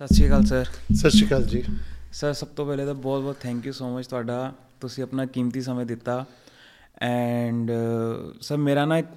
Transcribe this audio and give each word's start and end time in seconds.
ਸਤਿ 0.00 0.14
ਸ਼੍ਰੀ 0.14 0.26
ਅਕਾਲ 0.28 0.44
ਸਰ। 0.44 0.64
ਸਤਿ 0.94 1.10
ਸ਼੍ਰੀ 1.10 1.26
ਅਕਾਲ 1.26 1.42
ਜੀ। 1.42 1.62
ਸਰ 2.12 2.32
ਸਭ 2.32 2.46
ਤੋਂ 2.46 2.66
ਪਹਿਲੇ 2.66 2.86
ਤਾਂ 2.86 2.94
ਬਹੁਤ 2.94 3.22
ਬਹੁਤ 3.22 3.36
ਥੈਂਕ 3.40 3.66
ਯੂ 3.66 3.72
ਸੋ 3.72 3.88
ਮਚ 3.98 4.06
ਤੁਹਾਡਾ। 4.06 4.52
ਤੁਸੀਂ 4.80 5.02
ਆਪਣਾ 5.04 5.26
ਕੀਮਤੀ 5.26 5.60
ਸਮੇਂ 5.60 5.84
ਦਿੱਤਾ। 5.86 6.24
ਐਂਡ 7.02 7.70
ਸਰ 8.40 8.56
ਮੇਰਾ 8.56 8.84
ਨਾ 8.86 8.98
ਇੱਕ 8.98 9.08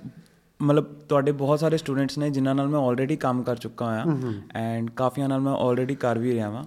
ਮਤਲਬ 0.59 0.93
ਤੁਹਾਡੇ 1.09 1.31
ਬਹੁਤ 1.31 1.59
ਸਾਰੇ 1.59 1.77
ਸਟੂਡੈਂਟਸ 1.77 2.17
ਨੇ 2.17 2.29
ਜਿਨ੍ਹਾਂ 2.29 2.55
ਨਾਲ 2.55 2.67
ਮੈਂ 2.67 2.79
ਆਲਰੇਡੀ 2.79 3.15
ਕੰਮ 3.15 3.43
ਕਰ 3.43 3.55
ਚੁੱਕਾ 3.55 3.85
ਹਾਂ। 3.85 4.33
ਐਂਡ 4.55 4.89
ਕਾਫੀਆਂ 4.89 5.29
ਨਾਲ 5.29 5.39
ਮੈਂ 5.39 5.53
ਆਲਰੇਡੀ 5.53 5.95
ਕਰ 5.95 6.19
ਵੀ 6.19 6.33
ਰਿਹਾ 6.33 6.49
ਵਾਂ। 6.49 6.63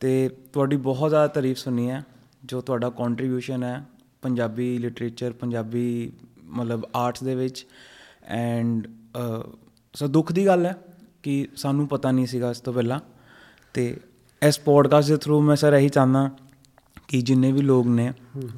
ਤੇ 0.00 0.28
ਤੁਹਾਡੀ 0.52 0.76
ਬਹੁਤ 0.76 1.10
ਜ਼ਿਆਦਾ 1.10 1.26
ਤਾਰੀਫ 1.26 1.56
ਸੁਣੀ 1.56 1.90
ਹੈ 1.90 2.04
ਜੋ 2.44 2.60
ਤੁਹਾਡਾ 2.60 2.90
ਕੰਟਰੀਬਿਊਸ਼ਨ 2.90 3.62
ਹੈ 3.64 3.84
ਪੰਜਾਬੀ 4.22 4.76
ਲਿਟਰੇਚਰ 4.78 5.32
ਪੰਜਾਬੀ 5.32 6.12
ਮਤਲਬ 6.42 6.88
ਆਰਟਸ 6.96 7.22
ਦੇ 7.24 7.34
ਵਿੱਚ। 7.34 7.66
ਐਂਡ 8.24 8.88
ਸੋ 9.94 10.06
ਦੁੱਖ 10.06 10.32
ਦੀ 10.32 10.46
ਗੱਲ 10.46 10.66
ਹੈ 10.66 10.76
ਕਿ 11.22 11.46
ਸਾਨੂੰ 11.56 11.88
ਪਤਾ 11.88 12.10
ਨਹੀਂ 12.10 12.26
ਸੀਗਾ 12.26 12.50
ਇਸ 12.50 12.60
ਤੋਂ 12.60 12.72
ਪਹਿਲਾਂ। 12.72 13.00
ਤੇ 13.74 13.96
ਇਸ 14.42 14.58
ਪੋਡਕਾਸਟ 14.58 15.08
ਦੇ 15.08 15.16
ਥਰੂ 15.16 15.40
ਮੈਂ 15.40 15.56
ਸਰ 15.56 15.74
ਇਹੀ 15.74 15.88
ਚਾਹੁੰਦਾ 15.88 16.30
ਕਿ 17.08 17.22
ਜਿੰਨੇ 17.22 17.52
ਵੀ 17.52 17.60
ਲੋਕ 17.60 17.86
ਨੇ 17.86 18.12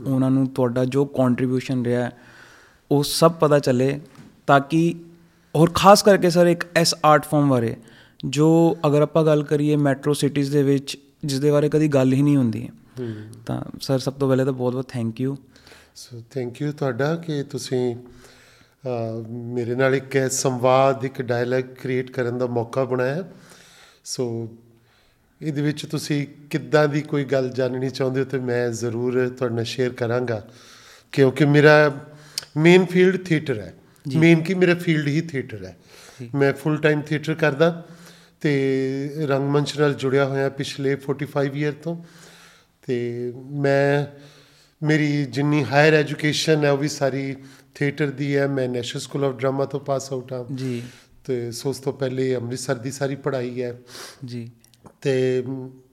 ਉਹਨਾਂ 0.06 0.30
ਨੂੰ 0.30 0.46
ਤੁਹਾਡਾ 0.46 0.84
ਜੋ 0.84 1.04
ਕੰਟਰੀਬਿਊਸ਼ਨ 1.04 1.84
ਰਿਹਾ 1.84 2.10
ਉਹ 2.90 3.04
ਸਭ 3.04 3.32
ਪਤਾ 3.32 3.58
ਚੱਲੇ 3.58 4.00
ਤਾਂ 4.46 4.60
ਕਿ 4.60 4.94
ਔਰ 5.54 5.70
ਖਾਸ 5.74 6.02
ਕਰਕੇ 6.02 6.30
ਸਰ 6.30 6.46
ਇੱਕ 6.46 6.64
ਐਸ 6.76 6.94
ਆਰਟ 7.04 7.24
ਫਾਰਮ 7.24 7.48
ਬਾਰੇ 7.48 7.76
ਜੋ 8.26 8.78
ਅਗਰ 8.86 9.02
ਆਪਾਂ 9.02 9.24
ਗੱਲ 9.24 9.42
ਕਰੀਏ 9.42 9.76
ਮੈਟਰੋ 9.76 10.12
ਸਿਟੀਜ਼ 10.12 10.52
ਦੇ 10.52 10.62
ਵਿੱਚ 10.62 10.98
ਜਿਸ 11.24 11.40
ਦੇ 11.40 11.50
ਬਾਰੇ 11.50 11.68
ਕਦੀ 11.68 11.88
ਗੱਲ 11.88 12.12
ਹੀ 12.12 12.22
ਨਹੀਂ 12.22 12.36
ਹੁੰਦੀ। 12.36 12.68
ਤਾਂ 13.46 13.64
ਸਰ 13.80 13.98
ਸਭ 13.98 14.12
ਤੋਂ 14.12 14.28
ਪਹਿਲੇ 14.28 14.44
ਤਾਂ 14.44 14.52
ਬਹੁਤ 14.52 14.72
ਬਹੁਤ 14.72 14.88
thank 14.88 15.20
you 15.20 15.36
so 15.94 16.22
thank 16.30 16.62
you 16.62 16.72
ਤੁਹਾਡਾ 16.72 17.16
ਕਿ 17.16 17.42
ਤੁਸੀਂ 17.42 17.96
ਮੇਰੇ 19.28 19.74
ਨਾਲ 19.74 19.94
ਇੱਕ 19.94 20.30
ਸੰਵਾਦ 20.30 21.04
ਇੱਕ 21.04 21.22
ਡਾਇਲੌਗ 21.22 21.60
ਕ੍ਰੀਏਟ 21.60 22.10
ਕਰਨ 22.10 22.38
ਦਾ 22.38 22.46
ਮੌਕਾ 22.46 22.84
ਬਣਾਇਆ। 22.84 23.24
ਸੋ 24.04 24.48
ਇਹਦੇ 25.42 25.62
ਵਿੱਚ 25.62 25.86
ਤੁਸੀਂ 25.86 26.26
ਕਿੱਦਾਂ 26.50 26.88
ਦੀ 26.88 27.00
ਕੋਈ 27.02 27.24
ਗੱਲ 27.24 27.50
ਜਾਣਨੀ 27.50 27.90
ਚਾਹੁੰਦੇ 27.90 28.20
ਹੋ 28.20 28.24
ਤੇ 28.24 28.38
ਮੈਂ 28.38 28.70
ਜ਼ਰੂਰ 28.70 29.28
ਤੁਹਾਡੇ 29.28 29.54
ਨਾਲ 29.54 29.64
ਸ਼ੇਅਰ 29.64 29.90
ਕਰਾਂਗਾ। 29.90 30.48
ਕਿਉਂਕਿ 31.12 31.44
ਮੇਰਾ 31.44 32.00
ਮੇਨ 32.56 32.84
ਫੀਲਡ 32.84 33.24
ਥੀਏਟਰ 33.24 33.58
ਹੈ। 33.58 33.74
ਮੇਨ 34.16 34.42
ਕੀ 34.42 34.54
ਮੇਰਾ 34.54 34.74
ਫੀਲਡ 34.74 35.08
ਹੀ 35.08 35.20
ਥੀਏਟਰ 35.20 35.64
ਹੈ। 35.64 35.76
ਮੈਂ 36.34 36.52
ਫੁੱਲ 36.52 36.76
ਟਾਈਮ 36.76 37.02
ਥੀਏਟਰ 37.02 37.34
ਕਰਦਾ 37.34 37.86
ਤੇ 38.40 39.12
ਰੰਗਮੰਚ 39.18 39.78
ਨਾਲ 39.78 39.94
ਜੁੜਿਆ 39.94 40.24
ਹੋਇਆ 40.24 40.48
ਪਿਛਲੇ 40.48 40.96
45 40.96 41.56
ਇਅਰ 41.56 41.72
ਤੋਂ। 41.72 42.04
ਤੇ 42.86 43.32
ਮੈਂ 43.36 44.06
ਮੇਰੀ 44.86 45.24
ਜਿੰਨੀ 45.24 45.64
ਹਾਇਰ 45.64 45.94
ਐਜੂਕੇਸ਼ਨ 45.94 46.64
ਹੈ 46.64 46.70
ਉਹ 46.70 46.78
ਵੀ 46.78 46.88
ਸਾਰੀ 46.88 47.36
ਥੀਏਟਰ 47.74 48.06
ਦੀ 48.06 48.36
ਹੈ। 48.36 48.46
ਮੈਂ 48.46 48.68
ਨੈਸ਼ਨਲ 48.68 49.00
ਸਕੂਲ 49.00 49.24
ਆਫ 49.24 49.34
ਡਰਾਮਾ 49.34 49.64
ਤੋਂ 49.64 49.80
ਪਾਸ 49.80 50.12
ਆਊਟ 50.12 50.32
ਹਾਂ। 50.32 50.54
ਜੀ। 50.54 50.82
ਤੇ 51.24 51.52
ਸੋ 51.52 51.70
ਉਸ 51.70 51.78
ਤੋਂ 51.78 51.92
ਪਹਿਲੇ 51.92 52.36
ਅੰਮ੍ਰਿਤਸਰ 52.36 52.74
ਦੀ 52.74 52.90
ਸਾਰੀ 52.90 53.14
ਪੜ੍ਹਾਈ 53.14 53.62
ਹੈ। 53.62 53.78
ਜੀ। 54.24 54.50
ਤੇ 55.00 55.44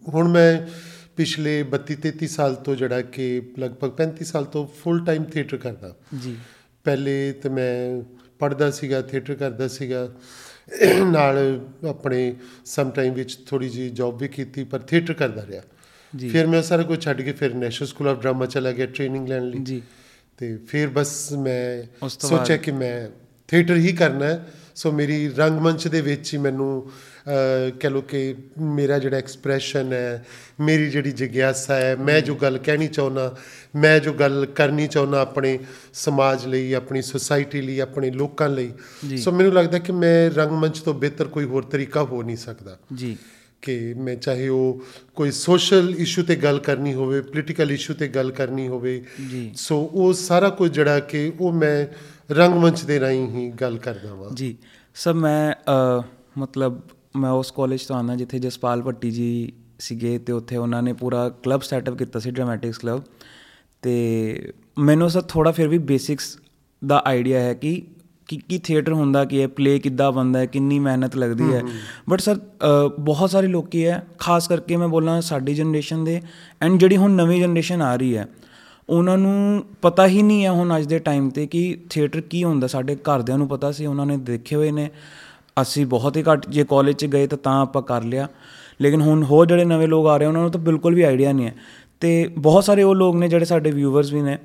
ਹੁਣ 0.07 0.27
ਮੈਂ 0.27 0.67
ਪਿਛਲੇ 1.15 1.63
32 1.63 1.95
33 1.95 2.27
ਸਾਲ 2.27 2.55
ਤੋਂ 2.55 2.75
ਜਿਹੜਾ 2.75 3.01
ਕਿ 3.01 3.41
ਲਗਭਗ 3.59 3.91
35 3.97 4.25
ਸਾਲ 4.25 4.45
ਤੋਂ 4.45 4.67
ਫੁੱਲ 4.67 5.05
ਟਾਈਮ 5.05 5.23
ਥੀਏਟਰ 5.23 5.57
ਕਰਦਾ। 5.57 5.95
ਜੀ। 6.21 6.35
ਪਹਿਲੇ 6.83 7.31
ਤੇ 7.31 7.49
ਮੈਂ 7.49 8.01
ਪੜ੍ਹਦਾ 8.39 8.71
ਸੀਗਾ 8.71 9.01
ਥੀਏਟਰ 9.01 9.35
ਕਰਦਾ 9.35 9.67
ਸੀਗਾ। 9.67 10.11
ਨਾਲ 11.11 11.65
ਆਪਣੇ 11.89 12.35
ਸਮ 12.65 12.89
ਟਾਈਮ 12.89 13.13
ਵਿੱਚ 13.13 13.39
ਥੋੜੀ 13.47 13.69
ਜੀ 13.69 13.89
ਜੌਬ 13.89 14.17
ਵੀ 14.17 14.27
ਕੀਤੀ 14.27 14.63
ਪਰ 14.63 14.79
ਥੀਏਟਰ 14.79 15.13
ਕਰਦਾ 15.13 15.45
ਰਿਹਾ। 15.45 15.61
ਜੀ। 16.15 16.29
ਫਿਰ 16.29 16.47
ਮੈਂ 16.47 16.61
ਸਾਰਾ 16.61 16.83
ਕੁਝ 16.83 17.03
ਛੱਡ 17.03 17.21
ਕੇ 17.21 17.31
ਫਿਰ 17.31 17.53
ਨੈਸ਼ਨਲ 17.53 17.87
ਸਕੂਲ 17.87 18.07
ਆਫ 18.07 18.21
ਡਰਾਮਾ 18.21 18.45
ਚਲਾ 18.45 18.71
ਗਿਆ 18.71 18.85
ਟ੍ਰੇਨਿੰਗ 18.85 19.27
ਲੈਣ 19.27 19.43
ਲਈ। 19.43 19.59
ਜੀ। 19.63 19.81
ਤੇ 20.37 20.57
ਫਿਰ 20.57 20.87
ਬਸ 20.87 21.33
ਮੈਂ 21.33 21.83
ਸੋਚਿਆ? 22.09 22.57
ਕਿ 22.57 22.71
ਮੈਂ 22.71 23.09
ਥੀਏਟਰ 23.47 23.75
ਹੀ 23.75 23.93
ਕਰਨਾ 23.93 24.25
ਹੈ। 24.25 24.53
ਸੋ 24.75 24.91
ਮੇਰੀ 24.91 25.29
ਰੰਗਮੰਚ 25.29 25.87
ਦੇ 25.87 26.01
ਵਿੱਚ 26.01 26.33
ਹੀ 26.33 26.39
ਮੈਨੂੰ 26.39 26.91
ਕਹਿ 27.79 27.89
ਲਓ 27.89 28.01
ਕਿ 28.01 28.35
ਮੇਰਾ 28.61 28.99
ਜਿਹੜਾ 28.99 29.17
ਐਕਸਪ੍ਰੈਸ਼ਨ 29.17 29.93
ਹੈ 29.93 30.25
ਮੇਰੀ 30.59 30.89
ਜਿਹੜੀ 30.89 31.11
ਜਿਗਿਆਸਾ 31.11 31.75
ਹੈ 31.75 31.95
ਮੈਂ 31.95 32.21
ਜੋ 32.21 32.35
ਗੱਲ 32.35 32.57
ਕਹਿਣੀ 32.57 32.87
ਚਾਹੁੰਦਾ 32.87 33.37
ਮੈਂ 33.75 33.99
ਜੋ 33.99 34.13
ਗੱਲ 34.13 34.45
ਕਰਨੀ 34.45 34.87
ਚਾਹੁੰਦਾ 34.87 35.21
ਆਪਣੇ 35.21 35.59
ਸਮਾਜ 35.93 36.45
ਲਈ 36.45 36.73
ਆਪਣੀ 36.73 37.01
ਸੁਸਾਇਟੀ 37.01 37.61
ਲਈ 37.61 37.79
ਆਪਣੇ 37.79 38.11
ਲੋਕਾਂ 38.11 38.49
ਲਈ। 38.49 38.73
ਸੋ 39.17 39.31
ਮੈਨੂੰ 39.31 39.53
ਲੱਗਦਾ 39.53 39.79
ਕਿ 39.79 39.91
ਮੈਂ 39.91 40.31
ਰੰਗਮੰਚ 40.31 40.79
ਤੋਂ 40.79 40.93
ਬਿਹਤਰ 40.93 41.25
ਕੋਈ 41.25 41.45
ਹੋਰ 41.45 41.63
ਤਰੀਕਾ 41.63 42.03
ਹੋ 42.03 42.23
ਨਹੀਂ 42.23 42.37
ਸਕਦਾ। 42.37 42.79
ਜੀ। 42.93 43.17
ਕਿ 43.61 43.93
ਮੈਂ 43.93 44.15
ਚਾਹੇ 44.15 44.47
ਉਹ 44.47 44.83
ਕੋਈ 45.15 45.31
ਸੋਸ਼ਲ 45.31 45.95
ਇਸ਼ੂ 45.97 46.23
ਤੇ 46.23 46.35
ਗੱਲ 46.35 46.59
ਕਰਨੀ 46.59 46.93
ਹੋਵੇ 46.93 47.21
ਪੋਲੀਟੀਕਲ 47.21 47.71
ਇਸ਼ੂ 47.71 47.93
ਤੇ 47.93 48.07
ਗੱਲ 48.07 48.31
ਕਰਨੀ 48.31 48.67
ਹੋਵੇ 48.67 49.03
ਜੀ। 49.31 49.51
ਸੋ 49.55 49.89
ਉਹ 49.93 50.13
ਸਾਰਾ 50.13 50.49
ਕੁਝ 50.49 50.71
ਜਿਹੜਾ 50.71 50.99
ਕਿ 50.99 51.31
ਉਹ 51.39 51.51
ਮੈਂ 51.51 51.85
ਰੰਗਮੰਚ 52.33 52.83
ਦੇ 52.83 52.99
ਰਾਹੀਂ 52.99 53.27
ਹੀ 53.27 53.49
ਗੱਲ 53.51 53.77
ਕਰਦਾ 53.77 54.13
ਵਾਂ। 54.13 54.35
ਜੀ। 54.35 54.57
ਸਰ 54.95 55.13
ਮੈਂ 55.13 55.53
ਮਤਲਬ 56.37 56.81
ਮੈਂ 57.17 57.31
ਉਸ 57.31 57.51
ਕਾਲਜ 57.51 57.85
ਤੋਂ 57.85 57.95
ਆਉਂਦਾ 57.95 58.15
ਜਿੱਥੇ 58.15 58.39
ਜਸਪਾਲ 58.39 58.81
ਭੱਟੀ 58.81 59.11
ਜੀ 59.11 59.53
ਸੀਗੇ 59.79 60.17
ਤੇ 60.17 60.33
ਉੱਥੇ 60.33 60.57
ਉਹਨਾਂ 60.57 60.83
ਨੇ 60.83 60.93
ਪੂਰਾ 60.93 61.29
ਕਲੱਬ 61.29 61.61
ਸੈਟਅਪ 61.61 61.97
ਕੀਤਾ 61.97 62.19
ਸੀ 62.19 62.31
ਡਰਾਮੈਟਿਕਸ 62.31 62.77
ਕਲੱਬ 62.77 63.03
ਤੇ 63.81 64.53
ਮੈਨੂੰ 64.79 65.09
ਸਰ 65.09 65.21
ਥੋੜਾ 65.21 65.51
ਫਿਰ 65.51 65.67
ਵੀ 65.67 65.77
ਬੇਸਿਕਸ 65.77 66.37
ਦਾ 66.87 67.03
ਆਈਡੀਆ 67.05 67.39
ਹੈ 67.39 67.53
ਕਿ 67.53 67.81
ਕੀ 68.27 68.37
ਕੀ 68.49 68.57
ਥੀਏਟਰ 68.57 68.93
ਹੁੰਦਾ 68.93 69.25
ਕੀ 69.25 69.41
ਹੈ 69.41 69.47
ਪਲੇ 69.47 69.79
ਕਿੱਦਾਂ 69.79 70.11
ਬਣਦਾ 70.11 70.39
ਹੈ 70.39 70.45
ਕਿੰਨੀ 70.45 70.79
ਮਿਹਨਤ 70.79 71.15
ਲੱਗਦੀ 71.15 71.53
ਹੈ। 71.53 71.61
ਬਟ 72.09 72.19
ਸਰ 72.19 72.39
ਬਹੁਤ 72.99 73.29
ਸਾਰੇ 73.29 73.47
ਲੋਕੀ 73.47 73.85
ਹੈ 73.85 74.07
ਖਾਸ 74.19 74.47
ਕਰਕੇ 74.47 74.77
ਮੈਂ 74.77 74.87
ਬੋਲਾਂ 74.87 75.21
ਸਾਡੀ 75.21 75.53
ਜਨਰੇਸ਼ਨ 75.53 76.03
ਦੇ 76.03 76.21
ਐਂਡ 76.61 76.79
ਜਿਹੜੀ 76.79 76.97
ਹੁਣ 76.97 77.11
ਨਵੀਂ 77.11 77.41
ਜਨਰੇਸ਼ਨ 77.41 77.81
ਆ 77.81 77.95
ਰਹੀ 77.95 78.17
ਹੈ 78.17 78.27
ਉਹਨਾਂ 78.89 79.17
ਨੂੰ 79.17 79.63
ਪਤਾ 79.81 80.07
ਹੀ 80.07 80.21
ਨਹੀਂ 80.21 80.45
ਹੈ 80.45 80.51
ਹੁਣ 80.51 80.77
ਅੱਜ 80.77 80.85
ਦੇ 80.85 80.99
ਟਾਈਮ 80.99 81.29
ਤੇ 81.29 81.47
ਕਿ 81.47 81.77
ਥੀਏਟਰ 81.89 82.21
ਕੀ 82.21 82.43
ਹੁੰਦਾ। 82.43 82.67
ਸਾਡੇ 82.67 82.95
ਘਰਦਿਆਂ 82.95 83.37
ਨੂੰ 83.37 83.47
ਪਤਾ 83.47 83.71
ਸੀ 83.71 83.85
ਉਹਨਾਂ 83.85 84.05
ਨੇ 84.05 84.17
ਦੇਖੇ 84.17 84.55
ਹੋਏ 84.55 84.71
ਨੇ। 84.71 84.89
ਅਸੀਂ 85.61 85.85
ਬਹੁਤ 85.85 86.17
ਹੀ 86.17 86.23
ਘੱਟ 86.23 86.47
ਜੇ 86.49 86.63
ਕਾਲਜ 86.63 86.95
'ਚ 86.95 87.05
ਗਏ 87.05 87.27
ਤਾਂ 87.27 87.37
ਤਾਂ 87.37 87.61
ਆਪਾਂ 87.61 87.81
ਕਰ 87.81 88.03
ਲਿਆ। 88.03 88.27
ਲੇਕਿਨ 88.81 89.01
ਹੁਣ 89.01 89.23
ਹੋਰ 89.23 89.45
ਜਿਹੜੇ 89.47 89.65
ਨਵੇਂ 89.65 89.87
ਲੋਕ 89.87 90.07
ਆ 90.07 90.17
ਰਹੇ 90.17 90.27
ਉਹਨਾਂ 90.27 90.41
ਨੂੰ 90.41 90.51
ਤਾਂ 90.51 90.59
ਬਿਲਕੁਲ 90.61 90.95
ਵੀ 90.95 91.01
ਆਈਡੀਆ 91.01 91.31
ਨਹੀਂ 91.31 91.47
ਹੈ। 91.47 91.55
ਤੇ 91.99 92.27
ਬਹੁਤ 92.37 92.63
ਸਾਰੇ 92.63 92.83
ਉਹ 92.83 92.95
ਲੋਕ 92.95 93.15
ਨੇ 93.15 93.27
ਜਿਹੜੇ 93.27 93.45
ਸਾਡੇ 93.45 93.71
ਵਿਊਵਰਸ 93.71 94.11
ਵੀ 94.13 94.21
ਨੇ, 94.21 94.37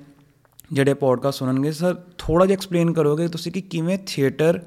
ਜਿਹੜੇ 0.73 0.95
ਪੋਡਕਾਸਟ 0.95 1.39
ਸੁਣਨਗੇ। 1.39 1.73
ਸਰ 1.73 1.97
ਥੋੜਾ 2.19 2.47
ਜਿਹਾ 2.47 2.55
ਐਕਸਪਲੇਨ 2.55 2.93
ਕਰੋਗੇ 2.93 3.29
ਤੁਸੀਂ 3.29 3.53
ਕਿ 3.53 3.61
ਕਿਵੇਂ 3.61 3.99
ਥੀਏਟਰ 4.07 4.61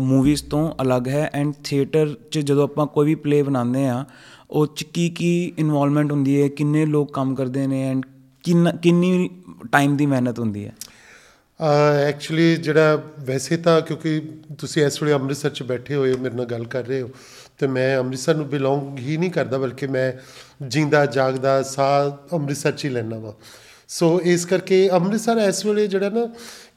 ਮੂਵੀਜ਼ 0.00 0.42
ਤੋਂ 0.44 0.70
ਅਲੱਗ 0.82 1.08
ਹੈ? 1.08 1.28
ਐਂਡ 1.34 1.52
ਥੀਏਟਰ 1.64 2.14
'ਚ 2.30 2.38
ਜਦੋਂ 2.38 2.64
ਆਪਾਂ 2.64 2.86
ਕੋਈ 2.86 3.06
ਵੀ 3.06 3.14
ਪਲੇ 3.14 3.42
ਬਣਾਉਂਦੇ 3.42 3.86
ਆ, 3.88 4.04
ਉਹ 4.50 4.66
'ਚ 4.66 4.82
ਕੀ 4.84 5.08
ਕੀ 5.10 5.52
ਇਨਵੋਲਵਮੈਂਟ 5.58 6.12
ਹੁੰਦੀ 6.12 6.40
ਹੈ? 6.42 6.48
ਕਿੰਨੇ 6.48 6.86
ਲੋਕ 6.86 7.12
ਕੰਮ 7.12 7.34
ਕਰਦੇ 7.34 7.66
ਨੇ? 7.66 7.82
ਐਂਡ 7.88 8.02
ਕਿੰਨਾ, 8.44 8.70
ਕਿੰਨੀ 8.72 9.28
ਟਾਈਮ 9.72 9.96
ਦੀ 9.96 10.06
ਮਿਹਨਤ 10.06 10.38
ਹੁੰਦੀ 10.40 10.64
ਹੈ? 10.66 10.74
ਐਕਚੁਅਲੀ 12.08 12.56
ਜਿਹੜਾ 12.56 13.02
ਵੈਸੇ 13.20 13.56
ਤਾਂ 13.56 13.80
ਕਿਉਂਕਿ 13.80 14.22
ਤੁਸੀਂ 14.58 14.86
ਇਸ 14.86 15.02
ਵੇਲੇ 15.02 15.14
ਅੰਮ੍ਰਿਤਸਰ 15.14 15.50
'ਚ 15.50 15.62
ਬੈਠੇ 15.62 15.94
ਹੋਏ 15.94 16.14
ਮੇਰੇ 16.14 16.34
ਨਾਲ 16.34 16.46
ਗੱਲ 16.46 16.64
ਕਰ 16.64 16.84
ਰਹੇ 16.84 17.02
ਹੋ 17.02 17.10
ਤੇ 17.58 17.66
ਮੈਂ 17.66 17.98
ਅੰਮ੍ਰਿਤਸਰ 17.98 18.34
ਨੂੰ 18.34 18.48
ਬਿਲੋਂਗ 18.48 18.98
ਹੀ 18.98 19.16
ਨਹੀਂ 19.16 19.30
ਕਰਦਾ 19.30 19.58
ਬਲਕਿ 19.58 19.86
ਮੈਂ 19.86 20.12
ਜਿੰਦਾ 20.64 21.06
ਜਾਗਦਾ 21.06 21.62
ਸਾਹ 21.62 22.10
ਅੰਮ੍ਰਿਤਸਰ 22.32 22.72
'ਚ 22.72 22.84
ਹੀ 22.84 22.90
ਲੈਣਾ 22.90 23.18
ਵਾ। 23.18 23.34
ਸੋ 23.88 24.20
ਇਸ 24.24 24.44
ਕਰਕੇ 24.46 24.90
ਅੰਮ੍ਰਿਤਸਰ 24.92 25.36
ਇਸ 25.48 25.66
ਵੇਲੇ 25.66 25.86
ਜਿਹੜਾ 25.86 26.08
ਨਾ 26.08 26.26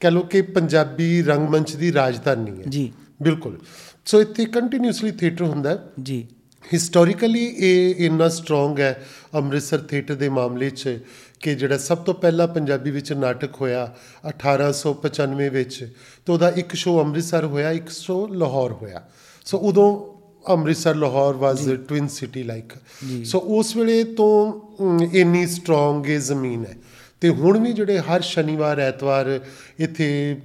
ਕਹ 0.00 0.08
ਲਓ 0.08 0.20
ਕਿ 0.20 0.42
ਪੰਜਾਬੀ 0.42 1.22
ਰੰਗਮੰਚ 1.22 1.76
ਦੀ 1.76 1.92
ਰਾਜਧਾਨੀ 1.92 2.50
ਹੈ। 2.50 2.64
ਜੀ। 2.68 2.92
ਬਿਲਕੁਲ। 3.22 3.58
ਸੋ 4.06 4.20
ਇੱਥੇ 4.20 4.44
ਕੰਟੀਨਿਊਸਲੀ 4.44 5.10
ਥੀਏਟਰ 5.10 5.44
ਹੁੰਦਾ 5.44 5.78
ਜੀ। 6.02 6.26
ਹਿਸਟੋਰੀਕਲੀ 6.74 7.54
ਇਹ 7.58 7.94
ਇੰਨਾ 7.98 8.28
ਸਟਰੋਂਗ 8.28 8.80
ਹੈ 8.80 9.06
ਅੰਮ੍ਰਿਤਸਰ 9.34 9.78
ਥੀਏਟਰ 9.78 10.14
ਦੇ 10.14 10.28
ਮਾਮਲੇ 10.28 10.70
'ਚ 10.70 10.98
ਕਿ 11.42 11.54
ਜਿਹੜਾ 11.54 11.78
ਸਭ 11.78 11.98
ਤੋਂ 11.98 12.14
ਪਹਿਲਾ 12.14 12.46
ਪੰਜਾਬੀ 12.46 12.90
ਵਿੱਚ 12.90 13.12
ਨਾਟਕ 13.12 13.60
ਹੋਇਆ 13.60 13.94
1895 14.28 15.48
ਵਿੱਚ 15.48 15.92
ਤੇ 16.26 16.32
ਉਹਦਾ 16.32 16.48
ਇੱਕ 16.48 16.74
ਸ਼ੋਅ 16.74 17.02
ਅੰਮ੍ਰਿਤਸਰ 17.02 17.44
ਹੋਇਆ 17.44 17.70
ਇੱਕ 17.70 17.88
ਸ਼ੋਅ 17.88 18.28
ਲਾਹੌਰ 18.28 18.72
ਹੋਇਆ। 18.72 19.02
ਸੋ 19.44 19.58
ਉਦੋਂ 19.58 20.12
Amritsar 20.52 20.94
Lahore 20.94 21.34
was 21.34 21.68
twin 21.88 22.08
city 22.08 22.42
like 22.42 22.72
so 23.24 23.38
ਉਸ 23.38 23.76
ਵੇਲੇ 23.76 24.04
ਤੋਂ 24.04 24.30
ਇੰਨੀ 25.12 25.46
ਸਟਰੋਂਗ 25.46 26.08
ਇਹ 26.08 26.20
ਜ਼ਮੀਨ 26.20 26.64
ਹੈ। 26.64 26.76
ਤੇ 27.20 27.28
ਹੁਣ 27.28 27.58
ਵੀ 27.58 27.72
ਜਿਹੜੇ 27.72 27.98
ਹਰ 27.98 28.20
ਸ਼ਨੀਵਾਰ 28.20 28.78
ਐਤਵਾਰ 28.80 29.40
ਇੱਥੇ 29.82 30.36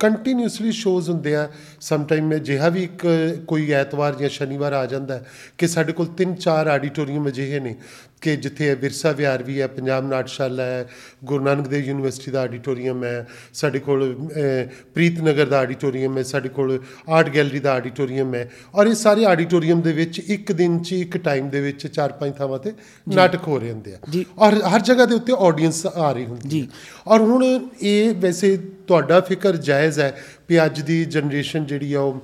ਕੰਟੀਨਿਊਸਲੀ 0.00 0.72
ਸ਼ੋਜ਼ 0.72 1.10
ਹੁੰਦੇ 1.10 1.34
ਆ 1.36 1.48
ਸਮ 1.80 2.04
ਟਾਈਮ 2.04 2.26
ਮੈਂ 2.28 2.38
ਜਿਹਾ 2.38 2.68
ਵੀ 2.68 2.82
ਇੱਕ 2.84 3.06
ਕੋਈ 3.46 3.70
ਐਤਵਾਰ 3.72 4.14
ਜਾਂ 4.14 4.28
ਸ਼ਨੀਵਾਰ 4.28 4.72
ਆ 4.72 4.84
ਜਾਂਦਾ 4.86 5.22
ਕਿ 5.58 5.68
ਸਾਡੇ 5.68 5.92
ਕੋਲ 5.92 6.06
ਤਿੰਨ 6.06 6.34
ਚਾਰ 6.34 6.66
ਆਡੀਟੋਰੀਅਮ 6.66 7.28
ਅਜਿਹੇ 7.28 7.60
ਨੇ 7.60 7.74
ਕਿ 8.20 8.36
ਜਿੱਥੇ 8.36 8.74
ਵਿਰਸਾ 8.74 9.10
ਵਿਹਾਰ 9.12 9.42
ਵੀ 9.42 9.60
ਹੈ 9.60 9.66
ਪੰਜਾਬ 9.66 10.06
ਨਾਟਸ਼ਾਲਾ 10.08 10.62
ਹੈ 10.62 10.86
ਗੁਰੂ 11.24 11.44
ਨਾਨਕ 11.44 11.66
ਦੇਵ 11.68 11.84
ਯੂਨੀਵਰਸਿਟੀ 11.84 12.30
ਦਾ 12.30 12.40
ਆਡੀਟੋਰੀਅਮ 12.40 13.04
ਹੈ 13.04 13.26
ਸਾਡੇ 13.54 13.78
ਕੋਲ 13.78 14.02
ਅਹ, 14.14 14.66
ਪ੍ਰੀਤਨਗਰ 14.94 15.46
ਦਾ 15.46 15.58
ਆਡੀਟੋਰੀਅਮ 15.58 16.18
ਹੈ 16.18 16.22
ਸਾਡੇ 16.22 16.48
ਕੋਲ 16.48 16.78
ਆਰਟ 17.08 17.28
ਗੈਲਰੀ 17.34 17.58
ਦਾ 17.58 17.72
ਆਡੀਟੋਰੀਅਮ 17.72 18.34
ਹੈ 18.34 18.48
ਔਰ 18.74 18.86
ਇਹ 18.86 18.94
ਸਾਰੇ 18.94 19.24
ਆਡੀਟੋਰੀਅਮ 19.24 19.80
ਦੇ 19.80 19.92
ਵਿੱਚ 19.92 20.18
ਇੱਕ 20.18 20.52
ਦਿਨ 20.52 20.78
'ਚ 20.78 20.92
ਇੱਕ 20.92 21.16
ਟਾਈਮ 21.16 21.48
ਦੇ 21.48 21.60
ਵਿੱਚ 21.60 21.86
ਚਾਰ 21.86 22.12
ਪੰਜ 22.12 22.32
ਥਾਵਾਂ 22.34 22.58
ਤੇ 22.58 22.72
ਨਾਟਕ 23.14 23.48
ਹੋ 23.48 23.58
ਰਹੇ 23.58 23.72
ਹੁੰਦੇ 23.72 23.94
ਆ। 23.94 23.98
ਔਰ 24.38 24.54
ਹਰ 24.74 24.80
ਜਗ੍ਹਾ 24.80 25.06
ਦੇ 25.06 25.14
ਉੱਤੇ 25.14 25.32
ਆਡੀਅנס 25.38 25.86
ਆ 25.96 26.12
ਰਹੀ 26.12 26.24
ਹੁੰਦੀ 26.24 26.48
ਜੀ। 26.48 26.68
ਔਰ 27.06 27.20
ਹੁਣ 27.20 27.44
ਇਹ 27.82 28.14
ਵੈਸੇ 28.14 28.56
ਤੁਹਾਡਾ 28.86 29.20
ਫਿਕਰ 29.20 29.56
ਜਾਇਜ਼ 29.58 29.98
ਹੈ 30.00 30.14
ਵੀ 30.48 30.64
ਅੱਜ 30.64 30.80
ਦੀ 30.80 31.04
ਜਨਰੇਸ਼ਨ 31.04 31.64
ਜਿਹੜੀ 31.66 31.92
ਆ 31.92 32.00
ਉਹ 32.00 32.20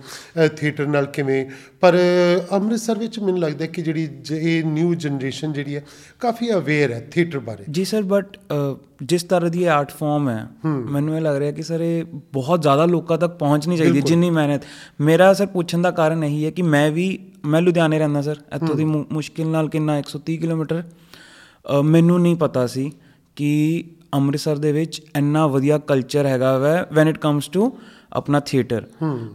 ਥੀਏਟਰ 0.57 0.87
ਨਾਲ 0.87 1.07
ਕਿਵੇਂ? 1.07 1.45
ਪਰ 1.81 1.99
ਅੰਮ੍ਰਿਤਸਰ 2.53 2.99
ਵਿੱਚ 2.99 3.19
ਮੈਨੂੰ 3.19 3.41
ਲੱਗਦਾ 3.41 3.67
ਕਿ 3.67 3.83
ਜਿਹੜੀ 3.83 4.09
ਇਹ 4.33 4.65
ਨਿਊ 4.65 4.95
ਜਨਰੇਸ਼ਨ 4.95 5.53
ਜਿਹੜੀ 5.53 5.77
ਹੈ 5.77 5.85
ਕਾਫੀ 6.21 6.53
ਅਵੇਅਰ 6.55 6.93
ਹੈ 6.93 7.01
ਥੀਏਟਰ 7.11 7.39
ਬਾਰੇ। 7.41 7.65
ਜੀ 7.71 7.85
ਸਰ 7.85 8.03
ਬਟ 8.03 8.37
ਜਿਸ 9.03 9.23
ਤਰ੍ਹਾਂ 9.25 9.51
ਦੀ 9.51 9.65
ਆਰਟ 9.67 9.91
ਫਾਰਮ 9.91 10.29
ਹੈ 10.29 10.47
ਮੈਨੂੰ 10.67 11.17
ਇਹ 11.17 11.21
ਲੱਗ 11.21 11.37
ਰਿਹਾ 11.37 11.53
ਕਿ 11.53 11.63
ਸਰ 11.63 11.81
ਇਹ 11.81 12.05
ਬਹੁਤ 12.33 12.63
ਜ਼ਿਆਦਾ 12.63 12.87
ਲੋਕਾਂ 12.87 13.19
ਤੱਕ 13.19 13.37
ਪਹੁੰਚਣੀ 13.39 13.77
ਚਾਹੀਦੀ 13.77 14.01
ਜਿੰਨੀ 14.03 14.31
ਮਿਹਨਤ। 14.31 14.63
ਮੇਰਾ 15.01 15.33
ਸਰ 15.33 15.47
ਪੁੱਛਣ 15.47 15.83
ਦਾ 15.83 15.91
ਕਾਰਨ 15.91 16.25
ਇਹੀ 16.25 16.45
ਹੈ 16.45 16.51
ਕਿ 16.51 16.63
ਮੈਂ 16.63 16.91
ਵੀ 16.91 17.19
ਮੈਂ 17.45 17.61
ਲੁਧਿਆਣੇ 17.63 17.99
ਰਹਿੰਦਾ 17.99 18.23
ਸਰ 18.23 18.37
ਇੱਥੋਂ 18.57 18.75
ਦੀ 18.75 18.85
ਮੁਸ਼ਕਿਲ 18.85 19.47
ਨਾਲ 19.47 19.69
ਕਿੰਨਾ 19.69 19.99
130 19.99 20.37
ਕਿਲੋਮੀਟਰ। 20.37 20.83
ਮੈਨੂੰ 21.85 22.21
ਨਹੀਂ 22.21 22.37
ਪਤਾ 22.37 22.67
ਸੀ 22.67 22.91
ਕਿ 23.37 23.51
ਅੰਮ੍ਰਿਤਸਰ 24.15 24.57
ਦੇ 24.57 24.73
ਵਿੱਚ 24.73 25.03
ਇੰਨਾ 25.17 25.47
ਵਧੀਆ 25.47 25.79
ਕਲਚਰ 25.79 26.27
ਹੈਗਾ 26.27 26.59
way 26.59 26.85
when 26.93 27.09
it 27.09 27.19
comes 27.19 27.49
to 27.49 27.79
ਆਪਣਾ 28.13 28.41
ਥੀਏਟਰ 28.41 28.87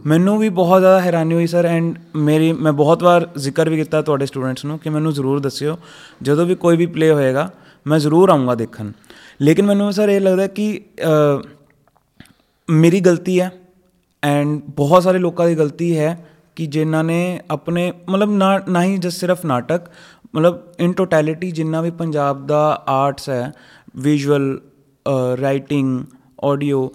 ਮੈਨੂੰ 0.06 0.38
ਵੀ 0.38 0.48
ਬਹੁਤ 0.48 0.80
ਜ਼ਿਆਦਾ 0.80 1.00
ਹੈਰਾਨੀ 1.00 1.34
ਹੋਈ 1.34 1.46
ਸਰ 1.46 1.66
ਐਂਡ 1.66 1.98
ਮੇਰੀ 2.16 2.52
ਮੈਂ 2.52 2.72
ਬਹੁਤ 2.72 3.02
ਵਾਰ 3.02 3.28
ਜ਼ਿਕਰ 3.38 3.68
ਵੀ 3.68 3.76
ਕੀਤਾ 3.76 4.02
ਤੁਹਾਡੇ 4.02 4.26
ਸਟੂਡੈਂਟਸ 4.26 4.64
ਨੂੰ 4.64 4.78
ਕਿ 4.78 4.90
ਮੈਨੂੰ 4.90 5.12
ਜ਼ਰੂਰ 5.12 5.40
ਦੱਸਿਓ 5.40 5.78
ਜਦੋਂ 6.22 6.46
ਵੀ 6.46 6.54
ਕੋਈ 6.54 6.76
ਵੀ 6.76 6.86
ਪਲੇ 6.86 7.10
ਹੋਏਗਾ 7.10 7.50
ਮੈਂ 7.86 7.98
ਜ਼ਰੂਰ 7.98 8.28
ਆਉਂਗਾ 8.28 8.54
ਦੇਖਣ। 8.54 8.92
ਲੇਕਿਨ 9.42 9.66
ਮੈਨੂੰ 9.66 9.92
ਸਰ 9.92 10.08
ਇਹ 10.08 10.20
ਲੱਗਦਾ 10.20 10.46
ਕਿ 10.46 10.80
ਮੇਰੀ 12.70 13.00
ਗਲਤੀ 13.00 13.40
ਹੈ 13.40 13.52
ਐਂਡ 14.22 14.60
ਬਹੁਤ 14.68 15.02
ਸਾਰੇ 15.02 15.18
ਲੋਕਾਂ 15.18 15.46
ਦੀ 15.46 15.54
ਗਲਤੀ 15.54 15.98
ਹੈ 15.98 16.28
ਕਿ 16.56 16.66
ਜਿਨ੍ਹਾਂ 16.66 17.04
ਨੇ 17.04 17.40
ਆਪਣੇ 17.50 17.92
ਮਤਲਬ 18.08 18.30
ਨਾ 18.30 18.60
ਨਾ 18.68 18.82
ਹੀ 18.82 18.96
ਜਸ 18.98 19.14
ਸਿਰਫ 19.14 19.44
ਨਾਟਕ 19.46 19.80
ਮਤਲਬ 20.34 20.62
ਇਨ 20.80 20.92
ਟੋਟੈਲਿਟੀ 20.92 21.50
ਜਿੰਨਾ 21.50 21.80
ਵੀ 21.80 21.90
ਪੰਜਾਬ 21.90 22.46
ਦਾ 22.46 22.84
ਆਰਟਸ 22.88 23.30
ਹੈ 23.30 23.52
ਵਿਜ਼ੂਅਲ 23.96 24.60
ਰਾਈਟਿੰਗ 25.42 26.00
ਆਡੀਓ 26.44 26.92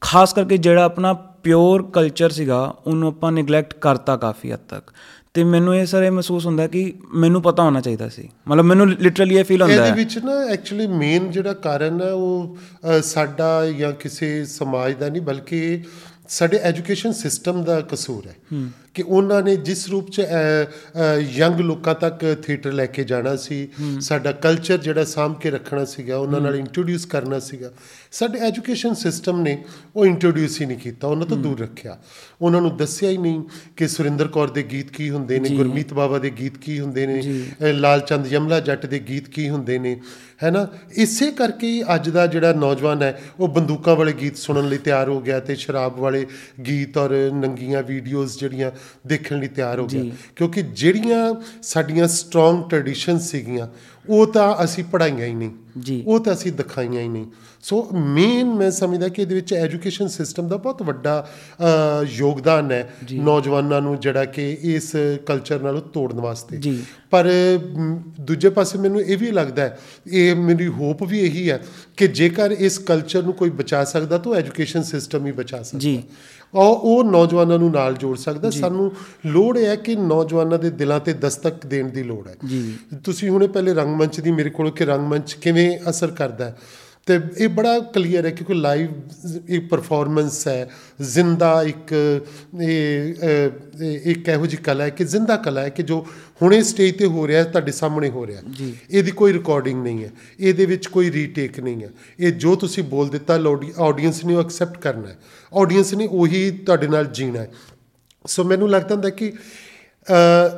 ਖਾਸ 0.00 0.32
ਕਰਕੇ 0.32 0.56
ਜਿਹੜਾ 0.56 0.84
ਆਪਣਾ 0.84 1.12
ਪਿਓਰ 1.12 1.82
ਕਲਚਰ 1.82 2.30
ਸੀਗਾ 2.30 2.74
ਉਹਨੂੰ 2.86 3.08
ਆਪਾਂ 3.08 3.32
ਨੈਗਲੈਕਟ 3.32 3.74
ਕਰਤਾ 3.74 4.16
ਕਾਫੀ 4.16 4.52
ਹੱਦ 4.52 4.60
ਤੱਕ। 4.68 4.90
ਤੇ 5.34 5.44
ਮੈਨੂੰ 5.44 5.76
ਇਹ 5.76 5.86
ਸਰ 5.86 6.10
ਮਹਿਸੂਸ 6.10 6.46
ਹੁੰਦਾ 6.46 6.66
ਕਿ 6.66 6.92
ਮੈਨੂੰ 7.14 7.42
ਪਤਾ 7.42 7.62
ਹੋਣਾ 7.62 7.80
ਚਾਹੀਦਾ 7.80 8.08
ਸੀ। 8.08 8.28
ਮਤਲਬ 8.48 8.64
ਮੈਨੂੰ 8.64 8.88
ਲਿਟਰਲੀ 8.88 9.36
ਇਹ 9.36 9.44
ਫੀਲ 9.44 9.62
ਹੁੰਦਾ 9.62 9.74
ਇਹਦੇ 9.74 9.88
ਹੈ। 9.88 9.94
ਵਿੱਚ 9.94 10.18
ਨਾ 10.18 10.32
ਐਕਚੁਅਲੀ 10.44 10.86
ਮੇਨ 10.86 11.30
ਜਿਹੜਾ 11.30 11.52
ਕਾਰਨ 11.52 12.02
ਹੈ 12.02 12.12
ਉਹ 12.12 12.56
ਸਾਡਾ 13.02 13.66
ਜਾਂ 13.66 13.92
ਕਿਸੇ 13.92 14.44
ਸਮਾਜ 14.44 14.94
ਦਾ 14.94 15.08
ਨਹੀਂ 15.08 15.22
ਬਲਕਿ 15.22 15.82
ਸਾਡੇ 16.28 16.56
ਐਜੂਕੇਸ਼ਨ 16.56 17.12
ਸਿਸਟਮ 17.12 17.64
ਦਾ 17.64 17.80
ਕਸੂਰ 17.80 18.26
ਹੈ। 18.26 18.36
ਕਿ 18.96 19.02
ਉਹਨਾਂ 19.02 19.42
ਨੇ 19.42 19.56
ਜਿਸ 19.56 19.86
ਰੂਪ 19.88 20.10
ਚ 20.10 20.22
ਯੰਗ 21.32 21.60
ਲੋਕਾਂ 21.60 21.94
ਤੱਕ 21.94 22.24
ਥੀਏਟਰ 22.42 22.72
ਲੈ 22.72 22.86
ਕੇ 22.86 23.04
ਜਾਣਾ 23.04 23.34
ਸੀ 23.36 23.56
ਸਾਡਾ 24.00 24.32
ਕਲਚਰ 24.44 24.78
ਜਿਹੜਾ 24.78 25.04
ਸਾਂਭ 25.04 25.34
ਕੇ 25.40 25.50
ਰੱਖਣਾ 25.50 25.84
ਸੀਗਾ 25.84 26.16
ਉਹਨਾਂ 26.18 26.40
ਨਾਲ 26.40 26.56
ਇੰਟਰੋਡਿਊਸ 26.56 27.04
ਕਰਨਾ 27.06 27.38
ਸੀਗਾ। 27.38 27.70
ਸਾਡੇ 28.12 28.38
ਐਜੂਕੇਸ਼ਨ 28.38 28.94
ਸਿਸਟਮ 28.94 29.40
ਨੇ 29.40 29.56
ਉਹ 29.96 30.06
ਇੰਟਰੋਡਿਊਸ 30.06 30.60
ਹੀ 30.60 30.66
ਨਹੀਂ 30.66 30.78
ਕੀਤਾ 30.78 31.08
ਉਹਨਾਂ 31.08 31.26
ਤੋਂ 31.26 31.36
ਦੂਰ 31.36 31.60
ਰੱਖਿਆ। 31.60 31.98
ਉਹਨਾਂ 32.42 32.60
ਨੂੰ 32.60 32.76
ਦੱਸਿਆ 32.76 33.10
ਹੀ 33.10 33.16
ਨਹੀਂ 33.16 33.42
ਕਿ 33.76 33.88
ਸੁਰਿੰਦਰ 33.88 34.28
ਕੌਰ 34.28 34.50
ਦੇ 34.50 34.62
ਗੀਤ 34.62 34.90
ਕੀ 34.90 35.10
ਹੁੰਦੇ 35.10 35.38
ਨੇ 35.40 35.48
ਗੁਰਮੀਤ 35.56 35.92
ਬਾਬਾ 35.94 36.18
ਦੇ 36.18 36.30
ਗੀਤ 36.30 36.58
ਕੀ 36.58 36.78
ਹੁੰਦੇ 36.80 37.06
ਨੇ 37.06 37.72
ਲਾਲ 37.72 38.00
ਚੰਦ 38.00 38.32
ਯਮਲਾ 38.32 38.60
ਜੱਟ 38.60 38.86
ਦੇ 38.86 38.98
ਗੀਤ 39.08 39.28
ਕੀ 39.28 39.48
ਹੁੰਦੇ 39.48 39.78
ਨੇ 39.78 39.96
ਹੈ 40.44 40.50
ਨਾ? 40.50 40.66
ਇਸੇ 40.92 41.30
ਕਰਕੇ 41.32 41.66
ਹੀ 41.66 41.82
ਅੱਜ 41.94 42.08
ਦਾ 42.10 42.26
ਜਿਹੜਾ 42.26 42.52
ਨੌਜਵਾਨ 42.52 43.02
ਹੈ 43.02 43.20
ਉਹ 43.40 43.48
ਬੰਦੂਕਾਂ 43.48 43.94
ਵਾਲੇ 43.96 44.12
ਗੀਤ 44.12 44.36
ਸੁਣਨ 44.36 44.68
ਲਈ 44.68 44.78
ਤਿਆਰ 44.78 45.08
ਹੋ 45.08 45.20
ਗਿਆ 45.20 45.38
ਤੇ 45.40 45.54
ਸ਼ਰਾਬ 45.54 45.98
ਵਾਲੇ 46.00 46.26
ਗੀਤ 46.66 46.98
ਔਰ 46.98 47.10
ਨੰਗੀਆਂ 47.34 47.82
ਵੀਡੀਓਜ਼ 47.82 48.38
ਜਿਹੜੀਆਂ 48.38 48.70
ਦੇਖਣ 49.06 49.38
ਲਈ 49.40 49.48
ਤਿਆਰ 49.48 49.78
ਹੋ 49.78 49.86
ਗਿਆ। 49.86 50.02
ਕਿਉਂਕਿ 50.36 50.62
ਜਿਹੜੀਆਂ 50.62 51.34
ਸਾਡੀਆਂ 51.62 52.08
ਸਟਰੋਂਗ 52.08 52.68
ਟ੍ਰੈਡੀਸ਼ਨ 52.68 53.18
ਸੀਗੀਆਂ 53.18 53.68
ਉਹ 54.08 54.26
ਤਾਂ 54.26 54.64
ਅਸੀਂ 54.64 54.84
ਪੜਾਈਆਂ 54.84 55.26
ਹੀ 55.26 55.34
ਨਹੀਂ। 55.34 55.50
ਉਹ 56.06 56.20
ਤਾਂ 56.20 56.32
ਅਸੀਂ 56.32 56.52
ਦਿਖਾਈਆਂ 56.52 57.02
ਹੀ 57.02 57.08
ਨਹੀਂ। 57.08 57.26
ਸੋ 57.62 57.88
ਮੇਨ 57.92 58.54
ਮੈਂ 58.54 58.70
ਸਮਝਦਾ 58.70 59.08
ਕਿ 59.08 59.22
ਇਹਦੇ 59.22 59.34
ਵਿੱਚ 59.34 59.52
ਐਜੂਕੇਸ਼ਨ 59.54 60.08
ਸਿਸਟਮ 60.08 60.48
ਦਾ 60.48 60.56
ਬਹੁਤ 60.56 60.82
ਵੱਡਾ 60.82 61.28
ਯੋਗਦਾਨ 62.08 62.72
ਹੈ 62.72 62.94
ਨੌਜਵਾਨਾਂ 63.12 63.80
ਨੂੰ 63.80 64.00
ਜਿਹੜਾ 64.00 64.24
ਕਿ 64.24 64.58
ਇਸ 64.60 64.92
ਕਲਚਰ 65.26 65.60
ਨਾਲੋਂ 65.60 65.80
ਤੋੜਨ 65.82 66.20
ਵਾਸਤੇ। 66.20 66.56
ਪਰ 67.10 67.30
ਦੂਜੇ 68.20 68.48
ਪਾਸੇ 68.48 68.78
ਮੈਨੂੰ 68.78 69.00
ਇਹ 69.00 69.16
ਵੀ 69.16 69.30
ਲੱਗਦਾ 69.30 69.62
ਹੈ 69.62 69.78
ਇਹ 70.06 70.34
ਮੇਰੀ 70.36 70.66
ਹੋਪ 70.68 71.02
ਵੀ 71.02 71.18
ਇਹੀ 71.18 71.50
ਹੈ 71.50 71.60
ਕਿ 71.96 72.08
ਜੇਕਰ 72.08 72.52
ਇਸ 72.52 72.78
ਕਲਚਰ 72.78 73.22
ਨੂੰ 73.22 73.32
ਕੋਈ 73.32 73.50
ਬਚਾ 73.50 73.84
ਸਕਦਾ 73.84 74.18
ਤਾਂ 74.18 74.34
ਐਜੂਕੇਸ਼ਨ 74.34 74.82
ਸਿਸਟਮ 74.82 75.26
ਹੀ 75.26 75.32
ਬਚਾ 75.32 75.62
ਸਕਦਾ। 75.62 75.78
ਜੀ। 75.78 76.02
ਔਰ 76.56 76.78
ਉਹ 76.82 77.04
ਨੌਜਵਾਨਾਂ 77.04 77.58
ਨੂੰ 77.58 77.70
ਨਾਲ 77.70 77.94
ਜੋੜ 77.94 78.16
ਸਕਦਾ। 78.16 78.50
ਸਾਨੂੰ 78.50 78.92
ਲੋੜ 79.26 79.58
ਹੈ 79.58 79.76
ਕਿ 79.76 79.96
ਨੌਜਵਾਨਾਂ 79.96 80.58
ਦੇ 80.58 80.70
ਦਿਲਾਂ 80.70 81.00
ਤੇ 81.00 81.12
ਦਸਤਕ 81.12 81.66
ਦੇਣ 81.66 81.90
ਦੀ 81.90 82.02
ਲੋੜ 82.02 82.28
ਹੈ। 82.28 82.34
ਜੀ। 82.46 82.74
ਤੁਸੀਂ 83.04 83.30
ਹੁਣੇ 83.30 83.46
ਪਹਿਲੇ 83.46 83.74
ਰੰਗਮੰਚ 83.74 84.20
ਦੀ 84.20 84.30
ਮੇਰੇ 84.30 84.50
ਕੋਲ 84.50 84.70
ਕਿ 84.70 84.84
ਰੰਗਮੰਚ 84.84 85.32
ਕਿਵੇਂ 85.32 85.78
ਅਸਰ 85.90 86.06
ਕਰਦਾ 86.06 86.44
ਹੈ? 86.44 86.56
ਤੇ 87.06 87.20
ਇਹ 87.38 87.48
ਬੜਾ 87.48 87.78
ਕਲੀਅਰ 87.94 88.24
ਹੈ 88.24 88.30
ਕਿਉਂਕਿ 88.30 88.54
ਲਾਈਵ 88.54 88.88
ਇੱਕ 89.48 89.68
ਪਰਫਾਰਮੈਂਸ 89.68 90.46
ਹੈ। 90.48 90.68
ਜ਼ਿੰਦਾ 91.02 91.62
ਇੱਕ 91.62 91.92
ਇਹ 92.62 93.14
ਇੱਕ 94.04 94.28
ਇਹੋ 94.28 94.46
ਜਿਹੀ 94.46 94.62
ਕਲਾ 94.62 94.84
ਹੈ 94.84 94.90
ਕਿ 94.90 95.04
ਜ਼ਿੰਦਾ 95.04 95.36
ਕਲਾ 95.36 95.60
ਹੈ 95.60 95.68
ਕਿ 95.68 95.82
ਜੋ 95.82 96.06
ਹੁਣੇ 96.42 96.62
ਸਟੇਜ 96.62 96.96
ਤੇ 96.98 97.06
ਹੋ 97.06 97.26
ਰਿਹਾ 97.26 97.44
ਤੁਹਾਡੇ 97.44 97.72
ਸਾਹਮਣੇ 97.72 98.08
ਹੋ 98.10 98.26
ਰਿਹਾ 98.26 98.42
ਇਹਦੀ 98.90 99.10
ਕੋਈ 99.10 99.32
ਰਿਕਾਰਡਿੰਗ 99.32 99.82
ਨਹੀਂ 99.82 100.04
ਹੈ। 100.04 100.10
ਇਹਦੇ 100.40 100.66
ਵਿੱਚ 100.66 100.86
ਕੋਈ 100.86 101.12
ਰੀਟੇਕ 101.12 101.60
ਨਹੀਂ 101.60 101.82
ਹੈ। 101.82 101.88
ਇਹ 102.20 102.32
ਜੋ 102.32 102.54
ਤੁਸੀਂ 102.56 102.82
ਬੋਲ 102.84 103.08
ਦਿੱਤਾ 103.08 103.34
ਆਡੀਅנס 103.34 104.26
ਨੇ 104.26 104.34
ਉਹ 104.34 104.40
ਐਕਸੈਪਟ 104.40 104.78
ਕਰਨਾ 104.78 105.08
ਹੈ। 105.08 105.18
ਆਡੀਅנס 105.54 105.96
ਨੇ 105.96 106.08
ਉਹੀ 106.10 106.50
ਤੁਹਾਡੇ 106.50 106.88
ਨਾਲ 106.88 107.04
ਜੀਣਾ 107.04 107.40
ਹੈ। 107.40 107.50
ਸੋ 108.26 108.44
ਮੈਨੂੰ 108.44 108.70
ਲੱਗਦਾ 108.70 108.94
ਹੁੰਦਾ 108.94 109.10
ਕਿ 109.10 109.32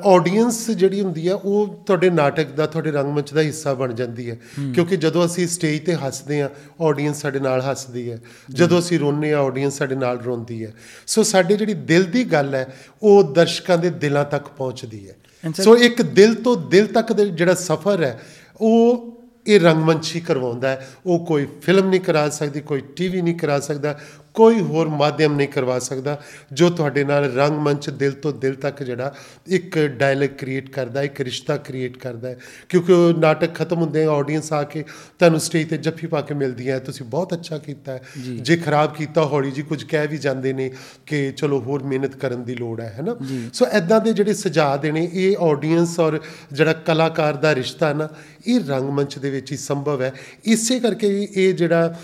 ਆਡੀਅנס 0.07 0.73
ਜਿਹੜੀ 0.73 1.01
ਹੁੰਦੀ 1.01 1.29
ਆ 1.29 1.35
ਉਹ 1.35 1.83
ਤੁਹਾਡੇ 1.87 2.11
ਨਾਟਕ 2.11 2.47
ਦਾ 2.47 2.67
ਤੁਹਾਡੇ 2.67 2.91
ਰੰਗਮੰਚ 2.93 3.33
ਦਾ 3.33 3.41
ਹਿੱਸਾ 3.41 3.75
ਬਣ 3.75 3.93
ਜਾਂਦੀ 3.93 4.31
ਹੈ। 4.31 4.37
ਕਿਉਂਕਿ 4.75 4.97
ਜਦੋਂ 4.97 5.27
ਅਸੀਂ 5.27 5.49
ਸਟੇਜ 5.49 5.85
ਤੇ 5.85 5.95
ਹੱਸਦੇ 5.95 6.43
ਆ 6.43 6.51
ਆਡੀਅנס 6.83 7.15
ਸਾਡੇ 7.15 7.41
ਨਾਲ 7.41 7.61
ਹੱਸਦੀ 7.71 8.13
ਹੈ। 8.13 8.19
ਜਦੋਂ 8.51 8.79
ਅਸੀਂ 8.79 8.99
ਰੋਨੇ 8.99 9.33
ਆ 9.33 9.41
ਆਡੀਅנס 9.41 9.71
ਸਾਡੇ 9.71 9.95
ਨਾਲ 9.95 10.21
ਰੋਂਦੀ 10.21 10.65
ਹੈ। 10.65 10.73
ਸੋ 11.07 11.23
ਸਾਡੇ 11.23 11.57
ਜਿਹੜੀ 11.57 11.75
ਦਿਲ 11.75 12.05
ਦੀ 12.05 12.25
ਗੱਲ 12.25 12.55
ਹੈ 12.55 12.75
ਉਹ 13.03 13.25
ਦਰਸ਼ਕਾਂ 13.25 13.79
ਦੇ 13.79 13.91
ਦਿਲਾਂ 13.91 14.25
ਤੱਕ 14.25 14.49
ਪਹੁੰਚਦੀ 14.49 15.09
ਹੈ। 15.09 15.17
ਸੋ 15.63 15.77
ਇੱਕ 15.77 16.03
ਦਿਲ 16.03 16.35
ਤੋਂ 16.35 16.57
ਦਿਲ 16.57 16.87
ਤੱਕ 16.87 17.13
ਦਾ 17.13 17.25
ਜਿਹੜਾ 17.25 17.55
ਸਫ਼ਰ 17.55 18.03
ਹੈ 18.03 18.21
ਉਹ 18.61 19.15
ਇਹ 19.47 19.61
ਰੰਗਮੰਚੀ 19.61 20.21
ਕਰਵਾਉਂਦਾ 20.21 20.69
ਹੈ। 20.69 20.89
ਉਹ 21.07 21.27
ਕੋਈ 21.27 21.47
ਫਿਲਮ 21.63 21.89
ਨਹੀਂ 21.89 22.01
ਕਰਾ 22.01 22.29
ਸਕਦੀ 22.29 22.61
ਕੋਈ 22.61 22.81
ਟੀਵੀ 22.81 23.23
ਨਹੀਂ 23.23 23.35
ਕਰਾ 23.35 23.61
ਸਕਦਾ 23.61 23.99
ਕੋਈ 24.35 24.61
ਹੋਰ 24.61 24.89
ਮਾਧਿਅਮ 24.89 25.35
ਨਹੀਂ 25.37 25.49
ਕਰਵਾ 25.49 25.79
ਸਕਦਾ 25.79 26.21
ਜੋ 26.53 26.71
ਤੁਹਾਡੇ 26.71 27.05
ਨਾਲ 27.05 27.33
ਰੰਗਮੰਚ 27.33 27.91
ਦਿਲ 27.91 28.13
ਤੋਂ 28.13 28.33
ਦਿਲ 28.33 28.55
ਤੱਕ 28.55 28.83
ਜਿਹੜਾ 28.83 29.15
ਇੱਕ 29.47 29.79
ਡਾਇਲੌਗ 29.79 30.29
ਕ੍ਰੀਏਟ 30.29 30.71
ਕਰਦਾ 30.71 31.03
ਇੱਕ 31.03 31.21
ਰਿਸ਼ਤਾ 31.21 31.57
ਕ੍ਰੀਏਟ 31.57 31.97
ਕਰਦਾ 31.97 32.29
ਹੈ। 32.29 32.39
ਕਿਉਂਕਿ 32.69 32.93
ਉਹ 32.93 33.15
ਨਾਟਕ 33.19 33.55
ਖਤਮ 33.55 33.77
ਹੁੰਦੇ 33.77 34.05
ਆ 34.05 34.11
ਆਡੀਅנס 34.11 34.45
ਆ 34.53 34.63
ਕੇ 34.63 34.83
ਤੁਹਾਨੂੰ 35.19 35.41
ਸਟੇਜ 35.41 35.69
ਤੇ 35.69 35.77
ਜੱਫੀ 35.77 36.07
ਪਾ 36.07 36.21
ਕੇ 36.21 36.35
ਮਿਲਦੀ 36.35 36.71
ਹੈ। 36.71 36.79
ਤੁਸੀਂ 36.79 37.07
ਬਹੁਤ 37.07 37.35
ਅੱਛਾ 37.35 37.59
ਕੀਤਾ 37.59 37.93
ਹੈ। 37.93 38.03
ਜੇ। 38.43 38.57
ਖਰਾਬ 38.57 38.95
ਕੀਤਾ 38.95 39.25
ਹੌਲੀ 39.25 39.51
ਜੀ 39.51 39.63
ਕੁਝ 39.63 39.85
ਕਹਿ 39.85 40.07
ਵੀ 40.07 40.19
ਜਾਂਦੇ 40.19 40.53
ਨੇ 40.53 40.71
ਕਿ 41.07 41.33
ਚਲੋ 41.37 41.61
ਹੋਰ 41.61 41.83
ਮਿਹਨਤ 41.83 42.17
ਕਰਨ 42.17 42.45
ਦੀ 42.45 42.55
ਲੋੜ 42.55 42.81
ਹੈ 42.81 42.95
ਹੈਨਾ? 42.99 43.17
ਸੋ 43.53 43.67
ਐਦਾਂ 43.67 44.01
ਦੇ 44.01 44.13
ਜਿਹੜੇ 44.13 44.35
ਸੁਝਾਅ 44.35 44.77
ਦੇਣੇ 44.77 45.11
ਇਹ 45.13 45.37
ਆਡੀਅנס 45.37 46.01
ਔਰ 46.01 46.21
ਜਿਹੜਾ 46.53 46.73
ਕਲਾਕਾਰ 46.73 47.37
ਦਾ 47.37 47.55
ਰਿਸ਼ਤਾ 47.55 47.93
ਨਾ 47.93 48.09
ਇਹ 48.47 48.61
ਰੰਗਮੰਚ 48.69 49.19
ਦੇ 49.19 49.31
ਵਿੱਚ 49.31 49.53
ਹੀ 49.53 49.57
ਸੰਭਵ 49.57 50.03
ਹੈ। 50.03 50.13
ਇਸੇ 50.45 50.81
ਕਰਕੇ 50.81 51.29
ਇਹ 51.37 51.55
ਜਿਹੜਾ 51.55 51.99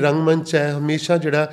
ਰੰਗਮੰਚ 0.00 0.54
ਹੈ 0.54 0.72
ਹਮੇਸ਼ਾ 0.78 1.16
ਜਿਹੜਾ 1.16 1.52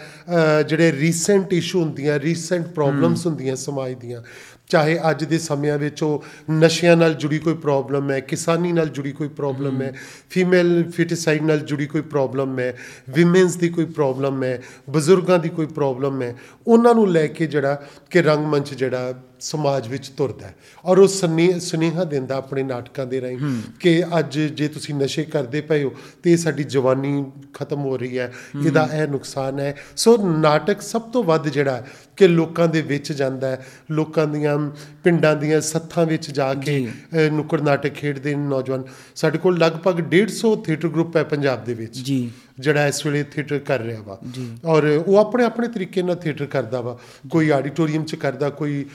ਜਿਹੜੇ 0.68 0.92
ਰੀਸੈਂਟ 0.92 1.54
ਇਸ਼ੂ 1.54 1.84
ਹੁੰਦੀਆਂ 1.84 2.20
ਰੀਸੈਂਟ 2.20 2.68
ਪ੍ਰੋਬਲਮਸ 2.68 3.26
ਹੁੰਦੀਆਂ 3.28 3.56
ਸਮਾਜ 3.56 3.94
ਦੀਆਂ। 3.94 4.22
ਚਾਹੇ 4.68 5.00
ਅੱਜ 5.10 5.24
ਦੇ 5.24 5.38
ਸਮਿਆਂ 5.38 5.78
ਵਿੱਚ 5.78 6.04
ਉਹ 6.04 6.24
ਨਸ਼ਿਆਂ 6.52 6.98
ਨਾਲ 6.98 7.14
ਜੁੜੀ 7.14 7.40
ਕੋਈ 7.40 7.54
ਪ੍ਰੋਬਲਮ 7.54 8.12
ਹੈ 8.12 8.20
ਕਿਸਾਨੀ 8.20 8.72
ਨਾਲ 8.72 8.90
ਜੁੜੀ 8.90 9.12
ਕੋਈ 9.12 9.28
ਪ੍ਰੋਬਲਮ 9.28 9.82
ਹੈ 9.82 9.94
ਫੀਮੇਲ 10.30 10.92
ਫਿਟਿਸਾਈਡ 10.92 11.42
ਨਾਲ 11.42 11.60
ਜੁੜੀ 11.60 11.86
ਕੋਈ 11.86 12.02
ਪ੍ਰੋਬਲਮ 12.02 12.60
ਹੈ 12.60 12.78
ਵਿਮਨਸ 13.10 13.56
ਦੀ 13.56 13.70
ਕੋਈ 13.70 13.86
ਪ੍ਰੋਬਲਮ 13.86 14.44
ਹੈ 14.44 14.62
ਬਜ਼ੁਰਗਾਂ 14.90 15.40
ਦੀ 15.40 15.50
ਕੋਈ 15.50 15.66
ਪ੍ਰੋਬਲਮ 15.66 16.22
ਹੈ 16.22 16.36
ਉਹਨਾਂ 16.68 16.96
ਨੂੰ 16.96 17.12
ਲੈ 17.12 17.28
ਕੇ 17.28 17.48
ਜਿਹੜਾ 17.48 17.84
ਕਿ 18.10 18.22
ਰੰਗਮੰਚ 18.22 18.74
ਜਿਹੜਾ 18.74 19.14
ਸਮਾਜ 19.44 19.88
ਵਿੱਚ 19.88 20.10
ਤੁਰਦਾ 20.10 20.48
ਹੈ। 20.48 20.56
ਔਰ 20.86 20.98
ਉਹ 20.98 21.08
ਸਨੇ- 21.08 21.60
ਸੁਨੇਹਾ 21.60 22.04
ਦਿੰਦਾ 22.04 22.36
ਆਪਣੇ 22.36 22.64
ਨਾਟਕਾਂ 22.64 23.06
ਦੇ 23.06 23.22
ਰਾਹੀਂ 23.22 23.38
ਕਿ 23.80 24.04
ਅੱਜ 24.20 24.40
ਜੇ 24.40 24.68
ਤੁਸੀਂ 24.68 24.96
ਨਸ਼ੇ 24.96 25.24
ਕਰਦੇ 25.24 25.62
ਪਏ 25.62 25.84
ਹੋ 25.84 25.92
ਤੇ 26.24 26.38
ਸਾਡੀ 26.38 26.64
ਜਵਾਨੀ 26.64 27.32
ਖਤਮ 27.54 27.80
ਹੋ 27.80 27.98
ਰਹੀ 27.98 28.20
ਹੈ 28.20 28.34
ਇਹਦਾ 28.66 28.90
ਇਹ 28.94 29.08
ਨੁਕਸਾਨ 29.08 29.60
ਹੈ। 29.60 29.76
ਸੋ 29.98 30.18
ਨਾਟਕ 30.18 30.82
ਸਭ 30.82 31.02
ਤੋਂ 31.02 31.24
ਵੱਧ 31.24 31.48
ਜਿਹੜਾ 31.48 31.86
ਕਿ 32.18 32.28
ਲੋਕਾਂ 32.28 32.68
ਦੇ 32.68 32.82
ਵਿੱਚ 32.82 33.12
ਜਾਂਦਾ 33.12 33.50
ਹੈ। 33.50 33.66
ਲੋਕਾਂ 33.92 34.28
ਦੀਆਂ 34.28 34.72
ਪਿੰਡਾਂ 35.04 35.36
ਦੀਆਂ 35.36 35.62
ਸੱਥਾਂ 35.62 36.06
ਵਿੱਚ 36.06 36.32
ਜਾ 36.32 36.54
ਕੇ 36.54 36.90
ਨੁੱਕੜ 37.32 37.62
ਨਾਟਕ 37.62 37.90
ਖੇਡਦੇ 37.90 38.36
ਨੇ 38.36 38.48
ਨੌਜਵਾਨ। 38.48 38.84
ਸਾਡੇ 39.16 39.38
ਕੋਲ 39.38 39.58
ਲਗਭਗ 39.58 40.02
150 40.02 40.56
ਥੀਏਟਰ 40.56 40.88
ਗਰੁੱਪ 40.88 41.16
ਹੈ 41.16 41.24
ਪੰਜਾਬ 41.24 41.64
ਦੇ 41.64 41.74
ਵਿੱਚ। 41.74 42.00
ਜੀ। 42.00 42.32
ਜਿਹੜਾ 42.60 42.88
ਇਸ 42.88 43.06
ਵੇਲੇ 43.06 43.24
ਥੀਏਟਰ 43.24 43.60
ਕਰ 43.60 43.80
ਰਿਹਾ 43.80 44.02
ਵਾ। 44.02 44.20
ਔਰ 44.66 44.88
ਉਹ 45.08 45.18
ਆਪਣੇ 45.18 45.46
ਆਪਣੇ 45.46 45.68
ਤਰੀਕੇ 45.68 46.02
ਨਾਲ 46.04 46.16
ਥੀਏਟਰ 46.16 46.46
ਕਰਦਾ 46.48 46.82
ਵਾ। 46.82 46.98
ਕੋਈ 47.30 47.50
ਆਡੀਟੋਰੀਅਮ 47.52 48.04
'ਚ 48.04 48.16
ਕਰਦਾ 48.16 48.50
ਕੋਈ 48.52 48.86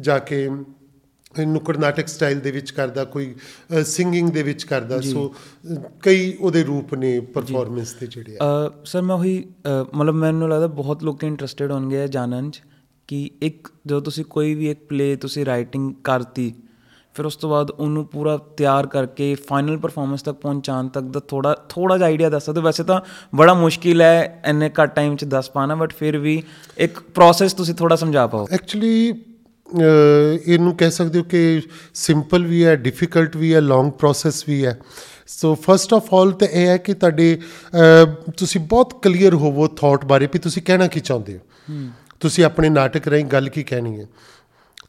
ਜਾ 0.00 0.18
ਕੇ 0.18 0.48
ਨੁੱਕੜ 1.46 1.76
ਨਾਟਕ 1.76 2.08
ਸਟਾਈਲ 2.08 2.40
ਦੇ 2.40 2.50
ਵਿੱਚ 2.50 2.70
ਕਰਦਾ 2.70 3.04
ਕੋਈ 3.04 3.34
ਸਿੰਗਿੰਗ 3.84 4.30
ਦੇ 4.30 4.42
ਵਿੱਚ 4.42 4.64
ਕਰਦਾ। 4.64 5.00
ਸੋ 5.00 5.34
ਕਈ 6.02 6.32
ਉਹਦੇ 6.34 6.62
ਰੂਪ 6.64 6.94
ਨੇ 6.94 7.18
ਪਰਫਾਰਮੈਂਸ 7.34 7.94
ਦੇ 7.94 8.06
ਜਿਹੜੇ 8.06 8.36
ਆ। 8.42 8.72
ਸਰ 8.84 9.02
ਮੈਂ 9.02 9.16
ਉਹੀ 9.16 9.44
ਮਤਲਬ 9.94 10.14
ਮੈਨੂੰ 10.14 10.48
ਲੱਗਦਾ 10.48 10.66
ਬਹੁਤ 10.66 11.04
ਲੋਕ 11.04 11.24
ਇੰਟਰਸਟਿਡ 11.24 11.70
ਹੋਣਗੇ 11.70 12.06
ਜਾਣਨ 12.08 12.50
ਚ 12.50 12.62
ਕਿ 13.08 13.30
ਇੱਕ 13.42 13.68
ਜਦੋਂ 13.86 14.00
ਤੁਸੀਂ 14.02 14.24
ਕੋਈ 14.24 14.54
ਵੀ 14.54 14.70
ਇੱਕ 14.70 14.84
ਪਲੇ 14.88 15.14
ਤੁਸੀਂ 15.16 15.44
ਰਾਈਟਿੰਗ 15.46 15.92
ਕਰਤੀ 16.04 16.52
ਫਿਰ 17.14 17.26
ਉਸ 17.26 17.36
ਤੋਂ 17.36 17.50
ਬਾਅਦ 17.50 17.70
ਉਹਨੂੰ 17.70 18.04
ਪੂਰਾ 18.06 18.36
ਤਿਆਰ 18.56 18.86
ਕਰਕੇ 18.86 19.34
ਫਾਈਨਲ 19.48 19.76
ਪਰਫਾਰਮੈਂਸ 19.78 20.22
ਤੱਕ 20.22 20.36
ਪਹੁੰਚਾਉਣ 20.36 20.88
ਤੱਕ 20.88 21.04
ਦਾ 21.04 21.20
ਥੋੜਾ 21.20 21.54
ਥੋੜਾ 21.68 21.96
ਜਿਹਾ 21.98 22.08
ਆਈਡੀਆ 22.08 22.28
ਦੱਸ 22.30 22.44
ਸਕਦੇ? 22.44 22.60
ਵੈਸੇ 22.60 22.84
ਤਾਂ 22.84 23.00
ਬੜਾ 23.34 23.54
ਮੁਸ਼ਕਿਲ 23.54 24.02
ਹੈ 24.02 24.42
ਇੰਨੇ 24.46 24.70
ਘੱਟ 24.80 24.94
ਟਾਈਮ 24.96 25.16
'ਚ 25.16 25.24
ਦੱਸ 25.24 25.50
ਪਾਣਾ 25.50 25.74
ਬਟ 25.74 25.92
ਫਿਰ 25.92 26.18
ਵੀ 26.18 26.42
ਇੱਕ 26.78 27.00
ਪ੍ਰੋਸੈਸ 27.14 27.52
ਤੁਸੀਂ 27.52 27.74
ਥੋੜਾ 27.74 27.96
ਸਮਝਾ 27.96 28.26
ਪਾਓ। 28.26 28.46
ਐਕਚੁਅਲੀ 28.50 29.08
ਇਹਨੂੰ 30.46 30.74
ਕਹਿ 30.76 30.90
ਸਕਦੇ 30.90 31.18
ਹੋ 31.18 31.24
ਕਿ 31.24 31.62
ਸਿੰਪਲ 31.94 32.46
ਵੀ 32.46 32.64
ਹੈ 32.64 32.74
ਡਿਫਿਕਲਟ 32.76 33.36
ਵੀ 33.36 33.54
ਹੈ 33.54 33.60
ਲੌਂਗ 33.60 33.90
ਪ੍ਰੋਸੈਸ 33.90 34.44
ਵੀ 34.48 34.64
ਹੈ। 34.66 34.78
ਸੋ 35.26 35.54
ਫਸਟ 35.62 35.94
ਆਫ 35.94 36.12
ਆਲ 36.14 36.30
ਤੇ 36.32 36.48
ਇਹ 36.52 36.66
ਹੈ 36.66 36.76
ਕਿ 36.76 36.94
ਤੁਹਾਡੇ 36.94 37.38
ਤੁਸੀਂ 38.36 38.60
ਬਹੁਤ 38.60 39.00
ਕਲੀਅਰ 39.02 39.34
ਹੋਵੋ 39.34 39.66
ਥਾਟ 39.68 40.04
ਬਾਰੇ 40.04 40.28
ਵੀ 40.32 40.38
ਤੁਸੀਂ 40.38 40.62
ਕਹਿਣਾ 40.62 40.86
ਕੀ 40.86 41.00
ਚਾਹੁੰਦੇ 41.00 41.38
ਹੋ। 41.38 41.86
ਤੁਸੀਂ 42.20 42.44
ਆਪਣੇ 42.44 42.68
ਨਾਟਕ 42.68 43.08
ਰਾਹੀਂ 43.08 43.24
ਗੱਲ 43.24 43.48
ਕੀ 43.48 43.62
ਕਹਿਣੀ 43.62 43.98
ਹੈ। 44.00 44.06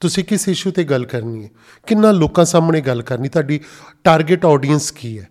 ਤੁਸੀਂ 0.03 0.23
ਕਿਸ 0.23 0.47
ਇਸ਼ੂ 0.47 0.71
ਤੇ 0.71 0.83
ਗੱਲ 0.83 1.05
ਕਰਨੀ 1.05 1.43
ਹੈ? 1.43 1.49
ਕਿੰਨਾ 1.87 2.11
ਲੋਕਾਂ 2.13 2.45
ਸਾਹਮਣੇ 2.45 2.81
ਗੱਲ 2.81 3.01
ਕਰਨੀ? 3.01 3.29
ਤੁਹਾਡੀ 3.29 3.59
ਟਾਰਗੇਟ 4.03 4.45
ਆਡੀਅנס 4.45 4.93
ਕੀ 4.95 5.17
ਹੈ? 5.19 5.27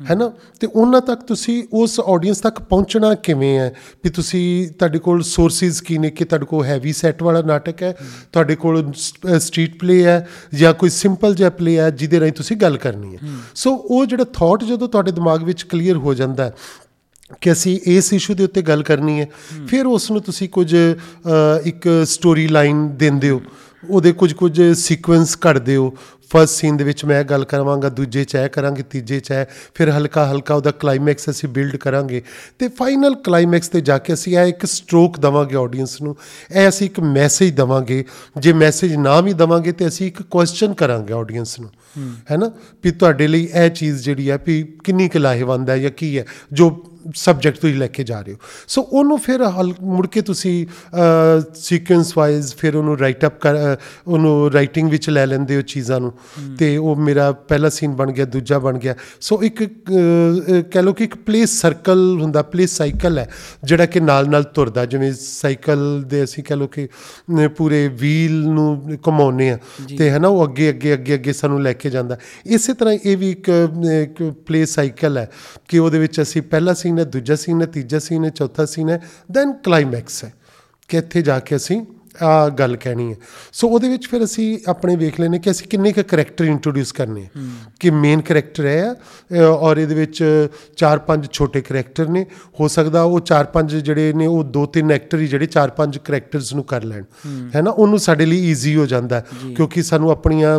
ਹੈ 0.00 0.14
ਨਾ 0.14 0.30
ਤੇ 0.60 0.66
ਉਹਨਾਂ 0.66 1.00
ਤੱਕ 1.00 1.20
ਤੁਸੀਂ 1.22 1.62
ਉਸ 1.72 1.98
ਆਡੀਅנס 2.00 2.40
ਤੱਕ 2.42 2.60
ਪਹੁੰਚਣਾ 2.60 3.14
ਕਿਵੇਂ 3.24 3.58
ਹੈ? 3.58 3.72
ਵੀ 4.04 4.10
ਤੁਸੀਂ 4.10 4.46
ਤੁਹਾਡੇ 4.68 4.98
ਕੋਲ 4.98 5.22
ਸੋਰਸਸ 5.22 5.80
ਕੀ 5.80 5.98
ਨੇ? 5.98 6.10
ਕਿ 6.10 6.24
ਤੁਹਾਡੇ 6.24 6.46
ਕੋਲ 6.46 6.64
ਹੈਵੀ 6.64 6.92
ਸੈਟ 6.92 7.22
ਵਾਲਾ 7.22 7.42
ਨਾਟਕ 7.42 7.82
ਹੈ? 7.82 7.92
ਤੁਹਾਡੇ 8.32 8.56
ਕੋਲ 8.56 8.92
ਸਟਰੀਟ 8.94 9.78
ਪਲੇ 9.80 10.02
ਹੈ? 10.04 10.28
ਜਾਂ 10.54 10.72
ਕੋਈ 10.74 10.90
ਸਿੰਪਲ 10.90 11.34
ਜਿਹਾ 11.34 11.50
ਪਲੇ 11.50 11.78
ਹੈ 11.78 11.90
ਜਿਹਦੇ 11.90 12.20
ਰਾਹੀਂ 12.20 12.32
ਤੁਸੀਂ 12.32 12.56
ਗੱਲ 12.56 12.76
ਕਰਨੀ 12.78 13.14
ਹੈ? 13.14 13.28
ਸੋ 13.54 13.74
ਉਹ 13.74 14.06
ਜਿਹੜਾ 14.06 14.24
ਥਾਟ 14.34 14.64
ਜਦੋਂ 14.64 14.88
ਤੁਹਾਡੇ 14.88 15.12
ਦਿਮਾਗ 15.12 15.42
ਵਿੱਚ 15.42 15.62
ਕਲੀਅਰ 15.62 15.96
ਹੋ 15.96 16.14
ਜਾਂਦਾ 16.14 16.44
ਹੈ 16.44 16.52
ਕਿ 17.40 17.52
ਅਸੀਂ 17.52 17.78
ਇਸ 17.86 18.12
ਇਸ਼ੂ 18.12 18.34
ਦੇ 18.34 18.44
ਉੱਤੇ 18.44 18.62
ਗੱਲ 18.62 18.82
ਕਰਨੀ 18.82 19.20
ਹੈ, 19.20 19.28
ਫਿਰ 19.68 19.86
ਉਸ 19.86 20.10
ਨੂੰ 20.10 20.20
ਤੁਸੀਂ 20.22 20.48
ਕੁਝ 20.48 20.74
ਇੱਕ 21.64 21.88
ਸਟੋਰੀ 22.06 22.46
ਲਾਈਨ 22.48 22.88
ਦਿੰਦੇ 22.96 23.30
ਹੋ। 23.30 23.40
ਉਹਦੇ 23.90 24.12
ਕੁਝ 24.12 24.32
ਕੁਝ 24.32 24.62
ਸੀਕੁਐਂਸ 24.72 25.36
ਕੱਢ 25.36 25.58
ਦਿਓ 25.58 25.96
ਫਸਟ 26.30 26.54
ਸੀਨ 26.54 26.76
ਦੇ 26.76 26.84
ਵਿੱਚ 26.84 27.04
ਮੈਂ 27.04 27.20
ਇਹ 27.20 27.24
ਗੱਲ 27.24 27.44
ਕਰਾਂਗਾ 27.44 27.88
ਦੂਜੇ 27.88 28.24
ਚ 28.24 28.34
ਇਹ 28.34 28.48
ਕਰਾਂਗੇ 28.48 28.82
ਤੀਜੇ 28.82 29.20
ਚ 29.20 29.32
ਹੈ 29.32 29.48
ਫਿਰ 29.74 29.90
ਹਲਕਾ 29.90 30.32
ਹਲਕਾ 30.32 30.54
ਉਹਦਾ 30.54 30.70
ਕਲਾਈਮੈਕਸ 30.70 31.30
ਅਸੀਂ 31.30 31.48
ਬਿਲਡ 31.48 31.76
ਕਰਾਂਗੇ। 31.76 32.22
ਤੇ 32.58 32.68
ਫਾਈਨਲ 32.68 33.14
ਕਲਾਈਮੈਕਸ 33.14 33.68
ਤੇ 33.68 33.80
ਜਾ 33.80 33.98
ਕੇ 33.98 34.12
ਅਸੀਂ 34.14 34.38
ਇਹ 34.38 34.46
ਇੱਕ 34.46 34.66
ਸਟ੍ਰੋਕ 34.66 35.20
ਦਵਾਂਗੇ 35.20 35.56
ਆਡੀਅנס 35.56 35.88
ਨੂੰ। 36.02 36.16
ਇਹ 36.56 36.68
ਅਸੀਂ 36.68 36.86
ਇੱਕ 36.86 37.00
ਮੈਸੇਜ 37.00 37.54
ਦਵਾਂਗੇ। 37.54 38.04
ਜੇ 38.38 38.52
ਮੈਸੇਜ 38.52 38.96
ਨਾ 38.96 39.20
ਵੀ 39.20 39.32
ਦਵਾਂਗੇ 39.32 39.72
ਤੇ 39.72 39.86
ਅਸੀਂ 39.86 40.06
ਇੱਕ 40.06 40.22
ਕੁਐਸਚਨ 40.22 40.74
ਕਰਾਂਗੇ 40.74 41.14
ਆਡੀਅנס 41.14 41.60
ਨੂੰ। 41.60 41.70
ਹੈਨਾ 42.30 42.50
ਵੀ 42.84 42.90
ਤੁਹਾਡੇ 42.90 43.26
ਲਈ 43.26 43.48
ਇਹ 43.54 43.70
ਚੀਜ਼ 43.70 44.02
ਜਿਹੜੀ 44.02 44.30
ਹੈ 44.30 44.38
ਵੀ 44.46 44.62
ਕਿੰਨੀ 44.84 45.08
ਕੁ 45.08 45.18
ਲਾਹੇਵੰਦ 45.18 45.70
ਹੈ 45.70 45.78
ਜਾਂ 45.78 45.90
ਕੀ 45.90 46.18
ਹੈ? 46.18 46.24
ਜੋ 46.52 46.70
ਸਬਜੈਕਟ 47.14 47.58
ਤੁਸੀਂ 47.58 47.74
ਲੈ 47.76 47.86
ਕੇ 47.86 48.04
ਜਾ 48.04 48.20
ਰਹੇ 48.20 48.32
ਹੋ। 48.32 48.38
ਸੋ 48.68 48.82
ਉਹਨੂੰ 48.82 49.18
ਫਿਰ 49.18 49.42
ਹਲ 49.50 49.72
ਮੁੜ 49.82 50.06
ਕੇ 50.06 50.20
ਤੁਸੀਂ 50.22 50.66
ਸੀਕੁਐਂਸ 51.54 52.12
ਵਾਈਜ਼ 52.16 52.54
ਫਿਰ 52.58 52.76
ਉਹਨੂੰ 52.76 52.98
ਰਾਈਟ 52.98 53.24
ਅਪ 53.26 53.46
ਉਹਨੂੰ 54.06 54.52
ਰਾਈਟਿੰਗ 54.52 54.90
ਵਿੱਚ 54.90 55.08
ਲੈ 55.10 55.26
ਲੈਂਦੇ 55.26 55.56
ਹੋ 55.56 55.62
ਚੀਜ਼ਾਂ 55.62 56.00
ਨੂੰ। 56.00 56.12
ਤੇ 56.58 56.76
ਉਹ 56.76 56.96
ਮੇਰਾ 56.96 57.30
ਪਹਿਲਾ 57.32 57.68
ਸੀਨ 57.68 57.92
ਬਣ 57.96 58.12
ਗਿਆ 58.12 58.24
ਦੂਜਾ 58.24 58.58
ਬਣ 58.58 58.78
ਗਿਆ। 58.78 58.94
ਸੋ 59.20 59.42
ਇੱਕ 59.42 59.62
ਕਹਿ 59.62 60.82
ਲਓ 60.82 60.92
ਕਿ 60.92 61.04
ਇੱਕ 61.04 61.16
ਪਲੇ 61.16 61.44
ਸਰਕਲ 61.46 62.18
ਹੁੰਦਾ 62.20 62.42
ਪਲੇ 62.42 62.66
ਸਾਈਕਲ 62.66 63.18
ਹੈ 63.18 63.28
ਜਿਹੜਾ 63.64 63.86
ਕਿ 63.86 64.00
ਨਾਲ 64.00 64.28
ਨਾਲ 64.30 64.42
ਤੁਰਦਾ। 64.54 64.84
ਜਿਵੇਂ 64.86 65.12
ਸਾਈਕਲ 65.20 66.02
ਦੇ 66.06 66.22
ਅਸੀਂ 66.24 66.44
ਕਹਿ 66.44 66.56
ਲਓ 66.56 66.66
ਕਿ 66.66 66.88
ਪੂਰੇ 67.56 67.86
ਵੀਲ 67.94 68.40
ਨੂੰ 68.44 68.98
ਘੁਮਾਉਂਦੇ 69.06 69.50
ਆ 69.50 69.58
ਤੇ 69.98 70.10
ਹੈ 70.10 70.18
ਨਾ 70.18 70.28
ਉਹ 70.28 70.44
ਅੱਗੇ 70.44 70.68
ਅੱਗੇ 70.70 70.92
ਅੱਗੇ 70.94 71.14
ਅੱਗੇ 71.14 71.32
ਸਾਨੂੰ 71.32 71.62
ਲੈ 71.62 71.72
ਕੇ 71.72 71.90
ਜਾਂਦਾ। 71.90 72.18
ਇਸੇ 72.46 72.74
ਤਰ੍ਹਾਂ 72.74 72.94
ਇਹ 73.04 73.16
ਵੀ 73.16 73.30
ਇੱਕ 73.30 73.48
ਇੱਕ 74.02 74.22
ਪਲੇ 74.46 74.64
ਸਾਈਕਲ 74.66 75.18
ਹੈ 75.18 75.28
ਕਿ 75.68 75.78
ਉਹਦੇ 75.78 75.98
ਵਿੱਚ 75.98 76.20
ਅਸੀਂ 76.22 76.42
ਪਹਿਲਾ 76.42 76.74
ਸੀਨ 76.74 76.93
ਹੈ, 76.98 77.04
ਦੂਜਾ 77.04 77.36
ਸੀਨ 77.36 77.60
ਹੈ, 77.60 77.66
ਤੀਜਾ 77.66 77.98
ਸੀਨ 77.98 78.24
ਹੈ, 78.24 78.30
ਚੌਥਾ 78.30 78.64
ਸੀਨ 78.64 78.90
ਹੈ 78.90 79.00
ਦੈਨ 79.32 79.52
ਕਲਾਈਮੈਕਸ 79.52 80.24
ਹੈ, 80.24 80.32
ਕਿ 80.88 80.96
ਇੱਥੇ 80.96 81.22
ਜਾ 81.22 81.38
ਕੇ 81.40 81.56
ਅਸੀਂ 81.56 81.80
ਆ 82.22 82.48
ਗੱਲ 82.48 82.76
ਕਹਿਣੀ 82.76 83.10
ਹੈ। 83.12 83.16
ਸੋ 83.52 83.68
ਉਹਦੇ 83.68 83.88
ਵਿੱਚ 83.88 84.06
ਫਿਰ 84.08 84.24
ਅਸੀਂ 84.24 84.58
ਆਪਣੇ 84.68 84.96
ਵੇਖ 84.96 85.20
ਲੈਨੇ 85.20 85.38
ਕਿ 85.38 85.50
ਅਸੀਂ 85.50 85.68
ਕਿੰਨੇ 85.68 85.92
ਕੁ 85.92 86.02
ਕਰੈਕਟਰ 86.08 86.44
ਇੰਟਰੋਡਿਊਸ 86.44 86.92
ਕਰਨੇ 86.92 87.24
ਆ। 87.24 87.40
ਕਿ 87.80 87.90
ਮੇਨ 87.90 88.20
ਕਰੈਕਟਰ 88.20 88.66
ਹੈ 88.66 88.94
ਔਰ 89.42 89.76
ਇਹਦੇ 89.76 89.94
ਵਿੱਚ 89.94 90.22
ਚਾਰ 90.76 90.98
ਪੰਜ 90.98 91.26
ਛੋਟੇ 91.32 91.60
ਕਰੈਕਟਰ 91.60 92.08
ਨੇ। 92.08 92.24
ਹੋ 92.60 92.68
ਸਕਦਾ 92.68 93.02
ਉਹ 93.02 93.20
ਚਾਰ 93.20 93.44
ਪੰਜ 93.44 93.74
ਜਿਹੜੇ 93.76 94.12
ਨੇ 94.12 94.26
ਉਹ 94.26 94.42
ਦੋ 94.44 94.64
ਤਿੰਨ 94.66 94.92
ਐਕਟਰ 94.92 95.18
ਹੀ 95.18 95.26
ਜਿਹੜੇ 95.26 95.46
ਚਾਰ 95.46 95.70
ਪੰਜ 95.70 95.98
ਕਰੈਕਟਰਸ 95.98 96.52
ਨੂੰ 96.54 96.64
ਕਰ 96.64 96.82
ਲੈਣ। 96.84 97.04
ਹੈ। 97.56 97.62
ਨਾ? 97.62 97.70
ਉਹਨੂੰ 97.70 97.98
ਸਾਡੇ 97.98 98.26
ਲਈ 98.26 98.38
ਈਜ਼ੀ 98.50 98.74
ਹੋ 98.76 98.86
ਜਾਂਦਾ 98.86 99.20
ਕਿਉਂਕਿ 99.56 99.82
ਸਾਨੂੰ 99.82 100.10
ਆਪਣੀਆਂ 100.10 100.58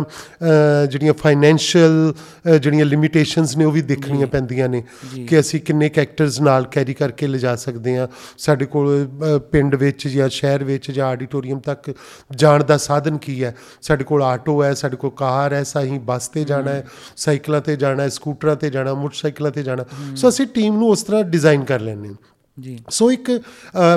ਜਿਹੜੀਆਂ 0.86 1.12
ਫਾਈਨੈਂਸ਼ੀਅਲ 1.14 2.14
ਜਿਹੜੀਆਂ 2.60 2.84
ਲਿਮਿਟੇਸ਼ਨਸ 2.86 3.56
ਨੇ 3.56 3.64
ਉਹ 3.64 3.72
ਵੀ 3.72 3.82
ਦੇਖਣੀਆਂ 3.82 4.26
ਪੈਂਦੀਆਂ 4.26 4.68
ਨੇ 4.68 4.82
ਕਿ 5.28 5.40
ਅਸੀਂ 5.40 5.60
ਕਿੰਨੇ 5.60 5.88
ਕੈਰੈਕਟਰਸ 5.88 6.40
ਨਾਲ 6.40 6.64
ਕੈਰੀ 6.72 6.94
ਕਰਕੇ 6.94 7.26
ਲਿਜਾ 7.26 7.54
ਸਕਦੇ 7.56 7.96
ਹਾਂ। 7.96 8.06
ਸਾਡੇ 8.38 8.66
ਕੋਲ 8.66 9.08
ਪਿੰਡ 9.52 9.74
ਵਿੱਚ 9.74 10.08
ਜਾਂ 10.08 10.28
ਸ਼ਹਿਰ 10.28 10.64
ਵਿੱਚ 10.64 10.90
ਜਾਂ 10.90 11.06
ਆਡੀਟੋਰੀਅਮ 11.46 11.60
ਤੱਕ 11.60 11.92
ਜਾਣ 12.36 12.64
ਦਾ 12.64 12.76
ਸਾਧਨ 12.76 13.18
ਕੀ 13.18 13.42
ਹੈ? 13.44 13.54
ਸਾਡੇ 13.82 14.04
ਕੋਲ 14.04 14.22
ਆਟੋ 14.22 14.62
ਹੈ 14.62 14.72
ਸਾਡੇ 14.74 14.96
ਕੋਲ 14.96 15.10
ਕਾਰ 15.16 15.52
ਹੈ 15.52 15.62
ਸਾਹੀਂ 15.64 16.00
ਬੱਸ 16.00 16.28
ਤੇ 16.28 16.44
ਜਾਣਾ 16.44 16.70
ਹੈ 16.70 16.84
ਸਾਈਕਲਾਂ 17.16 17.60
ਤੇ 17.60 17.76
ਜਾਣਾ 17.76 18.02
ਹੈ 18.02 18.08
ਸਕੂਟਰਾਂ 18.08 18.56
ਤੇ 18.56 18.70
ਜਾਣਾ 18.70 18.94
ਮੋਟਰਸਾਈਕਲਾਂ 18.94 19.50
ਤੇ 19.50 19.62
ਜਾਣਾ। 19.62 19.84
ਸੋ 20.16 20.28
ਅਸੀਂ 20.28 20.46
ਟੀਮ 20.46 20.78
ਨੂੰ 20.78 20.88
ਉਸ 20.90 21.02
ਤਰ੍ਹਾਂ 21.02 21.22
ਡਿਜ਼ਾਈਨ 21.24 21.64
ਕਰ 21.64 21.80
ਹਾਂ। 22.08 22.14
ਜੀ। 22.58 22.78
ਸੋ 22.90 23.10
ਇੱਕ 23.12 23.30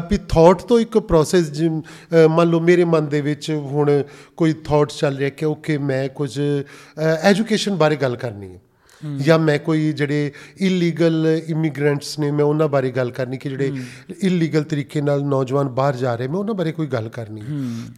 ਵੀ 0.10 0.18
ਥਾਟ 0.30 0.62
ਤੋਂ 0.62 0.80
ਇੱਕ 0.80 0.98
ਪ੍ਰੋਸੈਸ 1.00 1.52
ਮੰਨ 2.30 2.48
ਲਓ 2.50 2.60
ਮੇਰੇ 2.60 2.84
ਮਨ 2.86 3.08
ਦੇ 3.10 3.22
ਵਿੱਚ 3.22 3.52
ਹੁਣ 3.52 3.92
ਕੋਈ 4.38 4.54
ਥਾਟ 4.66 4.92
ਚੱਲ 4.92 5.18
ਰਿਹਾ 5.18 5.30
ਕਿ 5.30 5.46
ਓਕੇ 5.46 5.78
ਮੈਂ 5.78 6.08
ਕੁਝ 6.10 6.40
ਐਜੂਕੇਸ਼ਨ 7.22 7.76
ਬਾਰੇ 7.76 7.96
ਗੱਲ 7.96 8.16
ਕਰਨੀ 8.16 8.54
ਹੈ। 8.54 8.60
ਜਾਂ 9.18 9.40
ਮੈਂ 9.40 9.60
ਕੋਈ 9.60 9.94
ਜਿਹੜੇ 9.94 10.32
ਇਲੀਗਲ 10.58 11.42
ਇਮੀਗ੍ਰੈਂਟਸ 11.48 12.20
ਨੇ 12.20 12.32
ਮੈਂ 12.32 12.46
ਉਹਨਾਂ 12.46 12.68
ਬਾਰੇ 12.68 12.92
ਗੱਲ 12.92 13.12
ਕਰਨੀ 13.12 13.38
ਕਿ 13.38 13.50
ਜਿਹੜੇ 13.50 13.74
ਇਲੀਗਲ 14.24 14.64
ਤਰੀਕੇ 14.64 15.02
ਨਾਲ 15.02 15.26
ਨੌਜਵਾਨ 15.26 15.70
ਬਾਹਰ 15.70 15.96
ਜਾ 15.96 16.16
ਰਹੇ 16.16 16.28
ਮੈਂ 16.28 16.40
ਉਹਨਾਂ 16.40 16.54
ਬਾਰੇ 16.54 16.72
ਕੋਈ 16.72 16.88
ਗੱਲ 16.88 17.10
ਕਰਨੀ। 17.10 17.42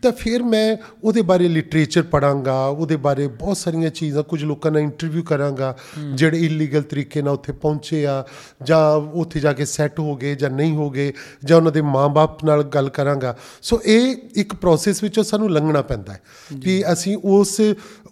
ਤਾਂ 0.01 0.11
ਫਿਰ 0.11 0.43
ਮੈਂ 0.43 0.77
ਉਹਦੇ 1.03 1.21
ਬਾਰੇ 1.21 1.47
ਲਿਟਰੇਚਰ 1.47 2.01
ਪੜਾਂਗਾ 2.01 2.65
ਉਹਦੇ 2.65 2.95
ਬਾਰੇ 2.95 3.27
ਬਹੁਤ 3.27 3.57
ਸਾਰੀਆਂ 3.57 3.89
ਚੀਜ਼ਾਂ 3.89 4.23
ਕੁਝ 4.23 4.43
ਲੋਕਾਂ 4.43 4.71
ਨਾਲ 4.71 4.81
ਇੰਟਰਵਿਊ 4.81 5.23
ਕਰਾਂਗਾ 5.23 5.77
ਜਿਹੜੇ 6.15 6.39
ਇਲੀਗਲ 6.39 6.81
ਤਰੀਕੇ 6.81 7.21
ਨਾਲ 7.21 7.33
ਉੱਥੇ 7.33 7.51
ਪਹੁੰਚੇ 7.51 8.05
ਆ 8.05 8.25
ਜਾਂ 8.63 8.95
ਉੱਥੇ 8.95 9.39
ਜਾ 9.39 9.53
ਕੇ 9.53 9.65
ਸੈੱਟ 9.65 9.99
ਹੋ 9.99 10.15
ਗਏ 10.15 10.35
ਜਾਂ 10.35 10.49
ਨਹੀਂ 10.49 10.75
ਹੋ 10.75 10.89
ਗਏ 10.89 11.13
ਜਾਂ 11.45 11.57
ਉਹਨਾਂ 11.57 11.71
ਦੇ 11.71 11.81
ਮਾਪੇ 11.81 12.47
ਨਾਲ 12.47 12.63
ਗੱਲ 12.63 12.89
ਕਰਾਂਗਾ। 12.89 13.37
ਸੋ 13.61 13.81
ਇਹ 13.85 14.15
ਇੱਕ 14.35 14.55
ਪ੍ਰੋਸੈਸ 14.55 15.03
ਵਿੱਚੋਂ 15.03 15.23
ਸਾਨੂੰ 15.23 15.51
ਲੰਘਣਾ 15.51 15.81
ਪੈਂਦਾ 15.81 16.13
ਹੈ 16.13 16.21
ਵੀ 16.53 16.83
ਅਸੀਂ 16.93 17.17
ਉਸ 17.23 17.61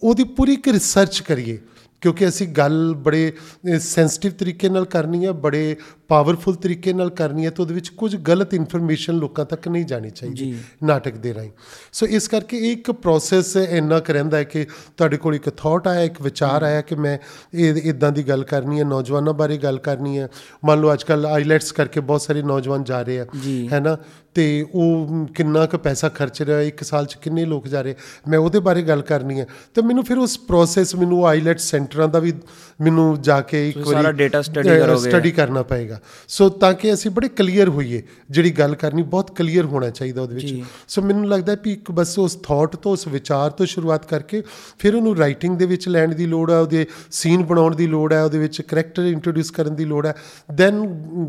ਉਹਦੀ 0.03 0.24
ਪੂਰੀ 0.24 0.53
ਇੱਕ 0.53 0.67
ਰਿਸਰਚ 0.67 1.19
ਕਰੀਏ। 1.19 1.58
ਕਿਉਂਕਿ 2.01 2.27
ਅਸੀਂ 2.27 2.48
ਗੱਲ 2.48 2.94
ਬੜੇ 2.98 3.34
ਸੈਂਸਿਟਿਵ 3.79 4.32
ਤਰੀਕੇ 4.32 4.70
ਨਾਲ 4.70 4.86
ਕਰਨੀ 4.86 5.25
ਹੈ 5.25 5.32
ਬੜੇ 5.32 5.75
ਪਾਵਰਫੁਲ 6.08 6.56
ਤਰੀਕੇ 6.56 6.94
ਨਾਲ 6.94 7.10
ਕਰਨੀ 7.10 7.46
ਹੈ 7.46 7.50
ਤਾਂ 7.50 7.63
ਉਹਦੇ 7.65 7.74
ਵਿੱਚ 7.74 7.89
ਕੁਝ 7.89 8.15
ਗਲਤ 8.15 8.53
ਇਨਫੋਰਮੇਸ਼ਨ 8.53 9.13
ਲੋਕਾਂ 9.13 9.46
ਤੱਕ 9.46 9.68
ਨਹੀਂ 9.68 9.86
ਜਾਣੀ 9.86 10.10
ਚਾਹੀਦੀ 10.10 10.56
ਨਾਟਕ 10.84 11.18
ਦੇ 11.18 11.34
ਰਾਹੀਂ। 11.34 11.51
ਸੋ 11.94 12.06
ਇਸ 12.06 12.27
ਕਰਕੇ 12.27 12.58
ਇੱਕ 12.58 12.91
ਪ੍ਰੋਸੈਸ 12.91 13.56
ਇੰਨਾ 13.56 14.01
ਰਹਿੰਦਾ 14.10 14.38
ਹੈ 14.38 14.44
ਕਿ 14.44 14.68
ਤੁਹਾਡੇ 14.98 15.18
ਕੋਲ 15.18 15.36
ਇੱਕ 15.36 15.50
ਥਾਟ 15.50 15.88
ਆਇਆ 15.88 16.03
ਇੱਕ 16.03 16.22
ਵਿਚਾਰ 16.22 16.63
ਆਇਆ 16.63 16.82
ਕਿ 16.82 16.96
ਮੈਂ 16.96 17.18
ਇਹ 17.53 17.75
ਇਦਾਂ 17.75 18.12
ਦੀ 18.12 18.24
ਗੱਲ 18.24 18.44
ਕਰਨੀ 18.44 18.79
ਹੈ 18.79 18.84
ਨੌਜਵਾਨਾਂ 18.84 19.34
ਬਾਰੇ 19.34 19.58
ਗੱਲ 19.58 19.79
ਕਰਨੀ 19.79 20.20
ਹੈ 20.20 20.27
ਮੰਨ 20.65 20.79
ਲਓ 20.79 20.94
ਅੱਜ 20.94 21.03
ਕੱਲ 21.03 21.25
ਆਈਲੈਟਸ 21.25 21.72
ਕਰਕੇ 21.72 22.00
ਬਹੁਤ 22.00 22.22
ਸਾਰੇ 22.22 22.41
ਨੌਜਵਾਨ 22.41 22.84
ਜਾ 22.84 23.01
ਰਹੇ 23.01 23.20
ਆ। 23.20 23.25
ਹੈ 23.74 23.79
ਨਾ? 23.79 23.98
ਤੇ 24.33 24.65
ਉਹ 24.74 25.07
ਕਿੰਨਾ 25.36 25.65
ਕੁ 25.65 25.77
ਪੈਸਾ 25.77 26.09
ਖਰਚ 26.09 26.41
ਰਿਹਾ 26.41 26.62
ਇੱਕ 26.62 26.83
ਸਾਲ 26.83 27.05
ਚ 27.05 27.15
ਕਿੰਨੇ 27.15 27.45
ਲੋਕ 27.45 27.67
ਜਾ 27.67 27.81
ਰਹੇ 27.81 27.95
ਮੈਂ 28.27 28.39
ਉਹਦੇ 28.39 28.59
ਬਾਰੇ 28.59 28.81
ਗੱਲ 28.81 29.01
ਕਰਨੀ 29.01 29.39
ਹੈ 29.39 29.48
ਤੇ 29.74 29.81
ਮੈਨੂੰ 29.81 30.05
ਫਿਰ 30.05 30.17
ਉਸ 30.17 30.38
ਪ੍ਰੋਸੈਸ 30.38 30.95
ਮੈਨੂੰ 30.95 31.27
ਆਈਲੈਟ 31.27 31.59
ਸੈਂਟਰਾਂ 31.59 32.07
ਦਾ 32.07 32.19
ਵੀ 32.19 32.33
ਮੈਨੂੰ 32.81 33.21
ਜਾ 33.21 33.41
ਕੇ 33.41 33.69
ਇੱਕ 33.69 33.79
ਤੁਸੀਂ 33.79 33.93
ਸਾਰਾ 33.93 34.09
data 34.09 34.39
study 34.39 34.86
ਕਰੋਗੇ। 34.86 35.09
ਸਟੱਡੀ 35.09 35.31
ਕਰਨਾ 35.31 35.63
ਪਏਗਾ। 35.63 36.00
ਸੋ 36.27 36.50
ਤਾਂ 36.50 36.74
ਕਿ 36.74 36.93
ਅਸੀਂ 36.93 37.12
ਬੜੇ 37.12 37.27
ਕਲੀਅਰ 37.27 37.69
ਹੋਈਏ 37.69 38.03
ਜਿਹੜੀ 38.29 38.51
ਗੱਲ 38.51 38.75
ਕਰਨੀ 38.75 39.03
ਬਹੁਤ 39.03 39.36
ਕਲੀਅਰ 39.36 39.65
ਹੋਣਾ 39.65 39.89
ਚਾਹੀਦਾ 39.89 40.21
ਉਹਦੇ 40.21 40.36
ਵਿੱਚ। 40.36 40.62
ਸੋ 40.88 41.01
ਮੈਨੂੰ 41.01 41.29
ਲੱਗਦਾ 41.29 41.57
ਵੀ 41.63 41.74
ਇੱਕ 41.74 41.91
ਬਸ 41.91 42.19
ਉਸ 42.19 42.36
ਥਾਟ 42.36 42.75
ਤੋਂ 42.75 42.91
ਉਸ 42.91 43.07
ਵਿਚਾਰ 43.07 43.51
ਤੋਂ 43.51 43.65
ਸ਼ੁਰੂਆਤ 43.65 44.05
ਕਰਕੇ 44.05 44.43
ਫਿਰ 44.79 44.95
ਉਹਨੂੰ 44.95 45.17
ਰਾਈਟਿੰਗ 45.17 45.57
ਦੇ 45.57 45.65
ਵਿੱਚ 45.65 45.88
ਲੈਣ 45.88 46.15
ਦੀ 46.15 46.25
ਲੋੜ 46.25 46.51
ਹੈ 46.51 46.59
ਉਹਦੇ 46.59 46.86
ਸੀਨ 47.12 47.43
ਬਣਾਉਣ 47.43 47.75
ਦੀ 47.75 47.88
ਲੋੜ 47.88 48.13
ਹੈ 48.13 48.24
ਉਹਦੇ 48.24 48.39
ਵਿੱਚ 48.39 48.62
ਕਰੈਕਟਰ 48.62 49.03
ਇੰਟਰੋਡਿਊਸ 49.03 49.51
ਕਰਨ 49.51 49.75
ਦੀ 49.75 49.86
ਲੋੜ 49.86 50.05
ਹੈ 50.05 50.15
ਦੈਨ 50.55 50.86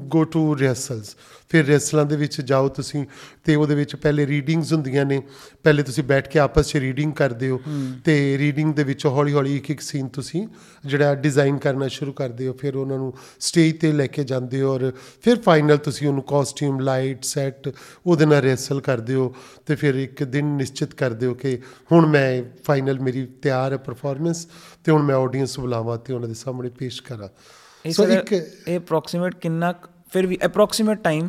ਗੋ 0.06 0.24
ਟੂ 0.24 0.58
ਰਿਹਰਸਲਸ 0.58 1.16
ਫਿਰ 1.50 1.66
ਰਿਹਰਸਲਾਂ 1.66 2.04
ਦੇ 2.06 2.16
ਵਿੱਚ 2.16 2.40
ਜਾਓ 2.40 2.68
ਤੁਸੀਂ 2.68 3.04
ਤੇ 3.44 3.54
ਉਹਦੇ 3.54 3.74
ਵਿੱਚ 3.74 3.96
ਪਹਿਲੇ 3.96 4.26
ਰੀਡਿੰਗਸ 4.26 4.72
ਹੁੰਦੀਆਂ 4.72 5.04
ਨੇ 5.06 5.22
ਪਹਿਲੇ 5.62 5.82
ਤੁਸੀਂ 5.82 6.04
ਬੈਠ 6.04 6.28
ਕੇ 6.28 6.38
ਆਪਸ 6.38 6.68
'ਚ 6.68 6.76
ਰੀਡਿੰਗ 6.76 7.12
ਕਰਦੇ 7.12 7.50
ਹੋ 7.50 7.60
ਤੇ 8.04 8.38
ਰੀਡਿੰਗ 8.38 8.74
ਦੇ 8.74 8.84
ਵਿੱਚ 8.84 9.06
ਹੌਲੀ 9.06 9.32
ਹੌਲੀ 9.32 9.56
ਇੱਕ 9.56 9.70
ਇੱਕ 9.70 9.80
ਸੀਨ 9.80 10.08
ਤੁਸੀਂ 10.08 10.46
ਜਿਹੜਾ 10.86 11.14
ਡਿਜ਼ਾਈਨ 11.14 11.58
ਕਰਨਾ 11.58 11.88
ਸ਼ੁਰੂ 11.88 12.12
ਕਰਦੇ 12.12 12.46
ਹੋ 12.48 12.52
ਫਿਰ 12.52 12.76
ਉਹਨਾਂ 12.76 12.98
ਨੂੰ 12.98 13.12
ਸਟੇਜ 13.40 13.80
ਤੇ 13.80 13.92
ਲੈ 13.92 14.06
ਕੇ 14.06 14.24
ਜਾਂਦੇ 14.24 14.62
ਹੋ 14.62 14.74
ਔਰ 14.74 14.92
ਫਿਰ 15.22 15.40
ਫਾਈਨਲ 15.40 15.76
ਤੁਸੀਂ 15.76 16.08
ਉਹਨੂੰ 16.08 16.22
ਕਾਸਟਿਊਮ 16.22 16.80
ਲਾਈਟ 16.80 17.24
ਸੈੱਟ 17.24 17.70
ਉਹਦੇ 18.06 18.26
ਨਾਲ 18.26 18.40
ਰਿਹਰਸਲ 18.40 18.80
ਕਰਦੇ 18.80 19.14
ਹੋ 19.14 19.34
ਤੇ 19.66 19.74
ਫਿਰ 19.74 19.94
ਇੱਕ 19.94 20.24
ਦਿਨ 20.24 20.46
ਨਿਸ਼ਚਿਤ 20.46 20.94
ਕਰਦੇ 20.94 21.26
ਹੋ 21.26 21.34
ਕਿ 21.34 21.58
ਹੁਣ 21.92 22.06
ਮੈਂ 22.06 22.42
ਫਾਈਨਲ 22.64 23.00
ਮੇਰੀ 23.00 23.26
ਤਿਆਰ 23.42 23.72
ਹੈ 23.72 23.76
ਪਰਫਾਰਮੈਂਸ 23.76 24.46
ਤੇ 24.84 24.92
ਹੁਣ 24.92 25.02
ਮੈਂ 25.02 25.16
ਆਡੀਅנס 25.16 25.60
ਬੁਲਾਵਾਂ 25.60 25.98
ਤੇ 25.98 26.12
ਉਹਨਾਂ 26.12 26.28
ਦੇ 26.28 26.34
ਸਾਹਮਣੇ 26.34 26.68
ਪੇਸ਼ 26.68 27.02
ਕਰਾਂ। 27.02 27.28
ਸੋ 27.90 28.08
ਇੱਕ 28.08 28.32
ਇਹ 28.32 28.78
ਅਪਰੋਕਸੀਮੇਟ 28.78 29.34
ਕਿੰਨਾ 29.34 29.74
ਫਿਰ 30.12 30.26
ਵੀ 30.26 30.38
ਅਪਰੋਕਸੀਮੇਟ 30.46 30.98
ਟਾਈਮ 30.98 31.28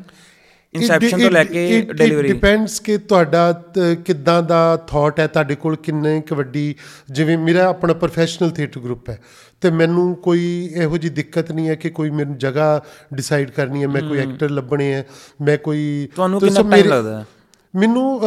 ਇਨਸੈਪਸ਼ਨ 0.74 1.20
ਤੋਂ 1.22 1.30
ਲੈ 1.32 1.44
ਕੇ 1.44 1.82
ਡਿਲੀਵਰੀ 1.82 2.28
ਡਿਪੈਂਡਸ 2.28 2.80
ਕਿ 2.80 2.98
ਤੁਹਾਡਾ 2.98 3.64
ਕਿੱਦਾਂ 4.06 4.44
ਦਾ 4.44 4.78
ਥਾਟ 4.88 5.20
ਹੈ 5.20 5.28
ਤੁਹਾਡੇ 5.28 5.56
ਕੋਲ 5.56 5.76
ਕਿੰਨੇ 5.76 6.22
ਕੁ 6.22 6.36
ਵੱਡੀ 6.36 6.76
ਜਿਵੇਂ 7.12 7.38
ਮੇਰਾ 7.38 7.66
ਆਪਣਾ 7.68 7.94
ਪ੍ਰੋਫੈਸ਼ਨਲ 7.94 8.50
ਥੀਏਟਰ 8.50 8.80
ਗਰੁੱਪ 8.80 9.10
ਹੈ 9.10 9.20
ਤੇ 9.62 9.72
ਮੈਨੂੰ 9.72 10.16
ਕੋਈ 10.16 10.70
ਇਹੋ 10.76 10.98
ਜੀ 10.98 11.10
ਦਿੱਕਤ 11.10 11.52
ਨਹੀਂ 11.52 11.70
ਹੈ 11.70 11.76
ਕਿ 11.76 11.90
ਕੋਈ 11.90 12.10
ਮੈਨੂੰ 12.10 12.38
ਜਗ੍ਹਾ 12.38 12.82
ਡਿਸਾਈਡ 13.14 13.50
ਕਰਨੀ 13.50 13.82
ਹੈ 13.82 13.88
ਮੈਂ 13.88 14.02
ਕੋਈ 14.02 14.20
ਐਕਟਰ 14.20 14.50
ਲੱਭਣੇ 14.50 14.94
ਹੈ 14.94 15.06
ਮੈਂ 15.42 15.58
ਕੋਈ 15.58 16.10
ਤੁਹਾਨੂੰ 16.16 16.40
ਕਿੰਨਾ 16.40 16.62
ਟਾਈਮ 16.62 16.88
ਲੱਗਦਾ 16.88 17.20
ਹੈ? 17.20 17.26
ਮੈਨੂੰ 17.76 18.22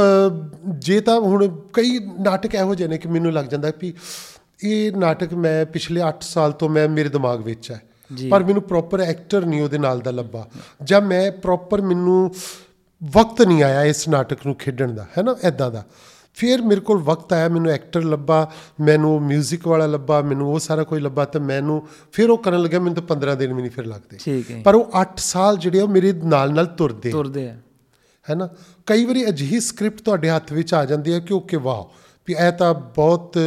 ਜੇ 0.79 1.01
ਤਾਂ 1.01 1.21
ਹੁਣ 1.21 1.61
ਕਈ 1.73 1.99
ਨਾਟਕ 2.21 2.55
ਇਹੋ 2.55 2.75
ਜਿਹੇ 2.75 2.89
ਨੇ 2.89 2.99
ਕਿ 2.99 3.09
ਮੈਨੂੰ 3.09 3.33
ਲੱਗ 3.33 3.45
ਜਾਂਦਾ 3.45 3.73
ਵੀ 3.81 3.95
ਇਹ 4.65 4.93
ਨਾਟਕ 4.93 5.35
ਮੈਂ 5.35 5.67
ਪਿਛਲੇ 5.67 6.01
8 6.09 6.13
ਸਾਲ 6.21 6.53
ਤੋਂ 6.53 6.69
ਮੈਂ 6.69 6.89
ਮੇਰੇ 6.89 7.09
ਦਿਮਾਗ 7.09 7.43
ਵਿੱਚ 7.43 7.71
ਹੈ। 7.71 7.81
ਪਰ 8.31 8.45
ਮੈਨੂੰ 8.45 8.63
ਪ੍ਰੋਪਰ 8.63 9.01
ਐਕਟਰ 9.01 9.45
ਨਹੀਂ 9.47 9.63
ਉਹਦੇ 9.63 9.79
ਨਾਲ 9.79 10.01
ਦਾ 10.01 10.11
ਲੱਭਾ। 10.11 10.49
ਜਦ 10.83 11.03
ਮੈਂ 11.03 11.31
ਪ੍ਰੋਪਰ 11.33 11.83
ਮੈਨੂੰ 11.83 12.35
ਵਕਤ 13.03 13.43
ਨਹੀਂ 13.43 13.63
ਆਇਆ 13.63 13.85
ਇਸ 13.85 14.09
ਨਾਟਕ 14.09 14.47
ਨੂੰ 14.47 14.55
ਖੇਡਣ 14.55 14.93
ਦਾ 14.93 15.07
ਹੈ 15.19 15.23
ਨਾ 15.23 15.37
ਐਦਾਂ 15.43 15.71
ਦਾ। 15.71 15.85
ਫਿਰ 16.35 16.63
ਮੇਰੇ 16.63 16.81
ਕੋਲ 16.81 16.99
ਵਕਤ 16.99 17.33
ਆਇਆ 17.33 17.49
ਮੈਨੂੰ 17.49 17.71
ਐਕਟਰ 17.71 18.03
ਲੱਭਾ 18.03 18.51
ਮੈਨੂੰ 18.81 19.29
뮤직 19.29 19.69
ਵਾਲਾ 19.69 19.87
ਲੱਭਾ 19.87 20.21
ਮੈਨੂੰ 20.21 20.53
ਉਹ 20.53 20.59
ਸਾਰਾ 20.59 20.83
ਕੋਈ 20.83 21.01
ਲੱਭਾ 21.01 21.25
ਤੇ 21.25 21.39
ਮੈਨੂੰ 21.39 21.87
ਫਿਰ 22.13 22.31
ਉਹ 22.31 22.39
ਕਰਨ 22.39 22.63
ਲੱਗਿਆ 22.63 22.79
ਮੈਨੂੰ 22.79 22.95
ਤਾਂ 22.95 23.03
15 23.03 23.35
ਦਿਨ 23.35 23.53
ਵੀ 23.55 23.63
ਨਹੀਂ 23.63 23.71
ਫਿਰ 23.71 23.87
ਲੱਗਦੇ। 23.87 24.63
ਪਰ 24.65 24.75
ਉਹ 24.75 24.91
8 25.03 25.13
ਸਾਲ 25.17 25.57
ਜਿਹੜੇ 25.57 25.81
ਉਹ 25.81 25.89
ਮੇਰੇ 25.89 26.13
ਨਾਲ 26.13 26.53
ਨਾਲ 26.53 26.67
ਤੁਰਦੇ 26.67 27.11
ਤੁਰਦੇ 27.11 27.49
ਆ। 27.49 27.57
ਹੈ 28.31 28.35
ਨਾ 28.35 28.49
ਕਈ 28.87 29.05
ਵਾਰੀ 29.05 29.29
ਅਜਿਹੀ 29.29 29.61
ਸਕ੍ਰਿਪਟ 29.61 30.01
ਤੁਹਾਡੇ 30.01 30.31
ਹੱਥ 30.31 30.53
ਵਿੱਚ 30.53 30.75
ਆ 30.75 30.85
ਜਾਂਦੀ 30.85 31.13
ਹੈ 31.13 31.21
ਕਿ 31.21 31.35
ਓਕੇ 31.35 31.57
ਵਾਓ 31.57 31.91
ਵੀ 32.29 32.35
ਇਹ 32.47 32.53
ਤਾਂ 32.53 32.75
ਬਹੁਤ 32.75 33.39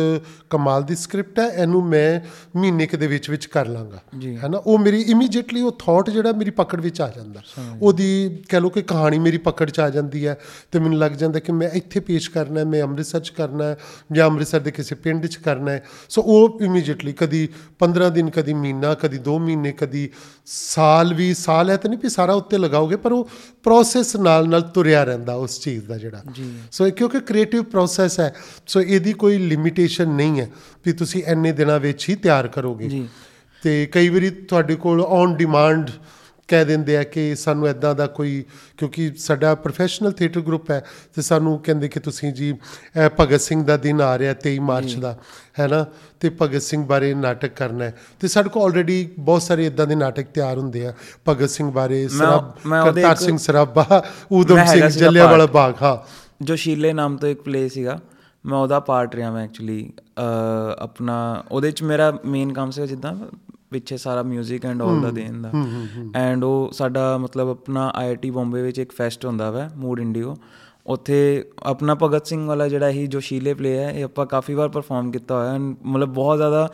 ਕਮਾਲ 0.50 0.84
ਦੀ 0.84 0.96
ਸਕ੍ਰਿਪਟ 0.96 1.39
ਹੈ 1.39 1.48
ਇਹਨੂੰ 1.48 1.84
ਮੈਂ 1.86 2.19
ਮਹੀਨੇ 2.60 2.88
ਕੁ 2.88 2.98
ਦੇ 2.98 3.07
ਵਿੱਚ 3.07 3.29
ਵਿੱਚ 3.29 3.46
ਕਰ 3.46 3.67
ਲਾਂਗਾ। 3.67 4.01
ਜੀ। 4.19 4.38
ਹੈ 4.38 4.48
ਨਾ 4.48 4.57
ਉਹ 4.57 4.79
ਮੇਰੀ 4.79 5.01
ਇਮੀਡੀਏਟਲੀ 5.01 5.62
ਉਹ 5.62 5.72
ਥਾਟ 5.79 6.10
ਜਿਹੜਾ 6.10 6.31
ਮੇਰੀ 6.31 6.50
ਪਕੜ 6.50 6.81
ਵਿੱਚ 6.81 7.01
ਆ 7.01 7.12
ਜਾਂਦਾ। 7.15 7.41
ਉਹਦੀ 7.81 8.39
ਕਹਿ 8.50 8.62
ਲਓ 8.62 8.69
ਕਿ 8.69 8.81
ਕਹਾਣੀ 8.81 9.19
ਮੇਰੀ 9.19 9.38
ਪਕੜ 9.38 9.69
'ਚ 9.69 9.79
ਆ 9.79 9.89
ਜਾਂਦੀ 9.89 10.27
ਹੈ 10.27 10.38
ਤੇ 10.72 10.79
ਮੈਨੂੰ 10.79 11.00
ਲੱਗ 11.00 11.12
ਜਾਂਦਾ 11.12 11.39
ਕਿ 11.39 11.51
ਮੈਂ 11.51 11.69
ਇੱਥੇ 11.69 12.00
ਪੇਸ਼ 12.00 12.29
ਕਰਨਾ 12.31 12.60
ਹੈ 12.60 12.65
ਮੈਂ 12.65 12.84
ਅੰਮ੍ਰਿਤਸਰ 12.84 13.19
'ਚ 13.19 13.29
ਕਰਨਾ 13.29 13.63
ਹੈ 13.63 13.77
ਜਾਂ 14.12 14.27
ਅੰਮ੍ਰਿਤਸਰ 14.27 14.60
ਦੇ 14.60 14.72
ਕਿਸੇ 14.72 14.96
ਪਿੰਡ 14.96 15.25
'ਚ 15.25 15.36
ਕਰਨਾ 15.36 15.72
ਹੈ। 15.72 15.84
ਸੋ 16.10 16.22
ਉਹ 16.22 16.60
ਇਮੀਡੀਏਟਲੀ 16.62 17.13
ਕਦੀ 17.13 17.48
15 17.79 18.10
ਦਿਨ 18.10 18.29
ਕਦੀ 18.29 18.53
ਮਹੀਨਾ 18.53 18.93
ਕਦੀ 18.93 19.19
2 19.29 19.38
ਮਹੀਨੇ 19.39 19.72
ਕਦੀ 19.72 20.10
ਸਾਲ 20.46 21.13
ਵੀ 21.13 21.34
ਸਾਲ 21.34 21.69
ਹੈ 21.69 21.77
ਤਾਂ 21.77 21.89
ਨਹੀਂ 21.89 22.00
ਵੀ 22.00 22.10
ਸਾਰਾ 22.10 22.34
ਉੱਤੇ 22.34 22.57
ਲਗਾਓਗੇ 22.57 22.96
ਪਰ 22.96 23.12
ਉਹ 23.12 23.29
ਪ੍ਰੋਸੈਸ 23.63 24.15
ਨਾਲ 24.15 24.50
ਨਾਲ 24.50 24.62
ਤੁਰਿਆ 24.62 25.03
ਰਹਿੰਦਾ 25.03 25.34
ਉਸ 25.36 25.60
ਚੀਜ਼ 25.60 25.86
ਦਾ 25.86 25.98
ਜਿਹੜਾ। 25.98 26.22
ਸੋ 26.72 26.89
ਕਿਉਂਕਿ 26.89 27.19
ਕ੍ਰੀਏਟਿਵ 27.19 27.63
ਪ੍ਰੋਸੈਸ 27.63 28.19
ਹੈ 28.19 28.36
ਸੋ 28.67 28.81
ਇਹਦੀ 28.81 29.13
ਕੋਈ 29.13 29.38
ਲਿਮਿਟੇਸ਼ਨ 29.38 30.07
ਨਹੀਂ 30.09 30.39
ਹੈ 30.41 30.50
ਵੀ 30.86 30.93
ਤੁਸੀਂ 30.93 31.24
ਇੰਨੇ 31.27 31.51
ਦਿਨਾਂ 31.51 31.79
ਵਿੱਚ 31.79 32.09
ਹੀ 32.09 32.15
ਤਿਆਰ 32.15 32.47
ਕਰੋਗੇ। 32.47 32.88
ਜੀ। 32.88 33.07
ਤੇ 33.63 33.86
ਕਈ 33.86 34.09
ਵਾਰੀ 34.09 34.29
ਤੁਹਾਡੇ 34.29 34.75
ਕੋਲ 34.75 35.01
ਔਨ 35.01 35.36
ਡਿਮਾਂਡ 35.36 35.89
ਕਹਿ 36.47 36.65
ਦਿੰਦੇ 36.65 36.97
ਆ 36.97 37.03
ਕਿ 37.03 37.36
ਸਾਨੂੰ 37.36 37.67
ਐਦਾਂ 37.67 37.95
ਦਾ 37.95 38.07
ਕੋਈ 38.07 38.43
ਕਿਉਂਕਿ 38.77 39.12
ਸਾਡਾ 39.17 39.55
ਪ੍ਰੋਫੈਸ਼ਨਲ 39.55 40.12
ਥੀਏਟਰ 40.12 40.41
ਗਰੁੱਪ 40.41 40.71
ਹੈ 40.71 40.86
ਤੇ 41.15 41.21
ਸਾਨੂੰ 41.21 41.59
ਕਹਿੰਦੇ 41.59 41.88
ਕਿ 41.88 42.00
ਤੁਸੀਂ 42.00 42.33
ਜੀ 42.33 42.53
ਭਗਤ 43.19 43.41
ਸਿੰਘ 43.41 43.63
ਦਾ 43.63 43.77
ਦਿਨ 43.77 44.01
ਆ 44.01 44.17
ਰਿਹਾ 44.19 44.36
23 44.47 44.57
ਮਾਰਚ 44.59 44.95
ਦਾ 44.95 45.17
ਹੈ 45.59 45.67
ਨਾ? 45.67 45.86
ਤੇ 46.19 46.31
ਭਗਤ 46.41 46.62
ਸਿੰਘ 46.62 46.86
ਬਾਰੇ 46.86 47.13
ਨਾਟਕ 47.13 47.47
ਕਰਨਾ 47.47 47.86
ਹੈ। 47.86 47.97
ਤੇ 48.19 48.27
ਸਾਡੇ 48.27 48.50
ਕੋਲ 48.50 48.63
ਆਲਰੇਡੀ 48.63 49.09
ਬਹੁਤ 49.19 49.41
ਸਾਰੇ 49.41 49.65
ਇਦਾਂ 49.65 49.88
ਦੇ 49.88 49.95
ਨਾਟਕ 49.95 50.24
ਤਿਆਰ 50.24 50.57
ਹੁੰਦੇ 50.57 50.88
ਆ 50.88 50.93
ਭਗਤ 51.29 51.50
ਸਿੰਘ 51.50 51.71
ਬਾਰੇ 51.71 52.07
ਸਰਾਬ 52.07 52.55
ਕਰਤਾਰ 52.69 53.15
ਸਿੰਘ 53.15 53.38
ਸਰਾਭਾ 53.38 54.03
ਊਧਮ 54.33 54.55
ਮੈਂ 54.55 54.65
ਸਿੰਘ 54.65 54.88
ਜੱਲਿਆਂਵਾਲਾ। 54.88 55.45
ਬਾਗ 55.45 55.74
ਹਾਂ। 55.81 55.97
ਜੋ 56.45 56.55
ਸ਼ੀਲੇ 56.55 56.93
ਨਾਮ 56.93 57.17
ਤੋਂ 57.17 57.29
ਇੱਕ 57.29 57.41
ਪਲੇ 57.41 57.69
ਸੀਗਾ। 57.69 58.00
ਮੈਂ 58.47 58.57
ਉਹਦਾ 58.57 58.79
ਪਾਰਟ 58.79 59.15
ਰਿਹਾ 59.15 59.31
ਮੈਂ 59.31 59.43
ਐਕਚੁਅਲੀ 59.43 59.91
ਆਪਣਾ 60.79 61.43
ਉਹਦੇ 61.51 61.71
ਚ 61.71 61.83
ਮੇਰਾ 61.83 62.11
ਮੇਨ 62.25 62.53
ਕੰਮ 62.53 62.69
ਸੀਗਾ 62.71 62.85
ਜਿੱਦਾਂ 62.85 63.13
ਪਿੱਛੇ 63.71 63.97
ਸਾਰਾ 63.97 64.21
뮤직 64.21 64.65
ਐਂਡ 64.65 64.81
ਆਲ 64.81 65.01
ਦਾ 65.01 65.11
ਦੇਣ 65.11 65.41
ਦਾ। 65.41 65.51
ਐਂਡ 66.15 66.43
ਉਹ 66.43 66.69
ਸਾਡਾ 66.73 67.17
ਮਤਲਬ 67.17 67.49
ਆਪਣਾ 67.49 67.91
ਆਈਆਈਟੀ 67.95 68.29
ਬੰਬੇ 68.29 68.61
ਵਿੱਚ 68.61 68.79
ਇੱਕ 68.79 68.91
ਫੈਸਟ 68.91 69.25
ਹੁੰਦਾ 69.25 69.51
ਵਾ 69.51 69.69
ਮੂਡ 69.75 69.99
ਇੰਡੀਓ 69.99 70.35
ਉੱਥੇ 70.85 71.45
ਆਪਣਾ 71.63 71.95
ਭਗਤ 71.95 72.27
ਸਿੰਘ 72.27 72.45
ਵਾਲਾ 72.47 72.67
ਜਿਹੜਾ 72.67 72.89
ਹੀ 72.89 73.07
ਜੋ 73.07 73.19
ਸ਼ੀਲੇ 73.19 73.53
ਪਲੇ 73.53 73.77
ਹੈ 73.77 73.89
ਇਹ 73.91 74.03
ਆਪਾਂ 74.03 74.25
ਕਾਫੀ 74.25 74.53
ਵਾਰ 74.53 74.69
ਪਰਫਾਰਮ 74.69 75.11
ਕੀਤਾ 75.11 75.39
ਹੋਇਆ। 75.39 75.57
ਮਤਲਬ 75.57 76.09
ਬਹੁਤ 76.09 76.37
ਜ਼ਿਆਦਾ 76.37 76.69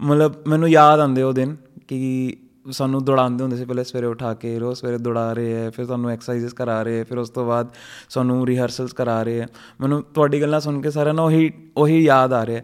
ਮਤਲਬ 0.00 0.34
ਮੈਨੂੰ 0.46 0.68
ਯਾਦ 0.68 1.00
ਆਉਂਦੇ 1.00 1.22
ਉਹ 1.22 1.32
ਦਿਨ 1.32 1.56
ਕਿ 1.88 2.36
ਸਾਨੂੰ 2.70 3.04
ਦੌੜਾਉਂਦੇ 3.04 3.42
ਹੁੰਦੇ 3.42 3.56
ਸੀ 3.56 3.64
ਪਹਿਲੇ 3.64 3.84
ਸਵੇਰੇ 3.84 4.06
ਉਠਾ 4.06 4.32
ਕੇ 4.34 4.58
ਰੋਜ਼ 4.58 4.78
ਸਵੇਰੇ 4.78 4.98
ਦੌੜਾ 4.98 5.32
ਰਹੇ 5.32 5.52
ਹੈ 5.54 5.70
ਫਿਰ 5.70 5.86
ਸਾਨੂੰ 5.86 6.10
ਐਕਸਰਸਾਈਜ਼ਸ 6.10 6.52
ਕਰਾ 6.52 6.82
ਰਹੇ 6.82 6.98
ਹੈ 6.98 7.04
ਫਿਰ 7.04 7.18
ਉਸ 7.18 7.30
ਤੋਂ 7.30 7.46
ਬਾਅਦ 7.46 7.68
ਸਾਨੂੰ 8.08 8.46
ਰਿਹਰਸਲਸ 8.46 8.92
ਕਰਾ 8.92 9.22
ਰਹੇ 9.22 9.40
ਹੈ। 9.40 9.46
ਮੈਨੂੰ 9.80 10.02
ਤੁਹਾਡੀ 10.14 10.40
ਗੱਲਾਂ 10.40 10.60
ਸੁਣ 10.60 10.80
ਕੇ 10.80 10.90
ਸਾਰਾ 10.90 11.12
ਨਾ 11.12 11.22
ਉਹੀ 11.22 11.50
ਉਹੀ 11.76 12.00
ਯਾਦ 12.00 12.32
ਆ 12.32 12.46
ਰਿਹਾ 12.46 12.62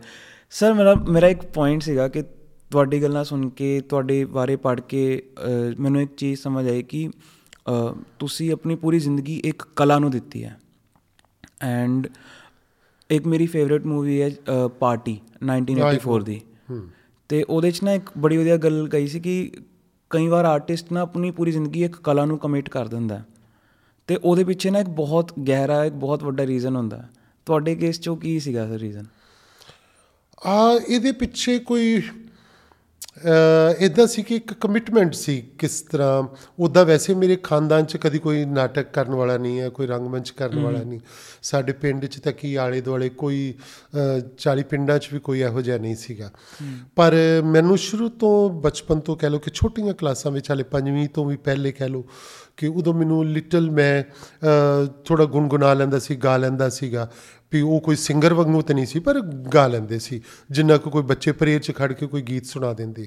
ਸਰ 0.51 0.75
ਮੇਰਾ 0.75 0.95
ਮੇਰਾ 0.95 1.29
ਇੱਕ 1.29 1.41
ਪੁਆਇੰਟ 1.45 1.83
ਸੀਗਾ 1.83 2.09
ਕਿ 2.09 2.23
ਤੁਹਾਡੀ 2.71 3.03
ਗੱਲਾਂ 3.03 3.25
ਸੁਣ 3.25 3.49
ਕੇ 3.49 3.81
ਤੁਹਾਡੇ 3.81 4.25
ਬਾਰੇ 4.25 4.57
ਪੜ੍ਹ 4.57 4.81
ਕੇ 4.81 5.23
ਮੈਨੂੰ 5.81 6.03
ਇੱਕ 6.03 6.15
ਚੀਜ਼ 6.15 6.41
ਸਮਝ 6.41 6.69
ਆਈ 6.69 6.83
ਕਿ 6.83 7.11
ਤੁਸੀਂ 8.19 8.53
ਆਪਣੀ 8.53 8.75
ਪੂਰੀ 8.77 8.99
ਜ਼ਿੰਦਗੀ 8.99 9.41
ਇੱਕ 9.45 9.63
ਕਲਾ 9.77 9.99
ਨੂੰ 9.99 10.11
ਦਿੱਤੀ 10.11 10.45
ਹੈ। 10.45 10.57
ਐਂਡ 11.63 12.07
ਇੱਕ 13.11 13.27
ਮੇਰੀ 13.27 13.47
ਫੇਵਰਿਟ 13.47 13.87
ਮੂਵੀ 13.87 14.21
ਹੈ 14.23 14.31
ਪਾਰਟੀ 14.81 15.19
1984 15.47 16.23
ਦੀ। 16.25 16.41
ਤੇ 17.29 17.43
ਉਹਦੇ 17.43 17.71
ਚ 17.71 17.83
ਨਾ 17.85 17.93
ਇੱਕ 17.93 18.11
ਬੜੀ 18.19 18.37
ਵਧੀਆ 18.37 18.57
ਗੱਲ 18.57 18.89
ਕਹੀ 18.89 19.07
ਸੀ 19.07 19.21
ਕਿ 19.21 19.51
ਕਈ 20.11 20.27
ਵਾਰ 20.27 20.45
ਆਰਟਿਸਟ 20.45 20.93
ਨਾ 20.93 21.01
ਆਪਣੀ 21.01 21.31
ਪੂਰੀ 21.31 21.53
ਜ਼ਿੰਦਗੀ 21.53 21.85
ਇੱਕ 21.85 21.97
ਕਲਾ 21.97 22.25
ਨੂੰ 22.25 22.39
ਕਮਿਟ 22.39 22.69
ਕਰ 22.69 22.89
ਦਿੰਦਾ 22.89 23.19
ਹੈ। 23.19 23.25
ਤੇ 24.07 24.17
ਉਹਦੇ 24.17 24.45
ਪਿੱਛੇ 24.45 24.71
ਨਾ 24.71 24.79
ਇੱਕ 24.79 24.89
ਬਹੁਤ 24.89 25.33
ਗਹਿਰਾ, 25.49 25.85
ਇੱਕ 25.85 25.95
ਬਹੁਤ 25.95 26.25
ਵੱਡਾ 26.25 26.47
ਰੀਜ਼ਨ 26.47 26.77
ਹੁੰਦਾ 26.77 26.97
ਹੈ। 26.97 27.09
ਤੁਹਾਡੇ 27.47 27.75
ਕੇਸ 27.75 28.01
'ਚ 28.01 28.09
ਉਹ 28.09 28.17
ਕੀ 28.17 28.41
ਸੀਗਾ 28.41 28.67
ਸਰ 28.67 28.75
ਰੀਜ਼ਨ 28.75 29.05
ਆ 30.47 30.81
ਇਹਦੇ 30.89 31.13
ਪਿੱਛੇ 31.13 31.59
ਕੋਈ 31.59 32.03
ਇਦਾਂ 33.81 34.07
ਸੀ 34.07 34.23
ਕਿ 34.23 34.37
ਇੱਕ 34.37 34.53
ਕਮਿਟਮੈਂਟ 34.53 35.15
ਸੀ 35.15 35.43
ਕਿਸ 35.59 35.81
ਤਰ੍ਹਾਂ 35.81 36.23
ਉੱਦਾਂ 36.59 36.85
ਵੈਸੇ 36.85 37.15
ਮੇਰੇ 37.15 37.37
ਖਾਨਦਾਨ 37.37 37.85
'ਚ 37.85 37.97
ਕਦੀ 37.97 38.19
ਕੋਈ 38.19 38.45
ਨਾਟਕ 38.45 38.87
ਕਰਨ 38.93 39.15
ਵਾਲਾ 39.15 39.37
ਨਹੀਂ 39.37 39.61
ਹੈ 39.61 39.69
ਕੋਈ 39.69 39.87
ਰੰਗਮੰਚ 39.87 40.31
ਕਰਨ 40.31 40.59
ਵਾਲਾ 40.59 40.83
ਨਹੀਂ। 40.83 41.01
ਸਾਡੇ 41.43 41.73
ਪਿੰਡ 41.73 42.07
'ਚ 42.07 42.19
ਤਾਂ 42.19 42.33
ਕੀ 42.33 42.55
ਆਲੇ 42.55 42.81
ਦੁਆਲੇ 42.81 43.09
ਕੋਈ 43.09 43.55
ਅ, 43.61 44.21
40 44.39 44.63
ਪਿੰਡਾਂ 44.63 44.99
'ਚ 44.99 45.09
ਵੀ 45.13 45.19
ਕੋਈ 45.19 45.41
ਇਹੋ 45.41 45.61
ਜਿਹਾ 45.61 45.79
ਨਹੀਂ 45.79 45.97
ਸੀਗਾ। 45.97 46.31
ਪਰ 46.97 47.15
ਮੈਨੂੰ 47.45 47.79
ਸ਼ੁਰੂ 47.79 48.09
ਤੋਂ 48.09 48.51
ਬਚਪਨ 48.51 49.01
ਤੋਂ 49.01 49.17
ਕਹਿ 49.17 49.31
ਲਓ 49.31 49.39
ਕਿ 49.39 49.51
ਛੋਟੀਆਂ 49.55 49.95
ਕਲਾਸਾਂ 49.95 50.33
ਵਿੱਚ 50.33 50.51
ਹਾਲੇ 50.51 50.63
ਪੰਜਵੀਂ 50.63 51.09
ਤੋਂ 51.09 51.25
ਵੀ 51.25 51.37
ਪਹਿਲੇ 51.37 51.73
ਕਹਿ 51.73 51.89
ਲਓ 51.89 52.05
ਕਿ 52.57 52.67
ਉਦੋਂ 52.67 52.95
ਮੈਨੂੰ 52.95 53.25
ਲਿਟਲ 53.27 53.71
ਮੈਂ 53.71 54.05
ਥੋੜਾ 55.05 55.25
ਗੁੰਗੁਣਾ 55.25 55.75
ਲੈਂਦਾ 55.75 55.99
ਸੀ 55.99 56.17
ਗਾ 56.17 56.37
ਲੈਂਦਾ 56.37 56.69
ਸੀਗਾ। 56.69 57.11
ਵੀ 57.53 57.61
ਉਹ 57.61 57.81
ਕੋਈ 57.81 57.97
ਸਿੰਗਰ 57.97 58.35
ਵਾਂਗੂ 58.35 58.63
ਤੇ 58.63 58.75
ਨਹੀਂ 58.75 58.87
ਸੀ 58.87 58.99
ਪਰ 58.99 59.21
ਗਾ 59.55 59.67
ਲੈਂਦੇ 59.67 59.99
ਸੀ। 59.99 60.21
ਜਿੰਨਾ 60.51 60.77
ਕੁ 60.77 60.91
ਕੋਈ 60.91 61.03
ਬੱਚੇ 61.03 61.33
ਪਰੇਡ 61.33 61.63
'ਚ 61.63 61.73
ਖੜ 61.77 61.93
ਕੇ 61.93 62.07
ਕੋਈ 62.07 62.23
ਗੀਤ 62.23 62.47
ਸੁਣਾ 62.47 62.73
ਦਿੰਦੇ। 62.73 63.07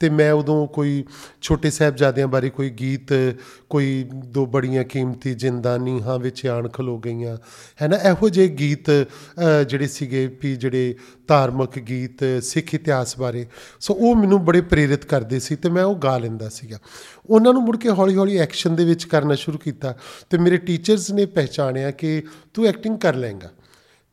ਤੇ 0.00 0.10
ਮੈਂ 0.10 0.32
ਉਦੋਂ 0.32 0.66
ਕੋਈ 0.66 1.04
ਛੋਟੇ 1.40 1.70
ਸਾਹਿਬਜ਼ਾਦਿਆਂ 1.70 2.28
ਬਾਰੇ 2.28 2.50
ਕੋਈ 2.50 2.70
ਗੀਤ 2.70 3.36
ਕੋਈ 3.70 4.10
ਦੋ 4.26 4.46
ਬੜੀਆਂ 4.46 4.84
ਕੀਮਤੀ 4.84 5.34
ਜਿੰਦਾ 5.34 5.78
ਨੀਹਾਂ 5.78 6.18
ਵਿੱਚ 6.18 6.46
ਆਣ 6.46 6.68
ਖਲੋ 6.68 6.98
ਗਈਆਂ। 6.98 7.36
ਹੈ 7.82 7.88
ਨਾ? 7.88 7.96
ਇਹੋ 7.96 8.28
ਜਿਹੇ 8.28 8.48
ਗੀਤ 8.48 8.90
ਅ, 8.90 9.62
ਜਿਹੜੇ 9.68 9.86
ਸੀਗੇ 9.86 10.38
ਵੀ 10.42 10.56
ਜਿਹੜੇ 10.56 10.94
ਧਾਰਮਿਕ 11.26 11.78
ਗੀਤ 11.78 12.42
ਸਿੱਖ 12.42 12.74
ਇਤਿਹਾਸ 12.74 13.18
ਬਾਰੇ। 13.18 13.46
ਸੋ 13.80 13.94
ਉਹ 13.94 14.16
ਮੈਨੂੰ 14.16 14.44
ਬੜੇ 14.44 14.60
ਪ੍ਰੇਰਿਤ 14.60 15.04
ਕਰਦੇ 15.04 15.40
ਸੀ 15.40 15.56
ਤੇ 15.56 15.68
ਮੈਂ 15.68 15.84
ਉਹ 15.84 15.96
ਗਾ 15.96 16.18
ਲੈਂਦਾ 16.18 16.48
ਸੀਗਾ। 16.48 16.78
ਉਹਨਾਂ 17.26 17.52
ਨੂੰ 17.52 17.62
ਮੁੜ 17.62 17.76
ਕੇ 17.76 17.88
ਹੌਲੀ-ਹੌਲੀ 17.88 18.36
ਐਕਸ਼ਨ 18.36 18.76
ਦੇ 18.76 18.84
ਵਿੱਚ 18.84 19.04
ਕਰਨਾ 19.04 19.34
ਸ਼ੁਰੂ 19.34 19.58
ਕੀਤਾ 19.58 19.96
ਤੇ 20.30 20.38
ਮੇਰੇ 20.38 20.56
ਟੀਚਰਸ 20.56 21.10
ਨੇ 21.10 21.26
ਪਹਿਚਾਣਿਆ 21.26 21.90
ਕਿ 21.90 22.22
ਤੂੰ 22.54 22.66
ਐਕਟਿੰਗ 22.66 22.98
ਕਰ 22.98 23.14
ਲਏਗਾ। 23.14 23.50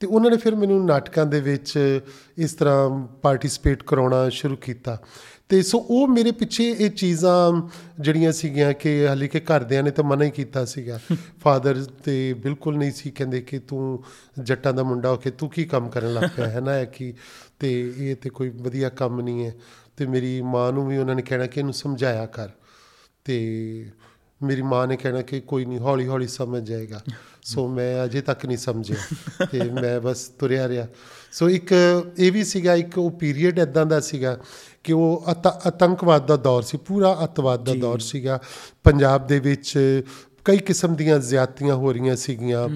ਤੇ 0.05 0.09
ਉਹਨਾਂ 0.09 0.31
ਨੇ 0.31 0.37
ਫਿਰ 0.37 0.55
ਮੈਨੂੰ 0.55 0.85
ਨਾਟਕਾਂ 0.85 1.25
ਦੇ 1.25 1.41
ਵਿੱਚ 1.41 1.99
ਇਸ 2.37 2.53
ਤਰ੍ਹਾਂ 2.53 3.07
ਪਾਰਟਿਸਿਪੇਟ 3.07 3.83
ਕਰਾਉਣਾ 3.83 4.29
ਸ਼ੁਰੂ 4.29 4.55
ਕੀਤਾ। 4.55 5.01
ਤੇ 5.49 5.61
ਸੋ 5.61 5.85
ਉਹ 5.89 6.07
ਮੇਰੇ 6.07 6.31
ਪਿੱਛੇ 6.31 6.75
ਇਹ 6.79 6.89
ਚੀਜ਼ਾਂ 6.89 7.69
ਜਿਹੜੀਆਂ 7.99 8.31
ਸੀਗੀਆਂ 8.31 8.73
ਕਿ 8.73 9.07
ਹਾਲੇ 9.07 9.27
ਕਿ 9.27 9.39
ਘਰਦਿਆਂ 9.39 9.83
ਨੇ 9.83 9.91
ਤਾਂ 9.91 10.03
ਮਨਾ 10.03 10.25
ਹੀ 10.25 10.31
ਕੀਤਾ 10.31 10.65
ਸੀਗਾ। 10.65 10.99
ਫਾਦਰ 11.43 11.83
ਤੇ 11.83 12.33
ਬਿਲਕੁਲ 12.33 12.77
ਨਹੀਂ 12.77 12.91
ਸੀ 12.91 13.11
ਕਹਿੰਦੇ 13.11 13.41
ਕਿ 13.41 13.59
ਤੂੰ 13.59 14.03
ਜੱਟਾਂ 14.43 14.73
ਦਾ 14.73 14.83
ਮੁੰਡਾ 14.83 15.09
ਹੋ 15.09 15.17
ਕੇ 15.17 15.31
ਤੂੰ 15.31 15.49
ਕੀ 15.49 15.65
ਕੰਮ 15.65 15.89
ਕਰਨ 15.89 16.13
ਲੱਗ 16.13 16.23
ਪਿਆ 16.35 16.49
ਹੈ 16.49 16.59
ਨਾ 16.59 16.83
ਕੀ? 16.83 17.13
ਤੇ 17.59 17.93
ਇਹ 17.97 18.15
ਤੇ 18.15 18.29
ਕੋਈ 18.29 18.49
ਵਧੀਆ 18.49 18.89
ਕੰਮ 18.89 19.21
ਨਹੀਂ 19.21 19.45
ਹੈ। 19.45 19.55
ਤੇ 19.97 20.05
ਮੇਰੀ 20.05 20.41
ਮਾਂ 20.41 20.73
ਨੂੰ 20.73 20.87
ਵੀ 20.87 20.97
ਉਹਨਾਂ 20.97 21.15
ਨੇ 21.15 21.21
ਕਹਿਣਾ 21.21 21.45
ਕਿ 21.45 21.59
ਇਹਨੂੰ 21.59 21.73
ਸਮਝਾਇਆ 21.73 22.25
ਕਰ। 22.25 22.49
ਤੇ 23.25 23.85
ਮੇਰੀ 24.43 24.61
ਮਾਂ 24.61 24.87
ਨੇ 24.87 24.97
ਕਹਿਣਾ 24.97 25.21
ਕਿ 25.21 25.39
ਕੋਈ 25.39 25.65
ਨਹੀਂ 25.65 25.79
ਹੌਲੀ 25.79 26.07
ਹੌਲੀ 26.07 26.27
ਸਮਝ 26.27 26.67
ਜਾਏਗਾ। 26.67 27.01
ਸੋ 27.43 27.67
ਮੈਂ 27.67 28.05
ਅਜੇ 28.05 28.21
ਤੱਕ 28.21 28.45
ਨਹੀਂ 28.45 28.57
ਸਮਝਿਆ 28.57 28.95
ਤੇ 29.45 29.63
ਮੈਂ 29.63 30.01
ਬਸ 30.01 30.27
ਤੁਰਿਆ 30.27 30.67
ਰਿਹਾ। 30.67 30.87
ਸੋ 31.31 31.49
ਇੱਕ 31.49 31.73
ਇਹ 32.19 32.31
ਵੀ 32.31 32.43
ਸੀਗਾ 32.43 32.75
ਇੱਕ 32.75 32.97
ਉਹ 32.97 33.11
ਪੀਰੀਅਡ 33.11 33.59
ਇਦਾਂ 33.59 33.85
ਦਾ 33.85 33.99
ਸੀਗਾ 33.99 34.39
ਕਿ 34.83 34.93
ਉਹ 34.93 35.23
ਅਤ- 35.31 35.49
ਆਤੰਕਵਾਦ 35.49 36.27
ਦਾ 36.27 36.35
ਦੌਰ 36.35 36.61
ਸੀ 36.61 36.77
ਪੂਰਾ 36.77 37.19
ਅੱਤਵਾਦ 37.23 37.65
ਦਾ 37.65 37.73
ਦੌਰ 37.73 37.99
ਸੀਗਾ। 37.99 38.39
ਪੰਜਾਬ 38.83 39.27
ਦੇ 39.27 39.39
ਵਿੱਚ 39.39 40.01
ਕਈ 40.45 40.57
ਕਿਸਮ 40.57 40.95
ਦੀਆਂ 40.95 41.19
ਜ਼ਿਆਦਤੀਆਂ 41.19 41.75
ਹੋ 41.75 41.93
ਰਹੀਆਂ 41.93 42.15
ਸੀਗੀਆਂ। 42.15 42.69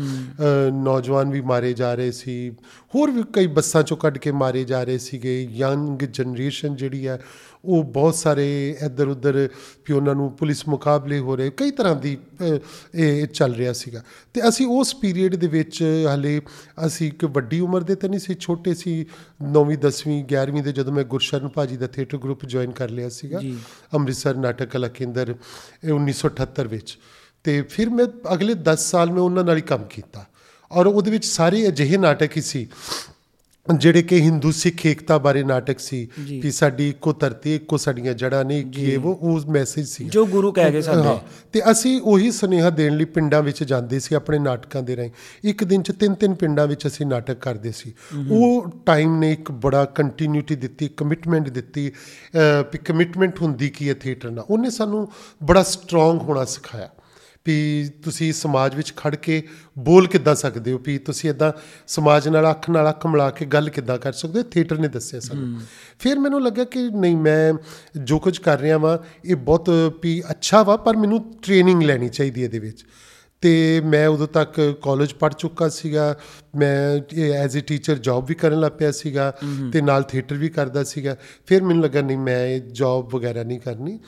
ਨੌਜਵਾਨ 0.72 1.30
ਵੀ 1.30 1.42
ਮਾਰੇ 1.42 1.74
ਜਾ 1.74 1.94
ਰਹੇ 1.94 2.12
ਸੀ। 2.12 2.50
ਹੋਰ 2.96 3.12
ਵੀ 3.12 3.24
ਕਈ 3.34 3.48
ਬੱਸਾਂ 3.48 3.84
ਚੋਂ 3.84 3.98
ਕੱਢ 3.98 4.18
ਕੇ 4.18 4.32
ਮਾਰੇ 4.32 4.64
ਜਾ 4.64 4.84
ਰਹੇ 4.84 4.98
ਸੀਗੇ। 4.98 5.48
ਯੰਗ 5.52 6.00
ਜਨਰੇਸ਼ਨ 6.00 6.76
ਜਿਹੜੀ 6.76 7.08
ਹੈ 7.08 7.20
ਉਹ 7.66 7.84
ਬਹੁਤ 7.84 8.16
ਸਾਰੇ 8.16 8.46
ਇੱਧਰ 8.82 9.08
ਉੱਧਰ 9.08 9.50
ਵੀ 9.88 9.94
ਉਹਨਾਂ 9.94 10.16
ਨੂੰ 10.16 10.32
ਪੁਲਿਸ 10.32 10.68
ਮੁਕਾਬਲੇ 10.68 11.20
ਹੋ 11.20 11.36
ਰਹੇ 11.36 11.50
ਕਈ 11.58 11.72
ਤਰ੍ਹਾਂ 11.72 11.96
ਦੀ 11.96 12.18
ਇਹ 12.96 13.28
ਚੱਲ 13.28 13.56
ਰਿਹਾ 13.56 13.74
ਸੀਗਾ। 13.74 14.04
ਤੇ 14.34 14.48
ਅਸੀਂ 14.50 14.68
ਉਸ 14.68 14.96
ਪੀਰੀਅਡ 14.96 15.36
ਦੇ 15.36 15.48
ਵਿੱਚ 15.48 15.84
ਹਲੇ 16.16 16.42
ਅਸੀਂ 16.86 17.08
ਇੱਕ 17.08 17.26
ਵੱਡੀ 17.26 17.60
ਉਮਰ 17.60 17.84
ਦੇ 17.84 17.96
ਤਾਂ 17.96 18.10
ਨਹੀਂ 18.10 18.20
ਸੀ 18.20 18.36
ਛੋਟੇ 18.40 18.74
ਸੀ 18.74 19.06
9ਵੀਂ 19.58 19.78
10ਵੀਂ 19.88 20.24
11ਵੀਂ 20.26 20.64
ਦੇ 20.64 20.72
ਜਦੋਂ 20.72 20.94
ਮੈਂ 20.94 21.04
ਗੁਰਸ਼ਰਨ 21.04 21.48
ਭਾਜੀ 21.48 21.78
ਦਾ 21.78 21.88
ਥੀਏਟਰ 21.88 22.18
ਗਰੁੱਪ 22.18 22.46
ਜੁਆਇਨ 22.46 22.72
ਕਰ 22.72 22.90
ਲਿਆ 22.90 23.10
ਸੀਗਾ। 23.10 23.42
ਅੰਮ੍ਰਿਤਸਰ 23.94 24.36
ਨਾਟਕ 24.36 24.70
ਕਲਾ 24.70 24.88
ਕੇਂਦਰ 24.88 25.36
ਇਹ 25.84 25.92
1978 25.92 26.68
ਵਿੱਚ। 26.68 26.98
ਤੇ 27.44 27.62
ਫਿਰ 27.62 27.90
ਮੈਂ 27.90 28.06
ਅਗਲੇ 28.34 28.54
10 28.54 28.90
ਸਾਲ 28.92 29.12
ਮੈਂ 29.12 29.22
ਉਹਨਾਂ 29.22 29.44
ਨਾਲ 29.44 29.58
ਹੀ 29.58 29.62
ਕੰਮ 29.62 29.84
ਕੀਤਾ। 29.84 30.26
ਔਰ 30.72 30.86
ਉਹਦੇ 30.86 31.12
ਵਿੱਚ 31.12 31.26
ਸਾਰੇ 31.26 31.68
ਅਜਿਹੇ 31.68 31.98
ਨਾਟਕ 31.98 32.38
ਹੀ 32.38 32.42
ਸੀ 32.42 32.68
ਜਿਹੜੇ 33.74 34.02
ਕਿ 34.04 34.20
ਹਿੰਦੂ 34.22 34.52
ਸਿੱਖ 34.52 34.86
ਏਕਤਾ 34.86 35.18
ਬਾਰੇ 35.18 35.44
ਨਾਟਕ 35.44 35.80
ਸੀ। 35.80 36.08
ਕਿ 36.42 36.52
ਸਾਡੀ 36.52 36.90
ਇੱਕੋ 36.90 37.14
ਧਰਤੀ 37.14 37.56
ਇੱਕੋ 37.56 37.78
ਸਾਡੀਆਂ 37.78 38.14
ਜੜ੍ਹਾਂ 38.14 38.44
ਨੇ 38.46 38.62
ਕੀ 38.64 38.84
ਇਹ 38.84 38.98
ਉਹ 39.00 39.16
ਉਸ 39.30 39.46
ਮੈਸੇਜ 39.46 39.88
ਸੀ। 39.88 40.06
ਜੋ 40.10 40.26
ਗੁਰੂ 40.26 40.52
ਕਹਿ 40.52 40.72
ਗਏ 40.72 40.82
ਸਾਡੇ। 40.82 41.18
ਤੇ 41.54 41.62
ਅਸੀਂ 41.72 42.00
ਉਹੀ 42.02 42.32
ਸੁਨੇਹਾ 42.32 42.70
ਦੇਣ 42.70 42.96
ਲਈ 42.98 43.06
ਪਿੰਡਾਂ 43.06 43.42
ਵਿੱਚ 43.44 43.64
ਜਾਂਦੇ 43.64 44.00
ਸੀ 44.00 44.16
ਆਪਣੇ 44.16 44.40
ਨਾਟਕਾਂ 44.40 44.84
ਦੇ 44.84 44.96
ਰਾਹੀਂ। 44.96 45.12
ਇੱਕ 45.44 45.64
ਦਿਨ 45.64 45.84
'ਚ 45.84 45.92
ਤਿੰਨ 45.92 46.14
ਤਿੰਨ 46.14 46.34
ਪਿੰਡਾਂ 46.36 46.68
ਵਿੱਚ 46.68 46.88
ਅਸੀਂ 46.88 47.06
ਨਾਟਕ 47.06 47.38
ਕਰਦੇ 47.38 47.72
ਸੀ। 47.72 47.94
ਉਹ 48.32 48.68
ਟਾਈਮ 48.86 49.20
ਨੇ 49.20 49.32
ਇੱਕ 49.32 49.52
ਬੜਾ 49.52 49.86
ਕੰਟੀਨਿਊਟੀ 49.86 50.56
ਦਿੱਤੀ 50.56 50.88
ਕਮਿਟਮੈਂਟ 50.98 51.50
ਦਿੱਤੀ 51.50 51.92
ਵੀ 52.72 52.78
ਕਮਿਟਮੈਂਟ 52.78 53.42
ਹੁੰਦੀ 53.42 53.70
ਕੀ 53.70 53.90
ਹੈ 53.90 53.94
ਥੀਏਟਰ 53.94 54.30
ਨਾਲ। 54.32 54.46
ਉਹਨੇ 54.50 54.70
ਸਾਨੂੰ 54.70 55.08
ਬੜਾ 55.44 55.64
ਸਟਰੋਂਗ 55.64 56.22
ਹੋਣਾ 56.22 56.46
ਸਿਖਾਇਆ। 56.46 56.90
ਵੀ 57.50 57.90
ਤੁਸੀਂ 58.04 58.34
ਸਮਾਜ 58.34 58.76
ਵਿੱਚ 58.76 58.94
ਖੜ 58.96 59.16
ਕੇ 59.16 59.44
ਬੋਲ 59.80 60.08
ਕਿੱਦਾਂ 60.08 60.36
ਸਕਦੇ 60.36 60.72
ਹੋ? 60.72 60.80
ਵੀ 60.84 60.98
ਤੁਸੀਂ 60.98 61.30
ਇਦਾਂ 61.30 61.52
ਸਮਾਜ 61.88 62.28
ਨਾਲ 62.28 62.52
ਅੱਖ 62.52 62.70
ਨਾਲ 62.70 62.90
ਅੱਖ 62.90 63.06
ਮਿਲਾ 63.06 63.30
ਕੇ 63.30 63.46
ਗੱਲ 63.46 63.70
ਕਿੱਦਾਂ 63.70 63.98
ਕਰ 63.98 64.14
ਸਕਦੇ 64.14 64.40
ਹੋ? 64.40 64.44
ਥੀਏਟਰ 64.44 64.78
ਨੇ 64.78 64.88
ਦੱਸਿਆ 64.88 65.20
ਸਾਨੂੰ। 65.20 65.60
ਫਿਰ 66.00 66.20
ਮੈਨੂੰ 66.20 66.44
ਲੱਗਾ 66.44 66.64
ਕਿ 66.64 66.80
ਨਹੀਂ 66.90 67.18
ਮੈਂ 67.18 67.54
ਜੋ 68.00 68.20
ਕੁਝ 68.20 68.38
ਕਰ 68.38 68.60
ਰਿਹਾ 68.60 68.78
ਵਾਂ 68.78 68.98
ਇਹ 69.26 69.36
ਬਹੁਤ 69.36 69.70
ਵੀ 70.04 70.24
ਅੱਛਾ 70.32 70.64
ਵਾ 70.64 70.78
ਪਰ 70.78 70.98
ਮੈਨੂੰ 70.98 71.34
ਟ੍ਰੇਨਿੰਗ 71.44 71.84
ਲੈਣੀ 71.84 72.10
ਚਾਹੀਦੀ 72.10 72.42
ਹੈ 72.42 72.46
ਇਹਦੇ 72.46 72.60
ਵਿੱਚ। 72.60 72.86
ਤੇ 73.42 73.82
ਮੈਂ 73.86 74.08
ਉਦੋਂ 74.08 74.28
ਤੱਕ 74.28 74.80
ਕਾਲਜ 74.82 75.14
ਪੜ੍ਹ 75.14 75.36
ਚੁੱਕਾ 75.38 75.70
ਸੀਗਾ। 75.70 76.20
ਮੈਂ 76.56 77.00
ਐਜ਼ 77.22 77.58
ਅ 77.58 77.62
ਟੀਚਰ 77.68 77.96
ਜੌਬ 77.96 78.26
ਵੀ 78.26 78.36
ਕਰਨ 78.36 78.60
ਲੱਗ 78.60 78.72
ਪਿਆ 78.72 78.92
ਸੀਗਾ 78.92 79.38
ਤੇ 79.74 79.82
ਨਾਲ 79.82 80.04
ਥੀਏਟਰ 80.04 80.36
ਵੀ 80.36 80.50
ਕਰਦਾ 80.50 80.84
ਸੀਗਾ। 80.84 81.16
ਫਿਰ 81.46 81.64
ਮੈਨੂੰ 81.64 81.84
ਲੱਗਾ 81.84 82.02
ਨਹੀਂ 82.02 82.18
ਮੈਂ 82.18 82.46
ਇਹ 82.48 82.62
ਜੌਬ 82.62 83.16
ਵਗੈਰਾ 83.16 83.44
ਨਹੀਂ 83.44 83.60
ਕਰਨੀ। 83.60 84.00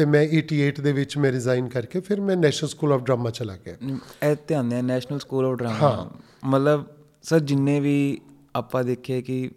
ਤੇ 0.00 0.04
ਮੈਂ 0.04 0.26
88 0.38 0.82
ਦੇ 0.82 0.92
ਵਿੱਚ 0.92 1.18
ਮੈਂ 1.18 1.32
ਰਿਜ਼ਾਈਨ 1.32 1.68
ਕਰਕੇ 1.68 2.00
ਫਿਰ 2.00 2.20
ਮੈਂ 2.20 2.36
ਨੈਸ਼ਨਲ 2.36 2.68
ਸਕੂਲ 2.68 2.92
ਆਫ 2.92 3.00
ਡਰਾਮਾ 3.00 3.30
ਚਲਾ 3.30 3.56
ਗਿਆ। 3.56 3.76
ਇਹ 4.22 4.36
ਧਿਆਨ 4.48 4.68
ਦੇ 4.68 4.82
ਨੈਸ਼ਨਲ 4.82 5.18
ਸਕੂਲ 5.18 5.46
ਆਫ 5.46 5.58
ਡਰਾਮਾ 5.58 6.10
ਮਤਲਬ 6.44 6.84
ਸਰ 7.22 7.40
ਜਿੰਨੇ 7.40 7.80
ਵੀ 7.80 8.20
ਆਪਾਂ 8.56 8.84
ਦੇਖੇ 8.84 9.22
ਕਿ 9.22 9.50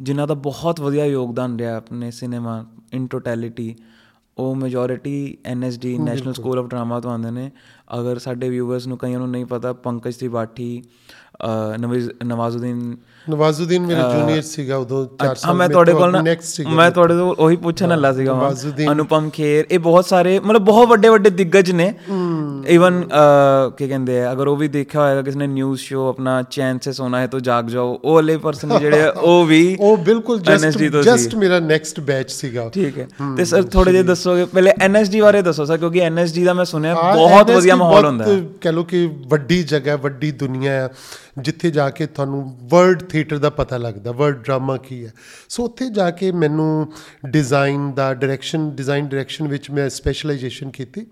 ਜਿਨ੍ਹਾਂ 0.00 0.26
ਦਾ 0.26 0.34
ਬਹੁਤ 0.34 0.80
ਵਧੀਆ 0.80 1.04
ਯੋਗਦਾਨ 1.04 1.58
ਰਿਹਾ 1.58 1.76
ਆਪਣੇ 1.76 2.10
ਸਿਨੇਮਾ 2.10 2.66
ਇਨ 2.92 3.06
ਟੋਟੈਲਿਟੀ 3.06 3.76
ਉਹ 4.38 4.54
majority 4.54 5.38
NSD 5.44 5.98
national 5.98 6.34
school 6.34 6.58
of 6.58 6.66
drama 6.66 7.00
ਤੋਂ 7.00 7.10
ਆਉਂਦੇ 7.10 7.30
ਨੇ। 7.30 7.50
ਅਗਰ 8.00 8.18
ਸਾਡੇ 8.18 8.48
ਵਿਊਅਰਸ 8.48 8.86
ਨੂੰ 8.86 8.98
ਕਈਆਂ 8.98 9.18
ਨੂੰ 9.18 9.30
ਨਹੀਂ 9.30 9.46
ਪਤਾ 9.46 9.72
ਪੰਕਜ 9.72 10.14
ਨਵੀਜ਼ 11.78 12.10
ਨਵਾਜ਼ੁਦੀਨ 12.24 12.96
ਨਵਾਜ਼ੁਦੀਨ 13.30 13.82
ਮੇਰਾ 13.86 14.08
ਜੂਨੀਅਰ 14.12 14.42
ਸੀਗਾ 14.42 14.76
ਉਦੋਂ 14.76 15.04
4 15.22 15.26
ਹਾਂ 15.26 15.34
ਸਾਲ 15.34 15.54
ਮੈਂ 15.54 15.68
ਤੁਹਾਡੇ 15.68 15.92
ਕੋਲ 15.92 16.10
ਨਾ 16.12 16.22
ਮੈਂ 16.76 16.90
ਤੁਹਾਡੇ 16.90 17.14
ਤੋਂ। 17.14 17.34
ਉਹੀ 17.38 17.56
ਪੁੱਛਣ 17.56 17.88
ਵਾਲਾ 17.88 18.12
ਸੀਗਾ। 18.12 18.32
ਅਨੁਪਮ 18.92 19.28
ਖੇਰ 19.30 19.66
ਇਹ 19.70 19.78
ਬਹੁਤ 19.78 20.06
ਸਾਰੇ 20.06 20.38
ਮਤਲਬ 20.38 20.64
ਬਹੁਤ 20.64 20.88
ਵੱਡੇ 20.88 21.08
ਵੱਡੇ 21.08 21.30
ਦਿੱਗਜ 21.30 21.70
ਨੇ। 21.72 21.86
ਇਵਨ 22.68 23.00
ਕੀ 23.78 23.88
ਕਹਿੰਦੇ 23.88 24.20
ਆ 24.24 24.32
ਅਗਰ 24.32 24.46
ਉਹ 24.46 24.56
ਵੀ 24.56 24.68
ਦੇਖਿਆ 24.68 25.00
ਹੋਏਗਾ 25.00 25.22
ਕਿਸ 25.22 25.36
ਨੇ 25.36 25.46
ਨਿਊਜ਼ 25.46 25.80
ਸ਼ੋ 25.80 26.08
ਆਪਣਾ 26.08 26.42
ਚੈਨ 26.50 26.78
ਸੇ 26.84 26.92
ਸੋਨਾ 26.92 27.20
ਹੈ 27.20 27.26
ਤੋ 27.26 27.40
ਜਾਗ 27.40 27.68
ਜਾਓ 27.68 27.98
ਉਹ 28.04 28.14
ਵਾਲੇ 28.14 28.36
ਪਰਸਨ 28.36 28.78
ਜਿਹੜੇ 28.78 29.06
ਉਹ 29.22 29.44
ਵੀ 29.46 29.76
ਉਹ 29.80 29.96
ਬਿਲਕੁਲ 30.04 30.40
ਜਸਟ 30.40 30.78
ਜਸਟ। 31.04 31.34
ਮੇਰਾ 31.34 31.58
ਨੈਕਸਟ 31.60 32.00
ਬੈਚ 32.00 32.30
ਸੀਗਾ। 32.30 32.68
ਠੀਕ 32.74 32.98
ਹੈ। 32.98 33.06
ਤੇ 33.36 33.44
ਸਰ 33.44 33.62
ਥੋੜੇ 33.72 33.92
ਜਿਹਾ 33.92 34.02
ਦੱਸੋਗੇ 34.02 34.44
ਪਹਿਲੇ 34.44 34.72
ਐਨਐਸਡੀ 34.80 35.20
ਬਾਰੇ 35.20 35.42
ਦੱਸੋ 35.42 35.64
ਸਰ 35.64 35.76
ਕਿਉਂਕਿ 35.78 36.00
ਐਨਐਸਡੀ 36.00 36.44
ਦਾ 36.44 36.54
ਮੈਂ 36.54 36.64
ਸੁਣਿਆ 36.64 36.94
ਬਹੁਤ 36.94 37.50
ਵਧੀਆ 37.50 37.76
ਮਾਹੌਲ 37.76 38.06
ਹੁੰਦਾ 38.06 38.24
ਹੈ। 38.24 38.40
ਕਹਿ 38.60 38.72
ਲਓ 38.72 38.82
ਕਿ 38.84 39.08
ਵੱਡੀ 39.28 39.62
ਜਗ੍ਹਾ 39.62 39.96
ਵੱਡੀ 39.96 40.30
ਦੁਨੀਆ 40.42 40.72
ਹੈ 40.72 40.88
ਜਿੱਥੇ 41.38 41.70
ਜਾ 41.70 41.88
ਕੇ 41.90 42.06
ਤੁਹਾਨੂੰ 42.06 42.40
ਵਰਲਡ 42.70 43.02
ਥੀਏਟਰ 43.12 43.38
ਦਾ 43.38 43.50
ਪਤਾ 43.50 43.76
ਲੱਗਦਾ 43.76 44.12
ਵਰਲਡ 44.12 44.42
ਡਰਾਮਾ 44.42 44.76
ਕੀ 44.76 45.04
ਹੈ। 45.06 45.12
ਸੋ 45.48 45.64
ਉੱਥੇ 45.64 45.88
ਜਾ 45.90 46.10
ਕੇ 46.10 46.30
ਮੈਨੂੰ 46.32 46.92
ਡਿਜ਼ਾਈਨ 47.26 47.92
ਦਾ 47.92 48.12
ਡਾਇਰੈਕਸ਼ਨ 48.14 48.70
ਡਿਜ਼ਾਈਨ 48.70 49.08
ਡਾਇਰੈਕਸ਼ਨ 49.08 49.48
ਵਿੱਚ 49.48 49.70
ਮੈਂ 49.70 49.88
ਸਪੈਸ਼ਲਾਈਜੇਸ਼ਨ 49.88 50.70
ਕੀਤੀ। 50.70 51.06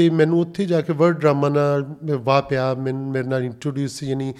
ਤੇ 0.00 0.10
ਮੈਨੂੰ 0.10 0.40
ਉੱਥੇ 0.40 0.64
ਜਾ 0.64 0.80
ਕੇ 0.80 0.92
ਵਰਲਡ 0.92 1.18
ਡਰਾਮਾ 1.18 1.48
ਨਾਲ 1.48 1.94
ਵਾਹ 2.10 2.42
ਪਿਆ 2.42 2.74
ਮੇਰੇ 2.74 3.28
ਨਾਲ 3.28 3.42
ਇੰਟਰੋਡਿਊਸ 3.42 4.02
ਯਾਨੀ 4.02 4.34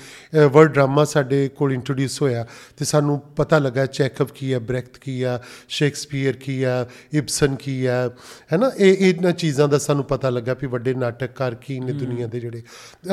ਵਰਲਡ 0.52 0.72
ਡਰਾਮਾ 0.72 1.04
ਸਾਡੇ 1.04 1.48
ਕੋਲ 1.48 1.72
ਇੰਟਰੋਡਿਊਸ 1.72 2.22
ਹੋਇਆ 2.22 2.46
ਤੇ 2.76 2.84
ਸਾਨੂੰ 2.84 3.20
ਪਤਾ 3.36 3.58
ਲੱਗਾ 3.58 3.86
ਚੈਕਅਪ 3.86 4.30
ਕੀ 4.30 4.52
ਹੈ 4.52 4.58
ਬ੍ਰੈਕਟ 4.58 4.98
ਕੀ 4.98 5.22
ਆ 5.22 5.40
ਸ਼ੇਕਸਪੀਅਰ 5.68 6.32
ਕੀ 6.32 6.62
ਆ 6.62 6.86
ਇਬਸਨ 7.12 7.54
ਕੀ 7.54 7.86
ਹੈ 7.86 8.10
ਨਾ 8.58 8.70
ਇਹ 8.78 8.96
ਇਹਨਾਂ 9.08 9.32
ਚੀਜ਼ਾਂ 9.32 9.68
ਦਾ 9.68 9.78
ਸਾਨੂੰ 9.78 10.04
ਪਤਾ 10.04 10.30
ਲੱਗਾ 10.30 10.54
ਵੀ 10.54 10.66
ਵੱਡੇ 10.66 10.94
ਨਾਟਕਕਾਰ 10.94 11.54
ਕੀ 11.54 11.80
ਨੇ 11.80 11.92
ਦੁਨੀਆ 11.92 12.26
ਦੇ 12.26 12.40
ਜਿਹੜੇ। 12.40 12.62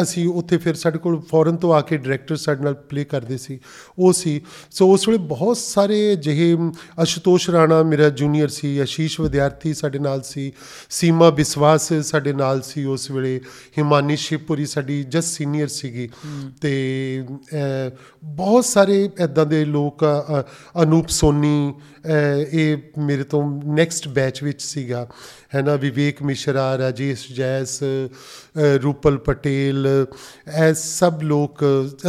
ਅਸੀਂ 0.01 0.27
ਉੱਥੇ 0.29 0.57
ਫਿਰ 0.57 0.73
ਸਾਡੇ 0.73 0.97
ਕੋਲ 0.97 1.21
ਫੋਰਨ 1.21 1.57
ਤੋਂ 1.57 1.73
ਆ 1.73 1.81
ਕੇ 1.81 1.97
ਡਾਇਰੈਕਟਰ 1.97 2.35
ਸਾਡੇ 2.35 2.63
ਨਾਲ 2.63 2.73
ਪਲੇ 2.73 3.03
ਕਰਦੇ 3.03 3.37
ਸੀ 3.37 3.59
ਉਹ 3.99 4.13
ਸੀ। 4.13 4.41
ਸੋ 4.71 4.93
ਉਸ 4.93 5.07
ਵੇਲੇ 5.07 5.19
ਬਹੁਤ 5.19 5.57
ਸਾਰੇ 5.57 6.15
ਜਿਹੇ 6.15 6.55
ਅਸ਼ੂਤੋਸ਼ 7.03 7.49
ਰਾਣਾ 7.49 7.83
ਮੇਰਾ 7.83 8.09
ਜੂਨੀਅਰ 8.09 8.47
ਸੀ 8.47 8.79
ਆਸ਼ੀਸ਼ 8.79 9.21
ਵਿਦਿਆਰਥੀ 9.21 9.73
ਸਾਡੇ 9.73 9.99
ਨਾਲ 9.99 10.21
ਸੀ 10.21 10.51
ਸੀਮਾ 10.89 11.29
ਬਿਸਵਾਸ 11.29 11.93
ਸਾਡੇ 11.93 12.33
ਨਾਲ 12.37 12.61
ਸੀ 12.61 12.85
ਉਸ 12.85 13.11
ਵੇਲੇ 13.11 13.41
ਹਿਮਾਨੀ 13.77 14.15
ਸ਼ਿਵਪੁਰੀ 14.15 14.65
ਸਾਡੀ 14.65 15.03
ਜਸਟ 15.03 15.27
ਸੀਨੀਅਰ 15.27 15.67
ਸੀਗੀ। 15.67 16.09
ਤੇ 16.61 16.73
ਅਹ, 17.29 17.97
ਬਹੁਤ 18.23 18.65
ਸਾਰੇ 18.65 19.09
ਐਦਾਂ 19.19 19.45
ਦੇ 19.45 19.65
ਲੋਕ 19.65 20.05
ਅ, 20.05 20.41
ਅ, 20.41 20.83
ਅਨੂਪ 20.83 21.09
ਸੋਨੀ 21.09 21.73
ਅਹ, 22.05 22.09
ਇਹ 22.51 22.77
ਮੇਰੇ 22.97 23.23
ਤੋਂ 23.23 23.61
ਨੈਕਸਟ 23.65 24.07
ਬੈਚ 24.07 24.43
ਵਿੱਚ 24.43 24.61
ਸੀਗਾ। 24.61 25.07
ਹੈ 25.55 25.61
ਨਾ 25.61 25.75
ਵਿਵੇਕ 25.75 26.23
ਮਿਸ਼ਰਾ 26.23 26.77
ਰਾਜੇਸ਼ 26.77 27.33
ਜੈਸ 27.33 27.79
ਅ, 27.83 28.09
ਰੂਪਲ 28.83 29.17
ਪਟੇਲ 29.17 29.87
ਇਹ 30.69 30.73
ਸਭ 30.73 31.19
ਲੋਕ 31.21 31.59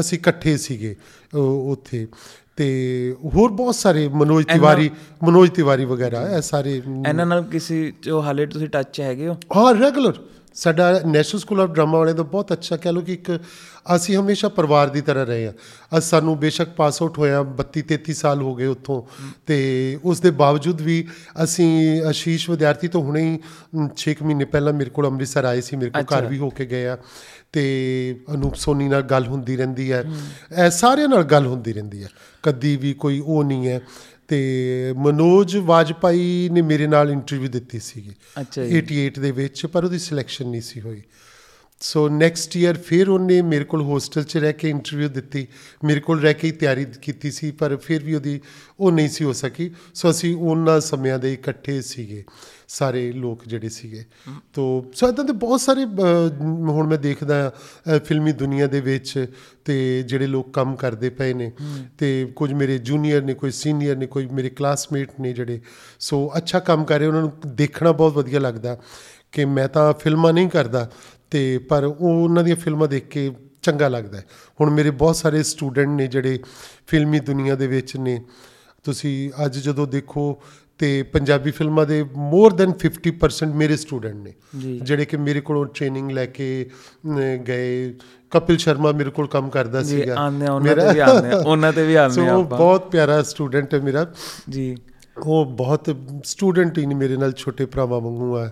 ਅਸੀਂ 0.01 0.19
ਇਕੱਠੇ 0.19 0.57
ਸੀਗੇ 0.57 0.97
ਅ, 1.35 1.37
ਉੱਥੇ। 1.37 2.07
ਤੇ 2.59 2.67
ਹੋਰ 3.35 3.51
ਬਹੁਤ 3.53 3.75
ਸਾਰੇ 3.75 4.07
ਮਨੋਜ 4.15 4.45
ਤਿਵਾਰੀ 4.47 4.91
ਮਨੋਜ 5.25 5.51
ਤਿਵਾਰੀ 5.51 5.85
ਵਗੈਰਾ 5.85 6.23
ਇਹ 6.29 6.41
ਸਾਰੇ 6.43 6.75
ਇਹਨਾਂ 6.77 7.27
ਨਾਲ 7.27 7.43
ਕਿਸੇ 7.51 7.77
ਜੋ 8.03 8.21
ਹਾਲੇ 8.23 8.47
ਤੁਸੀਂ 8.47 8.69
ਟੱਚ 8.69 9.01
ਹੈਗੇ 9.01 9.29
ਹੋ? 9.29 9.37
ਹਾਂ 9.57 9.75
ਰੈਗੂਲਰ 9.75 10.19
ਸਾਡਾ 10.59 11.01
ਨੈਸ਼ਨਲ 11.07 11.41
ਸਕੂਲ 11.41 11.61
ਆਫ 11.61 11.71
ਡਰਾਮਾ 11.71 11.99
ਵਾਲੇ 11.99 12.13
ਦਾ 12.13 12.23
ਬਹੁਤ 12.23 12.53
ਅੱਛਾ 12.53 12.77
ਕਹਿ 12.77 12.93
ਲਓ 12.93 13.01
ਕਿ 13.01 13.13
ਇੱਕ 13.13 13.41
ਅਸੀਂ 13.97 14.17
ਹਮੇਸ਼ਾ 14.17 14.49
ਪਰਿਵਾਰ 14.49 14.89
ਦੀ 14.89 15.01
ਤਰ੍ਹਾਂ 15.01 15.27
ਰਹੇ 15.27 15.47
ਆ 15.47 15.53
ਅੱਜ 15.97 16.03
ਸਾਨੂੰ 16.03 16.39
ਬੇਸ਼ੱਕ 16.39 16.71
ਪਾਸ 16.71 17.03
ਆਊਟ 17.03 17.19
ਹੋਇਆ 17.19 17.41
32 17.41 17.83
33 17.89 18.13
ਸਾਲ 18.13 18.43
ਹੋ 18.43 18.55
ਗਏ 18.55 18.67
ਉੱਥੋਂ। 18.67 19.03
ਤੇ 19.47 19.99
ਉਸ 20.05 20.21
ਦੇ 20.21 20.31
ਬਾਵਜੂਦ 20.31 20.81
ਵੀ 20.81 21.09
ਅਸੀਂ 21.45 22.03
ਆਸ਼ੀਸ਼ 22.03 22.51
ਵਿਦਿਆਰਥੀ 22.51 22.89
ਤੋਂ 22.89 23.03
ਹੁਣੇ 23.03 23.23
ਹੀ 23.23 23.39
6 23.97 24.15
ਮਹੀਨੇ 24.23 24.45
ਪਹਿਲਾਂ 24.45 24.73
ਮੇਰੇ 24.73 24.91
ਕੋਲ 24.91 25.07
ਅੰਮ੍ਰਿਤਸਰ 25.07 25.45
ਆਏ 25.45 25.61
ਸੀ 25.61 25.77
ਮੇਰੇ 25.77 25.91
ਕੋਲ 25.91 26.03
ਘਰ। 26.03 26.27
ਵੀ 26.27 26.39
ਹੋ 26.39 26.51
ਕੇ 26.51 26.67
ਗਏ 26.67 26.87
ਆ। 26.87 26.99
ਤੇ 27.53 28.21
ਅਨੂਪ 28.35 28.55
ਸੋਨੀ 28.55 28.89
ਨਾਲ 28.89 29.03
ਗੱਲ 29.03 29.27
ਹੁੰਦੀ 29.27 29.57
ਰਹਿੰਦੀ 29.57 29.93
ਹੈ। 29.93 30.05
ਇਹ 30.65 30.71
ਸਾਰਿਆਂ 30.71 31.09
ਨਾਲ 31.09 31.23
ਗੱਲ 31.23 31.47
ਹੁੰਦੀ 31.47 31.73
ਰਹਿੰਦੀ 31.73 32.03
ਹੈ। 32.03 32.09
ਕਦੀ 32.43 32.77
ਵੀ 32.77 32.93
ਕੋਈ 32.93 33.23
ਉਹ 33.27 33.45
ਨਹੀਂ 33.45 33.69
ਹੈ। 33.69 33.81
ਤੇ 34.29 34.95
ਮਨੋਜ 34.97 35.57
ਵਾਜਪਾਈ 35.57 36.49
ਨੇ 36.53 36.63
ਮੇਰੇ 36.63 36.87
ਨਾਲ 36.87 37.11
ਇੰਟਰਵਿਊ 37.11 37.49
ਦਿੱਤੀ 37.49 37.79
ਸੀਗੀ 37.79 38.13
ਅੱਛਾ 38.41 38.65
ਜੀ। 38.65 38.79
88 38.79 39.21
ਦੇ 39.21 39.31
ਵਿੱਚ 39.31 39.67
ਪਰ 39.67 39.85
ਉਹਦੀ 39.85 39.99
ਸਿਲੈਕਸ਼ਨ 39.99 40.49
ਨਹੀਂ 40.49 40.61
ਸੀ 40.61 40.81
ਹੋਈ। 40.81 41.03
ਸੋ 41.81 42.09
ਨੈਕਸਟ 42.09 42.57
ਈਅਰ 42.57 42.75
ਫਿਰ 42.75 43.09
ਉਹਨੇ 43.09 43.43
ਮੇਰੇ 43.43 43.65
ਕੋਲ 43.65 43.83
ਹੋਸਟਲ 43.83 44.23
'ਚ 44.23 44.37
ਰਹਿ 44.37 44.53
ਕੇ 44.53 44.71
ਇੰਟਰਵਿਊ 44.71 45.09
ਦਿੱਤੀ। 45.09 45.47
ਮੇਰੇ 45.85 46.01
ਕੋਲ 46.01 46.21
ਰਹਿ 46.21 46.35
ਕੇ 46.35 46.47
ਹੀ 46.47 46.53
ਤਿਆਰੀ 46.53 46.85
ਕੀਤੀ 47.03 47.31
ਸੀ 47.31 47.51
ਪਰ 47.51 47.77
ਫਿਰ 47.77 48.05
ਵੀ 48.05 48.15
ਉਹਦੀ 48.15 48.41
ਉਹ 48.81 48.93
ਨਹੀਂ 48.93 49.09
ਸੀ 49.09 49.25
ਹੋ 49.25 49.33
ਸਕੀ। 49.33 49.71
ਸੋ 49.95 50.11
ਅਸੀਂ 50.11 50.37
ਉਹਨਾਂ 50.37 50.81
ਸਮਿਆਂ 50.81 51.19
ਦੇ 51.19 51.33
ਇਕੱਠੇ 51.33 51.81
ਸੀਗੇ 51.83 52.25
ਸਾਰੇ 52.69 53.13
ਲੋਕ 53.13 53.43
ਜਿਹੜੇ 53.47 53.69
ਸੀਗੇ। 53.69 54.05
ਤੋ 54.53 54.85
ਸੋ 54.95 55.09
ਇਦਾਂ 55.09 55.25
ਦੇ 55.25 55.33
ਬਹੁਤ 55.33 55.61
ਸਾਰੇ 55.61 55.85
ਅਹ, 55.85 56.45
ਹੁਣ 56.45 56.87
ਮੈਂ 56.87 56.99
ਦੇਖਦਾ 56.99 57.49
ਅਹ, 57.49 57.99
ਫਿਲਮੀ 58.05 58.33
ਦੁਨੀਆ 58.33 58.67
ਦੇ 58.67 58.81
ਵਿੱਚ 58.81 59.27
ਤੇ 59.65 60.03
ਜਿਹੜੇ 60.03 60.27
ਲੋਕ 60.27 60.55
ਕੰਮ 60.55 60.77
ਕਰਦੇ 60.77 61.11
ਪਏ 61.11 61.33
ਨੇ। 61.35 61.53
ਤੇ 61.99 62.33
ਕੁਝ 62.37 62.53
ਮੇਰੇ 62.53 62.79
ਜੂਨੀਅਰ 62.79 63.23
ਨੇ 63.23 63.35
ਕੋਈ 63.35 63.51
ਸੀਨੀਅਰ 63.51 63.97
ਨੇ 63.97 64.07
ਕੋਈ 64.07 64.27
ਮੇਰੇ 64.27 64.51
ਕਲਾਸਮੇਟ 64.51 65.11
ਨੇ 65.21 65.33
ਜਿਹੜੇ। 65.33 65.61
ਸੋ 66.01 66.31
ਅੱਛਾ 66.37 66.59
ਕੰਮ 66.61 66.85
ਕਰ 66.85 66.99
ਰਹੇ 66.99 67.07
ਉਹਨਾਂ 67.07 67.21
ਨੂੰ 67.21 67.33
ਦੇਖਣਾ 67.47 67.93
ਬਹੁਤ 67.93 68.13
ਵਧੀਆ 68.13 68.41
ਲੱਗਦਾ 68.41 68.79
ਕਿ 69.33 69.45
ਮੈਂ 69.45 69.69
ਤਾਂ 69.69 69.93
ਫਿਲਮਾਂ 69.93 70.33
ਨਹੀਂ 70.33 70.49
ਕਰਦਾ। 70.49 70.91
ਤੇ 71.31 71.59
ਪਰ 71.59 71.85
ਉਹ 71.85 72.25
ਉਹਨਾਂ 72.25 72.45
ਦੀਆਂ 72.45 72.57
ਫਿਲਮਾਂ 72.57 72.89
ਦੇਖ 72.89 73.09
ਕੇ 73.09 73.31
ਚੰਗਾ 73.63 73.89
ਲੱਗਦਾ। 73.89 74.19
ਹੁਣ 74.61 74.71
ਮੇਰੇ 74.71 74.91
ਬਹੁਤ 74.91 75.17
ਸਾਰੇ 75.17 75.43
ਸਟੂਡੈਂਟ 75.43 75.89
ਨੇ 75.89 76.07
ਜਿਹੜੇ 76.07 76.39
ਫਿਲਮੀ 76.87 77.21
ਦੁਨੀਆ 77.21 77.55
ਦੇ 77.55 77.67
ਵਿੱਚ 77.67 77.97
ਨੇ। 77.97 78.25
ਤੁਸੀਂ 78.85 79.31
ਅੱਜ 79.45 79.59
ਜਦੋਂ 79.59 79.87
ਦੇਖੋ 79.87 80.43
ਤੇ 80.79 81.03
ਪੰਜਾਬੀ 81.03 81.51
ਫਿਲਮਾਂ 81.51 81.87
ਦੇ 81.87 82.05
ਮੋਰ 82.17 82.53
ਦੈਨ 82.53 82.73
50% 82.73 83.55
ਮੇਰੇ 83.55 83.77
ਸਟੂਡੈਂਟ 83.77 84.17
ਨੇ। 84.17 84.33
ਜਿਹੜੇ 84.83 85.05
ਕਿ 85.05 85.17
ਮੇਰੇ 85.17 85.41
ਕੋਲੋਂ 85.41 85.67
ਟ੍ਰੇਨਿੰਗ 85.67 86.11
ਲੈ 86.11 86.27
ਕੇ 86.27 86.71
ਗਏ। 87.49 87.95
ਕਪਿਲ 88.31 88.57
ਸ਼ਰਮਾ 88.57 88.93
ਮੇਰੇ 88.93 89.11
ਕੋਲ 89.11 89.29
ਕੰਮ 89.29 89.51
ਕਰਦਾ 89.51 89.83
ਸੀਗਾ। 89.83 90.15
ਆ, 90.47 90.53
ਉਹਨਾਂ 90.55 90.77
ਤੇ 90.77 90.95
ਵੀ 90.95 90.99
ਆਉਂਦੇ 90.99 91.31
ਆ 91.31 91.37
ਉਹਨਾਂ 91.37 91.73
ਤੇ 91.73 91.87
ਵੀ 91.87 91.95
ਆਉਂਦੇ 91.95 92.15
ਸੋ 92.15 92.23
ਬਹੁਤ 92.57 92.91
ਪਿਆਰਾ 92.91 93.23
ਸਟੂਡੈਂਟ 93.23 93.75
ਹੈ 93.75 93.81
ਮੇਰਾ। 93.81 94.13
ਜੀ। 94.51 94.77
ਉਹ 95.27 95.45
ਬਹੁਤ 95.45 95.97
ਸਟੂਡੈਂਟ 96.25 96.79
ਹੀ 96.79 96.87
ਨਹੀਂ 96.87 96.99
ਮੇਰੇ 96.99 97.17
ਨਾਲ 97.17 97.33
ਛੋਟੇ 97.33 97.67
ਭਰਾਵਾਂ 97.67 98.01
ਵਾਂਗੂ 98.01 98.37
ਆ। 98.37 98.51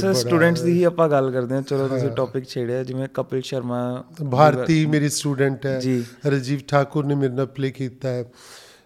ਸਰ 0.00 0.14
ਸਟੂਡੈਂਟਸ 0.14 0.60
ਦੀ 0.60 0.72
ਹੀ 0.72 0.84
ਆਪਾਂ 0.84 1.08
ਗੱਲ 1.08 1.30
ਕਰਦੇ 1.30 1.54
ਹਾਂ। 1.54 1.62
ਚਲੋ 1.62 1.88
ਤੁਸੀਂ 1.88 2.10
ਟੌਪਿਕ 2.10 2.44
ਛੇੜਿਆ 2.44 2.84
ਜਿਵੇਂ 2.84 3.08
ਕਪਿਲ 3.14 3.40
ਸ਼ਰਮਾ 3.40 4.04
ਭਾਰਤੀ 4.32 4.86
ਮੇਰੀ 4.86 5.08
ਸਟੂਡੈਂਟ 5.08 5.66
ਹੈ। 5.66 5.80
ਜੀ। 5.80 6.04
ਰਜੀਵ 6.26 6.60
ਠਾਕੁਰ 6.68 7.06
ਨੇ 7.06 7.14
ਮੇਰੇ 7.14 7.32
ਨਾਲ 7.32 7.46
ਪਲੇ 7.46 7.70
ਕੀਤਾ 7.70 8.08
ਹੈ। 8.08 8.24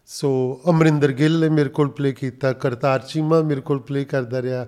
ਸੋ 0.07 0.61
ਅਮਰਿੰਦਰ 0.71 1.13
ਗਿੱਲ 1.13 1.41
ਨੇ 1.41 1.49
ਮੇਰੇ 1.49 1.69
ਕੋਲ 1.69 1.89
ਪਲੇ 1.89 2.13
ਕੀਤਾ। 2.13 2.53
ਕਰਤਾਰ 2.53 3.01
ਚੀਮਾ 3.01 3.41
ਮੇਰੇ 3.41 3.61
ਕੋਲ 3.61 3.81
ਪਲੇ 3.81 4.05
ਕਰਦਾ 4.05 4.43
ਰਿਹਾ। 4.43 4.67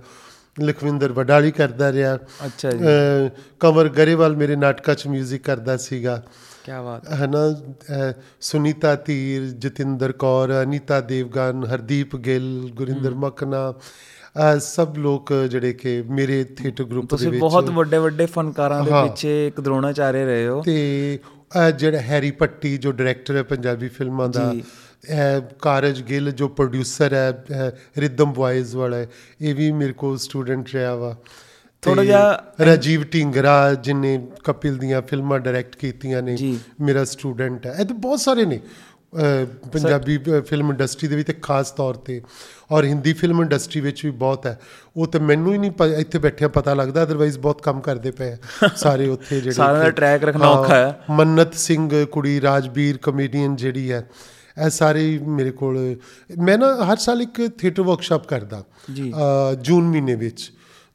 ਲਖਵਿੰਦਰ 0.62 1.12
ਵਡਾਲੀ 1.12 1.50
ਕਰਦਾ 1.50 1.92
ਰਿਹਾ। 1.92 2.16
ਅੱਛਾ 2.16 2.70
ਜੀ। 2.70 2.84
ਕੰਵਰ 3.60 3.88
ਗਰੇਵਾਲ 3.88 4.36
ਮੇਰੇ 4.36 4.56
ਨਾਟਕਾਂ 4.56 4.94
'ਚ 4.94 5.06
뮤직 5.06 5.38
ਕਰਦਾ 5.44 5.76
ਸੀਗਾ। 5.76 6.24
ਕੀ 6.64 6.72
ਬਾਤ 6.84 7.12
ਹੈ। 7.12 7.26
ਨਾ 7.26 7.54
ਸੁਨੀਤਾ 8.40 8.94
ਧੀਰ 8.94 9.50
ਜਤਿੰਦਰ 9.50 10.12
ਕੌਰ 10.12 10.62
ਅਨੀਤਾ 10.62 11.00
ਦੇਵਗਨ 11.00 11.64
ਹਰਦੀਪ 11.74 12.16
ਗਿੱਲ 12.16 12.70
ਗੁਰਿੰਦਰ 12.72 13.10
ਮਕਨਾ 13.10 13.74
ਸਭ 14.58 14.94
ਲੋਕ 14.96 15.32
ਜਿਹੜੇ 15.32 15.72
ਕਿ 15.72 16.02
ਮੇਰੇ 16.02 16.44
ਥੀਏਟਰ 16.44 16.84
ਗਰੁੱਪ 16.84 17.04
ਦੇ 17.04 17.08
ਤੁਸੀਂ 17.08 17.28
ਵਿੱਚ 17.28 17.40
ਬਹੁਤ 17.40 17.70
ਵੱਡੇ 17.70 17.98
ਵੱਡੇ 17.98 18.26
ਫਨਕਾਰਾਂ 18.26 18.84
ਦੇ। 18.84 18.90
ਪਿੱਛੇ 18.90 19.46
ਇੱਕ 19.46 19.60
ਦਰੋਣਾਚਾਰੇ 19.60 20.24
ਰਹੇ 20.24 20.48
ਹੋ। 20.48 20.62
ਤੇ 20.62 21.18
ਜਿਹੜਾ 21.76 21.98
ਹੈਰੀ 21.98 22.30
ਪੱਟੀ 22.30 22.78
ਜੋ 22.78 22.92
ਡਾਇਰੈਕਟਰ 22.92 23.36
ਹੈ 23.36 23.42
ਪੰਜਾਬੀ 23.42 23.88
ਫਿਲਮਾਂ 23.88 24.28
ਦਾ 24.28 24.54
ਕਾਰਜ 25.58 26.02
ਗਿੱਲ 26.02 26.30
ਜੋ 26.30 26.48
ਪ੍ਰੋਡਿਊਸਰ 26.48 27.12
ਹੈ 27.12 27.78
ਰਿਦਮ 27.98 28.32
ਵੌਇਸ 28.32 28.74
ਵਾਲਾ 28.74 28.96
ਇਹ 29.40 29.54
ਵੀ 29.54 29.72
ਮੇਰੇ 29.72 29.92
ਕੋਲ 29.92 30.18
ਸਟੂਡੈਂਟ 30.18 30.68
ਰਿਹਾ 30.74 30.94
ਵਾ। 30.94 31.16
ਥੋੜ੍ਹਾ 31.82 32.02
ਤੇ 32.02 32.06
ਜਿਹਾ- 32.06 32.66
ਰਾਜੀਵ 32.66 33.04
ਢਿੰਗਰਾ 33.12 33.74
ਜਿਨੇ 33.74 34.26
ਕਪਿਲ 34.44 34.76
ਦੀਆਂ 34.76 35.02
ਫਿਲਮਾਂ 35.02 35.40
ਡਾਇਰੈਕਟ 35.40 35.76
ਕੀਤੀਆਂ 35.76 36.22
ਨੇ। 36.22 36.36
ਮੇਰਾ 36.80 37.04
ਸਟੂਡੈਂਟ 37.04 37.66
ਹੈ। 37.66 37.74
ਇਹ 37.80 37.84
ਤਾਂ 37.84 37.96
ਬਹੁਤ 37.96 38.20
ਸਾਰੇ 38.20 38.44
ਨੇ। 38.44 38.60
ਪੰਜਾਬੀ 39.72 40.18
ਫਿਲਮ 40.46 40.70
ਇੰਡਸਟਰੀ 40.70 41.08
ਦੇ 41.08 41.16
ਵਿੱਚ 41.16 41.26
ਤੇ 41.26 41.34
ਖਾਸ 41.42 41.70
ਤੌਰ 41.70 41.94
ਤੇ 41.94 42.20
ਔਰ 42.72 42.84
ਹਿੰਦੀ 42.84 43.12
ਫਿਲਮ 43.12 43.40
ਇੰਡਸਟਰੀ 43.42 43.80
ਵਿੱਚ 43.80 44.04
ਵੀ 44.04 44.10
ਬਹੁਤ 44.10 44.46
ਹੈ। 44.46 44.58
ਉਹ 44.96 45.06
ਤੇ 45.06 45.18
ਮੈਨੂੰ 45.18 45.52
ਹੀ 45.52 45.58
ਨਹੀਂ 45.58 45.70
ਇੱਥੇ 45.98 46.18
ਬੈਠਿਆਂ 46.18 46.48
ਪਤਾ 46.48 46.74
ਲੱਗਦਾ 46.74 47.02
ਅਦਰਵਾਈਜ਼ 47.02 47.38
ਬਹੁਤ 47.38 47.62
ਕੰਮ 47.62 47.80
ਕਰਦੇ 47.80 48.10
ਪਏ 48.10 48.36
ਸਾਰੇ 48.76 49.08
ਉੱਥੇ 49.08 49.40
ਜਿਹੜੇ 49.40 49.54
ਸਾਰਿਆਂ 49.54 49.84
ਦਾ 49.84 49.90
ਕਿ- 49.90 49.98
track 49.98 50.26
ਰੱਖਣਾ 50.26 50.48
ਔਖਾ 50.48 50.74
ਹੈ। 50.74 51.00
ਮੰਨਤ 51.10 51.54
ਸਿੰਘ 51.54 52.04
ਕੁੜੀ 52.04 52.40
ਰਾਜਵੀਰ 52.40 52.98
ਕਮੇਡੀਅਨ 53.02 53.56
ਜਿਹੜੀ 53.56 53.90
ਹੈ 53.92 54.06
ਇਹ 54.64 54.70
ਸਾਰੇ 54.70 55.18
ਮੇਰੇ 55.28 55.50
ਕੋਲ 55.50 55.78
ਮੈਂ 56.38 56.58
ਨਾ 56.58 56.74
ਹਰ 56.84 56.96
ਸਾਲ 56.96 57.22
ਇੱਕ 57.22 57.48
ਥੀਏਟਰ 57.58 57.82
ਵਰਕਸ਼ਾਪ 57.82 58.26
ਕਰਦਾ 58.28 58.62
ਜੂਨ 59.60 59.84
ਮਹੀਨੇ 59.84 60.14
ਵਿੱਚ। 60.14 60.50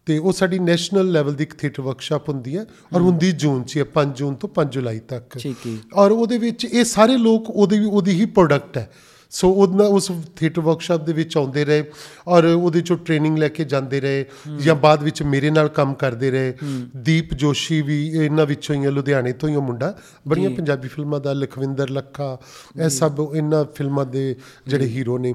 ਤੇ 0.05 0.17
ਉਹ 0.17 0.33
ਸਾਡੀ 0.33 0.59
ਨੈਸ਼ਨਲ 0.59 1.11
ਲੈਵਲ 1.11 1.33
ਦੀ 1.33 1.43
ਇੱਕ 1.43 1.53
ਥੀਏਟਰ 1.53 1.81
ਵਰਕਸ਼ਾਪ 1.81 2.29
ਹੁੰਦੀ 2.29 2.57
ਹੈ 2.57 2.65
ਔਰ 2.93 3.01
ਹੁੰਦੀ 3.01 3.31
ਜੂਨ 3.31 3.63
'ਚ 3.63 3.75
ਹੀ 3.75 3.81
ਹੈ 3.81 3.85
5 3.93 4.15
ਜੂਨ 4.15 4.35
ਤੋਂ 4.35 4.49
5 4.49 4.71
ਜੁਲਾਈ 4.71 4.99
ਤੱਕ। 4.99 5.37
ਠੀਕ 5.37 5.57
ਹੈ। 5.67 5.77
ਔਰ 5.93 6.11
ਉਹਦੇ 6.11 6.37
ਵਿੱਚ 6.37 6.65
ਇਹ 6.65 6.83
ਸਾਰੇ 6.83 7.17
ਲੋਕ 7.17 7.49
ਉਹਦੇ 7.49 7.79
ਵੀ 7.79 7.85
ਉਹਦੀ 7.85 8.11
ਹੀ 8.11 8.25
ਪ੍ਰੋਡਕਟ 8.25 8.77
ਹੈ। 8.77 8.91
ਸੋ 9.31 9.49
ਉਹਦਾ 9.51 9.85
ਉਸ 9.85 10.11
ਥੀਏਟਰ 10.35 10.61
ਵਰਕਸ਼ਾਪ 10.61 11.05
ਦੇ 11.05 11.13
ਵਿੱਚ 11.13 11.37
ਆਉਂਦੇ 11.37 11.65
ਰਹੇ 11.65 11.83
ਔਰ 12.27 12.45
ਉਹਦੇ 12.45 12.81
ਚੋਂ 12.81 12.97
ਟ੍ਰੇਨਿੰਗ 12.97 13.37
ਲੈ 13.37 13.47
ਕੇ 13.47 13.63
ਜਾਂਦੇ 13.63 14.01
ਰਹੇ 14.01 14.25
ਜਾਂ 14.57 14.75
ਬਾਅਦ 14.75 15.03
ਵਿੱਚ 15.03 15.23
ਮੇਰੇ 15.23 15.49
ਨਾਲ 15.49 15.67
ਕੰਮ 15.69 15.93
ਕਰਦੇ 15.93 16.31
ਰਹੇ। 16.31 16.53
ਦੀਪ 16.97 17.33
ਜੋਸ਼ੀ 17.33 17.81
ਵੀ 17.81 18.09
ਇਹਨਾਂ 18.09 18.45
ਵਿੱਚੋਂ 18.45 18.75
ਹੀ 18.75 18.85
ਹੈ 18.85 18.91
ਲੁਧਿਆਣੇ 18.91 19.33
ਤੋਂ 19.33 19.49
ਹੀ 19.49 19.55
ਉਹ 19.55 19.61
ਮੁੰਡਾ। 19.61 19.97
ਬੜੀਆਂ 20.27 20.49
ਪੰਜਾਬੀ 20.49 20.87
ਫਿਲਮਾਂ 20.87 21.19
ਦਾ 21.19 21.33
ਲਖਵਿੰਦਰ 21.33 21.89
ਲੱਖਾ 21.89 22.37
ਇਹ 22.85 22.89
ਸਭ 22.89 23.27
ਇਹਨਾਂ 23.35 23.65
ਫਿਲਮਾਂ 23.75 24.05
ਦੇ 24.05 24.35
ਜਿਹੜੇ 24.67 24.85
ਹੀਰੋ 24.85 25.17
ਨੇ। 25.17 25.33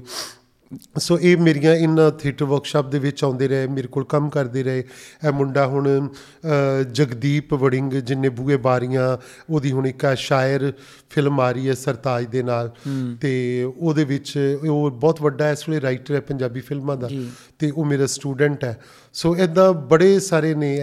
ਸੋ 0.99 1.19
ਇਹ 1.19 1.37
ਮੇਰੀਆਂ 1.37 1.75
ਇਨ 1.75 1.99
ਥੀਏਟਰ 2.19 2.45
ਵਰਕਸ਼ਾਪ 2.45 2.91
ਦੇ 2.91 2.99
ਵਿੱਚ 2.99 3.25
ਆਉਂਦੇ 3.25 3.49
ਰਹੇ 3.49 3.67
ਮੇਰੇ 3.67 3.89
ਕੋਲ 3.89 4.05
ਕੰਮ 4.05 4.29
ਕਰਦੇ 4.31 4.63
ਰਹੇ। 4.63 4.79
ਇਹ 4.79 5.33
ਮੁੰਡਾ 5.33 5.67
ਹੁਣ 5.67 6.09
ਜਗਦੀਪ 6.93 7.55
ਵੜਿੰਗ 7.55 7.93
ਜਿਨੇ 7.93 8.29
ਬੂਏ 8.29 8.57
ਬਾਰੀਆਂ 8.57 9.17
ਉਹਦੀ 9.51 9.73
ਹੁਣ 9.73 9.87
ਇੱਕ 9.87 10.07
ਸ਼ਾਇਰ 10.17 10.73
ਫਿਲਮ 11.11 11.41
ਆ 11.41 11.51
ਰਹੀ 11.53 11.69
ਹੈ 11.69 11.75
ਸਰਤਾਜ 11.75 12.27
ਦੇ 12.27 12.43
ਨਾਲ। 12.43 12.71
ਤੇ 13.21 13.33
ਉਹਦੇ 13.77 14.05
ਵਿੱਚ 14.05 14.59
ਉਹ 14.69 14.91
ਬਹੁਤ 14.91 15.23
ਵੱਡਾ 15.23 15.51
ਇਸ 15.51 15.69
ਵੇਲੇ 15.69 15.81
ਰਾਈਟਰ 15.81 16.15
ਹੈ 16.15 16.21
ਪੰਜਾਬੀ 16.21 16.61
ਫਿਲਮਾਂ 16.61 16.97
ਦਾ। 16.97 17.09
ਤੇ 17.59 17.71
ਉਹ 17.71 17.85
ਮੇਰਾ 17.85 18.07
ਸਟੂਡੈਂਟ 18.07 18.65
ਹੈ। 18.65 18.79
ਸੋ 19.15 19.37
ਇਦਾਂ 19.37 19.73
ਬੜੇ 19.73 20.21
ਸਾਰੇ 20.21 20.55
ਨੇ 20.55 20.79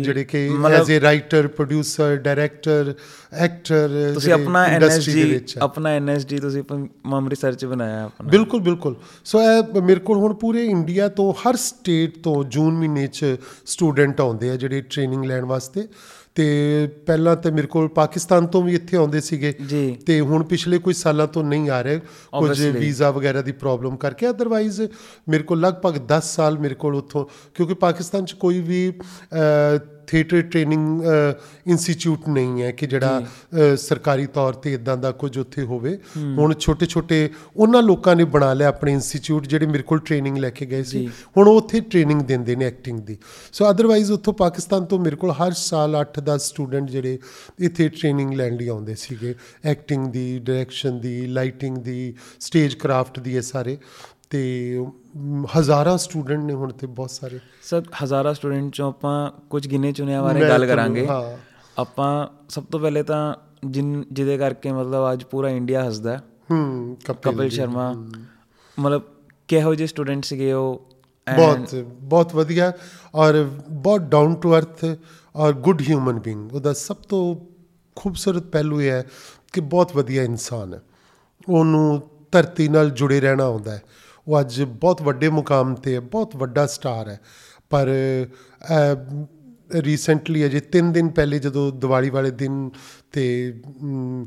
ਜਿਹੜੇ 0.00 0.24
ਕਿ 0.24 0.50
as 0.70 0.98
a 0.98 1.00
writer 1.00 1.46
producer 1.46 2.16
director 2.16 2.94
actor 3.32 4.10
ਤੁਸੀਂ 4.14 4.32
ਆਪਣਾ 4.32 4.64
ਐਨਐਸਜੀ। 4.64 5.40
ਆਪਣਾ 5.62 5.88
ਐਨਐਸਜੀ 5.88 6.38
ਤੁਸੀਂ 6.38 6.62
ਮਮ 7.06 7.28
ਰਿਸਰਚ 7.28 7.64
ਬਣਾਇਆ 7.64 8.04
ਆਪਣਾ। 8.04 8.30
ਬਿਲਕੁਲ 8.30 8.60
ਬਿਲਕੁਲ। 8.60 8.96
ਸੋ 9.24 9.42
ਇਹ 9.42 9.80
ਮੇਰੇ 9.82 10.00
ਕੋਲ 10.00 10.18
ਹੁਣ 10.18 10.34
ਪੂਰੇ 10.34 10.64
ਇੰਡੀਆ 10.64 11.08
ਤੋਂ 11.08 11.32
ਹਰ 11.32 11.56
ਸਟੇਟ 11.56 12.18
ਤੋਂ 12.18 12.44
ਜੂਨ 12.44 12.74
ਮਹੀਨੇ 12.74 13.06
'ਚ 13.06 13.36
ਸਟੂਡੈਂਟ 13.66 14.20
ਆਉਂਦੇ 14.20 14.50
ਆ 14.50 14.56
ਜਿਹੜੇ 14.56 14.80
ਟ੍ਰੇਨਿੰਗ 14.80 15.24
ਲੈਣ 15.24 15.44
ਵਾਸਤੇ। 15.44 15.88
ਤੇ 16.34 16.86
ਪਹਿਲਾਂ 17.06 17.36
ਤੇ 17.36 17.50
ਮੇਰੇ 17.50 17.66
ਕੋਲ 17.66 17.88
ਪਾਕਿਸਤਾਨ 17.88 18.46
ਤੋਂ 18.46 18.62
ਵੀ 18.62 18.74
ਇੱਥੇ 18.74 18.96
ਆਉਂਦੇ 18.96 19.20
ਸੀਗੇ। 19.20 19.52
ਤੇ 20.06 20.20
ਹੁਣ 20.20 20.44
ਪਿਛਲੇ 20.44 20.78
ਕੁਝ 20.78 20.96
ਸਾਲਾਂ 20.96 21.26
ਤੋਂ 21.26 21.44
ਨਹੀਂ 21.44 21.70
ਆ 21.70 21.80
ਰਹੇ 21.82 21.98
ਕੁਝ. 21.98 22.60
ਵੀਜ਼ਾ 22.66 23.10
ਵਗੈਰਾ 23.10 23.42
ਦੀ 23.42 23.52
ਪ੍ਰੋਬਲਮ 23.52 23.96
ਕਰਕੇ 23.96 24.30
ਅਦਰਵਾਈਜ਼ 24.30 24.80
ਮੇਰੇ 25.28 25.42
ਕੋਲ 25.42 25.60
ਲਗਭਗ 25.60 25.98
10 26.08 26.34
ਸਾਲ 26.34 26.58
ਮੇਰੇ 26.58 26.74
ਕੋਲ 26.74 26.94
ਉੱਥੋਂ 26.94 27.24
ਕਿਉਂਕਿ 27.54 27.74
ਪਾਕਿਸਤਾਨ 27.74 28.24
'ਚ 28.24 28.32
ਕੋਈ 28.32 28.60
ਵੀ 28.60 28.92
ਥੀਏਟਰ 30.06 30.40
ਟ੍ਰੇਨਿੰਗ 30.42 31.02
ਇੰਸਟੀਚਿਊਟ 31.66 32.28
ਨਹੀਂ 32.28 32.62
ਹੈ 32.62 32.70
ਕਿ 32.70 32.86
ਜਿਹੜਾ 32.86 33.22
ਸਰਕਾਰੀ 33.78 34.26
ਤੌਰ 34.26 34.54
ਤੇ 34.54 34.72
ਇਦਾਂ 34.74 34.96
ਦਾ 34.96 35.10
ਕੁਝ 35.12 35.36
ਉੱਥੇ 35.38 35.62
ਹੋਵੇ। 35.62 35.96
ਹੁਣ 36.38 36.54
ਛੋਟੇ 36.54 36.86
ਛੋਟੇ 36.86 37.28
ਉਹਨਾਂ 37.56 37.82
ਲੋਕਾਂ 37.82 38.16
ਨੇ 38.16 38.24
ਬਣਾ 38.26 38.52
ਲਿਆ 38.54 38.68
ਆਪਣੇ 38.68 38.92
ਇੰਸਟੀਚਿਊਟ 38.92 39.46
ਜਿਹੜੇ 39.46 39.66
ਮੇਰੇ 39.66 39.82
ਕੋਲ 39.82 39.98
ਟ੍ਰੇਨਿੰਗ 40.00 40.36
ਲੈ 40.38 40.50
ਕੇ 40.50 40.66
ਗਏ 40.66 40.82
ਸੀ। 40.82 41.06
ਹੁਣ 41.36 41.48
ਉਹ 41.48 41.56
ਉੱਥੇ 41.56 41.80
ਟ੍ਰੇਨਿੰਗ 41.80 42.22
ਦਿੰਦੇ 42.22 42.56
ਨੇ 42.56 42.64
ਐਕਟਿੰਗ 42.64 43.00
ਦੀ। 43.00 43.16
ਸੋ 43.52 43.70
ਅਦਰਵਾਈਜ਼ 43.70 44.12
ਉੱਥੋਂ 44.12 44.34
ਪਾਕਿਸਤਾਨ 44.34 44.84
ਤੋਂ 44.84 44.98
ਮੇਰੇ 44.98 45.16
ਕੋਲ 45.16 45.30
ਹਰ 45.32 45.52
ਸਾਲ 45.56 45.96
8-10 45.96 46.48
ਸਟੂਡੈਂਟ 46.48 46.90
ਜਿਹੜੇ 46.90 47.18
ਇੱਥੇ 47.60 47.88
ਟ੍ਰੇਨਿੰਗ 47.90 48.32
ਲੈਣ 48.32 48.56
ਲਈ 48.56 48.68
ਆਉਂਦੇ 48.68 48.94
ਸੀਗੇ। 48.94 49.34
ਐਕਟਿੰਗ 49.64 50.06
ਦੀ 50.12 50.38
ਡਾਇਰੈਕਸ਼ਨ 50.38 51.00
ਦੀ 51.00 51.26
ਲਾਈਟਿੰਗ 51.28 51.76
ਦੀ 51.78 52.14
ਸਟੇਜ 52.40 52.74
ਕਰਾਫਟ 52.74 53.20
ਦੀ 53.20 53.36
ਇਹ 53.36 53.42
ਸਾਰੇ। 53.42 53.78
ਤੇ 54.32 54.84
ਹਜ਼ਾਰਾਂ 55.58 55.98
ਸਟੂਡੈਂਟ 55.98 56.44
ਨੇ 56.44 56.52
ਹੁਣ 56.52 56.72
ਤੇ 56.72 56.86
ਬਹੁਤ 56.86 57.10
ਸਾਰੇ। 57.10 57.40
ਸਰ 57.62 57.82
ਹਜ਼ਾਰਾਂ 58.04 58.34
ਸਟੂਡੈਂਟ 58.34 58.72
ਚੋਂ 58.72 58.88
ਆਪਾਂ 58.88 59.30
ਕੁਝ 59.50 59.68
ਗਿਣੇ 59.68 59.92
ਚੁਣਿਆ 59.92 60.22
ਬਾਰੇ 60.22 60.48
ਗੱਲ 60.48 60.66
ਕਰਾਂਗੇ। 60.66 61.08
ਆਪਾਂ 61.78 62.28
ਸਭ 62.48 62.64
ਤੋਂ 62.64 62.80
ਪਹਿਲੇ 62.80 63.02
ਤਾਂ 63.02 63.34
ਜਿਨ 63.66 64.04
ਜਿਹਦੇ 64.12 64.38
ਕਰਕੇ 64.38 64.72
ਮਤਲਬ 64.72 65.12
ਅੱਜ 65.12 65.24
ਪੂਰਾ 65.24 65.48
ਇੰਡੀਆ 65.48 65.86
ਹੱਸਦਾ। 65.86 66.16
ਹੈ, 66.16 66.20
ਕਪਿਲ। 67.04 67.48
ਸ਼ਰਮਾ। 67.48 67.92
ਮਤਲਬ 68.78 69.02
ਕਿਹੋ 69.48 69.74
ਜਿਹੇ 69.74 69.86
ਸਟੂਡੈਂਟ 69.86 70.24
ਸੀਗੇ 70.24 70.52
ਉਹ? 70.52 70.88
ਬਹੁਤ 71.36 71.74
ਬਹੁਤ 72.00 72.34
ਵਧੀਆ। 72.34 72.72
ਔਰ 73.14 73.48
ਬਹੁਤ 73.70 74.00
ਡਾਊਨ 74.00 74.34
ਟੂ 74.34 74.54
ਅਰਥ 74.54 74.84
ਔਰ 75.36 75.52
ਗੁੱਡ 75.52 75.82
ਹਿਊਮਨ 75.82 76.20
ਬੀਇੰਗ 76.20 76.52
ਉਹਦਾ 76.52 76.72
ਸਭ 76.72 76.96
ਤੋਂ 76.96 77.36
ਖੂਬਸੂਰਤ 77.96 78.42
ਪਹਿਲੂ 78.42 78.80
ਇਹ 78.80 78.90
ਹੈ 78.90 79.06
ਕਿ 79.52 79.60
ਬਹੁਤ 79.60 79.96
ਵਧੀਆ 79.96 80.22
ਇਨਸਾਨ 80.22 80.74
ਹੈ। 80.74 80.80
ਉਹਨੂੰ 81.48 82.02
ਧਰਤੀ 82.32 82.68
ਨਾਲ 82.68 82.90
ਜੁੜੇ 82.90 83.20
ਰਹਿਣਾ 83.20 83.44
ਆਉਂਦਾ 83.44 83.70
ਹੈ। 83.70 83.82
ਉਹ 84.28 84.40
ਅੱਜ 84.40 84.62
ਬਹੁਤ 84.62 85.02
ਵੱਡੇ 85.02 85.28
ਮੁਕਾਮ 85.28 85.74
ਤੇ 85.74 85.94
ਹੈ 85.94 86.00
ਬਹੁਤ 86.00 86.36
ਵੱਡਾ 86.36 86.66
ਸਟਾਰ 86.66 87.08
ਹੈ। 87.08 87.20
ਪਰ 87.70 87.88
ਰੀਸੈਂਟਲੀ 89.74 90.46
ਅਜੇ 90.46 90.60
3 90.60 90.92
ਦਿਨ 90.92 91.08
ਪਹਿਲੇ 91.08 91.38
ਜਦੋਂ 91.38 91.72
ਦੀਵਾਲੀ 91.72 92.10
ਵਾਲੇ 92.10 92.30
ਦਿਨ 92.30 92.70
ਤੇ 93.12 93.54
ਅਮ, 93.82 94.26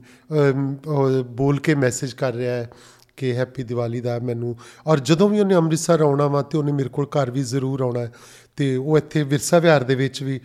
ਅਮ, 0.49 0.75
ਉਹ 0.87 1.23
ਬੋਲ 1.23 1.59
ਕੇ 1.59 1.75
ਮੈਸੇਜ 1.75 2.13
ਕਰ 2.13 2.33
ਰਿਹਾ 2.33 2.55
ਹੈ 2.55 2.69
ਕਿ 3.17 3.35
ਹੈਪੀ 3.35 3.63
ਦੀਵਾਲੀ 3.63 4.01
ਦਾ 4.01 4.19
ਮੈਨੂੰ। 4.19 4.55
ਔਰ 4.87 4.99
ਜਦੋਂ 4.99 5.29
ਵੀ 5.29 5.39
ਉਹਨੇ 5.39 5.55
ਅੰਮ੍ਰਿਤਸਰ 5.55 6.01
ਆਉਣਾ 6.01 6.27
ਵਾ 6.27 6.41
ਤੇ 6.41 6.57
ਉਹਨੇ 6.57 6.71
ਮੇਰੇ 6.71 6.89
ਕੋਲ 6.89 7.05
ਘਰ 7.05 7.31
ਵੀ 7.31 7.43
ਜ਼ਰੂਰ 7.43 7.81
ਆਉਣਾ 7.81 7.99
ਹੈ। 7.99 8.11
ਤੇ 8.55 8.75
ਉਹ 8.75 8.97
ਇੱਥੇ 8.97 9.23
ਵਿਰਸਾ 9.23 9.59
ਵਿਹਾਰ 9.59 9.83
ਦੇ 9.83 9.95
ਵਿੱਚ 9.95 10.23
ਵੀ 10.23 10.39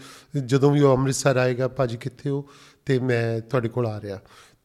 ਜਦੋਂ 0.46 0.70
ਵੀ 0.70 0.80
ਉਹ 0.80 0.96
ਅੰਮ੍ਰਿਤਸਰ 0.96 1.36
ਆਏਗਾ 1.36 1.68
ਭਾਜੀ 1.68 1.96
ਕਿੱਥੇ 1.96 2.30
ਹੋ? 2.30 2.44
ਤੇ 2.86 2.98
ਮੈਂ 2.98 3.40
ਤੁਹਾਡੇ 3.40 3.68
ਕੋਲ 3.68 3.86
ਆ 3.86 4.00
ਰਿਹਾ। 4.00 4.18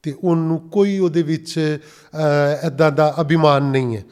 ਤੇ 0.03 0.15
ਉਹਨੂੰ 0.23 0.69
ਕੋਈ 0.69 0.99
ਉਹਦੇ 0.99 1.21
ਵਿੱਚ 1.21 1.79
ਐਦਾਂ 2.63 2.91
ਦਾ 2.91 3.15
ਅਭਿਮਾਨ 3.21 3.63
ਨਹੀਂ 3.63 3.97
ਹੈ। 3.97 4.03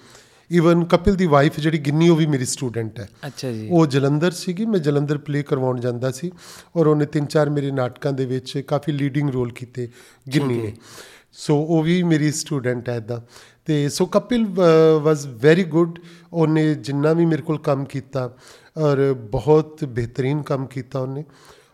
ਈਵਨ 0.52 0.84
ਕਪਿਲ 0.84 1.16
ਦੀ 1.16 1.26
ਵਾਈਫ 1.26 1.60
ਜਿਹੜੀ 1.60 1.78
ਗਿੰਨੀ 1.78 2.10
ਉਹ 2.10 2.16
ਵੀ 2.16 2.26
ਮੇਰੀ 2.26 2.46
ਸਟੂਡੈਂਟ 2.46 3.00
ਹੈ। 3.00 3.08
ਅੱਛਾ 3.28 3.52
ਜੀ। 3.52 3.68
ਉਹ 3.72 3.86
ਜਲੰਧਰ 3.88 4.32
ਸੀਗੀ 4.32 4.66
ਮੈਂ 4.66 4.80
ਜਲੰਧਰ 4.80 5.18
ਪਲੇ 5.18 5.44
ਕਰਵਾਉਣ 5.44 5.80
ਜਾਂਦਾ 5.80 6.12
ਸੀ 6.12 6.32
ਔਰ 6.76 6.88
ਉਹਨੇ 6.88 7.06
ਤਿੰਨ 7.06 7.26
ਚਾਰ 7.26 7.50
ਮੇਰੇ 7.50 7.72
ਨਾਟਕਾਂ 7.72 8.14
ਦੇ 8.14 8.26
ਵਿੱਚ 8.26 8.58
ਕਾਫੀ 8.68 8.92
ਲੀਡਿੰਗ 8.92 9.30
ਰੋਲ 9.30 9.52
ਕੀਤੇ 9.52 9.90
ਗਿੰਨੀ 10.34 10.62
ਨੇ। 10.62 10.74
ਸੋ 11.34 11.58
ਉਹ 11.60 11.82
ਵੀ 11.84 12.02
ਮੇਰੀ 12.04 12.32
ਸਟੂਡੈਂਟ 12.32 12.90
ਹੈ 12.90 12.96
ਇਦਾਂ 12.96 13.20
ਤੇ 13.66 13.90
so 13.90 14.06
Kapil 14.06 14.46
was 15.02 15.26
very 15.42 15.64
good 15.64 16.00
ਉਹਨੇ 16.34 16.74
ਜਿੰਨਾ 16.76 17.14
ਵੀ 17.14 17.26
ਮੇਰੇ 17.26 17.42
ਕੋਲ 17.42 17.58
ਕੰਮ 17.60 17.86
ਕੀਤਾ 17.86 18.30
ਔਰ 18.78 19.02
ਬਹੁਤ 19.32 19.84
ਬਿਹਤਰੀਨ 19.86 20.42
ਕੰਮ 20.42 20.66
ਕੀਤਾ 20.66 21.00
ਉਹਨੇ। 21.00 21.24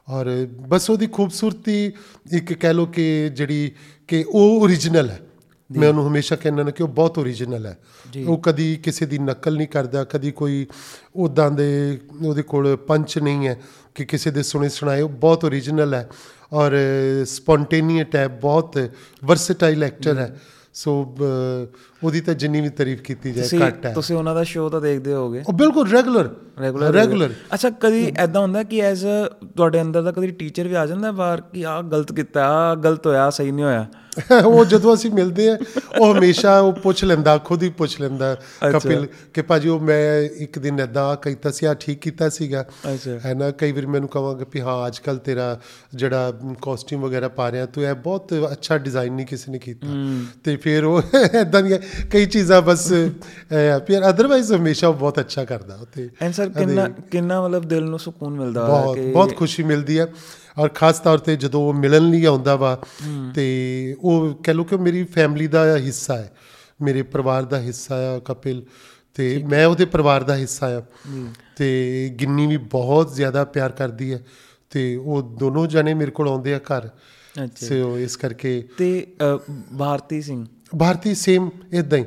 ਔਰ 0.09 0.27
ਬਸ 0.67 0.89
ਉਹਦੀ 0.89 1.07
ਖੂਬਸੂਰਤੀ 1.07 1.91
ਇੱਕ 2.33 2.53
ਕਹਿ 2.53 2.73
ਲੋ 2.73 2.85
ਕਿ 2.85 3.29
ਜਿਹੜੀ 3.29 3.71
ਕਿ 4.07 4.23
ਉਹ 4.27 4.61
ਓਰੀਜਨਲ 4.61 5.09
ਹੈ। 5.09 5.19
ਮੈਂ 5.77 5.89
ਉਹਨੂੰ 5.89 6.07
ਹਮੇਸ਼ਾ 6.07 6.35
ਕਹਿੰਦਾ 6.35 6.63
ਨਾ 6.63 6.71
ਕਿ 6.71 6.83
ਉਹ 6.83 6.87
ਬਹੁਤ 6.87 7.17
ਓਰੀਜਨਲ 7.17 7.65
ਹੈ। 7.65 7.77
ਉਹ 8.27 8.37
ਕਦੀ 8.37 8.75
ਕਿਸੇ 8.75 9.05
ਦੀ 9.05 9.19
ਨਕਲ 9.19 9.57
ਨਹੀਂ 9.57 9.67
ਕਰਦਾ 9.67 10.03
ਕਦੀ 10.03 10.31
ਕੋਈ 10.31 10.67
ਉਦਾਂ 11.15 11.51
ਦੇ 11.51 11.99
ਉਹਦੇ 12.25 12.41
ਕੋਲ 12.41 12.75
ਪੰਚ 12.75 13.17
ਨਹੀਂ 13.17 13.47
ਹੈ 13.47 13.61
ਕਿ 13.95 14.05
ਕਿਸੇ 14.05 14.31
ਦੇ 14.31 14.43
ਸੁਣੇ 14.43 14.69
ਸੁਣਾਏ 14.69 15.01
ਉਹ 15.01 15.09
ਬਹੁਤ 15.09 15.45
ਓਰੀਜਨਲ 15.45 15.93
ਹੈ। 15.93 16.09
ਔਰ 16.53 16.71
ਸਪੌਂਟੇਨੀਅਸ 17.25 18.15
ਹੈ 18.15 18.27
ਬਹੁਤ 18.27 18.89
ਵਰਸਟਾਈਲ 19.25 19.83
ਐਕਟਰ 19.83 20.17
ਹੈ। 20.17 20.39
ਸੋ 20.73 21.15
ਉਹਦੀ 22.03 22.21
ਤਾਂ 22.21 22.33
ਜਿੰਨੀ 22.33 22.61
ਵੀ 22.61 22.69
ਤਾਰੀਫ 22.69 23.01
ਕੀਤੀ 23.01 23.31
ਜਾਏ 23.31 23.59
ਘੱਟ 23.67 23.85
ਹੈ। 23.85 23.93
ਤੁਸੀਂ 23.93 24.15
ਉਹਨਾਂ 24.15 24.35
ਦਾ 24.35 24.43
ਸ਼ੋਅ 24.43 24.69
ਤਾਂ 24.69 24.81
ਦੇਖਦੇ 24.81 25.13
ਹੋਗੇ 25.13 25.43
ਉਹ 25.47 25.53
ਬਿਲਕੁਲ 25.53 25.89
ਰੈਗੂਲਰ 25.89 26.29
ਰੈਗੂਲਰ 26.61 26.93
ਰੈਗੂਲਰ 26.93 27.33
ਅੱਛਾ 27.53 27.69
ਕਦੀ 27.69 28.13
ਐਦਾਂ 28.17 28.41
ਹੁੰਦਾ 28.41 28.63
ਕਿ 28.63 28.79
ਐਜ਼ 28.79 29.05
ਤੁਹਾਡੇ 29.57 29.81
ਅੰਦਰ 29.81 30.01
ਦਾ 30.01 30.11
ਕਦੀ 30.11 30.27
ਟੀਚਰ 30.27 30.67
ਵੀ 30.67 30.73
ਆ 30.73 30.85
ਜਾਂਦਾ 30.85 31.11
ਬਾਹਰ 31.11 31.41
ਕਿ 31.41 31.65
ਆਹ 31.65 31.83
ਗਲਤ 31.83 32.13
ਕੀਤਾ 32.13 32.45
ਆਹ 32.47 32.75
ਗਲਤ 32.75 33.07
ਹੋਇਆ 33.07 33.29
ਸਹੀ 33.29 33.51
ਨਹੀਂ 33.51 33.65
ਹੋਇਆ? 33.65 33.87
ਉਹ 34.45 34.63
ਜਦੋਂ 34.65 34.93
ਅਸੀਂ 34.93 35.11
ਮਿਲਦੇ 35.11 35.49
ਆ 35.49 35.57
ਉਹ 35.99 36.13
ਹਮੇਸ਼ਾ 36.13 36.59
ਉਹ 36.59 36.71
ਪੁੱਛ 36.73 37.03
ਲੈਂਦਾ 37.03 37.37
ਖੁਦ 37.37 37.63
ਹੀ 37.63 37.69
ਪੁੱਛ 37.77 37.99
ਲੈਂਦਾ 38.01 38.33
ਕਪਿਲ 38.73 39.07
ਕਿ 39.33 39.41
ਭਾਜੀ 39.41 39.69
ਉਹ 39.69 39.79
ਮੈਂ 39.79 39.99
ਇੱਕ 40.41 40.59
ਦਿਨ 40.59 40.79
ਐਦਾਂ 40.79 41.15
ਕੀਤਾ 41.15 41.51
ਸੀ 41.51 41.65
ਆ 41.65 41.73
ਠੀਕ 41.73 41.99
ਕੀਤਾ 41.99 42.29
ਸੀਗਾ। 42.29 42.63
ਹੈ 43.25 43.33
ਨਾ 43.33 43.49
ਕਈ 43.51 43.71
ਵਾਰ 43.71 43.85
ਮੈਨੂੰ 43.87 44.09
ਕਹਾਂਗੇ 44.09 44.45
ਵੀ 44.53 44.61
ਹਾਂ 44.61 44.75
ਅੱਜ 44.87 44.99
ਕੱਲ 44.99 45.17
ਤੇਰਾ 45.17 45.47
ਜਿਹੜਾ 45.95 46.31
ਕਾਸਟਿਊਮ 46.61 47.01
ਵਗੈਰਾ 47.01 47.27
ਪਾ 47.27 47.51
ਰਿਹਾ 47.51 47.65
ਤੂੰ 47.65 47.83
ਇਹ 47.83 47.93
ਬਹੁਤ 47.93 48.33
ਅੱਛਾ 48.51 48.77
ਡਿਜ਼ਾਈਨ 48.77 49.13
ਨਹੀਂ 49.13 49.25
ਕਿਸੇ 49.25 49.51
ਨੇ 49.51 49.59
ਕੀਤਾ। 49.59 49.87
ਤੇ 50.43 50.55
ਫਿਰ 50.55 50.83
ਉਹ 50.83 51.01
ਐਦਾਂ 51.35 51.61
ਦੀਆਂ 51.63 51.79
ਕਈ 52.11 52.25
ਚੀਜ਼ਾਂ 52.25 52.61
ਬਸ 52.61 52.87
ਫਿਰ 53.87 54.09
ਅਦਰਵਾਈਜ਼ 54.09 54.53
ਹਮੇਸ਼ਾ 54.53 54.89
ਬਹੁਤ 54.91 55.19
ਅੱਛਾ 55.19 55.45
ਕਰਦਾ 55.45 55.75
ਉਹ 55.75 55.85
ਤੇ 55.95 56.09
ਐਂਡ 56.21 56.33
ਸਰ 56.33 56.49
ਕਿੰਨਾ 56.49 56.87
ਕਿੰਨਾ 57.11 57.41
ਮਤਲਬ 57.41 57.65
ਦਿਲ 57.67 57.83
ਨੂੰ 57.83 57.99
ਸਕੂਨ 57.99 58.33
ਮਿਲਦਾ 58.33 58.65
ਬਹੁਤ 58.67 58.95
ਕਿ 58.95 59.11
ਬਹੁਤ 59.11 59.35
ਖੁਸ਼ੀ 59.35 59.63
ਮਿਲਦੀ 59.63 59.99
ਹੈ। 59.99 60.07
ਔਰ 60.59 60.69
ਖਾਸ 60.69 60.99
ਤੌਰ 60.99 61.17
ਤੇ 61.17 61.35
ਜਦੋਂ 61.35 61.61
ਉਹ 61.61 61.73
ਮਿਲਣ 61.73 62.09
ਲਈ 62.09 62.25
ਆਉਂਦਾ 62.25 62.55
ਵਾ 62.55 62.81
ਤੇ 63.35 63.45
ਉਹ 63.99 64.33
ਕਹਿ 64.43 64.53
ਲਓ 64.53 64.63
ਕਿ 64.63 64.77
ਮੇਰੀ 64.77 65.03
ਫੈਮਿਲੀ 65.03 65.47
ਦਾ 65.47 65.77
ਹਿੱਸਾ 65.77 66.17
ਹੈ 66.17 66.31
ਮੇਰੇ 66.81 67.01
ਪਰਿਵਾਰ 67.01 67.43
ਦਾ 67.43 67.59
ਹਿੱਸਾ 67.59 67.95
ਆ 67.95 68.19
ਕਪਿਲ 68.19 68.63
ਤੇ 69.13 69.43
ਮੈਂ 69.49 69.65
ਉਹਦੇ 69.65 69.85
ਪਰਿਵਾਰ 69.85 70.23
ਦਾ 70.23 70.35
ਹਿੱਸਾ 70.35 70.77
ਆ। 70.77 70.81
ਤੇ 71.55 71.69
ਗਿੰਨੀ 72.21 72.47
ਵੀ 72.47 72.57
ਬਹੁਤ 72.57 73.15
ਜ਼ਿਆਦਾ 73.15 73.43
ਪਿਆਰ 73.45 73.71
ਕਰਦੀ 73.71 74.13
ਹੈ 74.13 74.25
ਤੇ 74.69 74.95
ਉਹ 74.95 75.21
ਦੋਨੋਂ 75.21 75.67
ਜਣੇ 75.67 75.93
ਮੇਰੇ 75.93 76.11
ਕੋਲ 76.11 76.27
ਆਉਂਦੇ 76.27 76.53
ਆ 76.53 76.57
ਘਰ। 76.57 76.87
ਅੱਛਾ। 77.43 77.67
ਸੋ 77.67 77.97
ਇਸ 77.99 78.15
ਕਰਕੇ 78.17 78.67
ਤੇ 78.77 79.07
ਭਾਰਤੀ 79.77 80.21
ਸਿੰਘ? 80.21 80.45
ਭਾਰਤੀ 80.79 81.15
ਸੇਮ 81.15 81.49
ਇਦਾਂ 81.73 81.99
ਹੀ। 81.99 82.05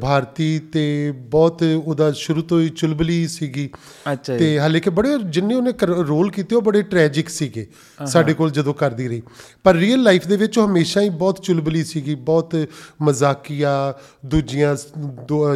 ਭਾਰਤੀ 0.00 0.58
ਤੇ 0.72 1.12
ਬਹੁਤ 1.30 1.62
ਉਹਦਾ 1.84 2.10
ਸ਼ੁਰੂ 2.12 2.42
ਤੋਂ 2.42 2.60
ਹੀ 2.60 2.68
ਚੁਲਬਲੀ 2.68 3.26
ਸੀਗੀ। 3.28 3.68
ਅੱਛਾ 4.12 4.36
ਤੇ 4.38 4.58
ਹਾਲੇ 4.58 4.80
ਕਿ 4.80 4.90
ਬੜੇ 4.90 5.08
ਜਿੰਨੇ 5.26 5.54
ਉਹਨੇ 5.54 5.72
ਰੋਲ 6.08 6.30
ਕੀਤੇ 6.30 6.56
ਉਹ 6.56 6.62
ਬੜੇ 6.62 6.82
ਟ੍ਰੈਜਿਕ 6.82 7.28
ਸੀਗੇ 7.28 7.66
ਸਾਡੇ 8.06 8.34
ਕੋਲ 8.34 8.50
ਜਦੋਂ 8.50 8.74
ਕਰਦੀ 8.74 9.08
ਰਹੀ। 9.08 9.22
ਪਰ 9.64 9.74
ਰੀਅਲ 9.74 10.02
ਲਾਈਫ 10.02 10.26
ਦੇ 10.26 10.36
ਵਿੱਚ 10.36 10.58
ਉਹ 10.58 10.66
ਹਮੇਸ਼ਾ 10.66 11.00
ਹੀ 11.00 11.08
ਬਹੁਤ 11.08 11.42
ਚੁਲਬਲੀ 11.42 11.84
ਸੀਗੀ 11.84 12.14
ਬਹੁਤ 12.14 12.56
ਮਜ਼ਾਕੀਆ 13.02 13.94
ਦੂਜੀਆਂ 14.26 14.76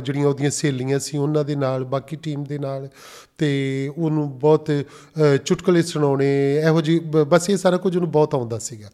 ਜਿਹੜੀਆਂ 0.01 0.27
ਉਹਦੀਆਂ 0.27 0.51
ਸਹੇਲੀਆਂ 0.51 0.99
ਸੀ 0.99 1.19
ਉਹਨਾਂ 1.19 1.45
ਦੇ 1.45 1.57
ਨਾਲ 1.57 1.85
ਬਾਕੀ 1.85 2.17
ਟੀਮ 2.17 2.45
ਦੇ 2.45 2.59
ਨਾਲ। 2.59 2.89
ਤੇ 3.39 3.93
ਉਹਨੂੰ 3.99 4.39
ਬਹੁਤ 4.39 4.71
ਚੁਟਕਲੇ 5.45 5.83
ਸੁਣਾਉਣੇ 5.83 6.31
ਇਹੋ 6.57 6.81
ਜੀ 6.81 6.99
ਬਸ 6.99 7.51
ਇਹ 7.51 7.57
ਸਾਰਾ 7.57 7.77
ਕੁਝ 7.77 7.97
ਉਹਨੂੰ 7.97 8.11
ਬਹੁਤ 8.11 8.35
ਆਉਂਦਾ 8.35 8.59
ਸੀਗਾ। 8.59 8.91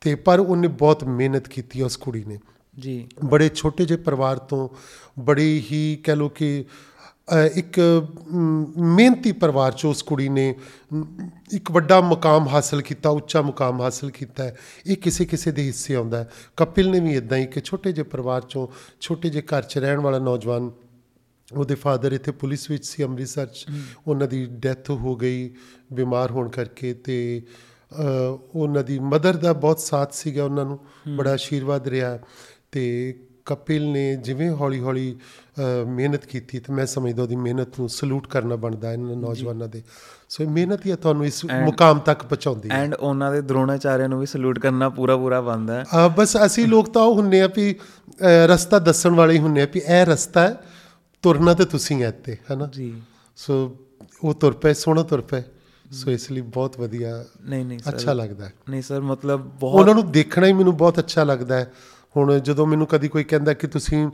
ਤੇ 0.00 0.14
ਪਰ 0.14 0.40
ਉਹਨੇ 0.40 0.68
ਬਹੁਤ 0.68 1.04
ਮਿਹਨਤ 1.04 1.48
ਕੀਤੀ 1.48 1.82
ਉਸ 1.82 1.96
ਕੁੜੀ 1.96 2.24
ਨੇ। 2.24 2.38
ਜੀ। 2.80 3.06
ਬੜੇ 3.24 3.48
ਛੋਟੇ 3.54 3.84
ਜਿਹੇ 3.84 3.98
ਪਰਿਵਾਰ 3.98 4.38
ਤੋਂ 4.38 4.68
ਬੜੀ 5.20 5.64
ਹੀ 5.70 5.98
ਕਹਿ 6.04 6.16
ਲੋ 6.16 6.28
ਕਿ 6.28 6.64
ਇੱਕ 7.54 7.78
ਮਿਹਨਤੀ 8.76 9.32
ਪਰਿਵਾਰ 9.32 9.72
ਚ 9.72 9.84
ਉਸ 9.84 10.02
ਕੁੜੀ 10.02 10.28
ਨੇ 10.28 10.54
ਇੱਕ 11.52 11.70
ਵੱਡਾ 11.70 12.00
ਮੁਕਾਮ 12.00 12.48
ਹਾਸਲ 12.48 12.82
ਕੀਤਾ 12.82 13.10
ਉੱਚਾ 13.10 13.42
ਮੁਕਾਮ 13.42 13.80
ਹਾਸਲ 13.82 14.10
ਕੀਤਾ। 14.10 14.50
ਇਹ 14.86 14.96
ਕਿਸੇ 14.96 15.24
ਕਿਸੇ 15.24 15.52
ਦੇ 15.52 15.62
ਹਿੱਸੇ 15.62 15.94
ਆਉਂਦਾ 15.94 16.18
ਹੈ। 16.18 16.30
ਕਪਿਲ 16.56 16.90
ਨੇ 16.90 17.00
ਵੀ 17.00 17.14
ਇਦਾਂ 17.16 17.38
ਹੀ 17.38 17.46
ਕਿ 17.46 17.60
ਛੋਟੇ 17.60 17.92
ਜਿਹੇ 17.92 18.06
ਪਰਿਵਾਰ 18.06 18.42
ਚੋਂ 18.42 18.66
ਛੋਟੇ 19.00 19.28
ਜਿਹੇ 19.28 19.42
ਘਰ 19.42 19.62
ਚ 19.62 19.78
ਰਹਿਣ 19.78 20.00
ਵਾਲਾ 20.00 20.18
ਨੌਜਵਾਨ 20.18 20.70
ਉਹਦੇ 21.52 21.74
ਫਾਦਰ 21.74 22.12
ਇੱਥੇ 22.12 22.32
ਪੁਲਿਸ 22.32 22.70
ਵਿੱਚ 22.70 22.86
ਸੀ 22.86 23.04
ਅੰਮ੍ਰਿਤਸਰ 23.04 23.46
ਚ। 23.46 23.66
ਉਹਨਾਂ 24.06 24.26
ਦੀ 24.26 24.46
ਡੈਥ 24.46 24.90
ਹੋ 24.90 25.16
ਗਈ 25.16 25.50
ਬਿਮਾਰ 25.92 26.30
ਹੋਣ 26.30 26.48
ਕਰਕੇ 26.48 26.94
ਤੇ 26.94 27.42
ਉਹਨਾਂ 28.54 28.84
ਦੀ 28.84 28.98
ਮਦਰ 28.98 29.36
ਦਾ 29.36 29.52
ਬਹੁਤ 29.52 29.80
ਸਾਥ 29.80 30.12
ਸੀਗਾ 30.12 30.44
ਉਹਨਾਂ 30.44 30.64
ਨੂੰ। 30.64 30.78
ਬੜਾ 31.16 31.32
ਆਸ਼ੀਰਵਾਦ 31.32 31.88
ਰਿਹਾ। 31.88 32.18
ਤੇ 32.76 33.14
ਕਪਿਲ 33.46 33.82
ਨੇ 33.88 34.04
ਜਿਵੇਂ 34.16 34.48
ਹੌਲੀ 34.50 34.80
ਹੌਲੀ 34.80 35.10
ਅ, 35.12 35.84
ਮਿਹਨਤ 35.86 36.24
ਕੀਤੀ 36.26 36.58
ਤੇ 36.60 36.72
ਮੈਂ 36.72 36.86
ਸਮਝਦਾ 36.86 37.22
ਉਹਦੀ 37.22 37.36
ਮਿਹਨਤ 37.36 37.78
ਨੂੰ 37.78 37.88
ਸਲੂਟ 37.88 38.26
ਕਰਨਾ 38.26 38.56
ਬਣਦਾ 38.56 38.92
ਇਹਨਾਂ 38.92 39.16
ਨੌਜਵਾਨਾਂ 39.16 39.68
ਦੇ। 39.68 39.82
ਸੋ 40.28 40.42
ਇਹ 40.44 40.48
ਮਿਹਨਤ 40.48 40.86
ਹੀ 40.86 40.94
ਤੁਹਾਨੂੰ 40.94 41.26
ਇਸ 41.26 41.44
ਮੁਕਾਮ 41.44 41.98
ਤੱਕ 41.98 42.22
ਪਹੁੰਚਾਉਂਦੀ 42.22 42.70
ਹੈ। 42.70 42.74
ਐਂਡ 42.74 42.94
ਉਹਨਾਂ 42.94 43.30
ਦੇ 43.32 43.40
ਦਰੋਣਾਚਾਰਿਆ 43.42 44.06
ਨੂੰ 44.06 44.18
ਵੀ 44.20 44.26
ਸਲੂਟ 44.26 44.58
ਕਰਨਾ 44.58 44.88
ਪੂਰਾ 44.88 45.16
ਪੂਰਾ 45.16 45.40
ਬੰਦਾ 45.40 45.82
ਹੈ 45.84 46.08
ਬਸ 46.16 46.36
ਅਸੀਂ 46.46 46.66
ਲੋਕ 46.66 46.88
ਤਾਂ 46.88 47.02
ਉਹ 47.02 47.14
ਹੁੰਨੇ 47.14 47.40
ਆ 47.40 47.48
ਵੀ 47.56 47.74
ਰਸਤਾ 48.46 48.78
ਦੱਸਣ 48.78 49.14
ਵਾਲੇ 49.14 49.34
ਹੀ 49.34 49.38
ਹੁੰਨੇ 49.38 49.62
ਆ 49.62 49.66
ਵੀ 49.74 49.80
ਇਹ 49.80 50.04
ਰਸਤਾ 50.06 50.48
ਹੈ 50.48 50.56
ਤੁਰਨਾ 51.24 51.54
ਤੇ 51.54 51.64
ਤੁਸੀਂ 51.64 52.02
ਹੈ 52.02 52.08
ਇੱਥੇ 52.08 52.36
ਹਨਾ? 52.52 52.66
ਜੀ। 52.66 52.92
ਸੋ 53.38 53.76
ਉਹ 54.24 54.34
ਤੁਰ 54.34 54.52
ਪਏ 54.52 54.74
ਸੋਹਣਾ 54.74 55.02
ਤੁਰ 55.02 55.20
ਪਏ। 55.20 55.42
ਸੋ 55.92 56.10
ਇਸ 56.10 56.30
ਲਈ 56.30 56.40
ਬਹੁਤ 56.40 56.78
ਵਧੀਆ 56.80 57.24
ਨਹੀਂ 57.42 57.64
ਨਹੀਂ 57.64 57.78
ਸਰ। 57.78 57.94
ਅੱਛਾ 57.94 58.12
ਲੱਗਦਾ 58.12 58.50
ਨਹੀਂ 58.70 58.82
ਸਰ 58.82 59.00
ਮਤਲਬ 59.00 59.40
ਬਹੁਤ 59.60 59.80
ਉਹਨਾਂ 59.80 59.94
ਨੂੰ 59.94 60.10
ਦੇਖਣਾ 60.12 60.46
ਹੀ 60.46 60.52
ਮੈਨੂੰ 60.52 60.76
ਬਹੁਤ 60.76 60.98
ਅੱਛਾ 60.98 61.24
ਲੱਗਦਾ 61.24 61.56
ਹੈ। 61.56 61.70
ਹੁਣ 62.16 62.38
ਜਦੋਂ 62.38 62.66
ਮੈਨੂੰ 62.66 62.86
ਕਦੀ 62.86 63.08
ਕੋਈ 63.08 63.24
ਕਹਿੰਦਾ 63.24 63.52
ਕਿ 63.52 63.66
ਤੁਸੀਂ 63.66 64.08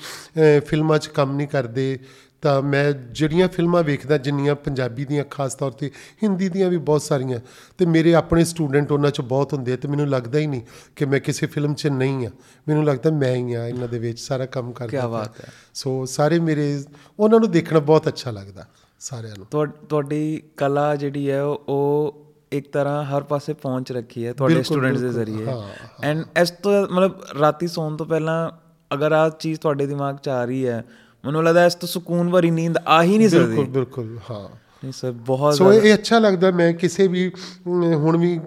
ਫਿਲਮਾਂ 0.67 0.99
'ਚ 0.99 1.07
ਕੰਮ 1.07 1.37
ਨਹੀਂ 1.37 1.49
ਕਰਦੇ 1.49 1.99
ਤਾਂ 2.41 2.63
ਮੈਂ 2.63 2.93
ਜਿਹੜੀਆਂ 2.93 3.49
ਫਿਲਮਾਂ 3.49 3.83
ਵੇਖਦਾ 3.83 4.19
ਜਿੰਨੀਆਂ 4.19 4.55
ਪੰਜਾਬੀ 4.55 5.05
ਦੀਆਂ 5.05 5.25
ਖਾਸ 5.31 5.55
ਤੌਰ 5.55 5.71
ਤੇ 5.71 5.91
ਹਿੰਦੀ 6.23 6.49
ਦੀਆਂ 6.49 6.71
ਵੀ 6.71 6.77
ਬਹੁਤ 6.77 7.03
ਸਾਰੀਆਂ 7.03 7.41
ਤੇ 7.79 7.87
ਮੇਰੇ 7.87 8.15
ਆਪਣੇ 8.15 8.45
ਸਟੂਡੈਂਟ 8.45 8.93
ਉਹਨਾਂ 8.93 9.11
'ਚ 9.11 9.21
ਬਹੁਤ 9.21 9.53
ਹੁੰਦੇ 9.53 9.77
ਤੇ 9.77 9.89
ਮੈਨੂੰ 9.89 10.09
ਲੱਗਦਾ 10.09 10.39
ਹੀ 10.39 10.47
ਨਹੀਂ 10.47 10.61
ਕਿ 10.97 11.05
ਮੈਂ 11.05 11.21
ਕਿਸੇ 11.21 11.47
ਫਿਲਮ 11.47 11.75
'ਚ 11.75 11.87
ਨਹੀਂ 11.87 12.27
ਆ 12.27 12.31
ਮੈਨੂੰ 12.69 12.85
ਲੱਗਦਾ 12.85 13.11
ਮੈਂ 13.11 13.35
ਹੀ 13.37 13.55
ਆ 13.55 13.67
ਇਹਨਾਂ 13.67 13.89
ਦੇ 13.89 13.99
ਵਿੱਚ 13.99 14.21
ਸਾਰਾ 14.21 14.47
ਕੰਮ 14.47 14.73
ਕਰਦਾ 14.73 14.91
ਪਿਆ। 14.91 15.09
ਬਾਤ 15.09 15.41
ਹੈ। 15.41 15.49
ਸੋ 15.75 16.05
ਸਾਰੇ 16.07 16.39
ਮੇਰੇ 16.39 16.85
ਉਹਨਾਂ 17.21 17.41
ਨੂੰ 17.41 17.51
ਦੇਖਣਾ 17.51 17.79
ਬਹੁਤ 17.79 18.09
ਅੱਛਾ 18.09 18.31
ਲੱਗਦਾ 18.31 18.67
ਸਾਰਿਆਂ 19.01 19.35
ਨੂੰ 19.39 19.47
ਤੁਹਾ- 19.51 19.87
ਤੁਹਾਡੀ 19.89 20.43
ਕਲਾ 20.57 20.97
ਜਿਹੜੀ 20.97 21.31
ਹੈ 21.31 21.43
ਉਹ 21.43 22.22
ਇੱਕ 22.53 22.71
ਤਰ੍ਹਾਂ 22.73 23.05
ਹਰ 23.05 23.23
ਪਾਸੇ 23.23 23.53
ਪਹੁੰਚ 23.53 23.93
ਰੱਖੀ 23.93 24.27
ਹੈ 24.27 24.33
ਤੁਹਾਡੇ 24.33 24.55
ਬਿਲਕੁਲ, 24.55 24.75
ਸਟੂਡੈਂਟਸ 24.77 25.01
ਦੇ 25.01 25.09
ਬਿਲਕੁਲ, 25.09 25.25
ਜ਼ਰੀਏ। 25.25 26.09
ਐਂਡ 26.11 26.25
ਇਸ 26.43 26.51
ਤੋਂ 26.51 26.73
ਮਤਲਬ 26.83 27.21
ਰਾਤੀ 27.41 27.67
ਸੌਣ 27.67 27.97
ਤੋਂ 27.97 28.07
ਪਹਿਲਾਂ 28.07 28.51
ਅਗਰ 28.91 29.13
ਆ 29.13 29.29
ਚੀਜ਼ 29.29 29.61
ਤੁਹਾਡੇ 29.61 29.87
ਦਿਮਾਗ 29.87 30.17
'ਚ 30.17 30.29
ਆ 30.29 30.45
ਰਹੀ 30.45 30.67
ਹੈ 30.67 30.85
ਮੈਨੂੰ 31.25 31.45
ਲੱਗਦਾ 31.45 31.67
ਇਸ 31.67 31.75
ਤੋਂ 31.75 31.89
ਸਕੂਨ 31.89 32.31
ਭਰੀ 32.31 32.51
ਨੀਂਦ 32.51 32.79
ਆ 32.87 33.03
ਹੀ 33.03 33.19
ਨਹੀਂ 33.19 33.29
ਬਿਲਕੁਲ 33.29 33.55
ਸਕਦੀ। 33.57 33.71
ਬਿਲਕੁਲ 33.71 34.19
ਹਾਂ। 34.31 34.49
ਨਹੀਂ 34.83 34.93
ਸਰ 34.93 35.13
ਬਹੁਤ 35.13 35.55
ਸੋ 35.55 35.73
ਇਹ 35.73 35.95
ਅੱਛਾ 35.95 36.19
ਲੱਗਦਾ 36.19 36.51
ਮੈਂ 36.51 36.73
ਕਿਸੇ 36.73 37.07
ਵੀ 37.09 37.31
ਹੁਣ 37.67 38.17
ਵੀ 38.17 38.41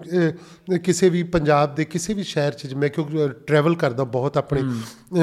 ਕਿਸੇ 0.84 1.08
ਵੀ 1.08 1.22
ਪੰਜਾਬ 1.22 1.74
ਦੇ 1.74 1.84
ਕਿਸੇ 1.84 2.14
ਵੀ 2.14 2.22
ਸ਼ਹਿਰ 2.22 2.52
'ਚ 2.52 2.74
ਮੈਂ 2.74 2.88
ਕਿਉਂਕਿ 2.88 3.28
ਟਰੈਵਲ 3.46 3.74
ਕਰਦਾ 3.74 4.04
ਬਹੁਤ 4.04 4.36
ਆਪਣੇ 4.36 4.62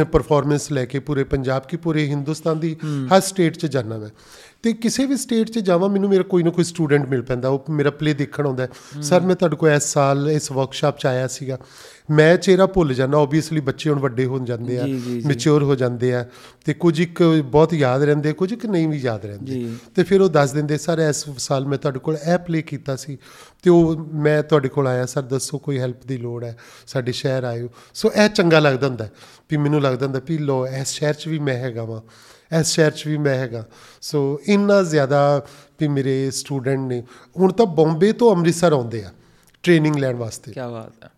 ਪਰਫਾਰਮੈਂਸ 0.04 0.72
ਲੈ 0.72 0.86
ਕੇ 0.86 1.00
ਪੂਰੇ 1.00 1.24
ਪੰਜਾਬ 1.24 1.66
ਕੀ 1.68 1.78
ਪੂਰੇ 1.78 2.06
ਹਿੰਦੁਸਤਾਨ 2.08 2.60
ਦੀ 2.60 2.76
ਹਰ 3.14 3.22
ਸਟੇਟ 3.22 3.58
'ਚ 3.58 3.66
ਜਾਣਾ 3.66 3.98
ਮੈਂ। 3.98 4.10
ਤੇ 4.64 4.72
ਕਿਸੇ 4.74 5.06
ਵੀ 5.06 5.16
ਸਟੇਟ 5.18 5.50
'ਚ 5.52 5.60
ਜਾਵਾਂ 5.60 5.88
ਮੈਨੂੰ 5.90 6.10
ਮੇਰਾ 6.10 6.24
ਕੋਈ 6.24 6.44
ਨਾ 6.44 6.50
ਕੋਈ 6.50 6.64
ਸਟੂਡੈਂਟ 6.64 7.08
ਮਿਲ 7.10 7.22
ਪੈਂਦਾ 7.22 7.50
ਉਹ 7.50 7.66
ਮੇਰਾ 7.70 7.90
ਪਲੇ 7.92 8.14
ਦੇਖਣ 8.14 8.46
ਆਉਂਦਾ 8.46 8.64
ਹੈ। 8.64 9.02
ਸਰ 9.02 9.22
ਮੈਂ 9.22 9.36
ਤੁਹਾਡੇ 9.36 9.56
ਕੋਲ 9.56 9.70
ਇਸ 9.70 9.84
ਸਾਲ 9.94 10.30
ਇਸ 10.32 10.52
ਵਰਕਸ਼ਾਪ 10.52 10.98
'ਚ 11.00 11.06
ਆਇਆ 11.06 11.28
ਸੀਗਾ 11.28 11.58
ਮੈਂ 12.12 12.36
ਚਿਹਰਾ 12.38 12.66
ਭੁੱਲ 12.66 12.94
ਜਾਂਦਾ 12.94 13.18
ਓਬਵੀਅਸਲੀ 13.18 13.60
ਬੱਚੇ 13.62 13.90
ਹੁਣ 13.90 14.00
ਵੱਡੇ 14.00 14.26
ਹੋਣ 14.26 14.46
ਜਾਂਦੇ 14.46 14.78
ਆ। 14.80 14.86
ਮੈਚੁਰ 15.28 15.64
ਹੋ 15.64 15.76
ਜਾਂਦੇ 15.76 16.14
ਆ 16.14 16.26
ਤੇ 16.66 16.74
ਕੁਝ 16.74 17.00
ਇੱਕ 17.02 17.22
ਬਹੁਤ 17.52 17.74
ਯਾਦ 17.74 18.04
ਰਹਿੰਦੇ 18.04 18.34
ਕੁਝ 18.34 18.52
ਇੱਕ 18.54 18.66
ਨਹੀਂ 18.66 18.88
ਵੀ 18.88 18.98
ਯਾਦ 18.98 19.26
ਰਹਿੰਦੇ। 19.26 19.54
ਤੇ 19.96 20.04
ਫਿਰ 20.04 20.22
ਉਹ 20.22 20.30
ਦੱਸ 20.30 20.52
ਦਿੰਦੇ 20.52 20.78
ਸਰ 20.78 21.00
ਇਸ 21.00 21.26
ਸਾਲ 21.38 21.66
ਮੈਂ 21.66 21.78
ਤੁਹਾਡੇ 21.78 22.00
ਕੋਲ 22.00 22.18
ਇਹ 22.28 22.38
ਪਲੇ 22.38 22.62
ਕੀਤਾ 22.62 22.96
ਸੀ 22.96 23.18
ਤੇ 23.64 23.70
ਉਹ 23.70 23.96
ਮੈਂ 24.24 24.42
ਤੁਹਾਡੇ 24.44 24.70
ਕੋਲ 24.70 24.88
ਆਇਆ 24.88 25.06
ਸਰ 25.06 25.22
ਦੱਸੋ 25.22 25.58
ਕੋਈ 25.58 25.80
ਹੈਲਪ 25.80 26.06
ਦੀ 26.08 26.18
ਲੋੜ 26.18 26.44
ਹੈ 26.44 26.56
ਸਾਡੇ 26.88 27.12
ਸ਼ਹਿਰ 27.12 27.44
ਆਇਓ 27.44 27.70
ਸੋ 27.94 28.12
ਇਹ 28.16 28.30
ਚੰਗਾ 28.30 28.60
ਲੱਗਦਾ 28.60 28.88
ਹੁੰਦਾ 28.88 29.06
ਹੈ, 29.06 29.12
ਵੀ 29.50 29.58
ਮੈਨੂੰ 29.58 29.82
ਲੱਗਦਾ 29.82 30.06
ਹੁੰਦਾ 30.06 30.22
ਵੀ 30.28 30.38
ਲੋ 30.38 30.66
ਇਸ 30.68 30.88
ਸ਼ਹਿਰ 30.90 31.14
'ਚ 31.14 31.28
ਵੀ 31.28 31.40
ਮੈਂ 31.40 31.56
ਹੈਗਾ 31.56 31.84
ਵਾਂ 31.84 32.02
ਇਸ 32.60 32.68
ਸ਼ਹਿਰ 32.68 32.92
'ਚ 32.92 33.08
ਵੀ 33.08 33.18
ਮੈਂ 33.18 33.36
ਹੈਗਾ। 33.36 33.64
ਸੋ 34.02 34.42
ਇੰਨਾ 34.48 34.82
ਜ਼ਿਆਦਾ 34.84 35.46
ਵੀ 35.80 35.88
ਮੇਰੇ 35.88 36.32
ਸਟੂਡੈਂਟ 36.32 36.80
ਨੇ 36.80 37.02
ਹੁਣ 37.40 37.52
ਤਾਂ 37.52 37.66
ਬੰਬੇ 37.76 38.12
ਤੋਂ 38.14 38.32
ਅੰਮ੍ਰਿਤਸਰ 38.36 38.74
ਆਉਂਦੇ 38.74 39.04
ਆ 39.04 39.12
ਟ੍ਰੇਨਿੰਗ 39.64 39.96
ਲੈਣ 39.96 40.16
ਵਾਸਤੇ। 40.16 40.52
ਕੀ 40.52 40.60
ਬਾਤ 40.72 41.04
ਹੈ। 41.04 41.10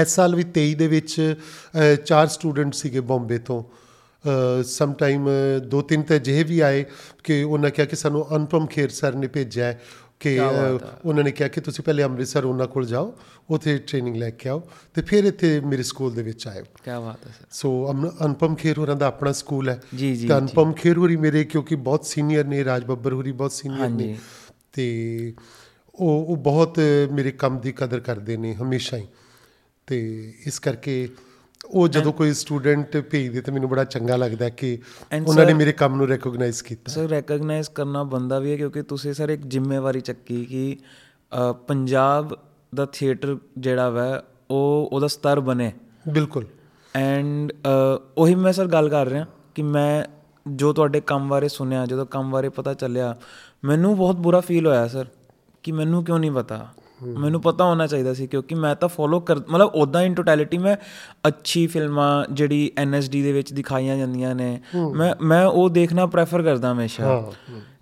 ਇਸ 0.00 0.14
ਸਾਲ 0.14 0.34
ਵੀ 0.36 0.44
23 0.52 0.74
ਦੇ 0.74 0.86
ਵਿੱਚ 0.88 1.34
ਚਾਰ 2.06 2.26
ਸਟੂਡੈਂਟ 2.26 2.74
ਸੀਗੇ 2.74 3.00
ਬੰਬੇ 3.00 3.38
ਤੋਂ। 3.38 3.62
ਸਮ 4.64 4.92
ਟਾਈਮ 4.92 5.28
ਦੋ 5.66 5.80
ਤਿੰਨ 5.82 6.02
ਤਾਂ 6.02 6.16
ਅਜਿਹੇ 6.16 6.42
ਵੀ 6.42 6.60
ਆਏ 6.60 6.84
ਕਿ 7.24 7.42
ਉਹਨਾਂ 7.42 7.70
ਕਿਹਾ 7.70 7.86
ਕਿ 7.86 7.96
ਸਾਨੂੰ 7.96 8.24
ਅਨੁਪਮ 8.36 8.66
ਖੇਰ 8.66 8.90
ਸਰ 8.90 9.14
ਨੇ 9.14 9.26
ਭੇਜਿਆ 9.26 9.66
ਹੈ। 9.66 9.80
ਕਿ। 10.24 10.38
ਉਹਨਾਂ 11.04 11.24
ਨੇ 11.24 11.30
ਕਿਹਾ 11.30 11.48
ਕਿ 11.48 11.60
ਤੁਸੀਂ 11.60 11.84
ਪਹਿਲੇ 11.84 12.02
ਅੰਮ੍ਰਿਤਸਰ 12.02 12.44
ਉਹਨਾਂ 12.44 12.66
ਕੋਲ 12.66 12.86
ਜਾਓ 12.86 13.14
ਉੱਥੇ 13.50 13.78
ਟ੍ਰੇਨਿੰਗ 13.78 14.16
ਲੈ 14.16 14.30
ਕੇ 14.30 14.48
ਆਓ 14.48 14.62
ਤੇ 14.94 15.02
ਫਿਰ 15.02 15.24
ਇੱਥੇ 15.24 15.60
ਮੇਰੇ 15.60 15.82
ਸਕੂਲ 15.82 16.14
ਦੇ 16.14 16.22
ਵਿੱਚ 16.22 16.46
ਆਇਓ। 16.48 16.64
ਕੀ 16.64 16.90
ਬਾਤ 16.90 17.26
ਹੈ 17.26 17.32
ਸਰ। 17.32 17.46
ਸੋ 17.50 17.92
ਅਨੁਪਮ 18.24 18.54
ਖੇਰ 18.54 18.78
ਹੋਰਾਂ 18.78 18.96
ਦਾ 18.96 19.06
ਆਪਣਾ 19.06 19.32
ਸਕੂਲ 19.32 19.68
ਹੈ। 19.68 19.80
ਜੀ, 19.94 20.14
ਜੀ, 20.16 20.28
ਤਾਂ 20.28 20.38
ਅਨੁਪਮ 20.38 20.72
ਖੇਰ 20.72 20.98
ਹੋਰੀ 20.98 21.16
ਮੇਰੇ 21.16 21.44
ਕਿਉਂਕਿ 21.44 21.74
ਬਹੁਤ 21.74 22.04
ਸੀਨੀਅਰ 22.04 22.44
ਨੇ 22.44 22.64
ਰਾਜ 22.64 22.84
ਬੱਬਰ 22.84 23.12
ਹੋਰੀ 23.12 23.32
ਬਹੁਤ 23.32 23.52
ਸੀਨੀਅਰ 23.52 23.88
ਨੇ। 23.88 24.18
ਤੇ 24.72 24.86
ਉਹ 25.94 26.26
ਉਹ 26.26 26.36
ਬਹੁਤ 26.36 26.80
ਮੇਰੇ 27.12 27.30
ਕੰਮ 27.30 27.60
ਦੀ 27.60 27.72
ਕਦਰ 27.72 28.00
ਕਰਦੇ 28.00 28.36
ਨੇ 28.36 28.54
ਹਮੇਸ਼ਾ 28.54 28.96
ਹੀ। 28.96 29.06
ਤੇ 29.86 29.98
ਇਸ 30.46 30.58
ਕਰਕੇ 30.58 31.08
ਉਹ 31.66 31.88
ਜਦੋਂ 31.88 32.12
ਕੋਈ 32.12 32.32
ਸਟੂਡੈਂਟ 32.34 32.96
ਭੇਜਦੇ 33.10 33.40
ਤੇ 33.40 33.52
ਮੈਨੂੰ 33.52 33.68
ਬੜਾ 33.68 33.84
ਚੰਗਾ 33.84 34.16
ਲੱਗਦਾ 34.16 34.48
ਕਿ 34.48 34.78
ਉਹਨਾਂ 35.26 35.46
ਨੇ 35.46 35.54
ਮੇਰੇ 35.54 35.72
ਕੰਮ 35.72 35.94
ਨੂੰ 35.96 36.08
ਰੈਕੋਗਨਾਈਜ਼ 36.08 36.62
ਕੀਤਾ। 36.62 36.92
ਸਰ 36.92 37.08
ਰੈਕਗਨਾਈਜ਼ 37.08 37.70
ਕਰਨਾ 37.74 38.02
ਬੰਦਾ 38.04 38.38
ਵੀ 38.38 38.50
ਹੈ 38.52 38.56
ਕਿਉਂਕਿ 38.56 38.82
ਤੁਸੀਂ 38.82 39.14
ਸਰ 39.14 39.28
ਇੱਕ 39.28 39.46
ਜ਼ਿੰਮੇਵਾਰੀ 39.46 40.00
ਚੱਕੀ 40.00 40.44
ਕਿ 40.44 40.76
ਪੰਜਾਬ 41.68 42.36
ਦਾ 42.74 42.86
ਥੀਏਟਰ 42.92 43.36
ਜਿਹੜਾ 43.58 43.88
ਵਾ 43.90 44.22
ਉਹ 44.50 44.88
ਉਹਦਾ 44.92 45.06
ਸਤਰ 45.06 45.40
ਬਣੇ। 45.40 45.72
ਬਿਲਕੁਲ। 46.08 46.44
ਐਂਡ 46.94 47.52
ਉਹੀ 48.18 48.34
ਮੈਂ 48.34 48.52
ਸਰ 48.52 48.66
ਗੱਲ 48.66 48.88
ਕਰ 48.88 49.06
ਰਿਹਾ 49.06 49.26
ਕਿ 49.54 49.62
ਮੈਂ 49.62 50.04
ਜੋ 50.46 50.72
ਤੁਹਾਡੇ 50.72 51.00
ਕੰਮ 51.00 51.28
ਬਾਰੇ 51.28 51.48
ਸੁਣਿਆ 51.48 51.84
ਜਦੋਂ 51.86 52.06
ਕੰਮ 52.06 52.30
ਬਾਰੇ 52.30 52.48
ਪਤਾ 52.48 52.74
ਚੱਲਿਆ 52.74 53.16
ਮੈਨੂੰ 53.64 53.96
ਬਹੁਤ 53.96 54.16
ਬੁਰਾ 54.16 54.40
ਫੀਲ 54.40 54.66
ਹੋਇਆ 54.66 54.86
ਸਰ 54.88 55.06
ਕਿ 55.62 55.72
ਮੈਨੂੰ 55.72 56.04
ਕਿਉਂ 56.04 56.18
ਨਹੀਂ 56.18 56.30
ਪਤਾ? 56.30 56.66
ਮੈਨੂੰ 57.02 57.40
ਪਤਾ 57.40 57.64
ਹੋਣਾ 57.64 57.86
ਚਾਹੀਦਾ 57.86 58.14
ਸੀ 58.14 58.26
ਕਿਉਂਕਿ 58.26 58.54
ਮੈਂ 58.54 58.74
ਤਾਂ 58.74 58.88
ਫੋਲੋ 58.88 59.20
ਕਰ 59.20 59.36
ਮਤਲਬ 59.36 59.70
ਉਦਾਂ 59.74 60.02
ਇਨ 60.02 60.14
ਟੋਟੈਲਿਟੀ 60.14 60.58
ਮੈਂ 60.58 60.76
ਅੱਛੀ 61.28 61.66
ਫਿਲਮਾਂ 61.66 62.24
ਜਿਹੜੀ 62.32 62.70
ਐਨਐਸਡੀ 62.76 63.22
ਦੇ 63.22 63.32
ਵਿੱਚ 63.32 63.52
ਦਿਖਾਈਆਂ 63.52 63.96
ਜਾਂਦੀਆਂ 63.96 64.34
ਨੇ 64.34 64.60
ਮੈਂ 64.94 65.14
ਮੈਂ 65.22 65.46
ਉਹ 65.46 65.70
ਦੇਖਣਾ 65.70 66.06
ਪ੍ਰੈਫਰ 66.06 66.42
ਕਰਦਾ 66.42 66.72
ਹਮੇਸ਼ਾ। 66.72 67.32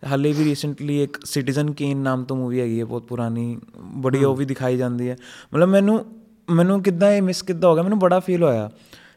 ਹਾਲੇ 0.07 0.33
ਵੀ 0.33 0.45
ਰੀਸੈਂਟਲੀ 0.45 1.03
ਇੱਕ 1.03 1.19
ਸਿਟੀਜ਼ਨ 1.25 1.73
ਕੇਨ 1.73 1.99
ਨਾਮ 1.99 2.25
ਤੋਂ 2.25 2.37
ਮੂਵੀ 2.37 2.61
ਹੈਗੀ 2.61 2.81
ਹੈ 2.81 2.85
ਬਹੁਤ 2.85 3.03
ਪੁਰਾਣੀ 3.03 3.59
ਬੜੀ 3.79 4.25
ਉਹ 4.25 4.37
ਵੀ 4.37 4.45
ਦਿਖਾਈ 4.45 4.77
ਜਾਂਦੀ 4.77 5.09
ਹੈ। 5.09 5.17
ਮਤਲਬ 5.55 5.69
ਮੈਨੂੰ 5.69 6.05
ਮੈਨੂੰ 6.51 6.83
ਕਿੱਦਾਂ 6.83 7.11
ਇਹ 7.11 7.23
ਮਿਸ 7.23 7.43
ਕਿੱਦਾਂ 7.43 7.71
ਹੋ 7.71 7.75
ਗਿਆ 7.75 7.83
ਮੈਨੂੰ 7.83 7.99
ਬੜਾ 7.99 8.21
ਫੀਲ 8.21 8.43
ਹੋਇਆ। 8.43 8.71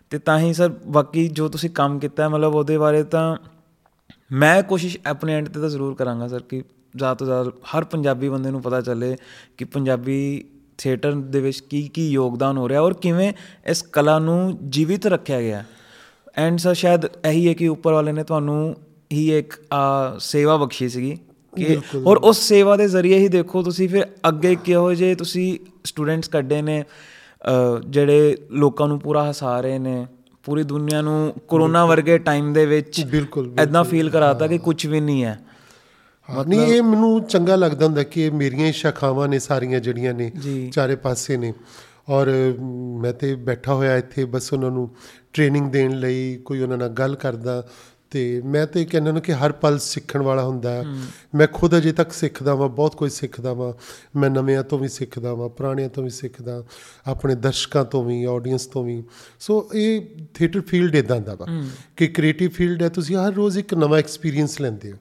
ਤੇ 0.09 0.17
ਤਾਂ 0.17 0.39
ਹੀ 0.39 0.53
ਸਰ 0.53 0.73
ਬਾਕੀ 0.87 1.27
ਜੋ 1.27 1.47
ਤੁਸੀਂ 1.49 1.69
ਕੰਮ 1.69 1.99
ਕੀਤਾ 1.99 2.29
ਮਤਲਬ 2.29 2.55
ਉਹਦੇ 2.55 2.77
ਬਾਰੇ 2.77 3.03
ਤਾਂ 3.03 3.37
ਮੈਂ 4.31 4.63
ਕੋਸ਼ਿਸ਼ 4.63 4.97
ਆਪਣੇ 5.05 5.33
ਐਂਡ 5.33 5.49
ਤੇ 5.49 5.59
ਤਾਂ 5.59 5.69
ਜ਼ਰੂਰ 5.69 5.95
ਕਰਾਂਗਾ 5.95 6.27
ਸਰ 6.27 6.39
ਕਿ 6.39 6.63
ਜ਼ਿਆਦਾ 6.95 7.13
ਤੋਂ 7.15 7.27
ਜ਼ਿਆਦਾ 7.27 7.51
ਹਰ 7.73 7.83
ਪੰਜਾਬੀ 7.83 8.29
ਬੰਦੇ 8.29 8.51
ਨੂੰ 8.51 8.61
ਪਤਾ 8.61 8.81
ਚੱਲੇ 8.81 9.15
ਕਿ 9.57 9.65
ਪੰਜਾਬੀ 9.65 10.17
ਥੀਏਟਰ 10.77 11.11
ਦੇ 11.33 11.39
ਵਿੱਚ 11.41 11.59
ਕੀ 11.69 11.81
ਕੀ 11.93 12.07
ਯੋਗਦਾਨ 12.11 12.57
ਹੋ 12.57 12.67
ਰਿਹਾ 12.69 12.81
ਔਰ 12.81 12.93
ਕਿਵੇਂ 13.01 13.31
ਇਸ 13.69 13.81
ਕਲਾ 13.93 14.17
ਨੂੰ 14.19 14.57
ਜੀਵਿਤ 14.69 15.05
ਰੱਖਿਆ 15.07 15.41
ਗਿਆ। 15.41 15.63
ਐਂਡ 16.37 16.57
ਸਰ 16.59 16.73
ਸ਼ਾਇਦ 16.73 17.05
ਇਹੀ 17.25 17.47
ਹੈ 17.47 17.53
ਕਿ 17.53 17.67
ਉੱਪਰ 17.67 17.93
ਵਾਲੇ 17.93 18.11
ਨੇ 18.11 18.23
ਤੁਹਾਨੂੰ 18.23 18.75
ਹੀ 19.13 19.29
ਇੱਕ 19.37 19.53
ਆ, 19.73 20.15
ਸੇਵਾ 20.19 20.57
ਬਖਸ਼ੀ 20.57 20.89
ਸੀਗੀ 20.89 21.17
ਕਿ 21.53 21.77
ਔਰ 22.05 22.17
ਉਸ 22.17 22.37
ਸੇਵਾ 22.47 22.75
ਦੇ 22.77 22.87
ਜ਼ਰੀਏ 22.87 23.17
ਹੀ 23.19 23.27
ਦੇਖੋ 23.27 23.61
ਤੁਸੀਂ 23.63 23.87
ਫਿਰ 23.89 24.05
ਅੱਗੇ 24.27 24.55
ਕਿਹੋ 24.55 24.93
ਜੇ 24.93 25.13
ਤੁਸੀਂ 25.15 25.57
ਸਟੂਡੈਂਟਸ 25.85 26.27
ਕੱਢੇ 26.27 26.61
ਨੇ 26.61 26.83
ਜਿਹੜੇ 27.89 28.35
ਲੋਕਾਂ 28.51 28.87
ਨੂੰ 28.87 28.99
ਪੂਰਾ 28.99 29.29
ਹਸਾ 29.31 29.59
ਰਹੇ 29.61 29.79
ਨੇ 29.79 30.05
ਪੂਰੀ 30.45 30.63
ਦੁਨੀਆ 30.63 31.01
ਨੂੰ 31.01 31.33
ਕਰੋਨਾ 31.49 31.85
ਵਰਗੇ 31.85 32.17
ਟਾਈਮ 32.17 32.51
ਦੇ 32.53 32.65
ਵਿੱਚ 32.65 33.03
ਬਿਲਕੁਲ, 33.05 33.51
ਐਦਾਂ 33.59 33.83
ਫੀਲ 33.83 34.09
ਕਰਾਤਾ 34.09 34.47
ਕਿ 34.47 34.57
ਕੁਝ 34.57 34.85
ਵੀ 34.87 34.99
ਨਹੀਂ 34.99 35.23
ਹਾਂ, 35.25 35.35
ਨਹੀਂ 36.47 36.61
ਇਹ 36.61 36.81
ਮੈਨੂੰ 36.81 37.23
ਚੰਗਾ 37.23 37.55
ਲੱਗਦਾ 37.55 37.85
ਹੁੰਦਾ 37.85 38.03
ਕਿ 38.03 38.21
ਇਹ 38.21 38.31
ਮੇਰੀਆਂ 38.31 38.67
ਹੀ 38.67 38.71
ਸ਼ਾਖਾਵਾਂ 38.71 39.27
ਨੇ 39.27 39.39
ਸਾਰੀਆਂ 39.39 39.79
ਜਿਹੜੀਆਂ 39.79 40.13
ਨੇ। 40.13 40.31
ਚਾਰੇ 40.71 40.95
ਪਾਸੇ 40.95 41.37
ਨੇ। 41.37 41.53
ਔਰ 42.09 42.53
ਮ, 42.59 43.11
ਤੇ 43.11 43.35
ਬੈਠਾ 43.35 43.73
ਹੋਇਆ 43.73 43.97
ਇੱਥੇ 43.97 44.25
ਬਸ 44.25 44.53
ਉਹਨਾਂ 44.53 44.71
ਨੂੰ 44.71 44.89
ਟ੍ਰੇਨਿੰਗ 45.33 45.71
ਦੇਣ 45.71 45.91
ਲਈ 45.91 46.35
ਕੋਈ 46.45 46.59
ਉਹਨਾਂ 46.59 46.77
ਨਾਲ 46.77 46.89
ਗੱਲ 46.89 47.15
ਕਰਦਾ। 47.15 47.67
ਤੇ 48.11 48.41
ਮੈਂ 48.45 48.67
ਤੇ 48.67 48.85
ਕਹਿੰਦਾ 48.85 49.11
ਨਾ 49.11 49.19
ਕਿ 49.19 49.33
ਹਰ 49.33 49.51
ਪਲ 49.51 49.79
ਸਿੱਖਣ 49.79 50.21
ਵਾਲਾ 50.21 50.43
ਹੁੰਦਾ। 50.43 50.83
ਮੈਂ 51.35 51.47
ਖੁਦ 51.53 51.77
ਅਜੇ 51.77 51.91
ਤੱਕ 51.91 52.11
ਸਿੱਖਦਾ 52.11 52.55
ਵਾਂ 52.55 52.69
ਬਹੁਤ 52.69 52.95
ਕੁਝ 52.95 53.11
ਸਿੱਖਦਾ 53.11 53.53
ਵਾਂ। 53.53 53.73
ਮੈਂ 54.19 54.29
ਨਵਿਆਂ 54.29 54.63
ਤੋਂ 54.63 54.79
ਵੀ 54.79 54.87
ਸਿੱਖਦਾ 54.87 55.33
ਵਾਂ 55.33 55.49
ਪੁਰਾਣਿਆਂ 55.49 55.89
ਤੋਂ 55.89 56.03
ਵੀ 56.03 56.09
ਸਿੱਖਦਾ 56.09 56.63
ਆਪਣੇ 57.07 57.35
ਦਰਸ਼ਕਾਂ 57.35 57.85
ਤੋਂ 57.85 58.03
ਵੀ 58.03 58.23
ਆਡੀਅנס 58.23 58.61
ਤੋਂ 58.73 58.83
ਵੀ। 58.83 59.03
ਸੋ 59.39 59.69
ਇਹ 59.75 60.01
ਥੀਏਟਰ 60.33 60.61
ਫੀਲਡ 60.61 60.95
ਇਦਾਂ 60.95 61.21
ਦਾ 61.21 61.35
ਵਾ 61.35 61.47
ਕਿ 61.95 62.07
ਕ੍ਰੀਏਟਿਵ 62.07 62.49
ਫੀਲਡ 62.49 62.83
ਹੈ 62.83 62.89
ਤੁਸੀਂ 62.89 63.15
ਹਰ 63.15 63.33
ਰੋਜ਼ 63.33 63.57
ਇੱਕ 63.57 63.73
ਨਵਾਂ 63.73 63.99
ਐਕਸਪੀਰੀਅੰਸ 63.99 64.61
ਲੈਂਦੇ 64.61 64.91
ਹੋ। 64.91 64.97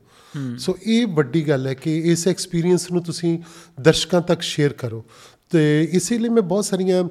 ਸੋ 0.59 0.79
ਇਹ 0.87 1.07
ਵੱਡੀ 1.07 1.49
ਗੱਲ 1.49 1.67
ਹੈ 1.67 1.75
ਕਿ 1.75 1.99
ਇਸ 1.99 2.29
ਐਕਸਪੀਰੀਅੰਸ 2.29 2.91
ਨੂੰ 2.91 3.03
ਤੁਸੀਂ 3.03 3.39
ਦਰਸ਼ਕਾਂ 3.81 4.21
ਤੱਕ 4.21 4.43
ਸ਼ੇਅਰ 4.43 4.73
ਕਰੋ। 4.73 5.05
ਤੇ 5.51 5.89
ਇਸੇ 5.93 6.19
ਲਈ 6.19 6.29
ਮੈਂ 6.29 6.43
ਬਹੁਤ 6.43 6.65
ਸਾਰੀਆਂ 6.65 7.05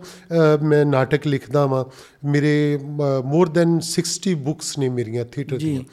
ਮੈਂ 0.63 0.85
ਨਾਟਕ 0.85 1.27
ਲਿਖਦਾ 1.27 1.65
ਵਾਂ। 1.65 1.85
ਮੇਰੇ 2.27 2.79
ਮੋਰ 3.25 3.49
ਦੈਨ 3.49 3.79
60 3.81 4.33
ਬੁੱਕਸ 4.33 4.77
ਨੇ 4.77 4.89
ਮੇਰੀਆਂ 4.89 5.25
ਥੀਏਟਰ। 5.25 5.57
ਦੀਆਂ। 5.57 5.83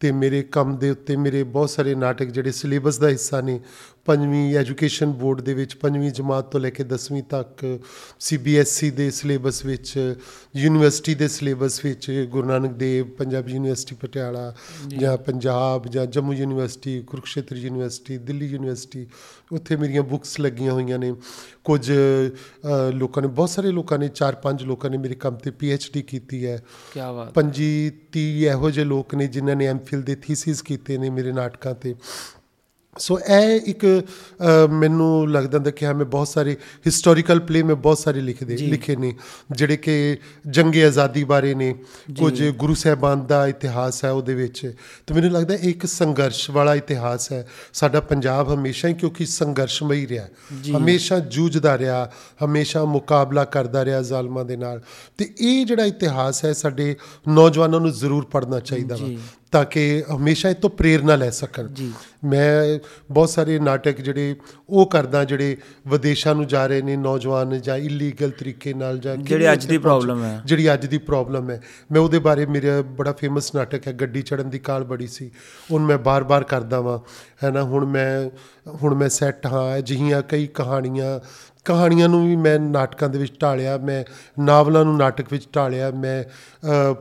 ਤੇ 0.00 0.12
ਮੇਰੇ 0.12 0.42
ਕੰਮ 0.42 0.78
ਦੇ 0.78 0.90
ਉੱਤੇ 0.90 1.16
ਮੇਰੇ 1.16 1.42
ਬਹੁਤ 1.42 1.70
ਸਾਰੇ 1.70 1.94
ਨਾਟਕ 1.94 2.24
ਜਿਹੜੇ 2.24 2.52
ਸਿਲੇਬਸ 2.52 2.98
ਦਾ 2.98 3.08
ਹਿੱਸਾ 3.08 3.40
ਨੇ 3.40 3.60
ਪੰਜਵੀਂ 4.08 4.56
ਐਜੂਕੇਸ਼ਨ 4.56 5.12
ਬੋਰਡ 5.12 5.40
ਦੇ 5.40 5.54
ਵਿੱਚ 5.54 5.74
ਪੰਜਵੀਂ 5.76 6.10
ਜਮਾਤ 6.10 6.50
ਤੋਂ 6.50 6.60
ਲੈ 6.60 6.68
ਕੇ 6.70 6.84
10ਵੀਂ 6.84 7.22
ਤੱਕ 7.22 7.64
ਸੀਬੀਐਸਈ 8.20 8.90
ਦੇ 8.90 9.10
ਸਿਲੇਬਸ 9.10 9.64
ਵਿੱਚ 9.64 10.14
ਯੂਨੀਵਰਸਿਟੀ 10.56 11.14
ਦੇ 11.14 11.28
ਸਿਲੇਬਸ 11.28 11.84
ਵਿੱਚ 11.84 12.10
ਗੁਰੂ 12.30 12.48
ਨਾਨਕ 12.48 12.72
ਦੇਵ 12.72 13.10
ਪੰਜਾਬੀ 13.18 13.52
ਯੂਨੀਵਰਸਿਟੀ 13.52 13.96
ਪਟਿਆਲਾ 13.96 14.54
ਜਾਂ। 14.88 15.16
ਪੰਜਾਬ 15.18 15.86
ਜਾਂ 15.86 16.06
Jammu 16.06 16.32
university 16.32 17.00
Kurukshetra 17.02 17.56
university 17.56 18.16
Delhi 18.18 18.46
university 18.46 19.06
ਉੱਥੇ 19.52 19.76
ਮੇਰੀਆਂ 19.76 20.02
ਬੁੱਕਸ 20.02 20.38
ਲੱਗੀਆਂ 20.40 20.72
ਹੋਈਆਂ 20.72 20.98
ਨੇ। 20.98 21.12
ਕੁਝ 21.64 21.90
ਲੋਕਾਂ 22.94 23.22
ਨੇ 23.22 23.28
ਬਹੁਤ 23.28 23.50
ਸਾਰੇ 23.50 23.70
ਲੋਕਾਂ 23.70 23.98
ਨੇ 23.98 24.08
ਚਾਰ 24.14 24.34
ਪੰਜ 24.44 24.62
ਲੋਕਾਂ 24.62 24.90
ਨੇ 24.90 24.98
ਮੇਰੇ 24.98 25.14
ਕੰਮ 25.14 25.36
ਤੇ 25.36 25.76
ਡੀ 25.94 26.02
ਕੀਤੀ 26.02 26.44
ਹੈ। 26.46 26.56
ਕੀ 26.94 27.00
ਬਾਤ 27.16 27.32
ਪੰਜੀ 27.34 27.70
30 28.12 28.26
ਇਹੋ 28.46 28.70
ਜਿਹੇ 28.70 28.84
ਲੋਕ 28.84 29.14
ਨੇ 29.14 29.26
ਜਿਨ੍ਹਾਂ 29.26 29.56
ਨੇ 29.56 29.66
ਐਮਫਿਲ 29.66 30.02
ਦੇ 30.02 30.16
ਥੀਸਿਸ 30.22 30.62
ਕੀਤੇ 30.62 30.98
ਨੇ 30.98 31.10
ਮੇਰੇ 31.10 31.32
ਨਾਟਕਾਂ 31.32 31.74
ਤੇ। 31.74 31.94
ਸੋ 32.98 33.20
ਇਹ 33.20 33.60
ਇੱਕ 33.64 34.02
ਮੈਨੂੰ 34.70 35.32
ਲੱਗਦਾ 35.32 35.58
ਹੁੰਦਾ 35.58 35.70
ਕਿ 35.70 35.86
ਹਾਂ 35.86 35.94
ਮੈਂ 35.94 36.04
ਬਹੁਤ 36.04 36.28
ਸਾਰੇ 36.28 36.56
ਹਿਸਟੋਰੀਕਲ 36.86 37.40
ਪਲੇ 37.40 37.62
ਮੈਂ 37.62 37.74
ਬਹੁਤ 37.74 37.98
ਸਾਰੇ 37.98 38.20
ਲਿਖਦੇ 38.20 38.56
ਲਿਖੇ 38.56 38.96
ਨੇ 38.96 39.14
ਜਿਹੜੇ 39.50 39.76
ਕਿ 39.76 40.18
ਜੰਗੇ 40.50 40.84
ਆਜ਼ਾਦੀ 40.84 41.24
ਬਾਰੇ 41.24 41.54
ਨੇ 41.54 41.74
ਕੁਝ 42.18 42.48
ਗੁਰੂ 42.48 42.74
ਸਾਹਿਬਾਨ 42.74 43.26
ਦਾ 43.26 43.46
ਇਤਿਹਾਸ 43.46 44.04
ਹੈ 44.04 44.10
ਉਹਦੇ 44.10 44.34
ਵਿੱਚ। 44.34 44.74
ਤੇ 45.06 45.14
ਮੈਨੂੰ 45.14 45.30
ਲੱਗਦਾ 45.30 45.54
ਇਹ 45.54 45.70
ਇੱਕ 45.70 45.86
ਸੰਘਰਸ਼ 45.86 46.50
ਵਾਲਾ 46.50 46.74
ਇਤਿਹਾਸ 46.74 47.32
ਹੈ। 47.32 47.48
ਸਾਡਾ 47.72 48.00
ਪੰਜਾਬ 48.00 48.54
ਹਮੇਸ਼ਾ 48.54 48.88
ਹੀ 48.88 48.94
ਕਿਉਂਕਿ 48.94 49.26
ਸੰਘਰਸ਼ਮਈ 49.26 50.06
ਰਿਹਾ। 50.06 50.26
ਹਮੇਸ਼ਾ 50.78 51.18
ਜੂਝਦਾ 51.18 51.78
ਰਿਹਾ 51.78 52.10
ਹਮੇਸ਼ਾ 52.44 52.84
ਮੁਕਾਬਲਾ 52.84 53.44
ਕਰਦਾ 53.44 53.84
ਰਿਹਾ 53.84 54.02
ਜ਼ਾਲਮਾਂ 54.02 54.44
ਦੇ 54.44 54.56
ਨਾਲ। 54.56 54.82
ਤੇ 55.18 55.34
ਇਹ 55.40 55.66
ਜਿਹੜਾ 55.66 55.84
ਇਤਿਹਾਸ 55.84 56.44
ਹੈ 56.44 56.52
ਸਾਡੇ 56.52 56.96
ਨੌਜਵਾਨਾਂ 57.28 57.80
ਨੂੰ 57.80 57.92
ਜ਼ਰੂਰ 57.92 58.24
ਪੜ੍ਹਨਾ 58.24 58.60
ਚਾਹੀਦਾ 58.60 58.96
ਵਾ। 58.96 59.08
ਤਾਂ 59.52 59.64
ਕਿ 59.64 60.04
ਹਮੇਸ਼ਾ 60.16 60.50
ਇਹ 60.50 60.54
ਤੋਂ 60.54 60.70
ਪ੍ਰੇਰਣਾ 60.70 61.16
ਲੈ 61.16 61.30
ਸਕਣ 61.30 61.68
ਜੀ। 61.68 61.92
ਮੈਂ 62.24 62.78
ਬਹੁਤ 63.10 63.28
ਸਾਰੇ 63.28 63.58
ਨਾਟਕ 63.58 64.00
ਜਿਹੜੇ 64.00 64.36
ਉਹ 64.68 64.86
ਕਰਦਾ 64.86 65.24
ਜਿਹੜੇ 65.24 65.56
ਵਿਦੇਸ਼ਾਂ 65.86 66.34
ਨੂੰ 66.34 66.46
ਜਾ 66.46 66.66
ਰਹੇ 66.66 66.82
ਨੇ 66.82 66.96
ਨੌਜਵਾਨ 66.96 67.60
ਜਾਂ 67.60 67.76
ਇਲੀਗਲ 67.76 68.30
ਤਰੀਕੇ 68.30 68.74
ਨਾਲ 68.74 68.98
ਜਾਂ 68.98 69.16
ਜਿਹੜੀ 69.16 69.52
ਅੱਜ 69.52 69.66
ਦੀ 69.66 69.78
problem 69.78 70.22
ਹੈ। 70.22 70.42
ਜਿਹੜੀ 70.44 70.72
ਅੱਜ 70.72 70.86
ਦੀ 70.86 70.98
ਪ੍ਰੋਬਲਮ 70.98 71.50
ਹੈ 71.50 71.62
ਮੈਂ 71.92 72.00
ਉਹਦੇ 72.00 72.18
ਬਾਰੇ 72.18 72.46
ਮੇਰਾ 72.46 72.82
ਬੜਾ 72.82 73.12
ਫੇਮਸ 73.12 73.54
ਨਾਟਕ 73.54 73.88
ਹੈ 73.88 73.92
ਗੱਡੀ 73.92 74.22
ਚੜਨ 74.22 74.50
ਦੀ 74.50 74.58
ਕਾਲ 74.58 74.84
ਬੜੀ 74.84 75.06
ਸੀ 75.06 75.30
ਉਹਨੂੰ 75.70 75.88
ਮੈਂ 75.88 75.98
ਬਾਰ-ਬਾਰ 75.98 76.44
ਕਰਦਾ 76.44 76.80
ਵਾਂ 76.80 76.98
ਹੈ 77.44 77.50
ਨਾ 77.50 77.62
ਹੁਣ 77.62 77.86
ਮੈਂ 77.86 78.30
ਹੁਣ 78.68 78.94
ਮੈਂ 78.94 79.08
ਸੈੱਟ 79.08 79.46
ਹਾਂ 79.46 79.78
ਅਜਿਹੀਆਂ 79.78 80.22
ਕਈ 80.22 80.46
ਕਹਾਣੀਆਂ 80.46 81.20
ਕਹਾਣੀਆਂ 81.64 82.08
ਨੂੰ 82.08 82.26
ਵੀ 82.28 82.36
ਮੈਂ 82.36 82.58
ਨਾਟਕਾਂ 82.58 83.08
ਦੇ 83.08 83.18
ਵਿੱਚ 83.18 83.32
ਢਾਲਿਆ, 83.42 83.76
ਮੈਂ 83.78 84.04
ਨਾਵਲਾਂ 84.40 84.84
ਨੂੰ 84.84 84.96
ਨਾਟਕ 84.96 85.32
ਵਿੱਚ 85.32 85.48
ਢਾਲਿਆ, 85.56 85.90
ਮੈਂ 85.90 86.24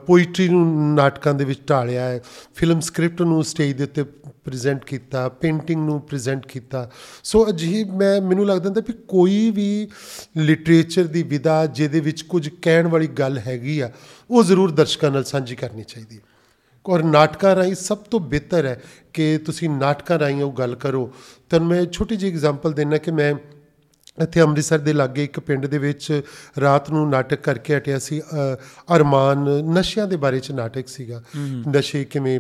ਪੋਇਟਰੀ 0.08 0.48
ਨੂੰ 0.50 0.96
ਨਾਟਕਾਂ 0.96 1.34
ਦੇ 1.34 1.46
ਵਿੱਚ 1.46 1.60
ਢਾਲਿਆ 1.70 2.06
ਹੈ 2.06 2.22
ਫਿਲਮ 2.56 2.80
ਸਕ੍ਰਿਪਟ 2.80 3.22
ਨੂੰ 3.22 3.44
ਸਟੇਜ 3.44 3.74
ਦੇ 3.74 3.84
ਉੱਤੇ 3.84 4.04
ਪ੍ਰੈਜ਼ੈਂਟ 4.44 4.84
ਕੀਤਾ, 4.86 5.28
ਪੇਂਟਿੰਗ 5.30 5.86
ਨੂੰ 5.86 6.00
ਪ੍ਰੈਜ਼ੈਂਟ 6.02 6.46
ਕੀਤਾ। 6.48 6.90
ਸੋ 7.24 7.48
ਅਜਿਹੀ 7.50 7.84
ਮੈਂ, 7.84 8.22
ਮੈਨੂੰ 8.22 8.46
ਲੱਗਦਾ 8.46 8.66
ਹੁੰਦਾ 8.66 8.82
ਵੀ 8.88 8.94
ਕੋਈ 9.08 9.50
ਵੀ 9.52 9.88
ਲਿਟਰੇਚਰ 10.38 11.04
ਦੀ 11.04 11.24
ਵਿਧਾ 11.24 11.66
ਜਿਹਦੇ 11.66 12.00
ਵਿੱਚ 12.00 12.22
ਕੁਝ 12.22 12.48
ਕਹਿਣ 12.62 12.88
ਵਾਲੀ 12.88 13.08
ਗੱਲ 13.08 13.38
ਹੈਗੀ 13.38 13.80
ਆ, 13.80 13.92
ਉਹ 14.30 14.44
ਜ਼ਰੂਰ 14.44 14.72
ਦਰਸ਼ਕਾਂ 14.72 15.12
ਨਾਲ 15.12 15.24
ਸਾਂਝੀ 15.24 15.56
ਕਰਨੀ 15.56 15.84
ਚਾਹੀਦੀ 15.84 16.18
ਹੈ। 16.18 16.22
ਔਰ 16.86 17.04
ਨਾਟਕਾਂ 17.04 17.56
ਰਾਹੀਂ 17.56 17.76
ਸਭ 17.76 17.98
ਤੋਂ 17.98 18.20
ਬਿਹਤਰ 18.20 18.66
ਹੈ 18.66 18.80
ਕਿ 19.14 19.38
ਤੁਸੀਂ 19.38 19.70
ਨਾਟਕਾਂ 19.70 20.20
ਰਾਹੀਂ 20.20 20.44
ਉਹ 20.44 20.52
ਗੱਲ 20.52 20.76
ਕਰੋ। 20.76 21.12
ਤੁਹਾਨੂੰ 21.50 21.68
ਮੈਂ 21.70 21.86
ਛੋਟੀ 21.86 22.16
ਜਿਹੀ 22.16 22.32
ਐਗਜ਼ਾਮਪਲ 22.32 22.74
ਦੇਣਾ 22.74 22.98
ਕਿ 22.98 23.12
ਮੈਂ 23.12 23.34
ਇੱਥੇ 24.22 24.42
ਅੰਮ੍ਰਿਤਸਰ 24.42 24.80
ਦੇ 24.80 24.94
ਲਾਗੇ 24.94 25.24
ਇੱਕ 25.24 25.40
ਪਿੰਡ 25.40 25.66
ਦੇ 25.66 25.78
ਵਿੱਚ 25.78 26.22
ਰਾਤ 26.62 26.90
ਨੂੰ 26.90 27.10
ਨਾਟਕ 27.10 27.40
ਕਰਕੇ 27.40 27.78
ਹਟਿਆ 27.78 28.00
ਸੀ 28.00 28.22
ਅਰਮਾਨ 28.96 29.38
ਨਸ਼ਿਆਂ 29.64 30.08
ਦੇ 30.08 30.16
ਬਾਰੇ 30.16 30.40
ਚ 30.40 30.52
ਨਾਟਕ 30.52 30.88
ਸੀਗਾ। 30.88 31.24
ਨਸ਼ੇ 31.70 32.04
ਕਿਵੇਂ 32.06 32.40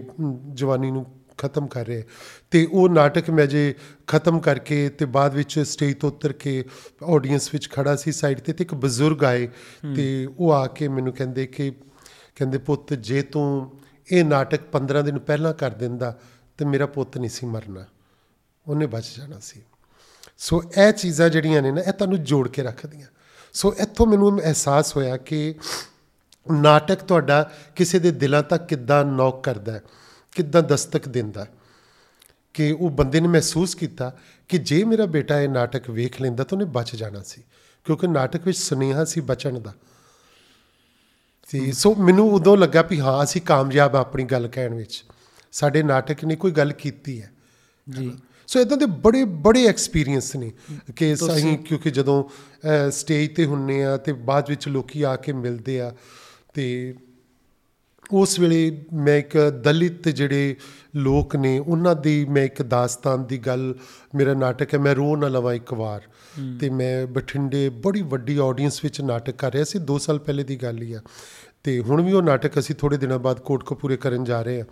ਜਵਾਨੀ 0.53 0.91
ਨੂੰ 0.91 1.05
ਖਤਮ 1.38 1.67
ਕਰ 1.67 1.86
ਰਹੇ। 1.86 2.03
ਤੇ 2.51 2.67
ਉਹ 2.71 2.89
ਨਾਟਕ 2.89 3.30
ਮੈਂ 3.30 3.47
ਜੇ 3.47 3.75
ਖਤਮ 4.07 4.39
ਕਰਕੇ 4.39 4.89
ਤੇ 4.89 5.05
ਬਾਅਦ 5.05 5.36
ਵਿੱਚ 5.36 5.59
ਸਟੇਜ 5.59 5.95
ਤੋਂ 5.95 6.11
ਉਤਰ 6.11 6.34
ਕੇ 6.34 6.63
ਆਡੀਅנס 7.03 7.49
ਵਿੱਚ 7.53 7.69
ਖੜਾ 7.69 7.95
ਸੀ 7.95 8.11
ਸਾਈਡ 8.11 8.39
ਤੇ 8.39 8.53
ਤੇ 8.53 8.63
ਇੱਕ 8.63 8.73
ਬਜ਼ੁਰਗ 8.75 9.23
ਆਏ 9.23 9.47
ਤੇ 9.95 10.28
ਉਹ 10.39 10.53
ਆ 10.53 10.67
ਕੇ 10.67 10.88
ਮੈਨੂੰ 10.88 11.13
ਕਹਿੰਦੇ 11.13 11.47
ਕਿ 11.47 11.71
ਕਹਿੰਦੇ 12.36 12.57
ਪੁੱਤ 12.57 12.93
ਜੇ 12.93 13.21
ਤੂੰ 13.21 13.80
ਇਹ 14.11 14.23
ਨਾਟਕ 14.25 14.59
15 14.73 15.03
ਦਿਨ 15.03 15.19
ਪਹਿਲਾਂ 15.19 15.53
ਕਰ 15.53 15.71
ਦਿੰਦਾ 15.71 16.19
ਤੇ 16.57 16.65
ਮੇਰਾ 16.65 16.86
ਪੁੱਤ 16.86 17.17
ਨਹੀਂ 17.17 17.30
ਸੀ 17.30 17.45
ਮਰਨਾ। 17.45 17.86
ਉਹਨੇ 18.67 18.88
ਬਚ 18.88 19.05
ਜਾਣਾ 19.17 19.39
ਸੀ। 19.39 19.61
ਸੋ 20.38 20.63
ਇਹ 20.77 20.91
ਚੀਜ਼ਾਂ 20.91 21.29
ਜਿਹੜੀਆਂ 21.29 21.61
ਨੇ 21.61 21.71
ਨਾ, 21.71 21.81
ਇਹ 21.81 21.93
ਤੁਹਾਨੂੰ 21.93 22.23
ਜੋੜ 22.23 22.47
ਕੇ 22.47 22.63
ਰੱਖਦੀਆਂ। 22.63 23.07
ਸੋ 23.53 23.73
ਇੱਥੋਂ 23.79 24.07
ਮੈਨੂੰ 24.07 24.39
ਅਹਿਸਾਸ 24.39 24.95
ਹੋਇਆ 24.95 25.17
ਕਿ 25.17 25.55
ਨਾਟਕ 26.51 27.03
ਤੁਹਾਡਾ 27.03 27.51
ਕਿਸੇ 27.75 27.99
ਦੇ 27.99 28.11
ਦਿਲਾਂ 28.11 28.43
ਤੱਕ 28.43 28.65
ਕਿੱਦਾਂ 28.65 29.05
ਨੌਕ 29.05 29.43
ਕਰਦਾ 29.43 29.71
ਹੈ, 29.71 29.81
ਕਿੱਦਾਂ 30.31 30.61
ਦਸਤਕ 30.61 31.07
ਦਿੰਦਾ 31.07 31.43
ਹੈ, 31.43 31.49
ਕਿ 32.53 32.71
ਉਹ 32.71 32.89
ਬੰਦੇ 32.89 33.19
ਨੇ 33.19 33.27
ਮਹਿਸੂਸ 33.27 33.75
ਕੀਤਾ 33.75 34.17
ਕਿ 34.47 34.57
ਜੇ 34.57 34.83
ਮੇਰਾ 34.83 35.05
ਬੇਟਾ 35.05 35.39
ਇਹ 35.41 35.49
ਨਾਟਕ 35.49 35.89
ਵੇਖ 35.89 36.21
ਲੈਂਦਾ 36.21 36.43
ਤਾਂ 36.43 36.57
ਉਹਨੇ 36.57 36.71
ਬਚ 36.71 36.95
ਜਾਣਾ 36.95 37.21
ਸੀ, 37.21 37.43
ਕਿਉਂਕਿ 37.85 38.07
ਨਾਟਕ 38.07 38.45
ਵਿੱਚ 38.45 38.57
ਸੁਨੇਹਾ 38.57 39.05
ਸੀ 39.05 39.21
ਬਚਣ 39.21 39.59
ਦਾ। 39.59 39.73
ਤੇ 41.49 41.71
ਸੋ 41.71 41.95
ਮੈਨੂੰ 41.95 42.31
ਉਦੋਂ 42.33 42.57
ਲੱਗਾ 42.57 42.81
ਵੀ 42.81 42.99
ਹਾਂ, 42.99 43.23
ਅਸੀਂ 43.23 43.41
ਕਾਮਯਾਬ 43.41 43.95
ਆ 43.95 43.99
ਆਪਣੀ 43.99 44.23
ਗੱਲ 44.23 44.47
ਕਹਿਣ 44.47 44.73
ਵਿੱਚ। 44.73 45.03
ਸਾਡੇ 45.51 45.83
ਨਾਟਕ 45.83 46.25
ਨੇ 46.25 46.35
ਕੋਈ 46.35 46.51
ਗੱਲ 46.51 46.73
ਕੀਤੀ 46.73 47.21
ਹੈ। 47.21 47.31
ਜੀ। 47.89 48.17
ਸੋ 48.47 48.59
ਇਦਾਂ 48.59 48.77
ਦੇ 48.77 48.85
ਬੜੇ 48.85 49.23
ਬੜੇ 49.25 49.65
ਐਕਸਪੀਰੀਅੰਸ 49.65 50.35
ਨੇ 50.35 50.51
ਕਿ 50.95 51.13
ਅਸੀਂ 51.13 51.57
ਕਿਉਂਕਿ 51.57 51.91
ਜਦੋਂ 51.91 52.23
ਸਟੇਜ 52.91 53.35
ਤੇ 53.35 53.45
ਹੁੰਨੇ 53.45 53.83
ਆ 53.83 53.97
ਤੇ 53.97 54.13
ਬਾਅਦ 54.13 54.49
ਵਿੱਚ 54.49 54.67
ਲੋਕੀ 54.67 55.01
ਆ 55.01 55.15
ਕੇ 55.15 55.33
ਮਿਲਦੇ 55.33 55.81
ਆ 55.81 55.95
ਤੇ 56.53 56.95
ਉਸ 58.11 58.39
ਵੇਲੇ 58.39 58.85
ਮੈਂ 58.93 59.17
ਇੱਕ 59.17 59.37
ਦਲਿਤ 59.63 60.09
ਜਿਹੜੇ 60.09 60.55
ਲੋਕ 60.95 61.35
ਨੇ 61.35 61.59
ਉਹਨਾਂ 61.59 61.95
ਦੀ 61.95 62.25
ਮੈਂ 62.25 62.43
ਇੱਕ 62.43 62.61
ਦਾਸਤਾਨ 62.61 63.25
ਦੀ 63.25 63.37
ਗੱਲ 63.37 63.75
ਮੇਰਾ 64.15 64.33
ਨਾਟਕ 64.33 64.73
ਹੈ 64.73 64.79
ਮੈਂ 64.79 64.95
ਰੋ 64.95 65.15
ਨਾ 65.15 65.27
ਲਵਾਂ 65.27 65.53
ਇੱਕ 65.53 65.73
ਵਾਰ। 65.73 66.01
ਤੇ 66.59 66.69
ਮੈਂ 66.69 67.07
ਬਠਿੰਡੇ 67.07 67.69
ਬੜੀ 67.69 68.01
ਵੱਡੀ 68.01 68.37
ਆਡੀਅנס 68.37 68.73
ਵਿੱਚ 68.83 69.01
ਨਾਟਕ 69.01 69.35
ਕਰ 69.35 69.53
ਰਿਹਾ 69.53 69.63
ਸੀ 69.63 69.79
2 69.79 69.97
ਸਾਲ 69.99 70.19
ਪਹਿਲੇ 70.19 70.43
ਦੀ 70.43 70.55
ਗੱਲ 70.55 70.81
ਹੀ 70.81 70.93
ਆ। 70.93 71.01
ਤੇ 71.63 71.79
ਹੁਣ 71.79 72.01
ਵੀ 72.01 72.11
ਉਹ 72.11 72.21
ਨਾਟਕ 72.21 72.59
ਅਸੀਂ 72.59 72.75
ਥੋੜੇ 72.75 72.97
ਦਿਨਾਂ 72.97 73.19
ਬਾਅਦ 73.19 73.39
ਕੋਟਕਪੂਰੇ 73.39 73.97
ਕਰਨ 73.97 74.23
ਜਾ 74.23 74.41
ਰਹੇ 74.41 74.61
ਆ। 74.61 74.65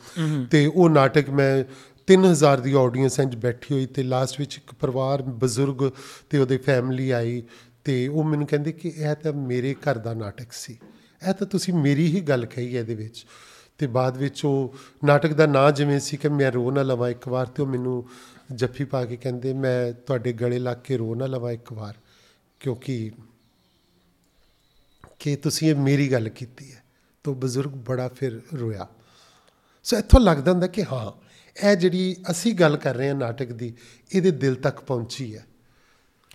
ਤੇ 0.51 0.65
ਉਹ 0.65 0.89
ਨਾਟਕ 0.89 1.30
ਮੈਂ 1.30 1.63
3000 2.08 2.62
ਦੀ 2.62 2.74
ਆਡੀਅנס 2.74 3.24
ਇੰਜ 3.24 3.36
ਬੈਠੀ 3.36 3.74
ਹੋਈ 3.74 3.86
ਤੇ 3.86 4.03
ਲਾਸਟ 4.03 4.39
ਵਿੱਚ 4.39 4.58
ਇੱਕ 4.58 4.74
ਪਰਿਵਾਰ 4.74 5.22
ਬਜ਼ੁਰਗ 5.22 5.91
ਤੇ 6.30 6.38
ਉਹਦੇ 6.38 6.58
ਫੈਮਿਲੀ 6.58 7.12
ਆਈ 7.12 7.43
ਤੇ 7.84 8.08
ਉਹ 8.08 8.24
ਮੈਨੂੰ 8.24 8.47
ਕਹਿੰਦੇ 8.47 8.72
ਕਿ 8.72 8.93
ਇਹ 8.95 9.16
ਤਾਂ 9.16 9.34
ਮੇਰੇ 9.34 9.74
ਘਰ 9.74 9.97
ਦਾ 9.97 10.14
ਨਾਟਕ 10.14 10.51
ਸੀ। 10.51 10.80
ਇਹ 11.30 11.34
ਤਾਂ 11.34 11.47
ਤੁਸੀਂ 11.47 11.74
ਮੇਰੀ 11.74 12.08
ਹੀ 12.08 12.22
ਗੱਲ 12.22 12.45
ਕਹੀ 12.45 12.76
ਹੈ 12.76 12.80
ਇਹਦੇ 12.80 12.95
ਵਿੱਚ। 12.95 13.26
ਤੇ 13.78 13.88
ਬਾਅਦ 13.88 14.18
ਵਿੱਚ 14.18 14.45
ਉਹ 14.45 14.76
ਨਾਟਕ 15.06 15.34
ਦਾ 15.34 15.45
ਨਾਂ 15.45 15.72
ਜਿਵੇਂ 15.72 15.99
ਸੀ 15.99 16.18
ਕਿ 16.18 16.30
ਮੈਂ 16.30 16.51
ਰੋ 16.51 16.72
ਨਾ 16.72 16.82
ਲਵਾਂ 16.82 17.10
ਇੱਕ 17.10 17.28
ਵਾਰ 17.28 17.47
ਤੇ 17.47 17.64
ਉਹ 17.64 17.68
ਮੈਨੂੰ 17.68 18.10
ਜੱਫੀ 18.56 18.84
ਪਾ 18.84 19.06
ਕੇ 19.06 19.18
ਕਹਿੰਦੇ, 19.18 19.53
ਮੈਂ 19.53 19.93
ਤੁਹਾਡੇ 19.93 20.34
ਗਲੇ 20.34 20.60
ਲੱਗ 20.60 20.78
ਕੇ 20.84 20.97
ਰੋ 20.97 21.16
ਨਾ 21.16 21.26
ਲਵਾਂ 21.26 21.51
ਇੱਕ 21.51 21.74
ਵਾਰ, 21.74 21.93
ਕਿਉਂਕਿ 22.60 23.12
ਕਿ 25.20 25.36
ਤੁਸੀਂ 25.36 25.70
ਇਹ 25.70 25.76
ਮੇਰੀ 25.76 26.12
ਗੱਲ 26.12 26.30
ਕੀਤੀ 26.30 26.74
ਹੈ। 26.74 26.84
ਤਾਂ 27.24 27.34
ਉਹ 27.34 27.38
ਬਜ਼ੁਰਗ 27.38 27.72
ਬੜਾ 27.72 28.08
ਫਿਰ 28.08 28.41
ਰੋਇਆ। 28.60 28.88
ਸੋ 29.84 29.97
ਇੱਥੋਂ 29.97 30.20
ਲੱਗਦਾ 30.20 30.51
ਹੁੰਦਾ 30.51 30.68
ਕਿ 30.68 30.84
ਹਾਂ 30.84 31.24
ਇਹ 31.64 31.76
ਜਿਹੜੀ 31.76 32.16
ਅਸੀਂ 32.32 32.53
ਗੱਲ 32.53 32.78
ਕਰ 32.78 32.95
ਰਹੇ 32.95 33.08
ਹਾਂ 33.08 33.16
ਨਾਟਕ 33.16 33.51
ਦੀ 33.51 33.74
ਇਹਦੇ 34.16 34.32
ਦਿਲ 34.32 34.56
ਤੱਕ 34.56 34.80
ਪਹੁੰਚੀ 34.80 35.36
ਹੈ। 35.36 35.45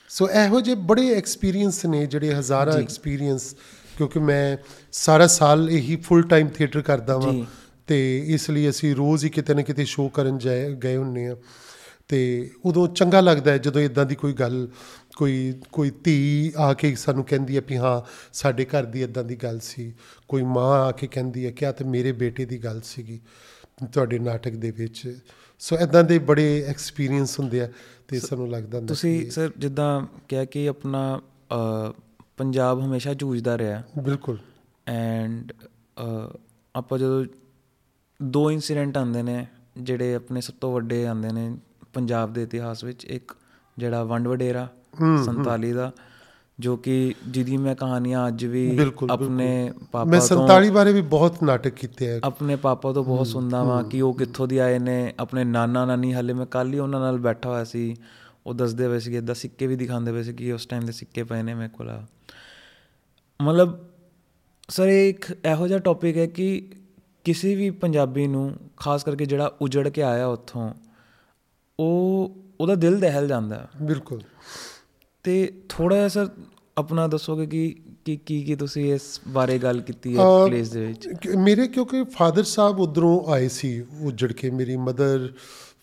ਸੋ 0.09 0.29
ਇਹੋ 0.31 0.61
ਜਿਹੇ 0.61 0.77
ਬੜੇ 0.77 1.15
ਐਕਸਪੀਰੀਅੰਸ 1.15 1.87
ਨੇ 1.87 2.07
ਜਿਹੜੇ 2.07 2.35
ਹਜ਼ਾਰਾਂ 2.35 2.79
ਐਕਸਪੀਰੀਅੰਸ 2.79 3.57
ਕਿਉਂਕਿ 3.97 4.19
ਮੈਂ 4.19 4.57
ਸਾਰਾ 4.93 5.27
ਸਾਲ 5.27 5.71
ਇਹੀ 5.71 5.97
ਫੁੱਲ 5.97 6.23
ਟਾਈਮ 6.23 6.49
ਥੀਏਟਰ 6.49 6.83
ਕਰਦਾ 6.83 7.17
ਵਾਂ। 7.17 7.45
ਤੇ 7.87 8.19
ਇਸ 8.27 8.51
ਲਈ 8.51 8.69
ਅਸੀਂ 8.69 8.97
ਰੋਜ਼ 8.97 9.25
ਹੀ 9.25 9.31
ਕਿਤੇ 9.31 9.55
ਨਾ 9.55 9.63
ਕਿਤੇ 9.63 9.85
ਸ਼ੋਅ 9.85 10.11
ਕਰਨ 10.15 10.39
ਜਾਏ 10.39 10.75
ਗਏ 10.75 10.97
ਹੁੰਨੇ 10.97 11.29
ਆ 11.29 11.37
ਤੇ 12.09 12.51
ਉਦੋਂ 12.65 12.89
ਚੰਗਾ 12.89 13.21
ਲੱਗਦਾ 13.21 13.53
ਹੈ 13.53 13.59
ਜਦੋਂ 13.59 13.81
ਇਦਾਂ 13.81 14.07
ਦੀ 14.07 14.15
ਕੋਈ 14.15 14.33
ਗੱਲ 14.33 14.69
ਕੋਈ 15.17 15.61
ਕੋਈ 15.73 15.91
ਧੀ 15.91 16.53
ਆ 16.57 16.75
ਕੇ 16.75 16.95
ਸਾਨੂੰ 16.95 17.25
ਕਹਿੰਦੀ 17.25 17.57
ਹੈ 17.57 17.63
ਵੀ 17.69 17.77
ਹਾਂ 17.77 18.01
ਸਾਡੇ 18.33 18.65
ਘਰ 18.65 18.85
ਦੀ 18.85 19.03
ਇਦਾਂ 19.03 19.25
ਦੀ 19.25 19.37
ਗੱਲ 19.37 19.61
ਸੀ। 19.63 19.95
ਕੋਈ 20.29 20.43
ਮਾਂ 20.43 20.87
ਆ 20.87 20.93
ਕੇ 20.93 21.07
ਕਹਿੰਦੀ 21.07 21.47
ਹੈ 21.47 21.51
ਕਿ 21.51 21.67
ਆ 21.67 21.73
ਤੇ 21.73 21.85
ਮੇਰੇ 21.85 22.13
ਬੇਟੇ 22.13 22.45
ਦੀ 22.45 22.59
ਗੱਲ 22.59 22.81
ਸੀਗੀ। 22.85 23.21
ਤੁਹਾਡੇ 23.87 24.19
ਨਾਟਕ 24.19 24.51
ਦੇ 24.51 24.71
ਵਿੱਚ। 24.71 25.19
ਸੋ 25.61 25.79
ਇਦਾਂ 25.79 26.03
ਦੇ 26.05 26.19
ਬੜੇ 26.19 26.63
ਐਕਸਪੀਰੀਅੰਸ 26.67 27.39
ਹੁੰਦੇ 27.41 27.61
ਆ 27.61 27.69
ਤੇ 28.09 28.21
ਸਾਨੂੰ 28.21 28.51
ਲੱਗਦਾ 28.51 28.79
ਹੁੰਦਾ 28.79 28.95
ਤੁਸੀਂ 28.95 29.31
ਸਰ 29.31 29.51
ਜਿੱਦਾਂ 29.59 30.07
ਕਿਹਾ 30.29 30.45
ਕਿ 30.45 30.69
ਆਪਣਾ 30.69 31.21
ਪੰਜਾਬ 32.37 32.81
ਹਮੇਸ਼ਾ 32.81 33.15
ਜੂਝਦਾ 33.15 33.59
ਰਿਹਾ। 33.59 33.83
ਬਿਲਕੁਲ। 34.03 34.39
ਐਂਡ 34.87 35.53
ਆਪਾਂ 36.75 36.99
ਜਦੋਂ 36.99 37.25
ਦੋ 38.23 38.51
ਇਨਸੀਡੈਂਟ 38.51 38.97
ਆਉਂਦੇ 38.97 39.23
ਨੇ 39.23 39.47
ਜਿਹੜੇ 39.79 40.15
ਆਪਣੇ 40.15 40.41
ਸਭ 40.41 40.55
ਤੋਂ 40.61 40.73
ਵੱਡੇ 40.75 41.07
ਆਉਂਦੇ 41.07 41.33
ਨੇ 41.33 41.57
ਪੰਜਾਬ 41.93 42.33
ਦੇ 42.33 42.43
ਇਤਿਹਾਸ 42.43 42.85
ਵਿੱਚ 42.85 43.05
ਇੱਕ 43.05 43.33
ਜਿਹੜਾ 43.79 44.05
ਵੰਡ 44.05 44.29
ਵਡੇਰਾ 44.29 44.69
47 45.25 45.73
ਦਾ 45.73 45.93
ਜੋ 46.61 46.77
ਕਿ 46.77 47.15
ਜਿਹਦੀ 47.29 47.57
ਮੈਂ 47.57 47.75
ਕਹਾਣੀਆਂ 47.75 48.29
ਅੱਜ 48.29 48.45
ਵੀ 48.45 48.79
ਆਪਣੇ 49.11 49.73
ਪਾਪਾ 49.93 50.11
ਮੈਂ 50.11 50.21
ਤੋਂ 50.21 50.49
47 50.49 50.71
ਬਾਰੇ 50.71 50.93
ਵੀ 50.93 51.01
ਬਹੁਤ 51.01 51.43
ਨਾਟਕ 51.43 51.71
ਕੀਤੇ 51.71 52.13
ਆ। 52.13 52.21
ਆਪਣੇ 52.25 52.57
ਪਾਪਾ 52.57 52.93
ਤੋਂ 52.93 53.05
ਬਹੁਤ 53.05 53.27
ਸੁਣਦਾ 53.27 53.63
ਵਾਂ 53.63 53.85
ਕਿ 53.85 54.01
ਉਹ 54.01 54.15
ਕਿੱਥੋਂ 54.15 54.49
ਦੀ 54.49 54.59
ਆਏ 54.59 54.79
ਨੇ 54.79 55.15
ਆਪਣੇ 55.21 55.45
ਨਾਨਾ 55.45 55.85
ਨਾਨੀ 55.85 56.15
ਹਲੇ 56.15 56.33
ਮੈਂ 56.33 56.47
ਕੱਲ 56.47 56.75
ਹੀ 56.75 56.79
ਉਹਨਾਂ 56.79 57.01
ਨਾਲ 57.01 57.19
ਬੈਠਾ 57.19 57.51
ਹੋਇਆ 57.51 57.65
ਸੀ। 57.65 57.97
ਉਹ 58.47 58.55
ਦੱਸਦੇ 58.55 58.89
ਪਏ 58.89 58.99
ਸੀਗੇ 58.99 59.17
ਇਦਾਂ 59.17 59.35
ਸਿੱਕੇ 59.35 59.67
ਵੀ 59.67 59.77
ਦਿਖਾਉਂਦੇ 59.77 60.13
ਪਏ 60.13 60.23
ਸੀ 60.23 60.33
ਕਿ 60.33 60.53
ਉਸ 60.53 60.67
ਟਾਈਮ 60.67 60.87
ਦੇ 60.87 60.93
ਸਿੱਕੇ 60.93 61.23
ਪਏ 61.23 61.43
ਨੇ 61.43 61.55
ਮੇਰੇ 61.55 61.69
ਕੋਲ। 61.69 62.03
ਮਤਲਬ 63.43 63.79
ਸਰ 64.69 64.89
ਇੱਕ 64.89 65.27
ਇਹੋ 65.31 65.69
ਜਿਹਾ 65.69 65.79
ਟੌਪਿਕ 65.79 66.17
ਹੈ 66.17 66.27
ਕਿ 66.27 66.71
ਕਿਸੇ 67.25 67.55
ਵੀ 67.55 67.71
ਪੰਜਾਬੀ 67.71 68.27
ਨੂੰ 68.27 68.55
ਖਾਸ 68.77 69.05
ਕਰਕੇ 69.05 69.27
ਜਿਹੜਾ 69.27 69.53
ਉਜੜ 69.61 69.89
ਕੇ 69.89 70.03
ਆਇਆ 70.03 70.27
ਉੱਥੋਂ 70.27 70.75
ਉਹ 71.81 72.37
ਉਹਦਾ 72.61 72.75
ਦਿਲ 72.75 73.01
ਦਹਿਲ 73.01 73.29
ਜਾਂਦਾ। 73.29 73.69
ਬਿਲਕੁਲ। 73.83 74.21
ਤੇ 75.23 75.53
ਥੋੜਾ 75.69 75.97
ਜਿਹਾ 75.97 76.09
ਸਰ 76.09 76.29
ਆਪਣਾ 76.79 77.07
ਦੱਸੋਗੇ 77.07 77.47
ਕਿ 77.47 77.75
ਕੀ 78.05 78.17
ਕੀ 78.17 78.43
ਕੀ 78.43 78.57
ਤੁਸੀਂ 78.57 78.95
ਇਸ 78.95 79.21
ਬਾਰੇ 79.29 79.59
ਗੱਲ 79.59 79.81
ਕੀਤੀ 79.81 80.17
ਹੈ 80.17 80.23
ਪਲੇਸ 80.47 80.71
ਦੇ 80.71 80.87
ਵਿੱਚ? 80.87 81.09
ਮੇਰੇ 81.39 81.69
ਕਿਉਂਕਿ 81.69 82.05
ਫਾਦਰ 82.05 82.45
ਸਾਹਿਬ 82.45 82.81
ਉਧਰੋਂ 82.81 83.31
ਆਏ 83.33 83.49
ਸੀ 83.49 83.81
ਉੱਜੜ 83.81 84.33
ਕੇ 84.33 84.51
ਮੇਰੀ 84.51 84.77
ਮਦਰ 84.77 85.33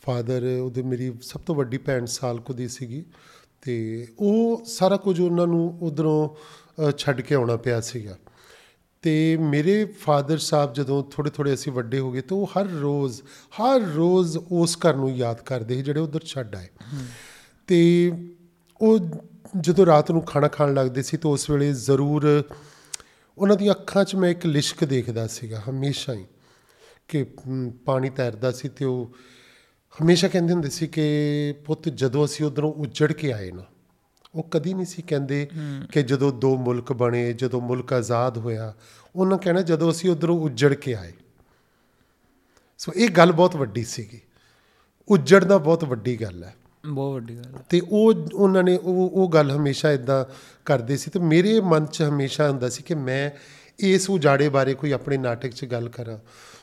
ਫਾਦਰ 0.06 0.60
ਉਹਦੇ 0.64 0.82
ਮੇਰੀ 0.82 1.12
ਸਭ 1.22 1.40
ਤੋਂ 1.40 1.56
ਵੱਡੀ 1.56 1.78
ਭੈਣ 1.78 2.06
ਸਾਲ 2.06 2.40
ਕੁ 2.40 2.54
ਦੀ 2.54 2.68
ਸੀਗੀ। 2.68 3.04
ਤੇ 3.62 4.08
ਉਹ 4.20 4.62
ਸਾਰਾ 4.66 4.98
ਕੁਝ 4.98 5.20
ਉਹਨਾਂ 5.22 5.48
ਨੂੰ 5.48 5.78
ਉਧਰੋਂ 5.82 6.92
ਛੱਡ 6.98 7.22
ਕੇ 7.22 7.36
ਆਉਣਾ 7.36 7.58
ਪਿਆ 7.58 7.82
ਸੀਗਾ। 7.82 8.18
ਤੇ 9.02 9.38
ਮੇਰੇ 9.38 9.86
ਫਾਦਰ 9.86 10.38
ਸਾਹਿਬ 10.38 10.74
ਜਦੋਂ 10.74 11.04
ਥੋੜੇ 11.12 11.30
ਥੋੜੇ 11.30 11.54
ਅਸੀਂ 11.54 11.72
ਵੱਡੇ 11.72 12.00
ਹੋ 12.00 12.12
ਗਏ 12.12 12.22
ਤਾਂ 12.22 12.38
ਉਹ 12.38 12.48
ਹਰ 12.48 12.66
ਰੋਜ਼ 12.66 13.22
ਹਰ 13.56 13.82
ਰੋਜ਼ 13.82 14.38
ਉਸ 14.52 14.78
ਘਰ 14.78 14.96
ਨੂੰ 14.96 15.16
ਯਾਦ 15.16 15.42
ਕਰਦੇ 15.42 15.82
ਜਿਹੜੇ 15.82 16.00
ਉਧਰ 16.00 16.20
ਛੱਡ 16.26 16.56
ਆਏ। 16.56 16.68
ਤੇ 17.68 18.12
ਉਹ 18.82 19.00
ਜਦੋਂ 19.62 19.86
ਰਾਤ 19.86 20.12
ਨੂੰ 20.12 20.22
ਖਾਣਾ 20.22 20.48
ਖਾਣ 20.48 20.74
ਲੱਗਦੇ 20.74 21.02
ਸੀ 21.02 21.18
ਤਾਂ 21.18 21.32
ਉਸ 21.32 21.50
ਵੇਲੇ 21.50 21.74
ਜ਼ਰੂਰ 21.74 22.44
ਉਹਨਾਂ 23.38 23.56
ਦੀਆਂ 23.56 23.74
ਅੱਖਾਂ 23.74 24.04
'ਚ 24.04 24.16
ਮੈਂ 24.16 24.30
ਇੱਕ 24.30 24.46
ਲਿਸ਼ਕ 24.46 24.84
ਦੇਖਦਾ 24.84 25.28
ਸੀਗਾ 25.28 25.64
ਹਮੇਸ਼ਾ 25.70 26.14
ਹੀ 26.14 26.26
ਕਿ 27.08 27.26
ਪਾਣੀ 27.86 28.10
ਤੈਰਦਾ 28.10 28.52
ਸੀ 28.52 28.70
ਤੇ 28.70 28.86
ਉਹ 28.86 29.16
ਹਮੇਸ਼ਾ 30.04 30.28
ਕਹਿੰਦੇ 30.28 30.54
ਹੁੰਦੇ 30.54 30.70
ਸੀ 30.70 30.88
ਕਿ 30.88 31.08
ਪੁੱਤ 31.66 31.90
ਜਦੋਂ 31.90 32.26
ਅਸੀਂ 32.26 32.46
ਉਧਰੋਂ 32.46 32.74
ਉੱਜੜ 32.74 33.12
ਕੇ 33.12 33.34
ਆਏ 33.34 33.52
ਨਾ 33.52 33.64
ਉਹ 34.36 34.44
ਕਦੀ 34.52 34.74
ਨਹੀਂ 34.74 34.86
ਸੀ 34.86 35.02
ਕਹਿੰਦੇ 35.02 35.50
ਕਿ 35.92 36.04
ਜਦੋਂ 36.04 36.32
ਦੋ 36.34 36.58
ਮੁਲਕ 36.58 36.94
ਬਣੇ 36.94 37.34
ਜਦੋਂ 37.34 37.62
ਮੁਲਕ 37.62 37.94
ਆਜ਼ਾਦ 37.94 38.38
ਹੋਇਆ 38.38 38.74
ਉਹਨਾਂ 39.16 39.38
ਕਹਿਣਾ 39.38 39.62
ਜਦੋਂ 39.62 39.92
ਅਸੀਂ 39.92 40.10
ਉਧਰੋਂ 40.10 40.40
ਉੱਜੜ 40.40 40.74
ਕੇ 40.74 40.96
ਆਏ। 40.96 41.14
ਸੋ 42.78 42.92
ਇਹ 42.96 43.10
ਗੱਲ 43.10 43.32
ਬਹੁਤ 43.32 43.56
ਵੱਡੀ 43.56 43.84
ਸੀਗੀ 43.84 44.22
ਉੱਜੜਨਾ 45.08 45.58
ਬਹੁਤ 45.58 45.84
ਵੱਡੀ 45.84 46.22
ਗੱਲ 46.22 46.44
ਹੈ। 46.44 46.56
ਬਹੁਤ 46.86 47.14
ਵੱਡੀ 47.14 47.38
ਗੱਲ 47.38 47.46
ਹੈ 47.46 47.60
ਤੇ 47.70 47.82
ਉਹ 47.90 48.14
ਉਹਨਾਂ 48.34 48.64
ਨੇ 48.64 48.78
ਉਹ 48.78 49.10
ਉਹ 49.14 49.30
ਗੱਲ 49.30 49.52
ਹਮੇਸ਼ਾ 49.52 49.92
ਇਦਾਂ 49.92 50.26
ਕਰਦੇ 50.66 50.98
ਸੀ 50.98 51.12
ਤੇ 51.12 51.20
ਮੇਰੇ 51.20 51.62
ਮਨ 51.62 51.86
'ਚ 51.86 52.04
ਹਮੇਸ਼ਾ 52.04 52.50
ਹੁੰਦਾ 52.50 52.70
ਸੀ 52.70 52.84
ਕਿ 52.84 52.96
ਮੈਂ 52.96 53.32
ਇਸ 53.80 54.10
ਉਜਾੜੇ 54.10 54.50
ਬਾਰੇ 54.50 54.74
ਕੋਈ 54.74 54.92
ਆਪਣੇ 54.92 55.18
ਨਾਟਕ 55.18 55.50
'ਚ 55.50 55.66
ਗੱਲ 55.66 55.90
ਕਰਾਂ। 55.90 56.18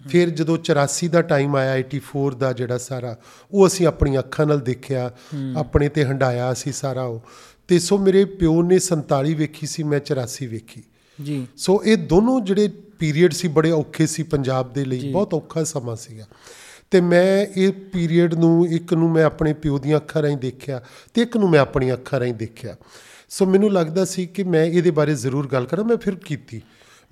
ਫਿਰ 0.09 0.31
ਜਦੋਂ 0.31 0.59
84 0.59 1.09
ਦਾ 1.09 1.23
ਟਾਈਮ 1.23 1.57
ਆਇਆ 1.57 1.77
84 1.79 2.35
ਦਾ 2.39 2.53
ਜਿਹੜਾ 2.53 2.79
ਸਾਰਾ 2.79 3.19
ਉਹ 3.53 3.67
ਅਸੀਂ 3.67 3.87
ਆਪਣੀਆਂ 3.87 4.21
ਅੱਖਾਂ 4.21 4.47
ਨਾਲ 4.47 4.61
ਦੇਖਿਆ 4.61 5.11
ਆਪਣੇ 5.57 5.89
ਤੇ 5.89 6.05
ਹੰਡਾਇਆ 6.05 6.53
ਅਸੀਂ 6.53 6.73
ਸਾਰਾ 6.73 7.03
ਉਹ। 7.03 7.23
ਤੇ 7.69 7.79
ਸੋ 7.79 7.99
ਮੇਰੇ 7.99 8.25
ਪਿਓ 8.25 8.63
ਨੇ 8.63 8.79
47 8.79 9.35
ਵੇਖੀ 9.35 9.67
ਸੀ 9.67 9.83
ਮੈਂ 9.83 10.01
84 10.01 10.47
ਵੇਖੀ। 10.47 10.83
ਜੀ। 11.25 11.47
ਸੋ 11.57 11.83
ਇਹ 11.85 11.97
ਦੋਨੋਂ 11.97 12.41
ਜਿਹੜੇ 12.41 12.69
ਪੀਰੀਅਡ 12.99 13.33
ਸੀ 13.33 13.49
ਬੜੇ 13.49 13.71
ਔਖੇ 13.71 14.07
ਸੀ 14.07 14.23
ਪੰਜਾਬ 14.23 14.73
ਦੇ 14.73 14.85
ਲਈ 14.85 15.13
ਬਹੁਤ 15.13 15.35
ਔਖਾ 15.35 15.65
ਸਮਾਂ 15.65 15.97
ਸੀਗਾ। 15.97 16.25
ਤੇ 16.95 17.01
ਮੈਂ 17.01 17.47
ਇਹ 17.57 17.73
ਪੀਰੀਅਡ 17.73 18.35
ਨੂੰ, 18.35 18.67
ਇੱਕ 18.67 18.95
ਨੂੰ 18.95 19.11
ਮੈਂ 19.11 19.25
ਆਪਣੇ 19.25 19.53
ਪਿਓ 19.53 19.79
ਦੀਆਂ 19.79 19.97
ਅੱਖਾਂ 19.97 20.23
ਰਾਹੀਂ 20.23 20.37
ਦੇਖਿਆ 20.37 20.83
ਤੇ 21.15 21.23
ਇੱਕ 21.23 21.37
ਨੂੰ 21.37 21.51
ਮੈਂ 21.51 21.61
ਆਪਣੀਆਂ 21.61 21.95
ਅੱਖਾਂ 21.95 22.21
ਰਾਹੀਂ 22.21 22.35
ਦੇਖਿਆ। 22.35 22.77
ਸੋ 23.29 23.47
ਮੈਨੂੰ 23.47 23.73
ਲੱਗਦਾ 23.73 24.05
ਸੀ 24.05 24.27
ਕਿ 24.27 24.43
ਮੈਂ 24.43 24.65
ਇਹਦੇ 24.65 24.91
ਬਾਰੇ 24.91 25.15
ਜ਼ਰੂਰ 25.15 25.47
ਗੱਲ 25.47 25.67
ਕਰਾਂ, 25.67 25.85
ਮੈਂ 25.85 25.97
ਫਿਰ 25.97 26.15
ਕੀਤੀ। 26.15 26.63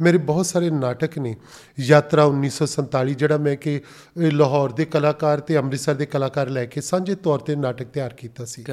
ਮੇਰੇ 0.00 0.18
ਬਹੁਤ 0.18 0.46
ਸਾਰੇ 0.46 0.70
ਨਾਟਕ 0.70 1.18
ਨੇ। 1.18 1.34
ਯਾਤਰਾ 1.80 2.24
1947 2.24 3.14
ਜਿਹੜਾ 3.14 3.36
ਮੈਂ 3.36 3.56
ਕਿ 3.56 3.80
ਲਾਹੌਰ 4.18 4.72
ਦੇ 4.72 4.84
ਕਲਾਕਾਰ 4.84 5.40
ਤੇ 5.40 5.58
ਅੰਮ੍ਰਿਤਸਰ 5.58 5.94
ਦੇ 5.94 6.06
ਕਲਾਕਾਰ 6.06 6.48
ਲੈ 6.48 6.64
ਕੇ 6.66 6.80
ਸਾਂਝੇ 6.80 7.14
ਤੌਰ 7.14 7.38
ਤੇ 7.38 7.56
ਨਾਟਕ 7.56 7.86
ਤਿਆਰ 7.86 8.14
ਕੀਤਾ 8.14 8.44
ਸੀ। 8.44 8.64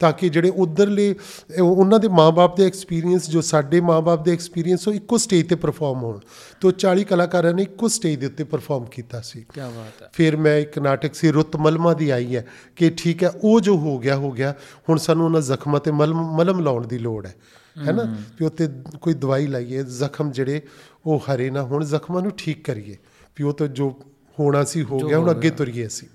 ਤਾਂ 0.00 0.12
ਕਿ 0.12 0.28
ਜਿਹੜੇ 0.28 0.50
ਉਧਰਲੇ 0.56 1.14
ਉਹਨਾਂ 1.60 1.98
ਦੇ 1.98 2.08
ਮਾਪੇ 2.08 2.62
ਦੇ 2.62 2.66
ਐਕਸਪੀਰੀਅੰਸ 2.66 3.30
ਜੋ 3.30 3.40
ਸਾਡੇ 3.40 3.80
ਮਾਪੇ 3.80 4.22
ਦੇ 4.24 4.32
ਐਕਸਪੀਰੀਅੰਸ 4.32 4.88
ਉਹ 4.88 4.92
ਇੱਕੋ 4.92 5.18
ਸਟੇਜ 5.18 5.48
ਤੇ 5.48 5.54
ਪਰਫਾਰਮ 5.54 6.02
ਹੋਣ। 6.02 6.18
ਤੋਂ 6.60 6.72
40 6.72 7.04
ਕਲਾਕਾਰਾਂ 7.04 7.52
ਨੇ 7.54 7.62
ਇੱਕੋ 7.62 7.88
ਸਟੇਜ 7.88 8.18
ਦੇ 8.20 8.26
ਉੱਤੇ 8.26 8.44
ਪਰਫਾਰਮ 8.44 8.84
ਕੀਤਾ 8.84 9.20
ਸੀ। 9.20 9.44
ਕੀ 9.54 9.60
ਬਾਤ 9.60 10.02
ਹੈ। 10.02 10.08
ਫਿਰ 10.12 10.36
ਮੈਂ 10.36 10.56
ਇੱਕ 10.58 10.78
ਨਾਟਕ 10.78 11.14
ਸੀ 11.14 11.30
ਰੁੱਤ 11.30 11.56
ਮਲਮਾ 11.56 11.94
ਦੀ 11.94 12.10
ਆਈ 12.10 12.36
ਹੈ 12.36 12.46
ਕਿ 12.76 12.90
ਠੀਕ 12.96 13.24
ਹੈ 13.24 13.28
ਉਹ 13.44 13.60
ਜੋ 13.60 13.76
ਹੋ 13.76 13.98
ਗਿਆ 13.98 14.16
ਹੋ 14.16 14.30
ਗਿਆ। 14.30 14.54
ਹੁਣ 14.88 14.98
ਸਾਨੂੰ 14.98 15.24
ਉਹਨਾਂ 15.24 15.40
ਜ਼ਖਮਾਂ 15.40 15.80
ਤੇ 15.80 15.90
ਮਲਮ 15.90 16.60
ਲਾਉਣ 16.60 16.86
ਦੀ 16.86 16.98
ਲੋੜ 16.98 17.26
ਹੈ। 17.26 17.34
ਹੈਨਾ? 17.78 18.02
ਵੀ 18.38 18.46
ਉੱਤੇ 18.46 18.68
ਕੋਈ 19.00 19.14
ਦਵਾਈ 19.14 19.46
ਲਾਈਏ 19.46 19.82
ਜ਼ਖਮ 19.82 20.30
ਜਿਹੜੇ 20.30 20.60
ਉਹ 21.06 21.18
ਹਰੇ 21.26 21.50
ਨਾ 21.50 21.62
ਹੁਣ 21.62 21.84
ਜ਼ਖਮਾਂ 21.84 22.22
ਨੂੰ 22.22 22.32
ਠੀਕ 22.36 22.64
ਕਰੀਏ। 22.64 22.96
ਵੀ 23.36 23.44
ਉਹ 23.44 23.52
ਤਾਂ 23.52 23.66
ਜੋ 23.68 23.90
ਹੋਣਾ 24.38 24.64
ਸੀ 24.64 24.82
ਹੋ 24.82 24.98
ਗਿਆ 24.98 25.18
ਹੁਣ 25.18 25.30
ਅੱਗੇ 25.30 25.50
ਤੁਰੀਏ 25.50 25.86
ਅਸੀਂ। 25.86 26.08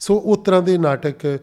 ਸੋ 0.00 0.14
ਉਸ 0.16 0.38
ਤਰ੍ਹਾਂ 0.44 0.62
ਦੇ 0.62 0.76
ਨਾਟਕ 0.78 1.38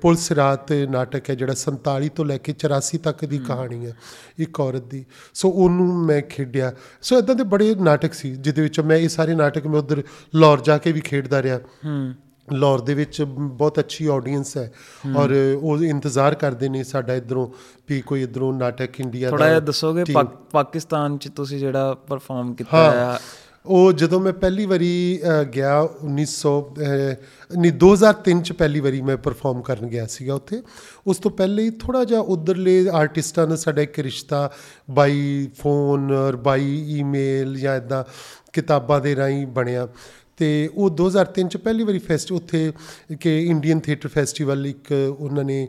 ਪੁਲਿਸ 0.00 0.30
ਰਾਤ 0.32 0.72
ਨਾਟਕ 0.90 1.30
ਹੈ 1.30 1.34
ਜਿਹੜਾ 1.34 1.54
47 1.54 2.08
ਤੋਂ 2.08 2.24
ਲੈ 2.24 2.36
ਕੇ 2.38 2.52
84 2.54 2.98
ਤੱਕ 2.98 3.24
ਦੀ 3.24 3.38
ਕਹਾਣੀ 3.38 3.86
ਹੈ 3.86 3.94
ਇੱਕ 4.38 4.60
ਔਰਤ 4.60 4.84
ਦੀ। 4.84 5.04
ਸੋ 5.34 5.50
ਉਹਨੂੰ 5.50 5.86
ਮੈਂ 6.06 6.20
ਖੇਡਿਆ। 6.22 6.72
ਸੋ 7.02 7.18
ਇਦਾਂ 7.18 7.34
ਦੇ 7.34 7.44
ਬੜੇ 7.44 7.74
ਨਾਟਕ 7.74 8.14
ਸੀ 8.14 8.34
ਜਿਹਦੇ 8.36 8.62
ਵਿੱਚ 8.62 8.80
ਮੈਂ 8.80 8.96
ਇਹ 8.96 9.08
ਸਾਰੇ 9.08 9.34
ਨਾਟਕ 9.34 9.66
ਮੈਂ 9.66 9.78
ਉਧਰ 9.78 10.02
ਲਾਹੌਰ 10.34 10.60
ਜਾ 10.60 10.78
ਕੇ 10.78 10.92
ਵੀ 10.92 11.00
ਖੇਡਦਾ 11.00 11.42
ਰਿਹਾ। 11.42 11.58
ਹੂੰ 11.84 12.14
ਲਾਹੌਰ 12.52 12.80
ਦੇ 12.80 12.94
ਵਿੱਚ 12.94 13.22
ਬਹੁਤ 13.22 13.78
ਅੱਛੀ 13.78 14.06
ਆਡੀਅנס 14.06 14.44
ਹੈ 14.56 14.72
ਔਰ 15.16 15.56
ਉਹ 15.62 15.84
ਇੰਤਜ਼ਾਰ 15.84 16.34
ਕਰਦੇ 16.34 16.68
ਨੇ 16.68 16.84
ਸਾਡਾ 16.84 17.14
ਇਧਰੋਂ 17.14 17.48
ਵੀ 17.88 18.00
ਕੋਈ 18.00 18.22
ਇਧਰੋਂ 18.22 18.52
ਨਾਟਕ 18.54 19.00
ਇੰਡੀਆ 19.00 19.30
ਥੋੜਾ 19.30 19.48
ਜਿਹਾ 19.48 19.60
ਦੱਸੋਗੇ 19.60 20.04
ਪਾਕਿਸਤਾਨ 20.52 21.18
ਚ 21.18 21.28
ਤੁਸੀਂ 21.28 21.58
ਜਿਹੜਾ 21.58 21.94
ਪਰਫਾਰਮ 21.94 22.54
ਕੀਤਾ 22.54 22.76
ਹਾਂ। 22.76 23.12
ਹੈ 23.12 23.18
ਉਹ 23.66 23.92
ਜਦੋਂ 23.92 24.20
ਮੈਂ 24.20 24.32
ਪਹਿਲੀ 24.32 24.66
ਵਾਰੀ 24.66 25.20
ਗਿਆ 25.54 25.88
1900 26.04 26.52
ਅ, 26.60 27.14
ਨਹੀਂ 27.58 27.72
2003 27.72 28.40
ਚ 28.42 28.52
ਪਹਿਲੀ 28.52 28.80
ਵਾਰੀ 28.80 29.00
ਮੈਂ 29.00 29.16
ਪਰਫਾਰਮ 29.16 29.62
ਕਰਨ 29.62 29.86
ਗਿਆ 29.86 30.06
ਸੀਗਾ 30.06 30.34
ਉੱਥੇ। 30.34 30.62
ਉਸ 31.06 31.16
ਤੋਂ 31.16 31.30
ਪਹਿਲੇ 31.30 31.62
ਹੀ 31.62 31.70
ਥੋੜਾ 31.70 32.04
ਜਿਹਾ 32.04 32.20
ਉਧਰਲੇ 32.20 32.88
ਆਰਟਿਸਟਾਂ 32.92 33.46
ਨਾਲ 33.46 33.56
ਸਾਡਾ 33.56 33.82
ਇੱਕ 33.82 33.98
ਰਿਸ਼ਤਾ 33.98 34.50
ਬਾਈ 34.90 35.48
ਫੋਨ 35.58 36.12
ਔਰ 36.12 36.36
ਬਾਈ 36.36 36.84
ਈਮੇਲ 36.98 37.56
ਜਾਂ 37.56 37.76
ਇਦਾਂ 37.76 38.04
ਕਿਤਾਬਾਂ 38.52 39.00
ਦੇ 39.00 39.16
ਰਾਹੀਂ 39.16 39.46
ਬਣਿਆ। 39.46 39.88
ਤੇ 40.36 40.70
ਉਹ 40.74 40.90
2003 40.90 41.48
ਚ 41.48 41.56
ਪਹਿਲੀ 41.56 41.84
ਵਾਰੀ 41.84 41.98
ਫੈਸਟ 41.98 42.32
ਉੱਥੇ 42.32 42.72
ਕਿ 43.20 43.46
ਇੰਡੀਅਨ 43.46 43.80
ਥੀਏਟਰ 43.80 44.08
ਫੈਸਟੀਵਲ 44.08 44.66
ਇੱਕ 44.66 45.14
ਉਹਨਾਂ 45.18 45.44
ਨੇ 45.44 45.68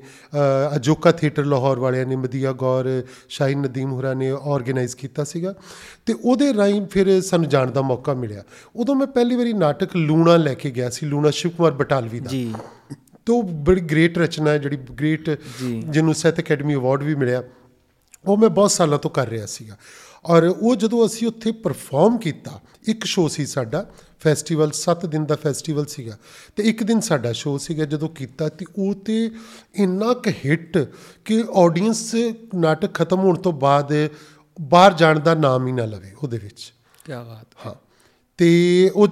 ਅਜੋਕਾ 0.76 1.12
ਥੀਏਟਰ 1.12 1.46
ਲਾਹੌਰ 1.46 1.80
ਵਾਲਿਆਂ 1.80 2.06
ਨੇ 2.06 2.16
ਮਦੀਆ 2.16 2.52
ਗੌਰ 2.52 3.04
ਸ਼ਾਹੀਨ 3.30 3.60
ਨਦੀਮ 3.60 3.92
ਹੁਰਾ 3.92 4.14
ਨੇ 4.14 4.32
ਆਰਗੇਨਾਈਜ਼ 4.42 4.96
ਕੀਤਾ 4.96 5.24
ਸੀਗਾ। 5.24 5.56
ਤੇ 6.06 6.16
ਉਹਦੇ 6.24 6.54
ਰਾਹੀਂ 6.54 6.88
ਫਿਰ 6.88 7.22
ਸਾਨੂੰ 7.22 7.50
ਜਾਣ 7.50 7.72
ਦਾ 7.72 7.82
ਮੌਕਾ 7.82 8.14
ਮਿਲਿਆ। 8.14 8.44
ਉਦੋਂ 8.76 8.96
ਮੈਂ 8.96 9.08
ਪਹਿਲੀ 9.08 9.36
ਵਾਰੀ 9.36 9.54
ਨਾਟਕ 9.54 9.96
ਲੂਣਾ 9.96 10.38
ਲੈ 10.38 10.54
ਕੇ 10.54 10.72
ਗਿਆ 10.72 10.90
ਸੀ 10.90 11.06
ਲੂਣਾ 11.06 11.30
ਸ਼ਿਵ 11.30 11.52
ਕੁਮਾਰ 11.52 11.72
ਬਟਾਲਵੀ 11.72 12.20
ਦਾ। 12.20 12.30
ਜੀ। 12.30 12.54
ਤੋ 13.26 13.42
ਬੜੀ 13.42 13.82
ਗ੍ਰੇਟ 13.82 14.18
ਰਚਨਾ 14.18 14.52
ਹੈ 14.52 14.58
ਜਿਹੜੀ 14.58 14.78
ਗ੍ਰੇਟ। 14.78 15.30
ਜਿਹਨੂੰ 15.90 16.14
ਸਾਹਿਤ 16.14 16.40
ਅਕੈਡਮੀ 16.40 16.76
ਅਵਾਰਡ 16.76 17.04
ਵੀ 17.04 17.16
ਮਿਲਿਆ। 17.16 17.44
ਉਹ 18.28 18.38
ਮੈਂ 18.38 18.50
ਬਹੁਤ 18.50 18.72
ਸਾਲਾਂ 18.72 19.00
ਤੋਂ 19.00 19.12
ਕਰ 19.12 19.28
ਰਿਹਾ 19.28 19.46
ਸੀਗਾ। 19.46 19.78
ਔਰ 20.26 20.44
ਉਹ 20.44 20.76
ਜਦੋਂ 20.76 21.06
ਅਸੀਂ 21.06 21.28
ਉੱਥੇ 21.28 21.52
ਪਰਫਾਰਮ 21.52 22.18
ਕੀਤਾ 22.18 22.62
ਇੱਕ 22.88 23.06
ਸ਼ੋਅ 23.06 23.30
ਸੀ 23.30 23.46
ਸਾਡਾ 23.46 23.90
ਫੈਸਟੀਵਲ 24.24 24.72
7 24.72 25.06
ਦਿਨ 25.06 25.26
ਦਾ 25.26 25.36
ਫੈਸਟੀਵਲ 25.36 25.86
ਸੀਗਾ। 25.86 26.18
ਤੇ 26.56 26.64
ਇੱਕ 26.64 26.84
ਦਿਨ 26.84 27.00
ਸਾਡਾ 27.00 27.32
ਸ਼ੋਅ 27.32 27.60
ਸੀਗਾ 27.60 27.86
ਜਦੋਂ 27.86 28.10
ਕੀਤਾ 28.10 28.50
ਤੇ 28.50 28.66
ਉਹ 28.78 28.94
ਤੇ 28.94 29.32
ਇੰਨਾ 29.76 30.14
ਕੁ 30.14 30.32
ਹਿੱਟ 30.46 30.78
ਕਿ 31.26 31.44
ਆਡੀਅנס 31.56 32.16
ਨਾਟਕ 32.56 32.94
ਖਤਮ 32.94 33.20
ਹੋਣ 33.20 33.38
ਤੋਂ 33.38 33.54
ਬਾਅਦ 33.54 33.94
ਬਾਹਰ 34.62 34.94
ਜਾਣ 34.94 35.20
ਦਾ 35.20 35.34
ਨਾਮ 35.34 35.68
ਹੀ 35.68 35.72
ਨਾ 35.72 35.86
ਲਵੇ 35.86 36.12
ਉਹਦੇ 36.24 36.38
ਵਿੱਚ। 36.38 36.74
ਕੀ 37.06 37.12
ਬਾਤ 37.12 37.48
ਹਾਂ। 37.66 37.74
ਤੇ 38.38 38.92
ਉਹ 38.96 39.08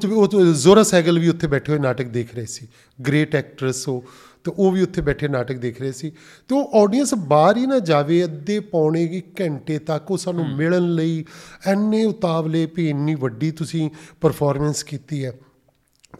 ਜ਼ੋਰਾ 0.54 0.84
ਸੈਗਲ 0.84 1.20
ਵੀ 1.20 1.30
ਉੱਥੇ 1.30 1.48
ਬੈਠੇ 1.48 1.72
ਹੋਏ 1.72 1.80
ਨਾਟਕ 1.80 2.06
ਦੇਖ 2.06 2.36
ਰਹੇ 2.36 2.46
ਸੀ। 2.46 2.68
ਗ੍ਰੇਟ 3.08 3.36
ਐਕਟਰੈਸ 3.36 3.90
ਉਹ। 3.90 4.04
ਤੇ 4.44 4.52
ਉਹ 4.58 4.72
ਵੀ 4.72 4.82
ਉੱਥੇ 4.82 5.02
ਬੈਠੇ 5.02 5.28
ਨਾਟਕ 5.28 5.56
ਦੇਖ 5.56 5.82
ਰਹੇ 5.82 5.92
ਸੀ। 5.92 6.10
ਤੇ 6.48 6.56
ਉਹ 6.56 6.72
ਆਡੀਅנס 6.76 7.16
ਬਾਹਰ 7.16 7.58
ਹੀ 7.58 7.66
ਨਾ 7.66 7.80
ਜਾਵੇ 7.80 8.24
ਅੱਧੇ 8.24 8.60
ਪੌਣੇ 8.60 9.08
ਕੀ 9.08 9.24
ਘੰਟੇ 9.42 9.80
ਤੱਕ 9.80 10.12
ਉਹ 10.12 10.18
ਸਾਨੂੰ 10.18 10.56
ਮਿਲਣ 10.56 10.92
ਲਈ 10.94 11.26
ਐਨੇ 11.68 12.06
ਉਤਾਵਲੇ 12.06 12.68
ਵੀ 12.76 12.90
ਇੰਨੀ 12.90 13.16
ਵੱਡੀ 13.16 13.52
ਤੁਸੀਂ 13.52 13.90
ਪਰਫਾਰਮੈਂਸ 14.22 14.84
ਕੀਤੀ 14.84 15.26
ਹੈ। 15.26 15.34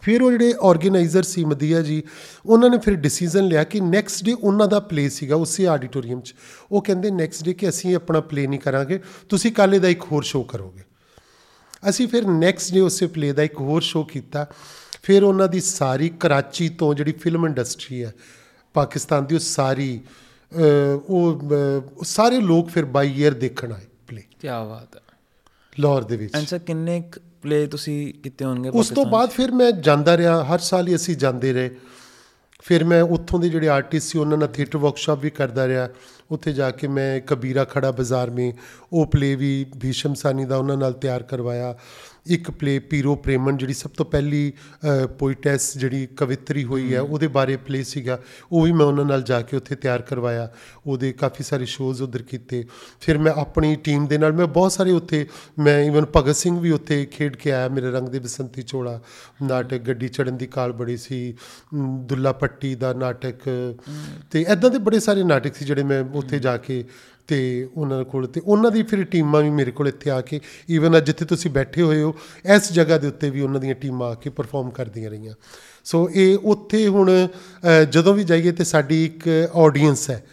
ਫਿਰ 0.00 0.22
ਉਹ 0.22 0.30
ਜਿਹੜੇ 0.30 0.54
ਆਰਗੇਨਾਈਜ਼ਰ 0.62 1.22
ਸੀ 1.22 1.44
ਮਦੀਆ 1.44 1.80
ਜੀ 1.80 2.02
ਉਹਨਾਂ 2.46 2.70
ਨੇ 2.70 2.78
ਫਿਰ 2.78 2.94
ਡਿਸੀਜਨ 2.94 3.44
ਲਿਆ 3.44 3.64
ਕਿ 3.64 3.80
ਨੈਕਸਟ 3.80 4.24
ਡੇ 4.24 4.32
ਉਹਨਾਂ 4.32 4.68
ਦਾ 4.68 4.80
ਪਲੇ 4.80 5.08
ਸੀਗਾ 5.08 5.36
ਉਸੇ 5.36 5.66
ਆਡੀਟੋਰੀਅਮ 5.66 6.20
'ਚ। 6.20 6.34
ਉਹ 6.72 6.82
ਕਹਿੰਦੇ 6.82 7.10
ਨੈਕਸਟ 7.10 7.44
ਡੇ 7.44 7.52
ਕਿ 7.52 7.68
ਅਸੀਂ 7.68 7.96
ਆਪਣਾ 7.96 8.20
ਪਲੇ 8.20 8.46
ਨਹੀਂ 8.46 8.60
ਕਰਾਂਗੇ 8.60 9.00
ਤੁਸੀਂ 9.28 9.52
ਕੱਲ੍ਹ 9.52 9.80
ਦਾ 9.80 9.88
ਇੱਕ 9.88 10.02
ਹੋਰ 10.12 10.22
ਸ਼ੋਅ 10.22 10.44
ਕਰੋਗੇ। 10.48 10.82
ਅਸੀਂ 11.88 12.08
ਫਿਰ 12.08 12.26
ਨੈਕਸਟ 12.26 12.74
ਡੇ 12.74 12.80
ਉਸੇ 12.80 13.06
ਪਲੇ 13.06 13.32
ਦਾ 13.32 13.42
ਇੱਕ 13.42 13.60
ਹੋਰ 13.60 13.80
ਸ਼ੋਅ 13.80 14.06
ਕੀਤਾ। 14.06 14.46
ਫਿਰ 15.02 15.22
ਉਹਨਾਂ 15.24 15.48
ਦੀ 15.48 15.60
ਸਾਰੀ 15.60 16.08
ਕਰਾਚੀ 16.08 16.68
ਤੋਂ 16.68 16.94
ਜਿਹੜੀ 16.94 17.12
ਫਿਲਮ 17.12 17.46
ਇੰਡਸਟਰੀ 17.46 18.04
ਹੈ 18.04 18.12
ਪਾਕਿਸਤਾਨ 18.74 19.26
ਦੀ 19.26 19.34
ਉਹ 19.34 19.40
ਸਾਰੀ 19.40 20.00
ਉਹ 21.08 22.04
ਸਾਰੇ 22.04 22.40
ਲੋਕ 22.40 22.68
ਫਿਰ 22.68 22.84
ਬਾਈ 22.84 23.12
ਈਅਰ 23.20 23.34
ਦੇਖਣ 23.34 23.72
ਆਏ 23.72 23.86
ਪਲੇ 24.08 24.22
ਕੀ 24.40 24.48
ਬਾਤ 24.48 24.96
ਹੈ। 24.96 25.00
ਲਾਹੌਰ 25.80 26.04
ਦੇ 26.04 26.16
ਵਿੱਚ। 26.16 26.34
ਐਂਡ 26.34 26.46
ਸਰ 26.46 26.58
ਕਿੰਨੇ 26.58 27.02
ਪਲੇ 27.42 27.66
ਤੁਸੀਂ 27.66 28.14
ਕੀਤੇ 28.14 28.44
ਹੋਣਗੇ 28.44 28.68
ਉਸ 28.68 28.88
ਤੋਂ 28.88 29.04
ਬਾਅਦ 29.06 29.30
ਫਿਰ 29.30 29.50
ਮੈਂ 29.50 29.70
ਜਾਂਦਾ 29.72 30.16
ਰਿਹਾ 30.16 30.44
ਹਰ 30.44 30.58
ਸਾਲ 30.58 30.88
ਹੀ 30.88 30.94
ਅਸੀਂ 30.94 31.16
ਜਾਂਦੇ 31.16 31.52
ਰਹੇ। 31.52 31.70
ਫਿਰ 32.62 32.84
ਮੈਂ 32.84 33.02
ਉੱਥੋਂ 33.02 33.38
ਦੇ 33.40 33.48
ਜਿਹੜੇ 33.48 33.68
ਆਰਟਿਸਟ 33.68 34.08
ਸੀ 34.08 34.18
ਉਹਨਾਂ 34.18 34.38
ਨਾਲ 34.38 34.48
ਥੀਏਟਰ 34.48 34.78
ਵਰਕਸ਼ਾਪ 34.78 35.18
ਵੀ 35.18 35.30
ਕਰਦਾ 35.30 35.66
ਰਿਹਾ। 35.68 35.88
ਉੱਥੇ 36.30 36.52
ਜਾ 36.52 36.70
ਕੇ 36.70 36.88
ਮੈਂ 36.88 37.20
ਕਬੀਰਾ 37.20 37.64
ਖੜਾ 37.64 37.90
ਬਾਜ਼ਾਰ 37.90 38.30
ਮੇ 38.30 38.52
ਉਹ 38.92 39.06
ਪਲੇ 39.06 39.34
ਵੀ 39.34 39.64
ਭੀਸ਼ਮ 39.80 40.14
ਸਾਨੀ 40.14 40.44
ਦਾ 40.44 40.56
ਉਹਨਾਂ 40.56 40.76
ਨਾਲ 40.76 40.92
ਤਿਆਰ 40.92 41.22
ਕਰਵਾਇਆ। 41.22 41.74
ਇੱਕ 42.26 42.50
ਪਲੇ 42.50 42.78
ਪੀਰੋ 42.78 43.14
ਪ੍ਰੇਮਨ 43.16 43.56
ਜਿਹੜੀ 43.56 43.74
ਸਭ 43.74 43.90
ਤੋਂ 43.90 44.06
ਪਹਿਲੀ 44.06 44.52
ਪੋਇਟੈਸ 45.18 45.78
ਜਿਹੜੀ 45.78 46.06
ਕਵਿਤਰੀ 46.06 46.64
ਹੋਈ 46.64 46.94
ਹੈ 46.94 47.00
ਉਹਦੇ 47.00 47.26
ਬਾਰੇ 47.26 47.56
ਪਲੇ 47.56 47.82
ਸੀਗਾ। 47.82 48.18
ਉਹ 48.52 48.62
ਵੀ 48.62 48.72
ਮੈਂ 48.72 48.86
ਉਹਨਾਂ 48.86 49.04
ਨਾਲ 49.04 49.22
ਜਾ 49.22 49.40
ਕੇ 49.42 49.56
ਉੱਥੇ 49.56 49.74
ਤਿਆਰ 49.74 50.02
ਕਰਵਾਇਆ। 50.02 50.50
ਉਹਦੇ 50.86 51.12
ਕਾਫੀ 51.12 51.44
ਸਾਰੇ 51.44 51.66
ਸ਼ੋਜ਼ 51.66 52.02
ਉਧਰ 52.02 52.22
ਕੀਤੇ। 52.22 52.64
ਫਿਰ 53.00 53.18
ਮੈਂ 53.18 53.32
ਆਪਣੀ 53.32 53.76
ਟੀਮ 53.76 54.06
ਦੇ 54.06 54.18
ਨਾਲ 54.18 54.32
ਮੈਂ 54.32 54.46
ਬਹੁਤ 54.46 54.72
ਸਾਰੇ 54.72 54.90
ਉੱਥੇ 54.90 55.26
ਮੈਂ 55.58 55.78
ਇਵਨ 55.80 56.06
ਭਗਤ 56.16 56.36
ਸਿੰਘ 56.36 56.60
ਵੀ 56.60 56.70
ਉੱਥੇ 56.70 57.04
ਖੇਡ 57.06 57.36
ਕੇ 57.36 57.52
ਆਇਆ 57.52 57.68
ਮੇਰੇ 57.68 57.90
ਰੰਗ 57.90 58.08
ਦੇ 58.08 58.18
ਬਸੰਤੀ 58.18 58.62
ਚੋਲਾ 58.62 59.00
ਨਾਟਕ 59.42 59.78
ਗੱਡੀ 59.78 60.08
ਚੜਨ 60.08 60.36
ਦੀ 60.36 60.46
ਕਾਲ 60.46 60.72
ਬੜੀ 60.72 60.96
ਸੀ। 60.96 61.34
ਦੁੱਲਾ 61.98 62.32
ਪੱਟੀ 62.32 62.74
ਦਾ 62.74 62.92
ਨਾਟਕ। 62.92 63.48
ਤੇ 64.30 64.44
ਐਦਾਂ 64.48 64.70
ਦੇ 64.70 64.78
ਬੜੇ 64.78 65.00
ਸਾਰੇ 65.00 65.22
ਨਾਟਕ 65.22 65.54
ਸੀ 65.54 65.64
ਜਿਹੜੇ 65.64 65.82
ਮੈਂ 65.82 66.04
ਉੱਥੇ 66.14 66.38
ਜਾ 66.38 66.56
ਕੇ 66.56 66.84
ਤੇ 67.28 67.68
ਉਹਨਾਂ 67.74 68.02
ਕੋਲ 68.04 68.26
ਤੇ 68.26 68.40
ਉਹਨਾਂ 68.44 68.70
ਦੀ 68.70 68.82
ਫਿਰ 68.82 69.04
ਟੀਮਾਂ 69.04 69.42
ਵੀ 69.42 69.50
ਮੇਰੇ 69.50 69.70
ਕੋਲ 69.70 69.88
ਇੱਥੇ 69.88 70.10
ਆ 70.10 70.20
ਕੇ 70.20 70.40
ਈਵਨ 70.70 70.96
ਅੱਜ 70.96 71.06
ਜਿੱਥੇ 71.06 71.24
ਤੁਸੀਂ 71.24 71.50
ਬੈਠੇ 71.50 71.82
ਹੋਏ 71.82 72.02
ਹੋ 72.02 72.14
ਇਸ 72.56 72.72
ਜਗ੍ਹਾ 72.72 72.98
ਦੇ 72.98 73.08
ਉੱਤੇ 73.08 73.30
ਵੀ 73.30 73.40
ਉਹਨਾਂ 73.40 73.60
ਦੀਆਂ 73.60 73.74
ਟੀਮਾਂ 73.74 74.10
ਆ 74.10 74.14
ਕੇ 74.14 74.30
ਪਰਫਾਰਮ 74.30 74.70
ਕਰਦੀਆਂ 74.70 75.10
ਰਹੀਆਂ। 75.10 75.34
ਸੋ 75.84 76.08
ਇਹ 76.14 76.38
ਉੱਥੇ 76.44 76.86
ਹੁਣ 76.88 77.10
ਜਦੋਂ 77.90 78.14
ਵੀ 78.14 78.24
ਜਾਈਏ 78.24 78.52
ਤੇ 78.52 78.64
ਸਾਡੀ 78.64 79.04
ਇੱਕ 79.04 79.28
ਆਡੀਅנס 79.56 80.10
ਹੈ। 80.10 80.24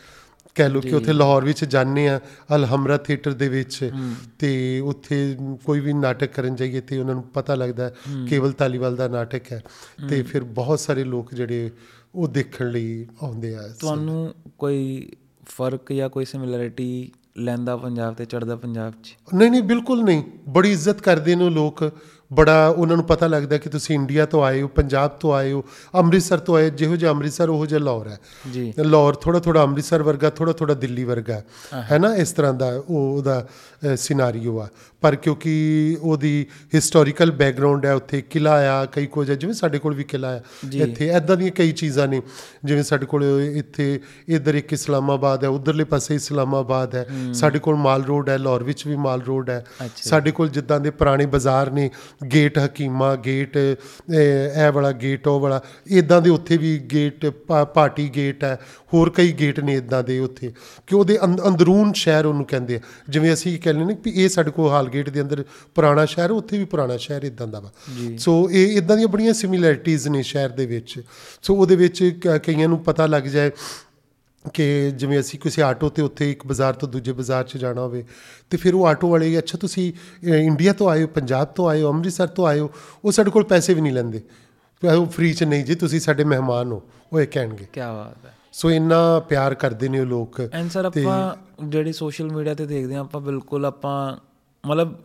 ਕਹਿ 0.56 0.70
ਲਓ 0.70 0.82
ਕਿ 0.82 0.94
ਉੱਥੇ 0.96 1.14
ਲਾਹੌਰ 1.14 1.46
ਵਿੱਚ 1.46 1.64
ਜਾਂਦੇ 1.66 2.08
ਆ 2.10 2.20
ਅਲਹਮਰਾ 2.56 2.98
ਥੀਏਟਰ 2.98 3.32
ਦੇ 3.34 3.48
ਵਿੱਚ 3.50 3.90
ਤੇ 4.40 4.80
ਉੱਥੇ 4.80 5.18
ਕੋਈ 5.66 5.80
ਵੀ 5.80 5.94
ਨਾਟਕ 5.94 6.34
ਕਰਨ 6.34 6.56
ਜਾਈਏ 6.56 6.82
ਤੇ 6.82 6.98
ਉਹਨਾਂ 7.00 7.16
ਨੂੰ 7.16 7.24
ਪਤਾ 7.34 7.56
ਲੱਗਦਾ 7.56 7.90
ਕੇਵਲ 8.30 8.52
ਤਾਲੀਵਾਲ 8.52 8.96
ਦਾ 8.96 9.08
ਨਾਟਕ 9.08 9.52
ਹੈ 9.52 9.62
ਤੇ 10.10 10.22
ਫਿਰ 10.24 10.44
ਬਹੁਤ 10.60 10.80
ਸਾਰੇ 10.80 11.04
ਲੋਕ 11.04 11.34
ਜਿਹੜੇ 11.34 11.70
ਉਹ 12.16 12.28
ਦੇਖਣ 12.28 12.70
ਲਈ 12.72 13.06
ਆਉਂਦੇ 13.24 13.56
ਆ। 13.56 13.68
ਤੁਹਾਨੂੰ 13.80 14.34
ਕੋਈ 14.58 15.12
ਫ਼ਰਕ 15.50 15.94
ਜਾਂ 15.94 16.10
ਕੋਈ 16.10 16.26
ਸਿਮਿਲਰਿਟੀ 16.26 17.12
ਲੈਂਦਾ 17.38 17.78
ਪੰਜਾਬ 17.78 18.14
ਤੇ 18.14 18.26
ਚੜਦਾ 18.26 18.56
ਪੰਜਾਬ 18.56 18.94
'ਚ? 19.04 19.18
ਨਹੀਂ 19.36 19.52
ਨਹੀਂ 19.52 19.64
ਬਿਲਕੁਲ 19.64 20.04
ਨਹੀਂ। 20.04 20.24
ਬੜੀ 20.50 20.72
ਇੱਜ਼ਤ 20.72 21.02
ਕਰਦੇ 21.02 21.36
ਨੇ 21.36 21.50
ਲੋਕ। 21.50 21.92
ਬੜਾ 22.34 22.68
ਉਹਨਾਂ 22.68 22.96
ਨੂੰ 22.96 23.06
ਪਤਾ 23.06 23.28
ਲੱਗਦਾ 23.28 23.58
ਕਿ 23.58 23.70
ਤੁਸੀਂ 23.70 23.96
ਇੰਡੀਆ 23.96 24.26
ਤੋਂ 24.26 24.44
ਆਏ 24.44 24.62
ਹੋ 24.62 24.68
ਪੰਜਾਬ 24.68 25.10
ਤੋਂ 25.10 25.34
ਆਏ 25.34 25.52
ਹੋ 25.52 25.64
ਅੰਮ੍ਰਿਤਸਰ 25.96 26.38
ਤੋਂ 26.38 26.56
ਆਏ 26.56 26.70
ਜਿਹੋ 26.70 26.96
ਜਿਹਾ 26.96 27.12
ਅੰਮ੍ਰਿਤਸਰ 27.12 27.50
ਉਹੋ 27.50 27.66
ਜਿਹਾ 27.66 27.80
ਲਾਹੌਰ 27.80 28.08
ਹੈ। 28.08 28.20
ਜੀ। 28.54 28.74
ਲਾਹੌਰ 28.80 29.14
ਥੋੜਾ 29.14 29.40
ਥੋੜਾ 29.40 29.64
ਅੰਮ੍ਰਿਤਸਰ 29.64 30.04
ਵਰਗਾ 30.04 30.30
ਥੋੜਾ 30.30 30.54
ਥੋੜਾ 30.54 30.74
ਦਿੱਲੀ 30.74 31.04
ਵਰਗਾ 31.04 31.42
ਹੈ 31.92 31.98
ਨਾ? 31.98 32.16
ਇਸ 32.16 32.32
ਤਰ੍ਹਾਂ 32.32 32.54
ਦਾ 32.54 32.82
ਉਹ 32.90 33.18
ਉਹਦਾ 33.18 33.48
ਸਿਨਾਰੀਓ 33.98 34.60
ਆ। 34.60 34.68
ਪਰ 35.02 35.16
ਕਿਉਂਕਿ 35.16 35.98
ਉਹਦੀ 36.02 36.46
ਹਿਸਟੋਰੀਕਲ 36.76 37.32
ਬੈਕਗ੍ਰਾਉਂਡ 37.32 37.86
ਹੈ 37.86 37.94
ਉੱਥੇ 37.94 38.22
ਕਿਲਾ 38.22 38.82
ਆ 38.82 38.86
ਕਈ 38.86 39.06
ਕੁਝ 39.06 39.30
ਹੈ 39.30 39.36
ਜਿਵੇਂ 39.36 39.54
ਸਾਡੇ 39.54 39.80
ਕੋਲ 39.80 39.94
ਵੀ 39.94 40.04
ਕਿਲਾ 40.04 40.36
ਆ। 40.36 40.40
ਇੱਥੇ 40.90 41.10
ਐਦਾਂ 41.10 41.38
ਦੀਆਂ 41.38 41.52
ਕਈ 41.52 41.72
ਚੀਜ਼ਾਂ 41.72 42.08
ਨੇ 42.08 42.22
ਜਿਵੇਂ 42.66 42.84
ਸਾਡੇ 42.84 43.06
ਕੋਲ 43.06 43.42
ਇੱਥੇ 43.42 44.00
ਇਧਰ 44.28 44.56
ਇੱਕ 44.56 44.74
ਇਸਲਾਮਾਬਾਦ 44.74 45.44
ਹੈ 45.44 45.50
ਉਧਰਲੇ 45.50 45.84
ਪਾਸੇ 45.84 46.16
ਇਸਲਾਮਾਬਾਦ 46.16 46.96
ਹੈ। 46.96 47.08
ਸਾਡੇ 47.34 47.60
ਕੋਲ 47.60 47.76
ਮਾਲ 47.76 48.04
ਰੋਡ 48.04 48.30
ਹੈ 48.30 48.38
ਲਾਹੌਰ 48.38 48.64
ਵਿੱਚ 48.64 48.88
ਵੀ 48.88 48.96
ਮਾਲ 48.96 49.22
ਰੋਡ 49.22 49.50
ਹੈ। 49.50 49.66
ਸਾਡੇ 49.96 50.32
ਕੋਲ 50.32 50.50
ਜਿੱਦਾਂ 50.50 50.80
ਦੇ 50.80 50.90
ਪੁਰਾਣੇ 50.90 51.26
ਬਾਜ਼ਾਰ 51.26 51.72
ਨੇ 51.72 51.90
ਗੇਟ 52.34 52.60
ਹਕੀਮਾ 52.60 53.16
ਗੇਟ 53.16 53.58
ਇਹ 54.14 54.72
ਵਾਲਾ 54.72 54.92
ਗੇਟ 54.92 55.28
ਉਹ 55.28 55.40
ਵਾਲਾ 55.40 55.62
ਇਦਾਂ 55.88 56.22
ਦੇ 56.22 56.30
ਉੱਥੇ 56.30 56.58
ਵੀ 56.58 56.78
ਗੇਟ 56.78 57.26
ਪਾਰਟੀ 57.74 58.12
ਗੇਟ 58.16 58.44
ਹੈ। 58.44 58.60
ਹੋਰ 58.94 59.10
ਕਈ 59.10 59.32
ਗੇਟ 59.32 59.60
ਨੇ 59.60 59.74
ਇਦਾਂ 59.74 60.04
ਦੇ 60.04 60.20
ਉੱਥੇ। 60.20 60.52
ਕਿ 60.88 60.96
ਉਹਦੇ 60.96 61.20
ਅੰਦ- 61.24 61.48
ਅੰਦਰੂਨ 61.48 61.94
ਸ਼ਹਿਰ 61.94 62.26
ਉਹਨੂੰ 62.26 62.46
ਕਹਿੰਦੇ 62.46 62.76
ਆ। 62.76 62.80
ਜਿਵੇਂ 63.10 63.34
ਅਸੀਂ 63.34 63.60
ਕਹਿੰਦੇ 63.72 63.94
ਨੇ 63.94 63.96
ਕਿ 63.96 64.12
ਇਹ 64.16 64.30
ਸਾਡੇ 64.30 64.52
ਕੋਲ 64.52 64.70
ਹਾਲਗੇਟ 64.70 65.10
ਦੇ 65.10 65.22
ਅੰਦਰ 65.22 65.44
ਪੁਰਾਣਾ 65.76 66.06
ਸ਼ਹਿਰ 66.06 66.32
ਉੱਥੇ 66.32 66.58
ਵੀ 66.58 66.66
ਪੁਰਾਣਾ 66.66 66.98
ਸ਼ਹਿਰ 66.98 67.24
ਇਦਾਂ 67.24 67.48
ਦਾ 67.48 67.60
ਵਾ। 67.60 67.72
ਸੋ 68.18 68.50
ਇਹ 68.52 68.78
ਇਦਾਂ 68.78 68.98
ਦੀਆਂ 68.98 69.08
ਬੜੀਆਂ 69.08 69.34
ਸਿਮਿਲੈਰਿਟੀਆਂ 69.34 70.10
ਨੇ 70.12 70.24
ਸ਼ਹਿਰ 70.24 70.50
ਦੇ 70.50 70.66
ਵਿੱਚ। 70.66 71.02
ਸੋ 71.42 71.56
ਉਹਦੇ 71.56 71.76
ਵਿੱਚ 71.76 72.04
ਕਈਆਂ 72.44 72.68
ਨੂੰ 72.68 72.80
ਪਤਾ 72.84 73.06
ਲੱਗ 73.06 73.24
ਜਾਏ 73.24 73.52
ਕਿ 74.54 74.66
ਜਿਵੇਂ 74.92 75.20
ਅਸੀਂ 75.20 75.40
ਕਿਸੇ 75.40 75.62
ਆਟੋ 75.62 75.90
ਤੇ 75.90 76.02
ਉੱਥੇ 76.02 76.30
ਇੱਕ 76.32 76.46
ਬਾਜ਼ਾਰ 76.48 76.74
ਤੋਂ 76.74 76.88
ਦੂਜੇ 76.90 77.12
ਬਾਜ਼ਾਰ 77.12 77.44
'ਚ 77.44 77.58
ਜਾਣਾ 77.58 77.82
ਹੋਵੇ 77.82 78.04
ਤੇ 78.50 78.58
ਫਿਰ 78.58 78.76
ਉਹ 78.76 78.86
ਆਟੋ 78.88 79.10
ਵਾਲੇ 79.10 79.38
ਅੱਛਾ 79.38 79.58
ਤੁਸੀਂ 79.58 79.92
ਇੰਡੀਆ 80.24 80.74
ਤੋਂ 80.74 80.90
ਆਏ 80.90 81.02
ਹੋ 81.04 81.08
ਪੰਜਾਬ 81.08 81.48
ਤੋਂ 81.48 81.70
ਆਏ 81.70 81.82
ਹੋ 81.82 81.90
ਅੰਮ੍ਰਿਤਸਰ 81.90 82.28
ਤੋਂ 82.28 82.48
ਆਏ 82.48 82.60
ਹੋ 82.60 82.70
ਉਹ 83.06 83.12
ਸਾਡੇ 83.12 83.32
ਕੋਲ 83.32 83.44
ਪੈਸੇ 83.44 83.74
ਵੀ 83.74 83.82
ਨਹੀਂ 83.82 83.94
ਲੈਂਦੇ। 83.94 84.22
ਉਹ 84.84 85.06
ਫ੍ਰੀ 85.06 85.34
'ਚ 85.34 85.44
ਨਹੀਂ 85.44 85.64
ਜੀ 85.66 85.76
ਤੁਸੀਂ 85.76 86.00
ਸਾਡੇ 86.00 86.24
ਮਹਿਮਾਨ 86.24 86.72
ਹੋ 86.72 86.82
ਉਹ 87.14 87.20
ਇਹ 87.22 87.28
ਕਹਿਣਗੇ। 87.28 87.66
ਕੀ 87.74 87.80
ਬਾਤ 87.80 88.26
ਹੈ। 88.26 88.34
ਸੋ 88.52 88.72
ਇੰਨਾ 88.72 89.20
ਪਿਆਰ 89.20 89.54
ਕਰਦੇ 89.54 89.90
ਨੇ 89.90 90.00
ਉਹ 90.00 90.06
ਲੋਕ 90.06 90.42
ਐਂਡ 90.54 90.70
ਸਰ 90.70 90.86
ਆਪਾਂ 90.86 91.36
ਜਿਹੜੀ 91.66 91.94
ਸੋਸ਼ਲ 91.94 92.30
ਮੀਡੀਆ 92.34 92.54
ਤੇ 92.54 92.66
ਦੇਖਦੇ 92.66 92.94
ਹਾਂ 92.94 93.02
ਆਪਾਂ 93.02 93.22
ਬਿਲਕੁਲ 93.22 93.66
ਆਪਾਂ 93.66 94.18
ਮਤਲਬ 94.68 94.96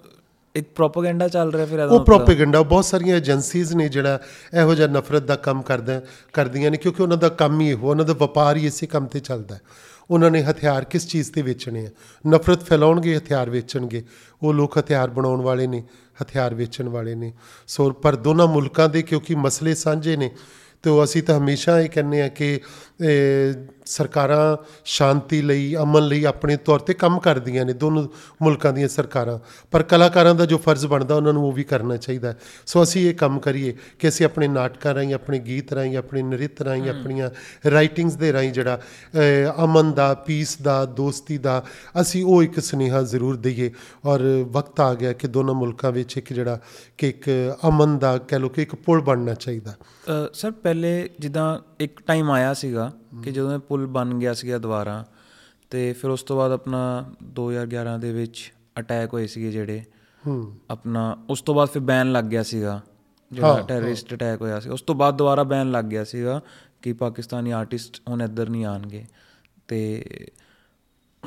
ਇੱਕ 0.54 0.68
ਪ੍ਰੋਪਾਗੈਂਡਾ 0.74 1.28
ਚੱਲ 1.28 1.52
ਰਿਹਾ 1.52 1.66
ਫਿਰ 1.66 1.78
ਇਹਦਾ 1.78 1.94
ਉਹ 1.94 2.04
ਪ੍ਰੋਪੇਗੈਂਡਾ 2.04 2.62
ਬਹੁਤ 2.62 2.84
ਸਾਰੀਆਂ 2.84 3.16
ਏਜੰਸੀਜ਼ 3.16 3.74
ਨੇ 3.74 3.88
ਜਿਹੜਾ 3.88 4.20
ਇਹੋ 4.54 4.74
ਜਿਹਾ 4.74 4.88
ਨਫ਼ਰਤ 4.88 5.22
ਦਾ 5.22 5.36
ਕੰਮ 5.36 5.62
ਕਰਦਾ 5.62 6.02
ਕਰਦੀਆਂ 6.32 6.70
ਨੇ 6.70 6.76
ਕਿਉਂਕਿ 6.76 7.02
ਉਹਨਾਂ 7.02 7.16
ਦਾ 7.16 7.28
ਕੰਮ 7.28 7.60
ਹੀ 7.60 7.68
ਇਹੋ 7.70 7.90
ਉਹਨਾਂ 7.90 8.04
ਦਾ 8.04 8.12
ਵਪਾਰ 8.12 8.56
ਹੀ 8.56 8.66
ਇਸੇ 8.66 8.86
ਕੰਮ 8.86 9.06
ਤੇ 9.06 9.20
ਚੱਲਦਾ। 9.20 9.54
ਹੈ 9.54 9.60
ਉਹਨਾਂ 10.10 10.30
ਨੇ 10.30 10.42
ਹਥਿਆਰ 10.42 10.84
ਕਿਸ 10.84 11.08
ਚੀਜ਼ 11.08 11.32
ਤੇ 11.32 11.42
ਵੇਚਣੇ 11.42 11.86
ਆ? 11.86 11.90
ਨਫ਼ਰਤ 12.28 12.62
ਫੈਲਾਉਣਗੇ 12.62 13.16
ਹਥਿਆਰ 13.16 13.50
ਵੇਚਣਗੇ। 13.50 14.04
ਉਹ 14.42 14.54
ਲੋਕ 14.54 14.78
ਹਥਿਆਰ 14.78 15.10
ਬਣਾਉਣ 15.10 15.42
ਵਾਲੇ 15.42 15.66
ਨੇ 15.66 15.82
ਹਥਿਆਰ 16.22 16.54
ਵੇਚਣ 16.54 16.88
ਵਾਲੇ 16.88 17.14
ਨੇ। 17.14 17.32
ਸੋ 17.66 17.90
ਪਰ 17.90 18.16
ਦੋਨਾਂ 18.16 18.46
ਮੁਲਕਾਂ 18.46 18.88
ਦੇ 18.88 19.02
ਕਿਉਂਕਿ 19.02 19.34
ਮਸਲੇ 19.34 19.74
ਸਾਂਝੇ 19.74 20.16
ਨੇ 20.16 20.30
ਤੇ 20.84 20.90
ਅਸੀਂ 21.04 21.22
ਤਾਂ 21.22 21.38
ਹਮੇਸ਼ਾ 21.38 21.80
ਇਹ 21.80 21.88
ਕਹਿੰਦੇ 21.88 22.22
ਆ 22.22 22.28
ਕਿ 22.28 22.60
ਸਰਕਾਰਾਂ 23.86 24.56
ਸ਼ਾਂਤੀ 24.84 25.40
ਲਈ 25.42 25.74
ਅਮਨ 25.76 26.06
ਲਈ 26.06 26.24
ਆਪਣੇ 26.24 26.56
ਤੌਰ 26.56 26.80
ਤੇ 26.80 26.94
ਕੰਮ 26.94 27.18
ਕਰਦੀਆਂ 27.20 27.64
ਨੇ 27.64 27.72
ਦੋਨੋਂ 27.72 28.04
ਮੁਲਕਾਂ 28.42 28.72
ਦੀਆਂ 28.72 28.88
ਸਰਕਾਰਾਂ। 28.88 29.38
ਪਰ 29.70 29.82
ਕਲਾਕਾਰਾਂ 29.82 30.34
ਦਾ 30.34 30.46
ਜੋ 30.46 30.58
ਫਰਜ਼ 30.58 30.86
ਬਣਦਾ 30.86 31.14
ਉਹਨਾਂ 31.14 31.32
ਨੂੰ 31.32 31.44
ਉਹ 31.44 31.52
ਵੀ 31.52 31.64
ਕਰਨਾ 31.64 31.96
ਚਾਹੀਦਾ। 31.96 32.34
ਸੋ 32.66 32.82
ਅਸੀਂ 32.82 33.08
ਇਹ 33.10 33.14
ਕੰਮ 33.14 33.40
ਕਰੀਏ 33.40 33.74
ਕਿ 33.98 34.08
ਅਸੀਂ 34.08 34.26
ਆਪਣੇ 34.26 34.48
ਨਾਟਕਾਂ 34.48 34.94
ਰਾਹੀਂ 34.94 35.14
ਆਪਣੇ 35.14 35.38
ਗੀਤ 35.38 35.72
ਰਾਹੀਂ 35.72 35.96
ਆਪਣੇ 35.96 36.22
ਨ੍ਰਿਤ 36.22 36.62
ਰਾਹੀਂ 36.62 36.88
ਆਪਣੀਆਂ 36.90 37.30
ਰਾਈਟਿੰਗਸ 37.70 38.16
ਦੇ 38.16 38.32
ਰਾਹੀਂ 38.32 38.52
ਜਿਹੜਾ 38.52 38.80
ਅਮਨ 39.64 39.92
ਦਾ 39.92 40.12
ਪੀਸ 40.14 40.56
ਦਾ 40.62 40.84
ਦੋਸਤੀ 40.84 41.38
ਦਾ 41.38 41.62
ਅਸੀਂ 42.00 42.24
ਉਹ 42.24 42.42
ਇੱਕ 42.42 42.60
ਸੁਨੇਹਾ 42.60 43.02
ਜ਼ਰੂਰ 43.02 43.36
ਦਈਏ। 43.36 43.70
ਔਰ 44.04 44.22
ਵਕਤ 44.48 44.80
ਆ 44.80 44.94
ਗਿਆ 44.94 45.12
ਕਿ 45.12 45.26
ਦੋਨਾਂ 45.26 45.54
ਮੁਲਕਾਂ 45.54 45.92
ਵਿੱਚ 45.92 46.16
ਇੱਕ 46.16 46.32
ਜਿਹੜਾ 46.32 46.60
ਕਿ 46.98 47.08
ਇੱਕ 47.08 47.30
ਅਮਨ 47.68 47.98
ਦਾ 47.98 48.16
ਕਹਿ 48.18 48.38
ਲਓ 48.38 48.48
ਕਿ 48.48 48.62
ਇੱਕ 48.62 48.74
ਪੁਲ 48.74 49.00
ਬਣਨਾ 49.00 49.34
ਚਾਹੀਦਾ। 49.34 49.74
ਸਰ 50.34 50.50
ਪਹਿਲੇ 50.74 51.10
ਜਿੱਦਾਂ 51.20 51.58
ਇੱਕ 51.80 52.00
ਟਾਈਮ 52.06 52.30
ਆਇਆ 52.30 52.54
ਸੀਗਾ 52.54 52.90
ਕਿ 53.22 53.30
ਜਦੋਂ 53.32 53.52
ਇਹ 53.54 53.58
ਪੁਲ 53.58 53.86
ਬਣ 53.86 54.14
ਗਿਆ 54.14 54.32
ਸੀਗਾ 54.34 54.58
ਦੁਬਾਰਾ 54.58 55.04
ਤੇ 55.70 55.92
ਫਿਰ 55.92 56.10
ਉਸ 56.10 56.22
ਤੋਂ 56.22 56.36
ਬਾਅਦ 56.36 56.52
ਆਪਣਾ 56.52 56.80
2011 57.40 57.98
ਦੇ 58.00 58.12
ਵਿੱਚ 58.12 58.52
ਅਟੈਕ 58.78 59.12
ਹੋਏ 59.12 59.26
ਸੀਗੇ 59.26 59.50
ਜਿਹੜੇ 59.50 59.82
ਹੂੰ। 60.26 60.52
ਆਪਣਾ 60.70 61.16
ਉਸ 61.30 61.42
ਤੋਂ 61.42 61.54
ਬਾਅਦ 61.54 61.68
ਫਿਰ 61.68 61.82
ਬੈਨ 61.82 62.12
ਲੱਗ 62.12 62.24
ਗਿਆ 62.24 62.42
ਸੀਗਾ। 62.42 62.80
ਜਿਹੜਾ 63.32 63.60
ਟੈਰਰਿਸਟ 63.68 64.14
ਅਟੈਕ 64.14 64.40
ਹੋਇਆ 64.40 64.60
ਸੀ। 64.60 64.70
ਉਸ 64.70 64.82
ਤੋਂ 64.82 64.94
ਬਾਅਦ 64.94 65.16
ਦੁਬਾਰਾ 65.16 65.42
ਬੈਨ 65.42 65.70
ਲੱਗ 65.70 65.84
ਗਿਆ 65.84 66.04
ਸੀਗਾ 66.04 66.40
ਕਿ 66.82 66.92
ਪਾਕਿਸਤਾਨੀ 66.92 67.50
ਆਰਟਿਸਟ 67.50 68.00
ਹੁਣ 68.08 68.22
ਇੱਧਰ 68.22 68.48
ਨਹੀਂ 68.48 68.64
ਆਣਗੇ 68.64 69.04
ਤੇ 69.68 70.04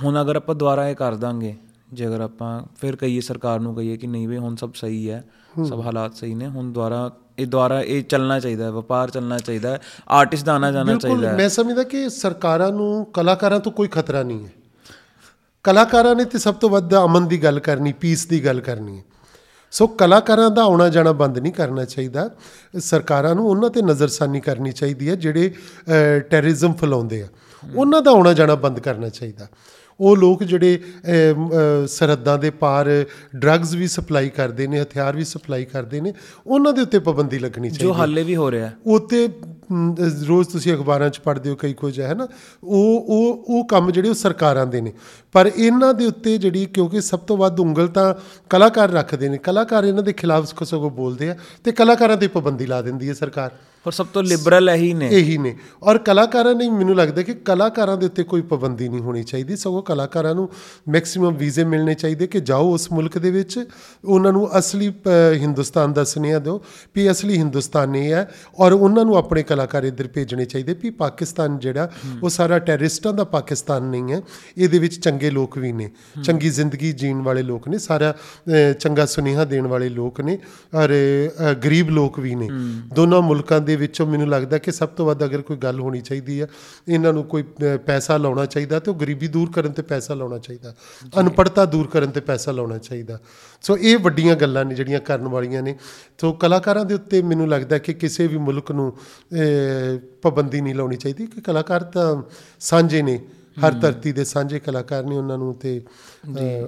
ਹੁਣ 0.03 0.21
ਅਗਰ 0.21 0.35
ਆਪਾਂ 0.35 0.55
ਦੁਬਾਰਾ 0.55 0.89
ਇਹ 0.89 0.95
ਕਰ 0.95 1.15
ਦਾਂਗੇ 1.15 1.55
ਜੇ 1.93 2.07
ਅਗਰ 2.07 2.21
ਆਪਾਂ 2.21 2.61
ਫਿਰ 2.75 2.95
ਕਹੀਏ 2.95 3.21
ਸਰਕਾਰ 3.21 3.59
ਨੂੰ 3.59 3.75
ਕਹੀਏ 3.75 3.97
ਕਿ 3.97 4.07
ਨਹੀਂ 4.07 4.27
ਵੀ 4.27 4.37
ਹੁਣ 4.37 4.55
ਸਭ 4.55 4.73
ਸਹੀ 4.75 5.09
ਹੈ। 5.09 5.23
ਸਭ 5.65 5.81
ਹਾਲਾਤ 5.85 6.15
ਸਹੀ 6.15 6.35
ਨੇ 6.35 6.47
ਹੁਣ 6.47 6.73
ਦੁਬਾਰਾ 6.73 7.11
ਇਹ 7.39 7.47
ਦੁਬਾਰਾ 7.47 7.81
ਇਹ 7.81 8.03
ਚੱਲਣਾ 8.03 8.39
ਚਾਹੀਦਾ 8.39 8.65
ਹੈ 8.65 8.71
ਵਪਾਰ 8.71 9.09
ਚੱਲਣਾ 9.09 9.37
ਚਾਹੀਦਾ 9.37 9.69
ਹੈ 9.69 9.79
ਆਰਟਿਸਟ 10.09 10.45
ਦਾ 10.45 10.53
ਆਣਾ 10.53 10.71
ਜਾਣਾ 10.71 10.83
ਬਿਲਕੁਲ 10.83 11.09
ਚਾਹੀਦਾ 11.09 11.29
ਹੈ। 11.29 11.35
ਮੈਂ 11.37 11.49
ਸਮਝਦਾ 11.49 11.83
ਕਿ 11.83 12.09
ਸਰਕਾਰਾਂ 12.09 12.71
ਨੂੰ 12.71 13.05
ਕਲਾਕਾਰਾਂ 13.05 13.59
ਤੋਂ 13.59 13.71
ਕੋਈ 13.71 13.87
ਖਤਰਾ 13.87 14.23
ਨਹੀਂ 14.23 14.45
ਹੈ। 14.45 14.51
ਕਲਾਕਾਰਾਂ 15.65 16.15
ਨੇ 16.15 16.25
ਤੇ 16.25 16.39
ਸਭ 16.39 16.55
ਤੋਂ 16.55 16.69
ਵੱਧ 16.69 16.95
ਅਮਨ 16.95 17.27
ਦੀ 17.27 17.43
ਗੱਲ 17.43 17.59
ਕਰਨੀ 17.59 17.93
ਪੀਸ 17.93 18.25
ਦੀ 18.25 18.43
ਗੱਲ 18.45 18.59
ਕਰਨੀ 18.61 18.97
ਹੈ। 18.97 19.03
ਸੋ 19.73 19.87
ਕਲਾਕਾਰਾਂ 19.87 20.49
ਦਾ 20.49 20.63
ਆਉਣਾ 20.63 20.89
ਜਾਣਾ 20.89 21.11
ਬੰਦ 21.11 21.39
ਨਹੀਂ 21.39 21.53
ਕਰਨਾ 21.53 21.85
ਚਾਹੀਦਾ। 21.85 22.29
ਸਰਕਾਰਾਂ 22.79 23.33
ਨੂੰ 23.35 23.47
ਉਹਨਾਂ 23.47 23.69
ਤੇ 23.69 23.81
ਨਜ਼ਰਸਾਨੀ 23.81 24.39
ਕਰਨੀ 24.39 24.71
ਚਾਹੀਦੀ 24.71 25.09
ਹੈ 25.09 25.15
ਜਿਹੜੇ 25.15 25.53
ਟੈਰਰਿਜ਼ਮ 26.29 26.73
ਫੈਲਾਉਂਦੇ 26.73 27.21
ਆ। 27.21 27.27
ਉਹਨਾਂ 27.75 28.01
ਦਾ 28.01 28.11
ਆਉਣਾ 28.11 28.33
ਜਾਣਾ 28.33 28.55
ਬੰਦ 28.55 28.79
ਕਰਨਾ 28.79 29.09
ਚਾਹੀਦਾ। 29.09 29.47
ਉਹ 29.99 30.15
ਲੋਕ 30.17 30.43
ਜਿਹੜੇ 30.43 30.79
ਸਰਹੱਦਾਂ 31.87 32.37
ਦੇ 32.37 32.49
ਪਾਰ 32.59 32.89
ਡਰੱਗਸ 33.35 33.73
ਵੀ 33.73 33.87
ਸਪਲਾਈ 33.87 34.29
ਕਰਦੇ 34.29 34.67
ਨੇ 34.67 34.81
ਹਥਿਆਰ 34.81 35.15
ਵੀ 35.15 35.23
ਸਪਲਾਈ 35.23 35.65
ਕਰਦੇ 35.65 36.01
ਨੇ 36.01 36.13
ਉਹਨਾਂ 36.47 36.73
ਦੇ 36.73 36.81
ਉੱਤੇ 36.81 36.99
ਪਾਬੰਦੀ 36.99 37.39
ਲੱਗਣੀ 37.39 37.69
ਚਾਹੀਦੀ 37.69 37.83
ਜੋ 37.83 37.93
ਹਾਲੇ 37.93 38.23
ਵੀ 38.23 38.35
ਹੋ 38.35 38.49
ਰਿਹਾ 38.51 38.67
ਹੈ। 38.67 38.75
ਉਤੇ 38.85 39.27
ਰੋਜ਼ 40.27 40.49
ਤੁਸੀਂ 40.49 40.73
ਅਖਬਾਰਾਂ 40.73 41.09
'ਚ 41.09 41.19
ਪੜ੍ਹਦੇ 41.19 41.49
ਹੋ 41.49 41.55
ਕਈ 41.55 41.73
ਕੁਝ 41.73 41.99
ਹੈ 41.99 42.13
ਨਾ? 42.13 42.27
ਉਹ 42.63 43.05
ਉਹ 43.07 43.45
ਉਹ 43.47 43.65
ਕੰਮ 43.67 43.91
ਜਿਹੜੇ 43.91 44.09
ਉਹ 44.09 44.13
ਸਰਕਾਰਾਂ 44.13 44.65
ਦੇ 44.65 44.81
ਨੇ। 44.81 44.93
ਪਰ 45.31 45.51
ਇਹਨਾਂ 45.55 45.93
ਦੇ 45.93 46.05
ਉੱਤੇ 46.05 46.37
ਜਿਹੜੀ 46.37 46.65
ਕਿਉਂਕਿ 46.65 47.01
ਸਭ 47.01 47.19
ਤੋਂ 47.19 47.37
ਵੱਧ 47.37 47.59
ਉਂਗਲ 47.59 47.87
ਤਾਂ 47.87 48.13
ਕਲਾਕਾਰ 48.49 48.89
ਰੱਖਦੇ 48.89 49.29
ਨੇ 49.29 49.37
ਕਲਾਕਾਰ 49.37 49.83
ਇਹਨਾਂ 49.83 50.03
ਦੇ 50.03 50.13
ਖਿਲਾਫ 50.13 50.63
ਸਗੋਂ 50.63 50.89
ਬੋਲਦੇ 50.89 51.29
ਆ 51.29 51.35
ਤੇ 51.63 51.71
ਕਲਾਕਾਰਾਂ 51.71 52.17
ਤੇ 52.17 52.27
ਪਾਬੰਦੀ 52.27 52.65
ਲਾ 52.65 52.81
ਦਿੰਦੀ 52.81 53.09
ਹੈ 53.09 53.13
ਸਰਕਾਰ। 53.13 53.51
ਪਰ 53.83 53.91
ਸਭ 53.91 54.05
ਤੋਂ 54.13 54.23
ਲਿਬਰਲ 54.23 54.69
ਇਹੀ 54.69 54.93
ਨੇ। 54.93 55.09
ਇਹੀ 55.11 55.37
ਨੇ। 55.37 55.57
ਔਰ 55.83 55.97
ਕਲਾਕਾਰਾਂ 55.97 56.55
ਨੇ 56.55 56.69
ਮੈਨੂੰ 56.69 56.95
ਲੱਗਦਾ 56.95 57.21
ਕਿ 57.21 57.33
ਕਲਾਕਾਰਾਂ 57.33 57.97
ਦੇ 57.97 58.05
ਉੱਤੇ 58.05 58.23
ਕੋਈ 58.23 58.41
ਪਾਬੰਦੀ 58.41 58.89
ਨਹੀਂ 58.89 58.99
ਹੋਣੀ 58.99 59.23
ਚਾਹੀਦੀ 59.23 59.55
ਸਗੋਂ 59.55 59.83
ਕਲਾਕਾਰਾਂ 59.83 60.35
ਨੂੰ 60.35 60.49
ਮੈਕਸਿਮਮ 60.89 61.35
ਵੀਜ਼ੇ 61.35 61.63
ਮਿਲਣੇ 61.63 61.93
ਚਾਹੀਦੇ 61.93 62.27
ਕਿ 62.27 62.39
ਜਾਓ 62.39 62.73
ਉਸ 62.73 62.91
ਮੁਲਕ 62.91 63.17
ਦੇ 63.17 63.31
ਵਿੱਚ 63.31 63.65
ਉਹਨਾਂ 64.05 64.33
ਨੂੰ 64.33 64.59
ਅਸਲੀ 64.59 64.93
ਹਿੰਦੁਸਤਾਨ 65.33 65.93
ਦਾ 65.93 66.03
ਸੁਨੇਹਾ 66.03 66.39
ਦਿਓ 66.39 66.63
ਵੀ 66.95 67.11
ਅਸਲੀ 67.11 67.37
ਹਿੰਦੁਸਤਾਨ 67.37 67.95
ਹੈ 67.95 68.31
ਔਰ 68.59 68.71
ਉਹਨਾਂ 68.71 69.05
ਨੂੰ 69.05 69.17
ਆਪਣੇ 69.17 69.43
ਕਲਾਕਾਰ 69.43 69.83
ਇੱਧਰ 69.83 70.07
ਭੇਜਣੇ 70.07 70.45
ਚਾਹੀਦੇ 70.45 70.75
ਵੀ 70.81 70.89
ਪਾਕਿਸਤਾਨ 70.89 71.59
ਜਿਹੜਾ 71.59 71.91
ਉਹ 72.23 72.29
ਸਾਰਾ 72.29 72.59
ਟੈਰਰਿਸਟਾਂ 72.59 73.13
ਦਾ 73.13 73.23
ਪਾਕਿਸਤਾਨ 73.23 73.83
ਨਹੀਂ 73.83 74.13
ਹੈ 74.13 74.21
ਇਹਦੇ 74.57 74.79
ਵਿੱਚ 74.79 74.99
ਚੰਗੇ 74.99 75.26
ਲੋਕ 75.29 75.57
ਵੀ 75.57 75.71
ਨੇ। 75.71 75.89
ਚੰਗੀ 76.23 76.49
ਜ਼ਿੰਦਗੀ 76.49 76.91
ਜੀਣ 76.93 77.21
ਵਾਲੇ 77.21 77.43
ਲੋਕ 77.43 77.67
ਨੇ। 77.67 77.77
ਸਾਰਾ 77.77 78.15
ਚੰਗਾ 78.79 79.05
ਸੁਨੇਹਾ 79.05 79.45
ਦੇਣ 79.45 79.67
ਵਾਲੇ 79.67 79.89
ਲੋਕ 79.89 80.21
ਨੇ। 80.21 80.37
ਔਰ 80.75 80.89
ਗਰੀਬ 81.65 81.89
ਲੋਕ 81.89 82.19
ਵੀ 82.19 82.35
ਨੇ। 82.35 82.49
ਦੋਨੋਂ 82.93 83.21
ਮੁਲਕਾਂ 83.21 83.59
ਦੇ 83.61 83.75
ਵਿੱਚੋਂ 83.75 84.07
ਮੈਨੂੰ 84.07 84.27
ਲੱਗਦਾ 84.29 84.57
ਕਿ 84.57 84.71
ਸਭ 84.71 84.89
ਤੋਂ 84.89 85.05
ਵੱਧ 85.05 85.23
ਅਗਰ 85.23 85.41
ਕੋਈ 85.41 85.57
ਗੱਲ 85.57 85.79
ਹੋਣੀ 85.79 86.01
ਚਾਹੀਦੀ 86.01 86.41
ਹੈ 86.41 86.47
ਇਹਨਾਂ 86.87 87.13
ਨੂੰ 87.13 87.23
ਕੋਈ 87.23 87.43
ਪੈਸਾ 87.85 88.17
ਲਾਉਣਾ 88.17 88.45
ਚਾਹੀਦਾ 88.45 88.79
ਤੇ 88.79 88.91
ਉਹ 88.91 88.95
ਗਰੀਬੀ 88.95 89.27
ਦੂਰ 89.27 89.51
ਕਰਨ 89.51 89.71
ਤੇ 89.71 89.81
ਪੈਸਾ 89.81 90.13
ਲਾਉਣਾ 90.13 90.37
ਚਾਹੀਦਾ। 90.37 90.73
ਅਨਪੜਤਾ 91.19 91.65
ਦੂਰ 91.65 91.87
ਕਰਨ 91.87 92.11
ਤੇ 92.11 92.19
ਪੈਸਾ 92.19 92.51
ਲਾਉਣਾ 92.51 92.77
ਚਾਹੀਦਾ। 92.77 93.19
ਸੋ 93.61 93.77
ਇਹ 93.77 93.97
ਵੱਡੀਆਂ 93.97 94.35
ਗੱਲਾਂ 94.35 94.65
ਨੇ 94.65 94.75
ਜਿਹੜੀਆਂ 94.75 94.99
ਕਰਨ 94.99 95.27
ਵਾਲੀਆਂ 95.27 95.61
ਨੇ। 95.61 95.75
ਸੋ 96.17 96.33
ਕਲਾਕਾਰਾਂ 96.33 96.85
ਦੇ 96.85 96.93
ਉੱਤੇ 96.93 97.21
ਮੈਨੂੰ 97.21 97.47
ਲੱਗਦਾ 97.49 97.77
ਕਿ 97.77 97.93
ਕਿਸੇ 97.93 98.27
ਵੀ 98.27 98.37
ਮੁਲਕ 98.37 98.71
ਨੂੰ 98.71 98.93
ਪਾਬੰਦੀ 100.21 100.61
ਨਹੀਂ 100.61 100.75
ਲਾਉਣੀ 100.75 100.95
ਚਾਹੀਦੀ 100.95 101.25
ਕਿ 101.25 101.41
ਕਲਾਕਾਰ 101.41 101.83
ਤਾਂ 101.83 102.21
ਸਾਂਝੇ 102.59 103.01
ਨੇ। 103.01 103.19
ਹਰ 103.57 103.73
ਧਰਤੀ 103.73 104.11
ਦੇ 104.11 104.23
ਸਾਂਝੇ 104.23 104.59
ਕਲਾਕਾਰ 104.59 105.03
ਨੇ 105.03 105.17
ਉਹਨਾਂ 105.17 105.37
ਨੂੰ 105.37 105.53
ਤੇ 105.53 105.81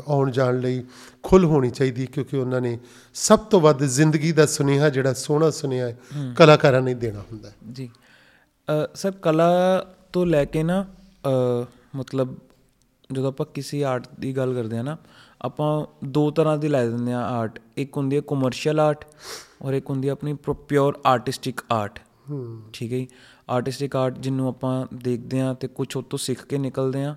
ਆਉਣ 0.08 0.32
ਜਾਣ 0.32 0.60
ਲਈ 0.60 0.84
ਖੁੱਲ 1.24 1.46
ਹੋਣੀ 1.46 1.70
ਚਾਹੀਦੀ 1.70 2.06
ਕਿਉਂਕਿ 2.06 2.38
ਉਹਨਾਂ 2.38 2.62
ਨੇ 2.62 2.78
ਸਭ 3.16 3.40
ਤੋਂ 3.40 3.62
ਵੱਧ 3.62 3.84
ਜ਼ਿੰਦਗੀ 3.84 4.32
ਦਾ 4.32 4.46
ਸੁਨੇਹਾ 4.46 4.90
ਜਿਹੜਾ 4.90 5.14
ਸੋਹਣਾ 5.14 5.50
ਸੁਨੇਹਾ 5.50 5.88
ਹੈ 5.88 5.98
ਕਲਾਕਾਰਾਂ 6.38 6.82
ਨੇ 6.82 6.94
ਦੇਣਾ 6.94 7.24
ਹੁੰਦਾ 7.32 7.50
ਹੈ। 7.50 7.56
ਜੀ। 7.72 7.90
ਸਰ 8.96 9.12
ਕਲਾ 9.12 9.50
ਤੋਂ 10.14 10.26
ਲੈ 10.26 10.44
ਕੇ 10.46 10.64
ਨਾ 10.64 10.86
ਮਤਲਬ 11.96 12.36
ਜਦੋਂ 13.14 13.28
ਆਪਾਂ 13.28 13.46
ਕਿਸੇ 13.54 13.84
ਆਰਟ 13.84 14.08
ਦੀ 14.20 14.36
ਗੱਲ 14.38 14.54
ਕਰਦੇ 14.54 14.78
ਆ 14.78 14.82
ਨਾ 14.82 14.98
ਆਪਾਂ 15.42 15.86
ਦੋ 16.06 16.30
ਤਰ੍ਹਾਂ 16.32 16.58
ਦੀ 16.58 16.68
ਲੈ 16.68 16.86
ਦਿੰਦੇ 16.86 17.14
ਆ 17.14 17.22
ਆਰਟ 17.22 17.60
ਇੱਕ 17.78 17.98
ਹੁੰਦੀ 17.98 18.16
ਹੈ 18.16 18.22
ਕਮਰਸ਼ੀਅਲ 18.28 18.80
ਆਰਟ 18.80 19.06
ਔਰ 19.62 19.74
ਇੱਕ 19.74 19.90
ਹੁੰਦੀ 19.90 20.08
ਹੈ 20.08 20.14
ਆਪਣੀ 20.14 20.34
ਪਿਓਰ 20.68 21.00
ਆਰਟਿਸਟਿਕ 21.06 21.62
ਆਰਟ 21.72 22.00
ਠੀਕ 22.74 22.92
ਹੈ 22.94 22.98
ਜੀ। 22.98 23.08
ਆਰਟਿਸਟਿਕ 23.50 23.96
ਆਰਟ 23.96 24.20
ਜਿਹਨੂੰ 24.20 24.48
ਆਪਾਂ 24.48 24.86
ਦੇਖਦੇ 24.94 25.42
ਆ 25.42 25.54
ਤੇ 25.54 25.68
ਕੁਝ 25.68 25.98
ਉਹ 25.98 26.04
ਤੋਂ 26.04 26.20
ਸਿੱਖ 26.20 26.46
ਕੇ 26.46 26.58
ਨਿਕਲਦੇ 26.58 27.04
ਆ 27.04 27.16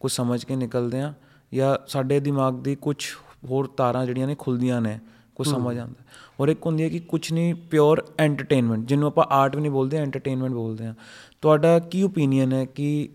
ਕੁਝ 0.00 0.12
ਸਮਝ 0.12 0.44
ਕੇ 0.44 0.56
ਨਿਕਲਦੇ 0.56 1.00
ਆ 1.00 1.14
ਜਾਂ 1.54 1.76
ਸਾਡੇ 1.86 2.20
ਦਿਮਾਗ 2.20 2.54
ਦੀ 2.54 2.74
ਕੁਝ 2.74 2.96
ਹੋਰ 3.44 3.66
ਤਾਰਾਂ 3.66 4.06
ਜਿਹੜੀਆਂ 4.06 4.26
ਨੇ 4.26 4.36
ਖੁੱਲਦੀਆਂ 4.38 4.80
ਨੇ 4.80 4.98
ਕੁਝ 5.34 5.48
ਸਮਝ 5.48 5.78
ਆਉਂਦਾ। 5.78 6.04
ਔਰ 6.40 6.48
ਇੱਕ 6.48 6.66
ਹੁੰਦੀ 6.66 6.82
ਹੈ 6.82 6.88
ਕਿ 6.88 6.98
ਕੁਝ 6.98 7.32
ਨਹੀਂ 7.32 7.54
ਪਿਓਰ 7.54 8.06
ਐਂਟਰਟੇਨਮੈਂਟ 8.18 8.86
ਜਿਹਨੂੰ 8.86 9.06
ਆਪਾਂ 9.08 9.24
ਆਰਟ 9.24 9.56
ਵੀ 9.56 9.62
ਨਹੀਂ 9.62 9.72
ਬੋਲਦੇ 9.72 9.96
ਐਂਟਰਟੇਨਮੈਂਟ 9.96 10.52
ਬੋਲਦੇ 10.52 10.86
ਆ 10.86 10.94
ਤੁਹਾਡਾ 11.40 11.78
ਕੀ 11.78 12.02
ਓਪੀਨੀਅਨ 12.02 12.52
ਹੈ 12.52 12.64
ਕਿ 12.64 13.08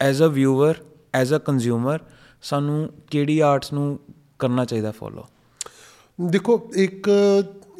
as 0.00 0.22
a 0.22 0.26
viewer 0.26 0.74
as 1.14 1.34
a 1.34 1.36
consumer 1.36 1.98
ਸਾਨੂੰ 2.42 2.90
ਕਿਹੜੀ 3.10 3.40
ਆਰਟਸ 3.40 3.72
ਨੂੰ 3.72 4.00
ਕਰਨਾ 4.38 4.64
ਚਾਹੀਦਾ 4.64 4.90
ਫੋਲੋ 4.90 5.26
ਦੇਖੋ 6.20 6.70
ਇੱਕ 6.76 7.10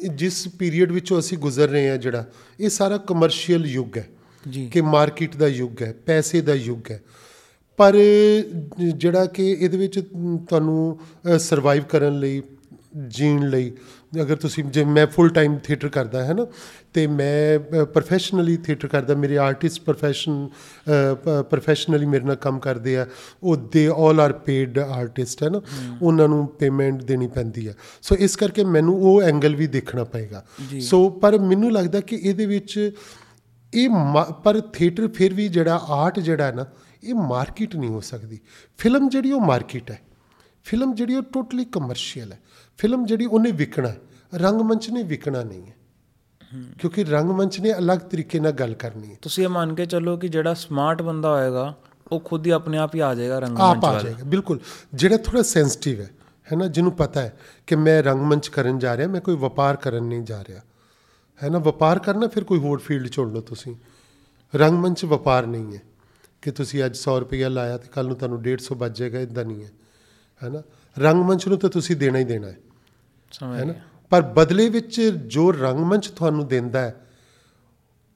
ਜਿਸ 0.07 0.47
ਪੀਰੀਅਡ 0.47 0.91
ਵਿੱਚੋਂ 0.91 1.19
ਅਸੀਂ 1.19 1.37
ਗੁਜ਼ਰ 1.37 1.69
ਰਹੇ 1.69 1.89
ਹਾਂ 1.89 1.97
ਜਿਹੜਾ 1.97 2.27
ਇਹ 2.59 2.69
ਸਾਰਾ 2.69 2.97
ਕਮਰਸ਼ੀਅਲ 2.97 3.65
ਯੁੱਗ 3.65 3.97
ਹੈ 3.97 4.07
ਜੀ। 4.49 4.69
ਕਿ 4.69 4.81
ਮਾਰਕੀਟ 4.81 5.35
ਦਾ 5.35 5.47
ਯੁੱਗ 5.47 5.81
ਹੈ 5.81 5.93
ਪੈਸੇ 6.05 6.41
ਦਾ 6.41 6.53
ਯੁੱਗ 6.53 6.91
ਹੈ। 6.91 7.01
ਪਰ 7.77 7.95
ਜਿਹੜਾ 8.95 9.25
ਕਿ 9.25 9.51
ਇਹਦੇ 9.51 9.77
ਵਿੱਚ 9.77 9.99
ਤੁਹਾਨੂੰ 10.49 10.99
ਸਰਵਾਈਵ 11.39 11.83
ਕਰਨ 11.83 12.19
ਲਈ 12.19 12.41
ਜੀਣ 13.07 13.49
ਲਈ 13.49 13.71
ਅਗਰ 14.13 14.35
ਤੁਸੀਂ 14.35 14.63
ਜੇ 14.65 14.83
ਮੈਂ 14.85 15.05
ਫੁੱਲ 15.07 15.29
ਟਾਈਮ 15.29 15.57
ਥੀਏਟਰ 15.57 15.89
ਕਰਦਾ 15.89 16.23
ਹੈ 16.25 16.33
ਨਾ 16.33 16.45
ਤੇ 16.93 17.05
ਮੈਂ 17.07 17.85
ਪ੍ਰੋਫੈਸ਼ਨਲੀ 17.85 18.57
ਥੀਏਟਰ 18.57 18.87
ਕਰਦਾ। 18.87 19.15
ਮੇਰੇ 19.15 19.37
ਆਰਟਿਸਟ 19.37 19.81
ਪ੍ਰੋਫੈਸ਼ਨ 19.81 20.47
ਪ੍ਰੋਫੈਸ਼ਨਲੀ 21.49 22.05
ਮੇਰੇ 22.05 22.25
ਨਾਲ 22.25 22.35
ਕੰਮ 22.35 22.59
ਕਰਦੇ 22.59 22.97
ਆ। 22.97 23.05
ਉਹ 23.43 23.55
ਦੇ 23.73 23.87
ਆਲ 23.87 24.19
ਆਰ 24.19 24.33
ਪੇਡ 24.45 24.79
ਆਰਟਿਸਟ 24.79 25.43
ਹੈ 25.43 25.49
ਨਾ। 25.49 25.61
ਉਹਨਾਂ 26.01 26.27
ਨੂੰ 26.27 26.47
ਪੇਮੈਂਟ 26.59 27.01
ਦੇਣੀ 27.03 27.27
ਪੈਂਦੀ 27.27 27.67
ਹੈ 27.67 27.75
ਸੋ 28.01 28.15
ਇਸ 28.15 28.35
ਕਰਕੇ 28.35 28.63
ਮੈਨੂੰ 28.65 28.99
ਉਹ 29.01 29.21
ਐਂਗਲ 29.21 29.55
ਵੀ 29.55 29.67
ਦੇਖਣਾ 29.67 30.03
ਪਏਗਾ। 30.03 30.45
ਸੋ 30.81 31.09
ਪਰ 31.09 31.39
ਮੈਨੂੰ 31.39 31.71
ਲੱਗਦਾ 31.71 31.99
ਕਿ 31.99 32.15
ਇਹਦੇ 32.15 32.45
ਵਿੱਚ 32.45 32.91
ਇਹ 33.73 33.89
ਪਰ 34.43 34.59
ਥੀਏਟਰ 34.73 35.07
ਫਿਰ 35.07 35.33
ਵੀ 35.33 35.47
ਜਿਹੜਾ 35.47 35.81
ਆਰਟ 35.89 36.19
ਜਿਹੜਾ 36.19 36.45
ਹੈ 36.45 36.51
ਨਾ 36.51 36.65
ਇਹ 37.03 37.13
ਮਾਰਕੀਟ 37.13 37.75
ਨਹੀਂ 37.75 37.89
ਹੋ 37.89 37.99
ਸਕਦੀ। 38.01 38.39
ਫਿਲਮ 38.77 39.09
ਜਿਹੜੀ 39.09 39.31
ਉਹ 39.31 39.41
ਮਾਰਕੀਟ 39.41 39.91
ਹੈ। 39.91 39.99
ਫਿਲਮ 40.65 40.93
ਜਿਹੜੀ 40.95 41.15
ਉਹ 41.15 41.23
ਟੋਟਲੀ 41.23 41.65
ਕਮਰਸ਼ੀਅਲ 41.65 42.31
ਹੈ। 42.31 42.39
ਫਿਲਮ 42.77 43.05
ਜਿਹੜੀ 43.05 43.25
ਉਹਨੇ 43.25 43.51
ਵਿਕਣਾ 43.51 43.93
ਰੰਗਮੰਚ 44.35 44.89
ਨੇ 44.89 45.03
ਵਿਕਣਾ 45.03 45.43
ਨਹੀਂ 45.43 45.67
ਹੈ। 45.67 45.75
ਕਿਉਂਕਿ 46.79 47.03
ਰੰਗਮੰਚ 47.03 47.59
ਨੇ 47.59 47.73
ਅਲੱਗ 47.77 47.97
ਤਰੀਕੇ 47.97 48.39
ਨਾਲ 48.39 48.51
ਗੱਲ 48.51 48.73
ਕਰਨੀ 48.73 49.11
ਹੈ। 49.11 49.17
ਤੁਸੀਂ 49.21 49.43
ਇਹ 49.43 49.49
ਮੰਨ 49.49 49.75
ਕੇ 49.75 49.85
ਚੱਲੋ 49.85 50.17
ਕਿ 50.17 50.27
ਜਿਹੜਾ 50.27 50.53
ਸਮਾਰਟ 50.53 51.01
ਬੰਦਾ 51.01 51.29
ਹੋਏਗਾ 51.29 51.77
ਉਹ 52.11 52.19
ਖੁਦ 52.19 52.45
ਹੀ 52.45 52.51
ਆਪਣੇ 52.51 52.77
ਆਪ 52.77 52.95
ਹੀ 52.95 52.99
ਆ 52.99 53.15
ਜਾਏਗਾ 53.15 53.39
ਰੰਗਮੰਚ 53.39 53.85
ਆ 53.85 53.91
ਵੱਲ। 53.91 54.03
ਜਾਏਗਾ 54.03 54.23
ਬਿਲਕੁਲ। 54.23 54.59
ਜਿਹੜਾ 54.93 55.17
ਥੋੜਾ 55.17 55.41
ਸੈਂਸਿਟਿਵ 55.41 55.99
ਹੈ 56.01 56.09
ਹੈ 56.51 56.57
ਨਾ? 56.57 56.67
ਜਿਹਨੂੰ 56.67 56.91
ਪਤਾ 56.91 57.21
ਹੈ 57.21 57.39
ਕਿ 57.67 57.75
ਮੈਂ 57.75 58.03
ਰੰਗਮੰਚ 58.03 58.47
ਕਰਨ 58.47 58.79
ਜਾ 58.79 58.97
ਰਿਹਾ 58.97 59.07
ਮੈਂ 59.07 59.21
ਕੋਈ 59.21 59.35
ਵਪਾਰ 59.35 59.75
ਕਰਨ 59.75 60.03
ਨਹੀਂ 60.03 60.21
ਜਾ 60.21 60.43
ਰਿਹਾ। 60.43 60.61
ਹੈ 61.43 61.49
ਨਾ? 61.49 61.57
ਵਪਾਰ 61.59 61.99
ਕਰਨਾ 61.99 62.27
ਫਿਰ 62.27 62.43
ਕੋਈ 62.43 62.59
ਹੋਰ 62.59 62.79
ਫੀਲਡ 62.79 63.07
ਚੁਣ 63.07 63.33
ਲਓ 63.33 63.41
ਤੁਸੀਂ। 63.41 63.75
ਰੰਗਮੰਚ 64.55 65.05
ਵਪਾਰ 65.05 65.45
ਨਹੀਂ 65.45 65.75
ਹੈ। 65.75 65.81
ਕਿ 66.41 66.51
ਤੁਸੀਂ 66.51 66.85
ਅੱਜ 66.85 66.97
100 66.97 67.19
ਰੁਪਇਆ 67.19 67.49
ਲਾਇਆ 67.49 67.77
ਤੇ 67.77 67.87
ਕੱਲ 67.87 68.07
ਨੂੰ 68.07 68.15
ਤੁਹਾਨੂੰ 68.15 68.41
150 68.41 68.75
ਬਚ 68.75 68.97
ਜਾਏਗਾ 68.99 69.19
ਇਦਾਂ 69.19 69.45
ਨਹੀਂ 69.45 69.63
ਹੈ। 69.63 69.71
ਹੈ 70.43 70.49
ਨਾ? 70.49 70.61
ਰੰਗਮੰਚ 70.99 71.47
ਨੂੰ 71.47 71.59
ਤਾਂ 71.59 71.69
ਤੁਸੀਂ 71.69 71.95
ਦੇਣਾ 71.95 72.19
ਹੀ 72.19 72.23
ਦੇਣਾ 72.23 72.47
ਹੈ। 72.47 72.57
ਸਮਝ 73.31 73.59
ਹੈ 73.59 73.65
ਨਾ? 73.65 73.73
ਗਿਆ। 73.73 73.81
ਪਰ 74.09 74.21
ਬਦਲੇ 74.21 74.69
ਵਿੱਚ 74.69 75.01
ਜੋ 75.01 75.51
ਰੰਗਮੰਚ 75.51 76.07
ਤੁਹਾਨੂੰ 76.07 76.47
ਦਿੰਦਾ 76.47 76.81
ਹੈ 76.81 77.07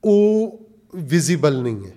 ਉਹ 0.04 0.60
ਵਿਜ਼ੀਬਲ 0.96 1.62
ਨਹੀਂ 1.62 1.86
ਹੈ। 1.86 1.92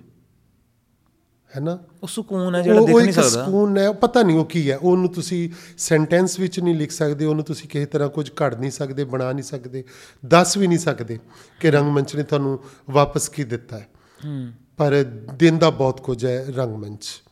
ਹੈ 1.55 1.61
ਨਾ? 1.61 1.79
ਉਹ 2.03 2.07
ਸਕੂਨ 2.07 2.55
ਹੈ 2.55 2.61
ਜਿਹੜਾ 2.61 2.79
ਉਹ- 2.79 2.87
ਦਿਖ 2.87 2.95
ਉਹ 2.95 3.01
ਨਹੀਂ 3.01 3.13
ਸਕਦਾ। 3.13 3.45
ਸਕੂਨ 3.45 3.77
ਹੈ 3.77 3.89
ਉਹ 3.89 3.93
ਪਤਾ 3.93 4.23
ਨਹੀਂ 4.23 4.39
ਉਹ 4.39 4.45
ਕੀ 4.45 4.71
ਹੈ। 4.71 4.77
ਉਹਨੂੰ 4.77 5.13
ਤੁਸੀਂ 5.13 5.49
ਸੈਂਟੈਂਸ 5.77 6.39
ਵਿੱਚ 6.39 6.59
ਨਹੀਂ 6.59 6.75
ਲਿਖ 6.75 6.91
ਸਕਦੇ 6.91 7.25
ਉਹਨੂੰ 7.25 7.45
ਤੁਸੀਂ 7.45 7.69
ਕਿਸੇ 7.69 7.85
ਤਰ੍ਹਾਂ 7.85 8.09
ਕੁਝ 8.09 8.29
ਘੜ 8.29 8.55
ਨਹੀਂ 8.55 8.71
ਸਕਦੇ 8.71 9.03
ਬਣਾ 9.03 9.31
ਨਹੀਂ 9.31 9.43
ਸਕਦੇ 9.43 9.83
ਦੱਸ 10.25 10.57
ਵੀ 10.57 10.67
ਨਹੀਂ 10.67 10.79
ਸਕਦੇ 10.79 11.19
ਕਿ 11.59 11.71
ਰੰਗਮੰਚ 11.71 12.15
ਨੇ 12.15 12.23
ਤੁਹਾਨੂੰ 12.23 12.59
ਵਾਪਸ 12.89 13.29
ਕੀ 13.29 13.43
ਦਿੱਤਾ 13.43 13.79
ਹੈ। 13.79 13.87
ਹੂੰ। 14.25 14.51
ਪਰ 14.77 15.03
ਦਿੰਦਾ 15.35 15.69
ਬਹੁਤ 15.69 16.01
ਕੁਝ 16.01 16.25
ਹੈ 16.25 16.45
ਰੰਗਮੰਚ। 16.55 17.23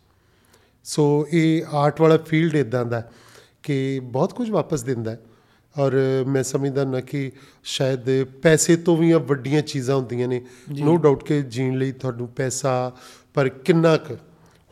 ਸੋ 0.84 1.28
ਇਹ 1.34 1.64
ਆਰਟ 1.74 2.02
ਵਾਲਾ 2.02 2.18
ਫੀਲਡ 2.18 2.56
ਇਦਾਂ 2.56 2.86
ਦਾ 2.86 3.00
ਹੈ। 3.00 3.10
ਕਿ 3.64 4.00
ਬਹੁਤ 4.00 4.34
ਕੁਝ 4.34 4.50
ਵਾਪਸ 4.50 4.84
ਦਿੰਦਾ 4.84 5.12
ਹੈ। 5.12 5.20
ਔਰ 5.80 5.92
ਮੈਂ 6.28 6.44
ਸਮਝਦਾ 6.44 6.84
ਨਾ 6.84 7.00
ਕਿ 7.02 7.32
ਸ਼ਾਇਦ 7.64 8.24
ਪੈਸੇ 8.24 8.76
ਤੋਂ 8.76 8.98
ਵੀ 8.98 9.14
ਵੱਡੀਆਂ 9.14 9.62
ਚੀਜ਼ਾਂ 9.62 9.96
ਹੁੰਦੀਆਂ 9.96 10.28
ਨੇ। 10.28 10.46
ਨੋ 10.80 10.98
ਡਾਊਟ 10.98 11.24
ਕਿ 11.24 11.42
ਜੀਣ 11.42 11.78
ਲਈ 11.78 11.92
ਤੁਹਾਨੂੰ 11.92 12.28
ਪੈਸਾ 12.28 12.92
ਪਰ 13.34 13.50
ਕਿੰਨਾ 13.50 13.98
ਕੁ 13.98 14.16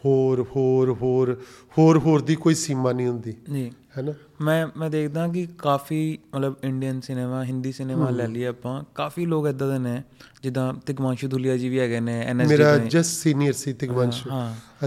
ਹੋਰ 0.05 0.45
ਹੋਰ 0.55 0.93
ਹੋਰ 0.93 1.41
ਹੋਰ 1.77 1.99
ਹੋਰ 1.99 2.21
ਦੀ 2.21 2.35
ਕੋਈ 2.35 2.55
ਸੀਮਾ 2.55 2.91
ਨਹੀਂ 2.91 3.07
ਹੁੰਦੀ। 3.07 3.33
ਜੀ। 3.53 3.71
ਹੈ 3.97 4.03
ਨਾ? 4.03 4.13
ਮੈਂ 4.41 4.67
ਮੈਂ 4.77 4.89
ਦੇਖਦਾ 4.89 5.27
ਕਿ 5.27 5.47
ਕਾਫੀ 5.57 6.19
ਮਤਲਬ 6.35 6.55
ਇੰਡੀਅਨ 6.63 7.01
ਸਿਨੇਮਾ 7.01 7.43
ਹਿੰਦੀ 7.43 7.71
ਸਿਨੇਮਾ 7.71 8.09
ਲੈ 8.09 8.27
ਲਈਏ 8.27 8.45
ਆਪਾਂ। 8.45 8.83
ਕਾਫੀ 8.95 9.25
ਲੋਕ 9.25 9.47
ਇਦਾਂ 9.47 9.71
ਦੇ 9.71 9.79
ਨੇ 9.79 10.03
ਜਿੱਦਾਂ 10.43 10.73
ਤਿਗਮਾਂਸ਼ੂ 10.73 11.27
ਦੁਲੀਆ 11.27 11.57
ਜੀ 11.57 11.69
ਵੀ 11.69 11.79
ਹੈਗੇ 11.79 11.99
ਨੇ 11.99 12.19
ਐਨਐਸਡੀ 12.25 12.53
ਮੇਰਾ। 12.53 12.77
ਜਸਟ 12.77 13.23
ਸੀਨੀਅਰ 13.23 13.53
ਸੀ 13.53 13.73
ਤਿਗਵੰਸ਼। 13.73 14.27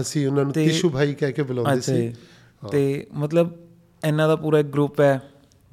ਅਸੀਂ 0.01 0.27
ਉਹਨਾਂ 0.27 0.43
ਨੂੰ 0.43 0.53
ਤਿਸ਼ੂ 0.53 0.89
ਭਾਈ 0.89 1.13
ਕਹਿ 1.13 1.31
ਕੇ 1.31 1.43
ਬੁਲਾਉਂਦੇ 1.43 1.81
ਸੀ। 1.81 2.15
ਤੇ 2.71 3.07
ਮਤਲਬ 3.13 3.51
ਇਹਨਾਂ 4.07 4.27
ਦਾ 4.27 4.35
ਪੂਰਾ 4.35 4.59
ਇੱਕ 4.59 4.67
ਗਰੁੱਪ 4.67 4.99
ਹੈ 4.99 5.21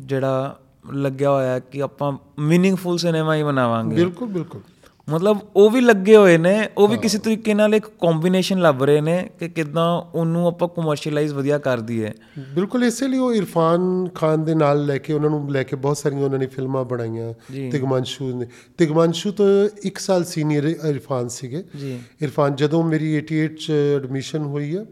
ਜਿਹੜਾ 0.00 0.60
ਲੱਗਿਆ 0.92 1.30
ਹੋਇਆ 1.30 1.54
ਹੈ 1.54 1.60
ਕਿ 1.60 1.82
ਆਪਾਂ 1.82 2.18
ਮੀਨਿੰਗਫੁਲ 2.38 2.98
ਸਿਨੇਮਾ 2.98 3.34
ਹੀ 3.34 3.42
ਬਣਾਵਾਂਗੇ। 3.42 3.96
ਬਿਲਕੁਲ 3.96 4.28
ਬਿਲਕੁਲ। 4.28 4.60
ਮਤਲਬ 5.08 5.38
ਉਹ 5.56 5.70
ਵੀ 5.70 5.80
ਲੱਗੇ 5.80 6.16
ਹੋਏ 6.16 6.38
ਨੇ 6.38 6.68
ਉਹ 6.78 6.88
ਵੀ 6.88 6.96
ਕਿਸੇ 6.96 7.18
ਤਰੀਕੇ 7.18 7.54
ਨਾਲ 7.54 7.74
ਇੱਕ 7.74 7.86
ਕੰਬੀਨੇਸ਼ਨ 7.86 8.60
ਲੱਭ 8.60 8.82
ਰਹੇ 8.82 9.00
ਨੇ 9.00 9.30
ਕਿ 9.38 9.48
ਕਿਦਾਂ 9.48 10.02
ਉਹਨੂੰ 10.14 10.46
ਆਪਾਂ 10.46 10.68
ਕਮਰਸ਼ੀਅਲਾਈਜ਼ 10.68 11.34
ਵਧੀਆ 11.34 11.58
ਕਰ 11.58 11.80
ਦਈਏ। 11.80 12.12
ਬਿਲਕੁਲ 12.54 12.84
ਇਸੇ 12.84 13.08
ਲਈ 13.08 13.18
ਉਹ 13.18 13.34
ਇਰਫਾਨ 13.34 14.08
ਖਾਨ 14.08 14.44
ਦੇ 14.44 14.54
ਨਾਲ 14.54 14.86
ਲੈ 14.86 14.98
ਕੇ 14.98 15.12
ਉਹਨਾਂ 15.12 15.30
ਨੂੰ 15.30 15.50
ਲੈ 15.50 15.62
ਕੇ 15.62 15.76
ਬਹੁਤ 15.76 15.96
ਸਾਰੀਆਂ 15.96 16.24
ਉਹਨਾਂ 16.24 16.38
ਨੇ 16.38 16.46
ਫਿਲਮਾਂ 16.46 16.84
ਬਣਾਈਆਂ। 16.84 17.34
ਜੀ। 17.52 17.70
ਤਿਗਮਾਂਸ਼ੂ 17.70 18.38
ਨੇ। 18.38 18.46
ਤਿਗਮਾਂਸ਼ੂ 18.78 19.32
ਤੋਂ 19.32 19.68
ਇੱਕ 19.82 19.98
ਸਾਲ 19.98 20.24
ਸੀਨੀਅਰ 20.24 20.64
ਇਰਫਾਨ 20.64 21.28
ਸੀਗੇ। 21.28 21.64
ਜੀ। 21.80 22.00
ਇਰਫਾਨ 22.22 22.56
ਜਦੋਂ 22.56 22.84
ਮੇਰੀ 22.84 23.18
88 23.18 23.48
ਚ 23.48 23.72
ਐਡਮਿਸ਼ਨ 23.96 24.42
ਹੋਈ 24.42 24.76
ਹੈ 24.76 24.86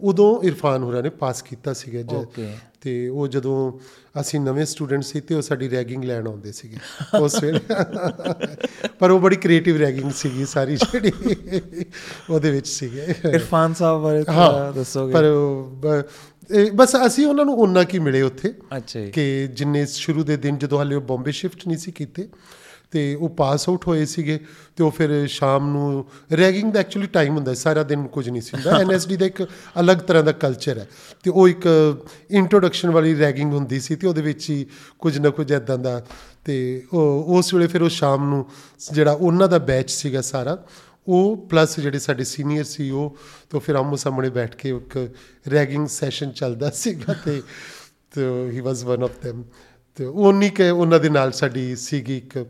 ਉਦੋਂ 0.00 0.46
ਇਰਫਾਨ 0.46 0.82
ਹੋਰਾਂ 0.82 1.02
ਨੇ 1.02 1.10
ਪਾਸ 1.10 1.42
ਕੀਤਾ 1.42 1.72
ਸੀਗਾ. 1.72 2.24
ਤੇ 2.80 3.08
ਉਹ 3.08 3.28
ਜਦੋਂ 3.28 3.78
ਅਸੀਂ 4.20 4.40
ਨਵੇਂ 4.40 4.66
ਸਟੂਡੈਂਟ 4.66 5.02
ਸੀ 5.02 5.20
ਤੇ 5.20 5.34
ਉਹ 5.34 5.42
ਸਾਡੀ 5.42 5.70
ਰੈਗਿੰਗ 5.70 6.04
ਲੈਣ 6.04 6.26
ਆਉਂਦੇ 6.28 6.52
ਸੀਗੇ 6.52 6.76
ਉਸ 7.20 7.42
ਵੇਲੇ। 7.42 7.60
ਪਰ 8.98 9.10
ਉਹ 9.10 9.20
ਬੜੀ 9.20 9.36
ਕ੍ਰੀਏਟਿਵ 9.36 9.76
ਰੈਗਿੰਗ 9.76 10.10
ਸੀਗੀ 10.10 10.46
ਸਾਰੀ 10.46 10.76
ਜਿਹੜੀ 10.76 11.12
ਉਹਦੇ 12.30 12.50
ਵਿੱਚ 12.50 12.68
ਸੀਗੇ। 12.68 13.14
ਇਰਫਾਨ 13.30 13.74
ਸਾਹਿਬ 13.74 14.02
ਬਾਰੇ 14.02 14.24
ਦੱਸੋਗੇ? 14.74 15.12
ਪਰ 15.12 16.04
ਬਸ 16.74 16.96
ਅਸੀਂ 17.06 17.26
ਉਹਨਾਂ 17.26 17.44
ਨੂੰ 17.44 17.54
ਉਹਨਾਂ 17.54 17.84
ਕੀ 17.84 17.98
ਮਿਲੇ 17.98 18.22
ਉੱਥੇ 18.22 18.54
ਅੱਛਾ 18.76 19.00
ਕਿ 19.00 19.48
ਜਿੰਨੇ 19.52 19.86
ਸ਼ੁਰੂ 19.86 20.24
ਦੇ 20.24 20.36
ਦਿਨ 20.36 20.58
ਜਦੋਂ 20.58 20.78
ਹਾਲੇ 20.78 20.96
ਉਹ 20.96 21.00
ਬੰਬੇ 21.00 21.32
ਸ਼ਿਫਟ 21.32 21.66
ਨਹੀਂ 21.66 21.78
ਸੀ 21.78 21.92
ਕੀਤੇ 21.92 22.28
ਤੇ 22.90 23.14
ਉਹ 23.14 23.28
ਪਾਸ 23.28 23.68
ਆਊਟ 23.68 23.86
ਹੋਏ 23.86 24.04
ਸੀਗੇ 24.04 24.38
ਤੇ 24.76 24.84
ਉਹ 24.84 24.90
ਫਿਰ 24.90 25.26
ਸ਼ਾਮ 25.26 25.70
ਨੂੰ 25.72 26.04
ਰੈਗਿੰਗ 26.36 26.72
ਦਾ 26.72 26.80
ਐਕਚੁਅਲੀ 26.80 27.06
ਟਾਈਮ 27.06 27.36
ਹੁੰਦਾ 27.36 27.54
ਸਾਰਾ 27.54 27.82
ਦਿਨ 27.82 28.06
ਕੁਝ 28.06 28.28
ਨਹੀਂ 28.28 28.42
ਸੀ 28.42 28.50
ਹੁੰਦਾ। 28.56 28.70
ਐਨਐਸਡੀ 28.80 29.16
ਦਾ 29.16 29.26
ਇੱਕ 29.26 29.42
ਅਲੱਗ 29.80 29.96
ਤਰ੍ਹਾਂ 29.96 30.22
ਦਾ 30.24 30.32
ਕਲਚਰ 30.32 30.78
ਹੈ 30.78 30.86
ਤੇ 31.22 31.30
ਉਹ 31.30 31.48
ਇੱਕ 31.48 31.68
ਇੰਟਰੋਡਕਸ਼ਨ 32.30 32.90
ਵਾਲੀ 32.90 33.18
ਰੈਗਿੰਗ 33.18 33.52
ਹੁੰਦੀ 33.52 33.80
ਸੀ 33.80 33.96
ਤੇ 33.96 34.06
ਉਹਦੇ 34.06 34.22
ਵਿੱਚ 34.22 34.50
ਹੀ 34.50 34.66
ਕੁਝ 34.98 35.18
ਨਾ 35.18 35.30
ਕੁਝ 35.30 35.52
ਇਦਾਂ 35.52 35.78
ਦਾ 35.78 36.02
ਤੇ 36.44 36.82
ਉਹ 36.92 37.36
ਉਸ 37.38 37.54
ਵੇਲੇ 37.54 37.66
ਫਿਰ 37.66 37.82
ਉਹ 37.82 37.88
ਸ਼ਾਮ 37.88 38.28
ਨੂੰ 38.30 38.44
ਜਿਹੜਾ 38.92 39.12
ਉਹਨਾਂ 39.12 39.48
ਦਾ 39.48 39.58
ਬੈਚ 39.58 39.90
ਸੀਗਾ 39.90 40.20
ਸਾਰਾ 40.20 40.58
ਉਹ 41.08 41.48
ਪਲੱਸ 41.50 41.80
ਜਿਹੜੇ 41.80 41.98
ਸਾਡੇ 41.98 42.24
ਸੀਨੀਅਰ 42.24 42.64
ਸੀ 42.64 42.90
ਉਹ 42.90 43.16
ਤੋਂ 43.50 43.60
ਫਿਰ 43.60 43.74
ਆਮੋ 43.74 43.96
ਸਾਹਮਣੇ 43.96 44.28
ਬੈਠ 44.30 44.54
ਕੇ 44.54 44.68
ਇੱਕ 44.68 45.14
ਰੈਗਿੰਗ 45.52 45.86
ਸੈਸ਼ਨ 45.88 46.30
ਚੱਲਦਾ 46.30 46.70
ਸੀਗਾ 46.70 47.14
ਤੇ 47.24 47.42
ਤੇ 48.10 48.50
ਹੀ 48.52 48.60
ਵਾਸ 48.60 48.84
ਵਨ 48.84 49.02
ਆਫ 49.02 49.10
them 49.26 49.42
ਤੇ 49.94 50.04
ਉਨੀ 50.04 50.50
ਕਿ 50.50 50.70
ਉਹਨਾਂ 50.70 51.00
ਦੇ 51.00 51.08
ਨਾਲ 51.08 51.32
ਸਾਡੀ 51.32 51.76
ਸੀਗੀ 51.76 52.16
ਇੱਕ 52.16 52.46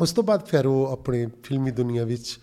ਉਸ 0.00 0.12
ਤੋਂ 0.12 0.24
ਬਾਅਦ 0.24 0.46
ਫਿਰ 0.46 0.66
ਉਹ 0.66 0.86
ਆਪਣੇ 0.86 1.26
ਫਿਲਮੀ 1.42 1.70
ਦੁਨੀਆ 1.70 2.04
ਵਿੱਚ 2.04 2.38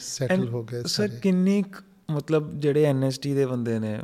ਸੈਟਲ 0.00 0.48
ਹੋ 0.48 0.64
ਗਏ 0.64 0.82
ਸਰ 0.82 1.08
ਕਿੰਨੀ 1.08 1.64
ਮਤਲਬ 2.10 2.60
ਜਿਹੜੇ 2.60 2.84
ਐਨਐਸਟੀ 2.84 3.34
ਦੇ 3.34 3.46
ਬੰਦੇ 3.46 3.78
ਨੇ 3.78 4.00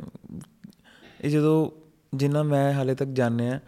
ਇਹ 1.21 1.29
ਜਦੋਂ 1.29 1.71
ਜਿੰਨਾ 2.17 2.43
ਮੈਂ 2.43 2.73
ਹਾਲੇ 2.73 2.95
ਤੱਕ 2.95 3.09
ਜਾਣਿਆ 3.09 3.59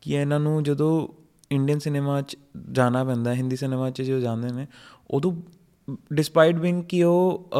ਕਿ 0.00 0.14
ਇਹਨਾਂ 0.14 0.40
ਨੂੰ 0.40 0.62
ਜਦੋਂ 0.62 1.08
ਇੰਡੀਅਨ 1.50 1.78
ਸਿਨੇਮਾ 1.78 2.22
'ਚ 2.22 2.36
ਜਾਣਾ 2.72 3.04
ਪੈਂਦਾ 3.04 3.34
ਹਿੰਦੀ 3.34 3.56
ਸਿਨੇਮਾ 3.56 3.90
'ਚ 3.90 4.02
ਜੋ 4.02 4.20
ਜਾਂਦੇ 4.20 4.52
ਨੇ 4.52 4.66
ਉਦੋਂ 5.10 5.32
ਡਿਸਪਾਈਟ 6.12 6.56
ਬਿੰਗ 6.56 6.84
ਕਿ 6.84 7.04
ਉਹ 7.04 7.50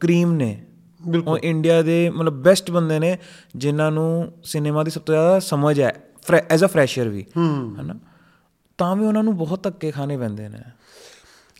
ਕਰੀਮ 0.00 0.32
ਨੇ 0.32 0.64
ਬਿਲਕੁਲ। 1.08 1.32
ਉਹ 1.32 1.38
ਇੰਡੀਆ 1.38 1.82
ਦੇ 1.82 2.10
ਮਤਲਬ 2.10 2.42
ਬੈਸਟ 2.42 2.70
ਬੰਦੇ 2.70 2.98
ਨੇ 2.98 3.18
ਜਿਨ੍ਹਾਂ 3.56 3.92
ਨੂੰ 3.92 4.32
ਸਿਨੇਮਾ 4.44 4.84
ਦੀ 4.84 4.90
ਸਭ 4.90 5.00
ਤੋਂ 5.00 5.14
ਜ਼ਿਆਦਾ 5.14 5.38
ਸਮਝ 5.38 5.80
ਹੈ। 5.80 6.07
ਐਜ਼ 6.36 6.64
ਅ 6.64 6.66
ਫਰੈਸ਼ਰ 6.66 7.08
ਵੀ 7.08 7.24
ਹਨਾ? 7.80 7.98
ਤਾਂ 8.78 8.96
ਵੀ 8.96 9.04
ਉਹਨਾਂ 9.04 9.22
ਨੂੰ 9.22 9.36
ਬਹੁਤ 9.36 9.62
ਧੱਕੇ 9.62 9.90
ਖਾਣੇ 9.90 10.16
ਪੈਂਦੇ 10.16 10.48
ਨੇ। 10.48 10.58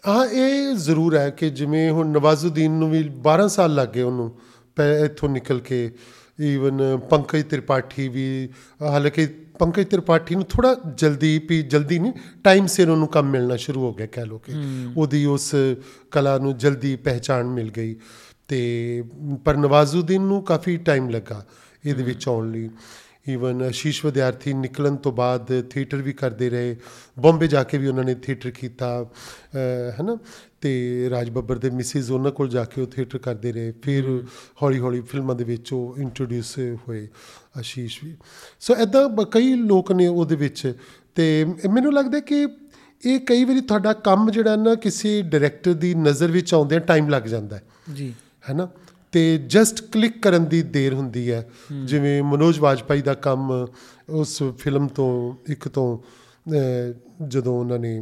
ਹਾਂ 0.09 0.27
ਇਹ 0.27 0.75
ਜ਼ਰੂਰ 0.75 1.17
ਹੈ 1.17 1.31
ਕਿ 1.31 1.51
ਜਿਵੇਂ 1.51 1.91
ਹੁਣ 1.91 2.09
ਨਵਾਜ਼ੁਦੀਨ 2.09 2.73
ਨੂੰ 2.73 2.91
ਵੀ 2.91 3.11
12 3.23 3.49
ਸਾਲ 3.49 3.75
ਲੱਗ 3.75 3.89
ਗਏ 3.89 4.03
ਉਹਨੂੰ 4.03 4.39
ਇੱਥੋਂ 5.05 5.29
ਨਿਕਲ 5.29 5.61
ਕੇ 5.61 5.95
ਈਵਨ 6.41 6.99
ਪੰਕਜ 6.99 7.45
ਤ੍ਰਿਪਾਠੀ 7.45 8.09
ਵੀ 8.09 8.49
ਹਾਲਾਂਕਿ 8.83 9.27
ਪੰਕਜ 9.59 9.87
ਤ੍ਰਿਪਾਠੀ 9.87 10.35
ਨੂੰ 10.35 10.45
ਥੋੜਾ 10.45 10.77
ਜਲਦੀ 10.95 11.41
ਵੀ 11.49 11.63
ਜਲਦੀ 11.63 11.99
ਨਹੀਂ 11.99 12.13
ਟਾਈਮ 12.45 12.67
ਸਿਰ 12.67 12.89
ਉਹਨੂੰ 12.89 13.09
ਕੰਮ 13.09 13.31
ਮਿਲਣਾ 13.31 13.57
ਸ਼ੁਰੂ 13.57 13.81
ਹੋ 13.81 13.95
ਗਿਆ 13.95 14.07
ਕਹਿ 14.07 14.27
ਲੋ 14.27 14.39
ਕਿ। 14.39 14.53
ਉਹਦੀ 14.97 15.25
ਉਸ 15.25 15.55
ਕਲਾ 16.11 16.39
ਨੂੰ 16.39 16.57
ਜਲਦੀ 16.57 16.97
ਪਹਿਚਾਣ 16.97 17.45
ਮਿਲ 17.45 17.71
ਗਈ। 17.71 17.97
ਤੇ 18.49 19.05
ਪਰ 19.45 19.57
ਨਵਾਜ਼ੁਦੀਨ 19.57 20.23
ਨੂੰ 20.23 20.43
ਕਾਫੀ 20.43 20.77
ਟਾਈਮ 20.77 21.09
ਲੱਗਾ 21.09 21.47
ਇਹਦੇ 21.87 22.03
ਵਿੱਚ 22.03 22.29
ਆਉਣ 22.29 22.51
ਲਈ। 22.51 22.71
ਈਵਨ 23.31 23.63
ਆਸ਼ੀਸ਼ 23.63 24.05
ਵਿਦਿਆਰਥੀ 24.05 24.53
ਨਿਕਲਣ 24.53 24.97
ਤੋਂ 24.97 25.13
ਬਾਅਦ 25.13 25.63
ਥੀਏਟਰ 25.71 25.97
ਵੀ 25.97 26.13
ਕਰਦੇ 26.13 26.51
ਰਹੇ 26.51 26.77
ਬੰਬੇ 27.19 27.47
ਜਾ 27.47 27.63
ਕੇ 27.63 27.79
ਵੀ 27.79 27.87
ਉਹਨਾਂ 27.87 28.05
ਨੇ 28.05 28.15
ਥੀਏਟਰ 28.15 28.51
ਕੀਤਾ 28.51 29.03
ਅਹ, 29.03 29.57
ਹੈ 29.91 30.03
ਨਾ 30.03 30.17
ਤੇ 30.61 31.11
ਰਾਜ 31.11 31.31
ਬੱਬਰ 31.31 31.59
ਦੇ 31.59 31.71
ਮਿਸਿਸ 31.71 32.11
ਉਹਨਾਂ 32.11 32.33
ਕੋਲ 32.33 32.49
ਜਾ 32.49 32.65
ਕੇ 32.65 32.81
ਉਹ 32.81 32.87
ਥੀਏਟਰ 32.87 33.19
ਕਰਦੇ 33.19 33.53
ਰਹੇ 33.53 33.73
ਫਿਰ 33.83 34.23
ਹੌਲੀ 34.63 34.79
ਹੌਲੀ 34.79 35.01
ਫਿਲਮਾਂ 35.01 35.35
ਦੇ 35.35 35.45
ਵਿੱਚ 35.45 35.73
ਉਹ 35.73 35.97
ਇੰਟਰੋਡਿਊਸ 35.99 36.59
ਹੋਏ 36.59 37.09
ਆਸ਼ੀਸ਼ 37.59 38.05
ਵੀ 38.05 38.17
ਸੋ 38.61 38.75
ਐਦਾਂ 38.75 39.25
ਕਈ 39.25 39.55
ਲੋਕ 39.55 39.93
ਨੇ 39.93 40.07
ਉਹਦੇ 40.07 40.37
ਵਿੱਚ 40.37 40.75
ਤੇ 41.15 41.47
ਮੈਨੂੰ 41.73 41.93
ਲੱਗਦਾ 41.95 42.21
ਕਿ 42.21 42.47
ਇਹ 43.07 43.21
ਕਈ 43.21 43.45
ਵਾਰੀ 43.45 43.61
ਤੁਹਾਡਾ 43.61 43.93
ਕੰਮ 43.93 44.31
ਜਿਹੜਾ 44.31 44.57
ਨਾ 44.57 44.75
ਕਿਸੇ 44.75 45.23
ਡਾਇਰੈਕਟਰ 45.23 45.73
ਦੀ 45.73 45.95
ਨਜ਼ਰ 45.95 46.31
ਵਿੱਚ 46.31 46.55
ਆਉਂਦਿਆਂ 46.55 46.81
ਟਾਈਮ 46.81 47.09
ਲੱਗ 47.09 47.23
ਜਾਂਦਾ 47.23 47.57
ਹੈ। 47.57 47.63
ਜੀ। 47.95 48.15
ਹੈ 48.51 48.55
ਨਾ? 48.55 48.69
ਤੇ 49.13 49.39
ਜਸਟ 49.47 49.81
ਕਲਿੱਕ 49.83 50.21
ਕਰਨ 50.23 50.45
ਦੀ 50.45 50.63
ਦੇਰ 50.63 50.95
ਹੁੰਦੀ 50.95 51.31
ਹੈ। 51.33 51.49
ਜਿਵੇਂ 51.85 52.23
ਮਨੋਜ 52.23 52.59
ਵਾਜਪਾਈ 52.59 53.03
ਦਾ 53.03 53.15
ਕੰਮ 53.15 53.67
ਉਸ 54.09 54.43
ਫਿਲਮ 54.59 54.89
ਤੋਂ 54.89 55.11
ਇੱਕ 55.49 55.69
ਤੋਂ 55.69 55.99
ਜਦੋਂ 57.29 57.59
ਉਹਨਾਂ 57.61 57.79
ਨੇ 57.79 58.01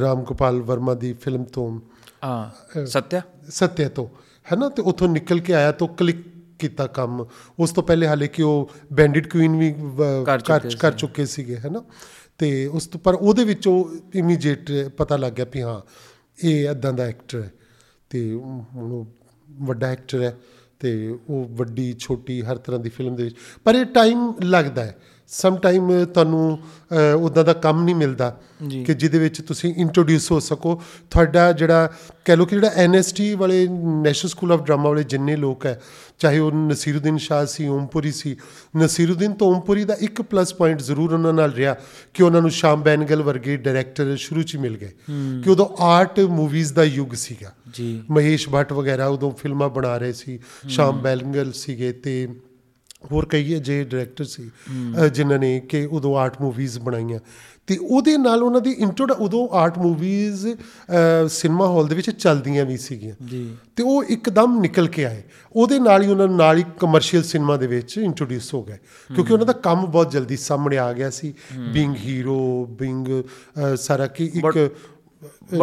ਰਾਮ 0.00 0.22
ਗੋਪਾਲ 0.22 0.60
ਵਰਮਾ 0.62 0.94
ਦੀ 0.94 1.12
ਫਿਲਮ 1.12 1.44
ਤੋਂ 1.44 1.80
ਹਾਂ 2.24 2.84
ਸਤਿਆ? 2.86 3.22
ਸੱਤਿਆ 3.50 3.88
ਤੋਂ 3.88 4.06
ਹੈ 4.52 4.56
ਨਾ 4.56 4.68
ਤੇ 4.68 4.82
ਉੱਥੋਂ 4.82 5.08
ਨਿਕਲ 5.08 5.40
ਕੇ 5.40 5.54
ਆਇਆ 5.54 5.72
ਤੋਂ 5.72 5.88
ਕਲਿੱਕ 5.88 6.18
ਕੀਤਾ 6.58 6.86
ਕੰਮ। 6.86 7.24
ਉਸ 7.58 7.70
ਤੋਂ 7.70 7.82
ਪਹਿਲੇ 7.82 8.06
ਹਾਲੇ 8.06 8.28
ਕਿ 8.28 8.42
ਉਹ 8.42 8.70
ਬੈਂਡਿਟ 8.92 9.32
ਕੁਈਨ 9.32 9.56
ਵੀ 9.56 9.74
ਕਰ 10.78 10.92
ਚੁੱਕੇ 10.92 11.26
ਸੀਗੇ 11.26 11.56
ਹੈ 11.56 11.70
ਨਾ 11.70 11.82
ਤੇ 12.38 12.66
ਉਸ 12.66 12.86
ਤੋਂ 12.86 13.00
ਪਰ 13.00 13.14
ਉਹਦੇ 13.14 13.44
ਵਿੱਚ 13.44 13.68
ਇਮੀਡੀਏਟ 14.14 14.70
ਪਤਾ 14.96 15.16
ਲੱਗ 15.16 15.32
ਗਿਆ 15.32 15.46
ਵੀ 15.54 15.62
ਹਾਂ 15.62 15.80
ਇਹ 16.44 16.68
ਇਦਾਂ 16.68 16.92
ਦਾ 16.92 17.04
ਐਕਟਰ 17.04 17.42
ਹੈ। 17.42 17.50
ਤੇ 18.10 18.32
ਹੁਣ 18.74 19.04
ਵੱਡਾ 19.60 19.86
ਐਕਟਰ 19.86 20.22
ਹੈ 20.22 20.36
ਤੇ 20.80 21.18
ਉਹ 21.28 21.44
ਵੱਡੀ 21.50 21.94
ਛੋਟੀ 21.98 22.42
ਹਰ 22.42 22.56
ਤਰ੍ਹਾਂ 22.56 22.80
ਦੀ 22.80 22.88
ਫਿਲਮ 22.88 23.16
ਦੇ 23.16 23.22
ਵਿੱਚ। 23.22 23.36
ਪਰ 23.64 23.74
ਇਹ 23.74 23.84
ਟਾਈਮ 23.84 24.32
ਲੱਗਦਾ 24.42 24.84
ਹੈ। 24.84 24.96
ਸਮ 25.28 25.56
ਟਾਈਮ 25.56 26.04
ਤੁਹਾਨੂੰ 26.04 26.58
ਉਦਾਂ 27.20 27.44
ਦਾ 27.44 27.52
ਕੰਮ 27.52 27.84
ਨਹੀਂ 27.84 27.94
ਮਿਲਦਾ। 27.94 28.40
ਕਿ 28.84 28.94
ਜਿਹਦੇ 28.94 29.18
ਵਿੱਚ 29.18 29.42
ਤੁਸੀਂ 29.42 29.74
ਇੰਟਰੋਡਿਊਸ 29.76 30.30
ਹੋ 30.32 30.40
ਸਕੋ। 30.40 30.82
ਤੁਹਾਡਾ 31.10 31.52
ਜਿਹੜਾ 31.52 31.92
ਕਹਿ 32.24 32.36
ਲਓ 32.36 32.46
ਕਿ 32.46 32.56
ਜਿਹੜਾ 32.56 32.70
ਐਨਐਸਟੀ 32.74 33.34
ਵਾਲੇ 33.34 33.68
ਨੈਸ਼ਨਲ 34.02 34.30
ਸਕੂਲ 34.30 34.52
ਆਫ 34.52 34.62
ਡਰਾਮਾ 34.62 34.88
ਵਾਲੇ 34.88 35.02
ਜਿੰਨੇ 35.02 35.36
ਲੋਕ 35.36 35.66
ਹੈ 35.66 35.82
ਚਾਹੇ 36.18 36.38
ਉਹ 36.38 36.52
ਨਸੀਰੁਦੀਨ 36.52 37.16
ਸ਼ਾਹ 37.16 37.46
ਸੀ 37.46 37.66
ਓਮਪੁਰੀ 37.66 38.12
ਸੀ 38.12 38.36
ਨਸੀਰੁਦੀਨ 38.76 39.32
ਤੋਂ 39.32 39.54
ਓਮਪੁਰੀ 39.54 39.84
ਦਾ 39.84 39.96
ਇੱਕ 40.00 40.22
ਪਲੱਸ 40.22 40.54
ਪੁਆਇੰਟ 40.54 40.80
ਜ਼ਰੂਰ 40.80 41.12
ਉਹਨਾਂ 41.12 41.32
ਨਾਲ 41.32 41.52
ਰਿਹਾ 41.52 41.76
ਕਿ 42.14 42.22
ਉਹਨਾਂ 42.22 42.40
ਨੂੰ 42.40 42.50
ਸ਼ਾਮ 42.50 42.82
ਬੈਨਗਲ 42.82 43.22
ਵਰਗੇ 43.22 43.56
ਡਾਇਰੈਕਟਰ 43.56 44.16
ਸ਼ੁਰੂ 44.16 44.42
'ਚ 44.42 44.56
ਮਿਲ 44.56 44.76
ਗਏ। 44.76 44.92
ਕਿ 45.44 45.50
ਉਦੋਂ 45.50 45.66
ਆਰਟ 45.80 46.20
ਮੂਵੀਜ਼ 46.20 46.72
ਦਾ 46.72 46.84
ਯੁੱਗ 46.84 47.14
ਸੀਗਾ। 47.14 47.52
ਜੀ। 47.74 48.02
ਮਹੇਸ਼ 48.10 48.48
ਭੱਟ 48.48 48.72
ਵਗੈਰਾ 48.72 49.06
ਉਦੋਂ 49.06 49.30
ਫਿਲਮਾਂ 49.30 49.68
ਬਣਾ 49.68 49.98
ਰਹੇ 49.98 50.12
ਸੀ 50.12 50.38
ਸ਼ਾਮ 50.68 51.02
ਬੈਨਗਲ 51.02 51.52
ਸੀਗੇ 51.52 51.92
ਤੇ 51.92 52.28
ਹੋਰ 53.12 53.26
ਕਈ 53.26 53.56
ਅਜੇ 53.56 53.84
ਡਾਇਰੈਕਟਰ 53.84 54.24
ਸੀ 54.24 54.50
ਜਿਨ੍ਹਾਂ 55.12 55.38
ਨੇ 55.38 55.60
ਕਿ 55.60 55.88
ਉਦੋਂ 55.92 56.16
ਆਰਟ 56.16 56.42
ਮੂਵੀਜ਼ 56.42 56.78
ਬਣਾਈਆਂ। 56.78 57.18
ਤੇ 57.66 57.76
ਉਹਦੇ 57.76 58.16
ਨਾਲ 58.18 58.42
ਉਹਨਾਂ 58.42 58.60
ਦੀ 58.60 58.70
ਇੰਟਰੋਡ 58.70 59.10
ਉਦੋਂ 59.10 59.48
ਆਰਟ 59.48 59.78
ਮੂਵੀਜ਼ 59.78 60.46
ਸਿਨੇਮਾ 61.28 61.66
ਹਾਲ 61.68 61.86
ਦੇ 61.88 61.94
ਵਿੱਚ 61.94 62.10
ਚੱਲਦੀਆਂ 62.10 62.64
ਵੀ 62.64 62.76
ਸੀਗੀਆਂ। 62.76 63.14
ਜੀ। 63.26 63.56
ਤੇ 63.76 63.82
ਉਹ 63.82 64.04
ਇੱਕਦਮ 64.04 64.60
ਨਿਕਲ 64.60 64.88
ਕੇ 64.88 65.04
ਆਏ। 65.04 65.22
ਉਹਦੇ 65.52 65.78
ਨਾਲ 65.78 66.02
ਹੀ 66.02 66.08
ਉਹਨਾਂ 66.08 66.28
ਨੂੰ 66.28 66.36
ਨਾਲ 66.36 66.58
ਹੀ 66.58 66.64
ਕਮਰਸ਼ੀਅਲ 66.80 67.22
ਸਿਨੇਮਾ 67.22 67.56
ਦੇ 67.56 67.66
ਵਿੱਚ 67.66 67.98
ਇੰਟਰੋਡਿਊਸ 67.98 68.54
ਹੋ 68.54 68.62
ਗਏ। 68.62 68.76
ਕਿਉਂਕਿ 69.14 69.32
ਉਹਨਾਂ 69.32 69.46
ਦਾ 69.46 69.52
ਕੰਮ 69.52 69.86
ਬਹੁਤ 69.86 70.10
ਜਲਦੀ 70.10 70.36
ਸਾਹਮਣੇ 70.36 70.78
ਆ 70.78 70.92
ਗਿਆ 70.92 71.10
ਸੀ। 71.10 71.34
ਬੀਇੰਗ 71.72 71.96
ਹੀਰੋ 71.96 72.66
ਬੀਇੰਗ 72.80 73.08
ਸਾਰਾ 73.76 74.06
ਕੀ 74.06 74.26
ਇੱਕ 74.26 74.70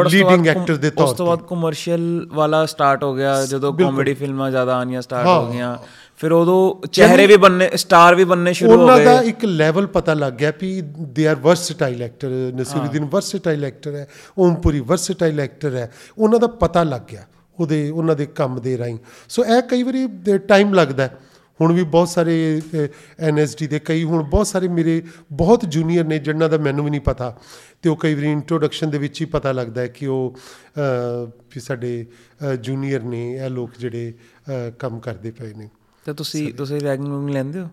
ਲੀਡਿੰਗ 0.09 0.47
ਐਕਟਰ 0.47 0.75
ਦੇ 0.75 0.87
ਉਸ 0.87 0.93
ਤੌਰ 0.93 1.07
ਤੋਂ 1.07 1.15
ਤੇ। 1.15 1.23
ਬਾਅਦ 1.23 1.39
ਕਮਰਸ਼ੀਅਲ 1.41 2.27
ਵਾਲਾ 2.33 2.65
ਸਟਾਰਟ 2.65 3.03
ਹੋ 3.03 3.15
ਗਿਆ 3.15 3.45
ਜਦੋਂ। 3.45 3.73
ਕਾਮੇਡੀ 3.73 4.13
ਫਿਲਮਾਂ 4.13 4.51
ਜ਼ਿਆਦਾ 4.51 4.77
ਆਉਣੀਆਂ 4.77 5.01
ਸਟਾਰਟ 5.01 5.27
ਹਾਂ। 5.27 5.51
ਗਈਆਂ। 5.51 5.77
ਫਿਰ 6.17 6.31
ਉਦੋਂ 6.31 6.87
ਚਿਹਰੇ 6.87 7.27
ਵੀ 7.27 7.37
ਬੰਨੇ 7.37 7.69
ਸਟਾਰ 7.75 8.15
ਵੀ 8.15 8.23
ਬੰਨੇ 8.23 8.53
ਸ਼ੁਰੂ 8.53 8.71
ਹੋ 8.71 8.77
ਉਹਨਾਂ 8.77 8.99
ਦਾ 8.99 9.21
ਗਏ 9.21 9.29
ਇੱਕ 9.29 9.45
ਲੈਵਲ 9.45 9.87
ਪਤਾ 9.87 10.13
ਲੱਗ 10.13 10.33
ਗਿਆ 10.33 10.51
ਵੀ 10.61 10.81
they 11.01 11.27
are 11.27 11.35
versatile 11.35 12.03
actor 12.03 12.27
Naseeruddin 12.29 13.05
versatile 13.05 13.65
actor 13.65 13.95
ਹੈ 13.95 14.07
ਓਮਪੁਰੀ 14.37 14.79
ਵਰਸਟਾਈਲ 14.79 15.39
ਐਕਟਰ 15.39 15.75
ਹੈ। 15.75 15.91
ਉਹਨਾਂ 16.17 16.39
ਦਾ 16.39 16.47
ਪਤਾ 16.47 16.83
ਲੱਗ 16.83 17.01
ਗਿਆ 17.11 17.21
ਉਹਦੇ 17.59 17.89
ਉਹਨਾਂ 17.89 18.15
ਦੇ 18.15 18.25
ਕੰਮ 18.25 18.61
ਦੇ 18.61 18.77
ਰਾਹੀਂ। 18.77 18.97
ਸੋ 19.29 19.45
ਇਹ 19.45 19.61
ਕਈ 19.61 19.83
ਵਾਰੀ 19.83 20.07
ਟਾਈਮ 20.37 20.73
ਲੱਗਦਾ 20.73 21.03
ਹੈ। 21.03 21.17
ਹੁਣ 21.61 21.73
ਵੀ 21.73 21.83
ਬਹੁਤ 21.83 22.09
ਸਾਰੇ 22.09 22.61
ਐਨਐਸਡੀ 23.19 23.67
ਦੇ 23.67 23.79
ਕਈ 23.79 24.03
ਹੁਣ 24.03 24.23
ਬਹੁਤ 24.23 24.47
ਸਾਰੇ 24.47 24.67
ਮੇਰੇ 24.67 25.01
ਬਹੁਤ 25.31 25.65
ਜੂਨੀਅਰ 25.65 26.05
ਨੇ 26.05 26.17
ਜਿਨ੍ਹਾਂ 26.19 26.49
ਦਾ 26.49 26.57
ਮੈਨੂੰ 26.57 26.85
ਵੀ 26.85 26.91
ਨਹੀਂ 26.91 27.01
ਪਤਾ। 27.01 27.35
ਤੇ 27.81 27.89
ਉਹ 27.89 27.95
ਕਈ 27.95 28.13
ਵਾਰੀ 28.15 28.31
ਇੰਟਰੋਡਕਸ਼ਨ 28.31 28.89
ਦੇ 28.89 28.97
ਵਿੱਚ 28.97 29.21
ਹੀ 29.21 29.25
ਪਤਾ 29.25 29.51
ਲੱਗਦਾ 29.51 29.81
ਹੈ 29.81 29.87
ਕਿ 29.87 30.07
ਉਹ 30.07 30.37
ਵੀ 31.53 31.59
ਸਾਡੇ 31.59 32.05
ਜੂਨੀਅਰ 32.59 33.03
ਨੇ 33.03 33.31
ਇਹ 33.33 33.49
ਲੋਕ 33.49 33.69
ਜਿਹੜੇ 33.79 34.13
ਕੰਮ 34.79 34.99
ਕਰਦੇ 34.99 35.31
ਪਏ 35.31 35.53
ਨੇ। 35.53 35.69
ਤੇ 36.05 36.13
ਤੁਸੀਂ 36.13 36.53
ਤੁਸੀਂ 36.53 36.81
ਰੈਗਿੰਗ 36.81 37.29
ਲੈਂਦੇ 37.29 37.59
ਹੋ? 37.59 37.67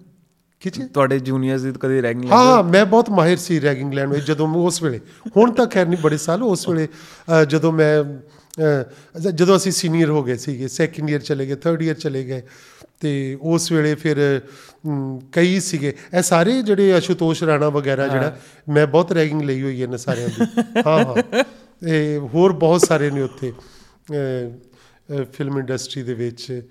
ਕੀ 0.61 0.71
ਚੀਜ਼? 0.71 0.89
ਤੁਹਾਡੇ 0.89 1.19
ਜੂਨੀਅਰਸ 1.19 1.63
ਦੀ 1.63 1.73
ਕਦੇ 1.81 2.03
ਰੈਗਿੰਗ 2.03 2.25
ਲੈਂਦੇ 2.25 2.37
ਹਾਂ 2.37 2.63
ਮੈਂ 2.65 2.85
ਬਹੁਤ 2.87 3.11
ਮਾਹਿਰ 3.11 3.37
ਸੀ 3.37 3.61
ਰੈਗਿੰਗ 3.61 3.93
ਲੈਣ 3.95 4.09
ਵਿੱਚ 4.11 4.27
ਜਦੋਂ 4.27 4.49
ਉਸ 4.65 4.83
ਵੇਲੇ 4.83 5.01
ਹੁਣ 5.37 5.53
ਤਾਂ 5.53 5.67
ਖੈਰ 5.67 5.87
ਨਹੀਂ 5.87 5.99
ਬੜੇ 6.03 6.17
ਸਾਲ 6.17 6.43
ਉਸ 6.43 6.69
ਵੇਲੇ 6.69 6.89
ਜਦੋਂ 7.49 7.73
ਮੈਂ 7.73 8.05
ਜਦੋਂ 9.35 9.57
ਅਸੀਂ 9.57 9.73
ਸੀਨੀਅਰ 9.73 10.11
ਹੋ 10.11 10.23
ਗਏ 10.23 10.37
ਸੀਗੇ 10.37 10.69
ਸੈਕੰਡ 10.69 11.11
ਈਅਰ 11.11 11.21
ਚਲੇ 11.21 11.47
ਗਏ 11.47 11.55
ਥਰਡ 11.55 11.83
ਈਅਰ 11.83 11.95
ਚਲੇ 11.95 12.25
ਗਏ 12.25 12.43
ਤੇ 13.01 13.39
ਉਸ 13.41 13.73
ਵੇਲੇ 13.73 13.95
ਫਿਰ 13.95 14.41
ਕਈ 15.33 15.61
ਸੀਗੇ। 15.61 15.95
ਇਹ 16.17 16.23
ਸਾਰੇ 16.23 16.63
ਜਿਹੜੇ 16.63 16.99
ਅਸ਼ੂਤੋਸ਼ 16.99 17.43
ਰਾਣਾ 17.45 17.69
ਵਗੈਰਾ 17.69 18.09
ਜਿਹੜਾ 18.09 18.37
ਮੈਂ 18.69 18.87
ਬਹੁਤ 18.87 19.13
ਰੈਗਿੰਗ 19.13 19.43
ਲਈ 19.43 19.63
ਹੋਈ 19.63 19.79
ਹੈ 19.79 19.83
ਇਹਨਾਂ 19.83 19.99
ਸਾਰਿਆਂ 19.99 20.29
ਦੀ। 20.29 20.47
ਹਾਂ 20.87 21.05
ਹਾਂ। 21.05 21.45
ਇਹ 21.89 22.19
ਹੋਰ 22.19 22.53
ਬਹੁਤ 22.53 22.87
ਸਾਰੇ 22.87 23.11
ਨੇ 23.11 23.23
ਉੱਥੇ 23.23 23.53
ਫਿਲਮ 25.33 25.59
ਇੰਡਸਟਰੀ 25.59 26.03
ਦੇ 26.03 26.15
ਵਿੱਚ। 26.15 26.63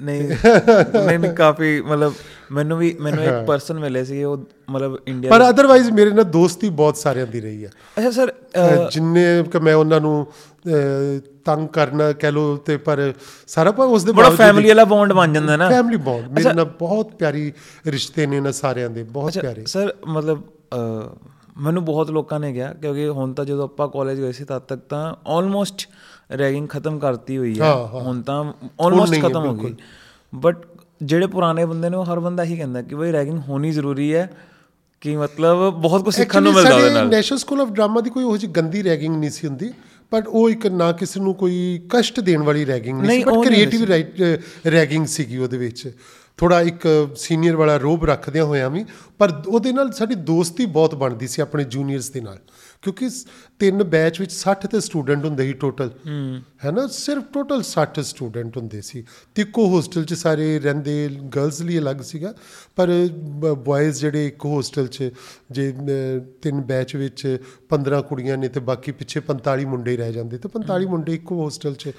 ਨਹੀਂ 0.00 0.22
ਨਹੀਂ 1.18 1.32
ਕਾਫੀ 1.32 1.80
ਮਤਲਬ 1.80 2.14
ਮੈਨੂੰ 2.52 2.78
ਵੀ 2.78 2.96
ਮੈਨੂੰ। 3.00 3.24
ਇੱਕ 3.24 3.46
ਪਰਸਨ 3.46 3.78
ਮਿਲੇ 3.78 4.04
ਸੀ 4.04 4.22
ਉਹ 4.24 4.44
ਮਤਲਬ 4.70 4.98
ਇੰਡੀਆ 5.06 5.30
ਪਰ 5.30 5.48
ਅਦਰਵਾਈਜ਼ 5.50 5.90
ਮੇਰੇ 5.90 6.10
ਨਾਲ 6.10 6.24
ਦੋਸਤੀ 6.24 6.68
ਬਹੁਤ 6.68 6.96
ਸਾਰਿਆਂ 6.96 7.26
ਦੀ 7.26 7.40
ਰਹੀ 7.40 7.64
ਹੈ 7.64 7.70
ਅੱਛਾ 7.98 8.10
ਸਰ 8.10 8.32
ਜਿੰਨੇ 8.92 9.24
ਕਿ 9.52 9.58
ਮੈਂ 9.58 9.74
ਉਹਨਾਂ 9.74 10.00
ਨੂੰ 10.00 10.26
ਤੰਗ 11.46 11.68
ਕਰਨਾ 11.68 12.10
ਕਹਿ 12.12 12.32
ਲੋ 12.32 12.56
ਤੇ 12.56 12.76
ਪਰ 12.76 13.12
ਸਾਰਾ 13.46 13.70
ਪਰ 13.72 13.84
ਉਸ 13.86 14.04
ਦੇ 14.04 14.12
ਬੜਾ 14.12 14.30
ਫੈਮਿਲੀ 14.30 14.68
ਵਾਲਾ 14.68 14.84
ਬੌਂਡ 14.84 15.12
ਬਣ 15.12 15.32
ਜਾਂਦਾ 15.32 15.56
ਨਾ। 15.56 15.68
ਫੈਮਿਲੀ 15.68 15.96
ਬੌਂਡ 15.96 16.28
ਮੇਰੇ 16.30 16.52
ਨਾਲ 16.54 16.64
ਬਹੁਤ 16.78 17.14
ਪਿਆਰੀ 17.14 17.52
ਰਿਸ਼ਤੇ 17.86 18.26
ਨੇ 18.26 18.40
ਨਾ 18.40 18.50
ਸਾਰਿਆਂ 18.52 18.90
ਦੇ 18.90 19.02
ਬਹੁਤ 19.02 19.38
ਪਿਆਰੇ। 19.38 19.64
ਸਰ 19.66 19.94
ਮਤਲਬ 20.08 20.42
ਮੈਨੂੰ 21.58 21.84
ਬਹੁਤ 21.84 22.10
ਲੋਕਾਂ 22.10 22.38
ਨੇ 22.40 22.52
ਕਿਹਾ 22.52 22.72
ਕਿਉਂਕਿ 22.72 23.08
ਹੁਣ 23.08 23.32
ਤਾਂ 23.32 23.44
ਜਦੋਂ 23.44 23.64
ਆਪਾਂ 23.64 23.88
ਕਾਲਜ 23.88 24.20
ਗਏ 24.20 24.32
ਸੀ 24.32 24.44
ਤਦ 24.44 24.58
ਤੱਕ 24.60 24.80
ਤਾਂ 24.88 25.14
ਆਲਮੋਸਟ 25.26 25.86
ਰੈਗਿੰਗ 26.38 26.68
ਖਤਮ 26.68 26.98
ਕਰਤੀ 26.98 27.38
ਹੋਈ 27.38 27.58
ਹੈ। 27.60 27.64
ਹਾਂ, 27.64 27.76
ਹਾਂ। 27.88 28.00
ਹੁਣ 28.00 28.20
ਤਾਂ 28.22 28.44
ਆਲਮੋਸਟ 28.80 29.14
ਹੈ, 29.14 29.20
ਖਤਮ 29.20 29.46
ਹੋ 29.46 29.54
ਗਈ। 29.54 29.74
ਬਟ 30.32 30.66
ਜਿਹੜੇ 31.02 31.26
ਪੁਰਾਣੇ 31.26 31.64
ਬੰਦੇ 31.64 31.90
ਨੇ 31.90 31.96
ਉਹ 31.96 32.04
ਹਰ 32.04 32.20
ਬੰਦਾ 32.20 32.42
ਇਹੀ 32.42 32.56
ਕਹਿੰਦਾ 32.56 32.82
ਕਿ 32.82 32.94
ਬਈ 32.94 33.12
ਰੈਗਿੰਗ 33.12 33.38
ਹੋਣੀ 33.48 33.70
ਜ਼ਰੂਰੀ 33.70 34.14
ਹੈ 34.14 34.30
ਕਿ 35.00 35.16
ਮਤਲਬ 35.16 35.70
ਬਹੁਤ 35.72 36.04
ਕੁਝ 36.04 36.14
ਸਿੱਖਣ 36.14 36.42
ਨੂੰ 36.42 36.52
ਮਿਲਦਾ 36.52 36.74
ਉਹਦੇ 36.74 36.90
ਨਾਲ। 36.90 37.08
ਨੈਸ਼ਨਲ 37.08 37.38
ਸਕੂਲ 37.38 37.60
ਆਫ 37.60 37.68
ਡਰਾਮਾ 37.68 38.00
ਦੀ 38.00 38.10
ਕੋਈ 38.10 38.24
ਉਹ 38.24 38.36
ਜਿਹੀ 38.36 38.52
ਗੰਦੀ 38.52 38.82
ਰੈਗਿੰਗ 38.84 39.16
ਨਹੀਂ 39.16 39.30
ਸੀ 39.30 39.46
ਹੁੰਦੀ। 39.46 39.72
ਬਟ 40.12 40.26
ਉਹ 40.28 40.50
ਇੱਕ 40.50 40.66
ਨਾ 40.66 40.92
ਕਿਸੇ 40.92 41.20
ਨੂੰ 41.20 41.34
ਕੋਈ 41.34 41.80
ਕਸ਼ਟ 41.88 42.20
ਦੇਣ 42.20 42.42
ਵਾਲੀ 42.42 42.66
ਰੈਗਿੰਗ 42.66 43.00
ਨਹੀਂ 43.00 43.24
ਸੀ 43.24 43.24
ਬਟ 43.24 43.46
ਕ੍ਰੀਏਟਿਵ 43.46 43.84
ਰੈਗਿੰਗ 44.70 45.06
ਸੀਗੀ 45.06 45.38
ਉਹਦੇ 45.38 45.56
ਵਿੱਚ। 45.56 45.92
ਥੋੜਾ 46.36 46.60
ਇੱਕ 46.62 47.08
ਸੀਨੀਅਰ 47.16 47.56
ਵਾਲਾ 47.56 47.76
ਰੋਬ 47.76 48.04
ਰੱਖਦਿਆਂ 48.04 48.44
ਹੋਇਆਂ 48.44 48.70
ਵੀ 48.70 48.84
ਪਰ 49.18 49.42
ਉਹਦੇ 49.48 49.72
ਨਾਲ 49.72 49.92
ਸਾਡੀ 49.92 50.14
ਦੋਸਤੀ 50.14 50.66
ਬਹੁਤ 50.66 50.94
ਬਣਦੀ 50.94 51.26
ਸੀ 51.26 51.42
ਆਪਣੇ 51.42 51.64
ਜੂਨੀਅਰਸ 51.64 52.10
ਦੇ 52.10 52.20
ਨਾਲ। 52.20 52.38
ਕਿਉਂਕਿ 52.82 53.08
ਤਿੰਨ 53.58 53.82
ਬੈਚ 53.84 54.20
ਵਿੱਚ 54.20 54.32
60 54.32 54.68
ਤੇ 54.70 54.80
ਸਟੂਡੈਂਟ 54.80 55.24
ਹੁੰਦੇ 55.24 55.46
ਸੀ 55.46 55.52
ਟੋਟਲ 55.52 55.90
ਹੈ। 56.64 56.70
ਨਾ? 56.70 56.86
ਸਿਰਫ 56.86 57.24
ਟੋਟਲ 57.32 57.62
60 57.62 58.02
ਸਟੂਡੈਂਟ 58.02 58.56
ਹੁੰਦੇ 58.56 58.80
ਸੀ। 58.80 59.04
ਤੇ 59.34 59.42
ਇੱਕੋ 59.42 59.66
ਹੋਸਟਲ 59.68 60.04
'ਚ 60.04 60.14
ਸਾਰੇ 60.14 60.58
ਰਹਿੰਦੇ 60.58 60.96
ਗਰਲਸ 61.36 61.60
ਲਈ 61.62 61.78
ਅਲੱਗ 61.78 61.96
ਸੀਗਾ 62.02 62.34
ਪਰ 62.76 62.92
ਬॉयਜ਼ 63.64 64.00
ਜਿਹੜੇ 64.00 64.26
ਇੱਕ 64.26 64.44
ਹੋਸਟਲ 64.44 64.86
'ਚ 64.86 65.10
ਜੇ 65.50 65.72
ਤਿੰਨ 66.42 66.60
ਬੈਚ 66.62 66.96
ਵਿੱਚ 66.96 67.38
15 67.68 68.00
ਕੁੜੀਆਂ 68.02 68.36
ਨੇ 68.36 68.48
ਤੇ 68.48 68.60
ਬਾਕੀ 68.60 68.92
ਪਿੱਛੇ 68.92 69.20
45 69.20 69.66
ਮੁੰਡੇ 69.66 69.92
ਹੀ 69.92 69.96
ਰਹਿ 69.96 70.12
ਜਾਂਦੇ। 70.12 70.38
ਤੇ 70.38 70.48
45 70.48 70.86
ਮੁੰਡੇ 70.86 71.14
ਇੱਕੋ 71.14 71.42
ਹੋਸਟਲ 71.42 71.74
'ਚ 71.74 71.92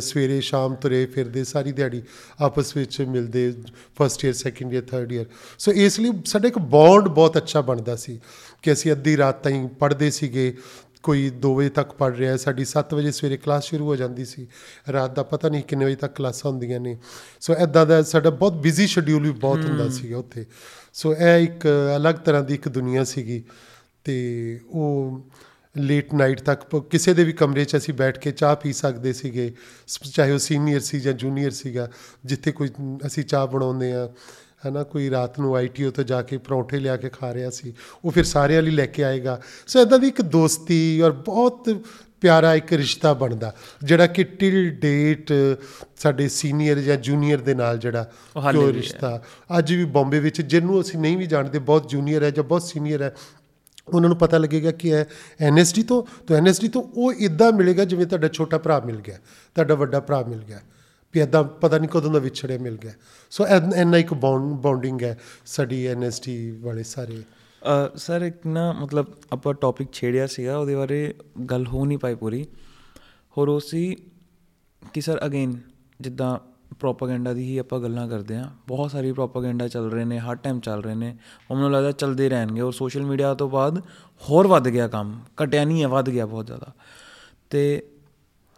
ਸਵੇਰੇ 0.00 0.40
ਸ਼ਾਮ 0.40 0.74
ਤੁਰੇ 0.74 1.04
ਫਿਰਦੇ 1.06 1.44
ਸਾਰੀ 1.44 1.72
ਦਿਹਾੜੀ 1.72 2.02
ਆਪਸ 2.40 2.76
ਵਿੱਚ 2.76 3.00
ਮਿਲਦੇ 3.02 3.52
first 4.00 4.24
year 4.24 4.32
second 4.34 4.72
year 4.74 4.82
third 4.82 5.12
year 5.12 5.26
so 5.58 5.72
ਇਸ 5.72 6.00
ਲਈ 6.00 6.10
ਸਾਡਾ 6.26 6.48
ਇੱਕ 6.48 6.58
ਬੌਂਡ 6.58 7.08
ਬਹੁਤ 7.08 7.36
ਅੱਛਾ 7.36 7.60
ਬਣਦਾ 7.60 7.96
ਸੀ। 7.96 8.20
ਕਿ 8.62 8.72
ਅਸੀਂ 8.72 8.92
ਅੱਧੀ 8.92 9.16
ਰਾਤ 9.16 9.42
ਤਾਈਂ 9.44 9.68
ਪੜ੍ਹਦੇ 9.68 10.10
ਸੀਗੇ 10.10 10.54
ਕੋਈ 11.02 11.30
2 11.44 11.54
ਵਜੇ 11.54 11.68
ਤੱਕ 11.68 11.92
ਪੜ੍ਹ 11.92 12.16
ਰਿਹਾ 12.16 12.36
ਸਾਡੀ 12.36 12.64
7 12.64 12.94
ਵਜੇ 12.94 13.10
ਸਵੇਰੇ 13.10 13.36
ਕਲਾਸ 13.36 13.64
ਸ਼ੁਰੂ 13.64 13.86
ਹੋ 13.86 13.96
ਜਾਂਦੀ 13.96 14.24
ਸੀ। 14.24 14.46
ਰਾਤ 14.92 15.14
ਦਾ 15.16 15.22
ਪਤਾ 15.22 15.48
ਨਹੀਂ 15.48 15.62
ਕਿੰਨੇ 15.62 15.84
ਵਜੇ 15.84 15.94
ਤੱਕ 15.94 16.14
ਕਲਾਸਾਂ 16.14 16.50
ਹੁੰਦੀਆਂ 16.50 16.80
ਨੇ। 16.80 16.96
ਸੋ 17.40 17.54
ਐਦਾਂ 17.54 17.86
ਦਾ 17.86 18.02
ਸਾਡਾ 18.02 18.30
ਬਹੁਤ 18.30 18.52
ਬਿਜ਼ੀ 18.52 18.86
ਸ਼ਡਿਊਲ 18.86 19.22
ਵੀ 19.22 19.30
ਬਹੁਤ 19.30 19.64
ਹੁੰਦਾ 19.64 19.88
ਸੀਗਾ 19.88 20.18
ਉੱਥੇ। 20.18 20.44
ਸੋ 20.92 21.14
ਇਹ 21.14 21.42
ਇੱਕ 21.44 21.66
ਅਲੱਗ 21.96 22.14
ਤਰ੍ਹਾਂ 22.14 22.42
ਦੀ 22.42 22.54
ਇੱਕ 22.54 22.68
ਦੁਨੀਆ 22.68 23.04
ਸੀਗੀ 23.04 23.42
ਤੇ 24.04 24.60
ਉਹ 24.68 25.20
ਲੇਟ 25.76 26.14
ਨਾਈਟ 26.14 26.40
ਤੱਕ 26.40 26.76
ਕਿਸੇ 26.90 27.14
ਦੇ 27.14 27.24
ਵੀ 27.24 27.32
ਕਮਰੇ 27.32 27.64
'ਚ 27.64 27.76
ਅਸੀਂ 27.76 27.94
ਬੈਠ 27.94 28.18
ਕੇ 28.18 28.30
ਚਾਹ 28.30 28.56
ਪੀ 28.56 28.72
ਸਕਦੇ 28.72 29.12
ਸੀਗੇ। 29.12 29.52
ਚਾਹੇ 30.12 30.32
ਉਹ 30.32 30.38
ਸੀਨੀਅਰ 30.38 30.80
ਸੀ 30.80 31.00
ਜਾਂ 31.00 31.12
ਜੂਨੀਅਰ 31.12 31.50
ਸੀਗਾ 31.50 31.88
ਜਿੱਥੇ 32.24 32.52
ਕੋਈ 32.52 32.70
ਅਸੀਂ 33.06 33.24
ਚਾਹ 33.24 33.46
ਬਣਾਉਂਦੇ 33.46 33.92
ਆ 33.92 34.08
ਹਨਾ 34.68 34.82
ਕੋਈ 34.82 35.10
ਰਾਤ 35.10 35.40
ਨੂੰ 35.40 35.56
ਆਈਟੀਓ 35.56 35.90
ਤੋਂ 35.90 36.04
ਜਾ 36.04 36.22
ਕੇ 36.22 36.38
ਪਰੌਂਠੇ 36.38 36.78
ਲਿਆ 36.78 36.96
ਕੇ 36.96 37.08
ਖਾ 37.08 37.34
ਰਿਹਾ 37.34 37.50
ਸੀ 37.50 37.74
ਉਹ 38.04 38.10
ਫਿਰ 38.10 38.24
ਸਾਰਿਆਂ 38.24 38.62
ਲਈ 38.62 38.70
ਲੈ 38.70 38.86
ਕੇ 38.86 39.04
ਆਏਗਾ 39.04 39.40
ਸੋ 39.66 39.80
ਇਦਾਂ 39.80 39.98
ਦੀ 39.98 40.08
ਇੱਕ 40.08 40.22
ਦੋਸਤੀ 40.22 41.00
ਔਰ 41.00 41.10
ਬਹੁਤ 41.10 41.82
ਪਿਆਰਾ 42.20 42.54
ਇੱਕ 42.54 42.72
ਰਿਸ਼ਤਾ 42.72 43.12
ਬਣਦਾ 43.12 43.54
ਜਿਹੜਾ 43.84 44.06
ਕਿ 44.06 44.24
ਟਿਲ 44.24 44.70
ਡੇਟ 44.70 45.32
ਸਾਡੇ 45.96 46.28
ਸੀਨੀਅਰ 46.28 46.78
ਜਾਂ 46.78 46.96
ਜੂਨੀਅਰ 46.96 47.38
ਦੇ 47.38 47.54
ਨਾਲ 47.54 47.78
ਜਿਹੜਾ 47.78 48.10
ਜੋ। 48.52 48.72
ਰਿਸ਼ਤਾ 48.72 49.22
ਅੱਜ 49.58 49.72
ਵੀ 49.72 49.84
ਬੰਬੇ 49.84 50.20
ਵਿੱਚ 50.20 50.40
ਜਿਹਨੂੰ 50.40 50.80
ਅਸੀਂ 50.80 51.00
ਨਹੀਂ 51.00 51.18
ਵੀ 51.18 51.26
ਜਾਣਦੇ 51.26 51.58
ਬਹੁਤ 51.58 51.88
ਜੂਨੀਅਰ 51.88 52.22
ਹੈ 52.22 52.30
ਜਾਂ 52.30 52.44
ਬਹੁਤ 52.44 52.62
ਸੀਨੀਅਰ 52.62 53.02
ਹੈ 53.02 53.14
ਉਹਨਾਂ 53.88 54.08
ਨੂੰ 54.08 54.18
ਪਤਾ 54.18 54.38
ਲੱਗੇਗਾ 54.38 54.70
ਕਿ 54.70 54.88
ਇਹ 54.88 55.04
ਐਨਐਸਡੀ 55.40 55.82
ਤੋਂ 55.82 56.02
ਤੋਂ 56.26 56.36
ਐਨਐਸਡੀ 56.36 56.68
ਤੋਂ 56.68 56.82
ਉਹ 56.96 57.12
ਇਦਾਂ 57.12 57.52
ਮਿਲੇਗਾ 57.52 57.84
ਜਿਵੇਂ 57.84 58.06
ਤੁਹਾਡਾ 58.06 58.28
ਛੋਟਾ 58.28 58.58
ਭਰਾ 58.58 58.80
ਮਿਲ 58.80 58.96
ਗਿਆ 58.96 59.18
ਤੁਹਾਡਾ 59.54 59.74
ਵੱਡਾ 59.74 60.00
ਭਰਾ 60.00 60.22
ਮਿਲ 60.22 60.38
ਗਿਆ 60.38 60.60
ਵੀ 61.14 61.20
ਇਦਾਂ 61.20 61.44
ਪਤਾ 61.44 61.78
ਨਹੀਂ 61.78 61.90
ਕਦੋਂ 61.90 62.10
ਦਾ 62.10 62.18
ਵਿਛੜਿਆ 62.18 62.58
ਮਿਲ 62.58 62.76
ਗਿਆ। 62.76 62.92
ਸੋ 63.30 63.46
ਐਨ- 63.46 63.74
ਇੰਨਾ 63.74 63.96
ਇੱਕ 63.96 64.14
ਬੌਂਡ, 64.14 64.60
ਬੌਂਡਿੰਗ 64.60 65.02
ਹੈ 65.02 65.20
ਸਾਡੀ 65.46 65.86
ਐਨਐਸਡੀ 65.86 66.50
ਵਾਲੇ 66.50 66.82
ਸਾਰੇ। 66.82 67.22
ਸਰ 67.96 68.22
ਇੱਕ 68.22 68.46
ਨਾ 68.46 68.72
ਮਤਲਬ 68.72 69.06
ਆਪਾਂ 69.32 69.54
ਟੌਪਿਕ 69.54 69.92
ਛੇੜਿਆ 69.92 70.26
ਸੀਗਾ, 70.26 70.58
ਉਹਦੇ 70.58 70.74
ਬਾਰੇ 70.74 71.14
ਗੱਲ 71.50 71.66
ਹੋ 71.66 71.84
ਨਹੀਂ 71.84 71.98
ਪਾਈ 71.98 72.14
ਪੂਰੀ। 72.14 72.46
ਹੋਰ 73.38 73.48
ਉਹ 73.48 73.60
ਸੀ 73.60 73.96
ਕਿ 74.92 75.00
ਸਰ 75.00 75.26
ਅਗੇਨ 75.26 75.60
ਜਿੱਦਾਂ 76.00 76.38
ਪ੍ਰੋਪਾਗੈਂਡਾ 76.80 77.32
ਦੀ 77.32 77.44
ਹੀ 77.44 77.58
ਆਪਾਂ 77.58 77.80
ਗੱਲਾਂ 77.80 78.08
ਕਰਦੇ 78.08 78.36
ਹਾਂ। 78.36 78.50
ਬਹੁਤ 78.66 78.90
ਸਾਰੀ 78.90 79.12
ਪ੍ਰੋਪਾਗੈਂਡਾ 79.12 79.68
ਚੱਲ 79.68 79.90
ਰਹੇ 79.90 80.04
ਨੇ, 80.04 80.18
ਹਰ 80.18 80.36
ਟਾਈਮ 80.36 80.60
ਚੱਲ 80.60 80.82
ਰਹੇ 80.82 80.94
ਨੇ। 80.94 81.16
ਉਹ 81.50 81.56
ਮੈਨੂੰ 81.56 81.72
ਲੱਗਦਾ 81.72 81.92
ਚੱਲਦੇ 81.92 82.28
ਰਹਿਣਗੇ 82.28 82.60
ਔਰ 82.60 82.72
ਸੋਸ਼ਲ 82.72 83.02
ਮੀਡੀਆ 83.02 83.34
ਤੋਂ 83.34 83.50
ਬਾਅਦ 83.50 83.78
ਹੋਰ 84.30 84.46
ਵੱਧ 84.46 84.68
ਗਿਆ 84.68 84.88
ਕੰਮ। 84.88 85.20
ਘਟਿਆ 85.44 85.64
ਨਹੀਂ 85.64 85.82
ਹੈ, 85.82 85.88
ਵੱਧ 85.88 86.10
ਗਿਆ 86.10 86.26
ਬਹੁਤ 86.26 86.46
ਜ਼ਿਆਦਾ। 86.46 86.74
ਤੇ 87.50 87.88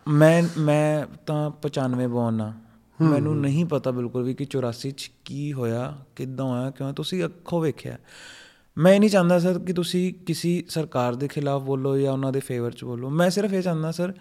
ਮੈਂ 0.09 0.42
ਮੈਂ 0.59 1.07
ਤਾਂ 1.26 1.50
95 1.50 2.09
ਬੌਨ 2.09 2.40
ਆ। 2.40 2.52
ਮੈਨੂੰ 3.00 3.40
ਨਹੀਂ 3.40 3.64
ਪਤਾ 3.64 3.90
ਬਿਲਕੁਲ 3.90 4.22
ਵੀ 4.22 4.34
ਕਿ 4.34 4.46
84 4.57 4.90
ਚ 4.90 5.11
ਕੀ 5.24 5.52
ਹੋਇਆ 5.52 6.05
ਕਿੱਦਾਂ 6.16 6.44
ਹੋਇਆ 6.44 6.70
ਕਿਉਂ? 6.70 6.92
ਤੁਸੀਂ 6.92 7.24
ਅੱਖੋਂ 7.24 7.61
ਵੇਖਿਆ। 7.61 7.98
ਮੈਂ 8.78 9.00
ਨਹੀਂ 9.00 9.11
ਚਾਹੁੰਦਾ 9.11 9.38
ਸਰ 9.38 9.59
ਕਿ 9.59 9.72
ਤੁਸੀਂ 9.72 10.14
ਕਿਸੇ 10.14 10.64
ਸਰਕਾਰ 10.68 11.14
ਦੇ 11.14 11.28
ਖਿਲਾਫ 11.28 11.62
ਬੋਲੋ 11.62 11.98
ਜਾਂ 11.98 12.12
ਉਹਨਾਂ 12.12 12.32
ਦੇ 12.32 12.40
ਫੇਵਰ 12.40 12.70
ਚ 12.70 12.84
ਬੋਲੋ। 12.84 13.11
ਮੈਂ 13.11 13.30
ਸਿਰਫ 13.30 13.52
ਇਹ 13.52 13.62
ਚਾਹੁੰਦਾ 13.62 13.90
ਸਰ 13.90 14.12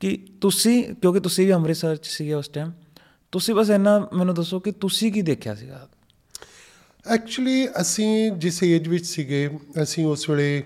ਕਿ 0.00 0.26
ਤੁਸੀਂ 0.40 0.94
ਕਿਉਂਕਿ 0.94 1.20
ਤੁਸੀਂ 1.20 1.46
ਵੀ 1.46 1.52
ਅੰਮ੍ਰਿਤਸਰ 1.52 1.96
ਚ 1.96 2.06
ਸੀਗੇ 2.06 2.34
ਉਸ 2.34 2.48
ਟਾਈਮ 2.48 2.72
ਤੁਸੀਂ 3.32 3.54
ਬਸ 3.54 3.70
ਇੰਨਾ 3.70 4.08
ਮੈਨੂੰ 4.14 4.34
ਦੱਸੋ 4.34 4.60
ਕਿ 4.60 4.72
ਤੁਸੀਂ 4.72 5.12
ਕੀ 5.12 5.22
ਦੇਖਿਆ 5.22 5.54
ਸੀਗਾ? 5.54 5.88
ਐਕਚੁਅਲੀ 7.10 7.68
ਅਸੀਂ 7.80 8.32
ਜਿਸ 8.32 8.62
ਏਜ 8.62 8.88
ਵਿੱਚ 8.88 9.06
ਸੀਗੇ 9.06 9.58
ਅਸੀਂ 9.82 10.06
ਉਸ 10.06 10.30
ਵੇਲੇ 10.30 10.64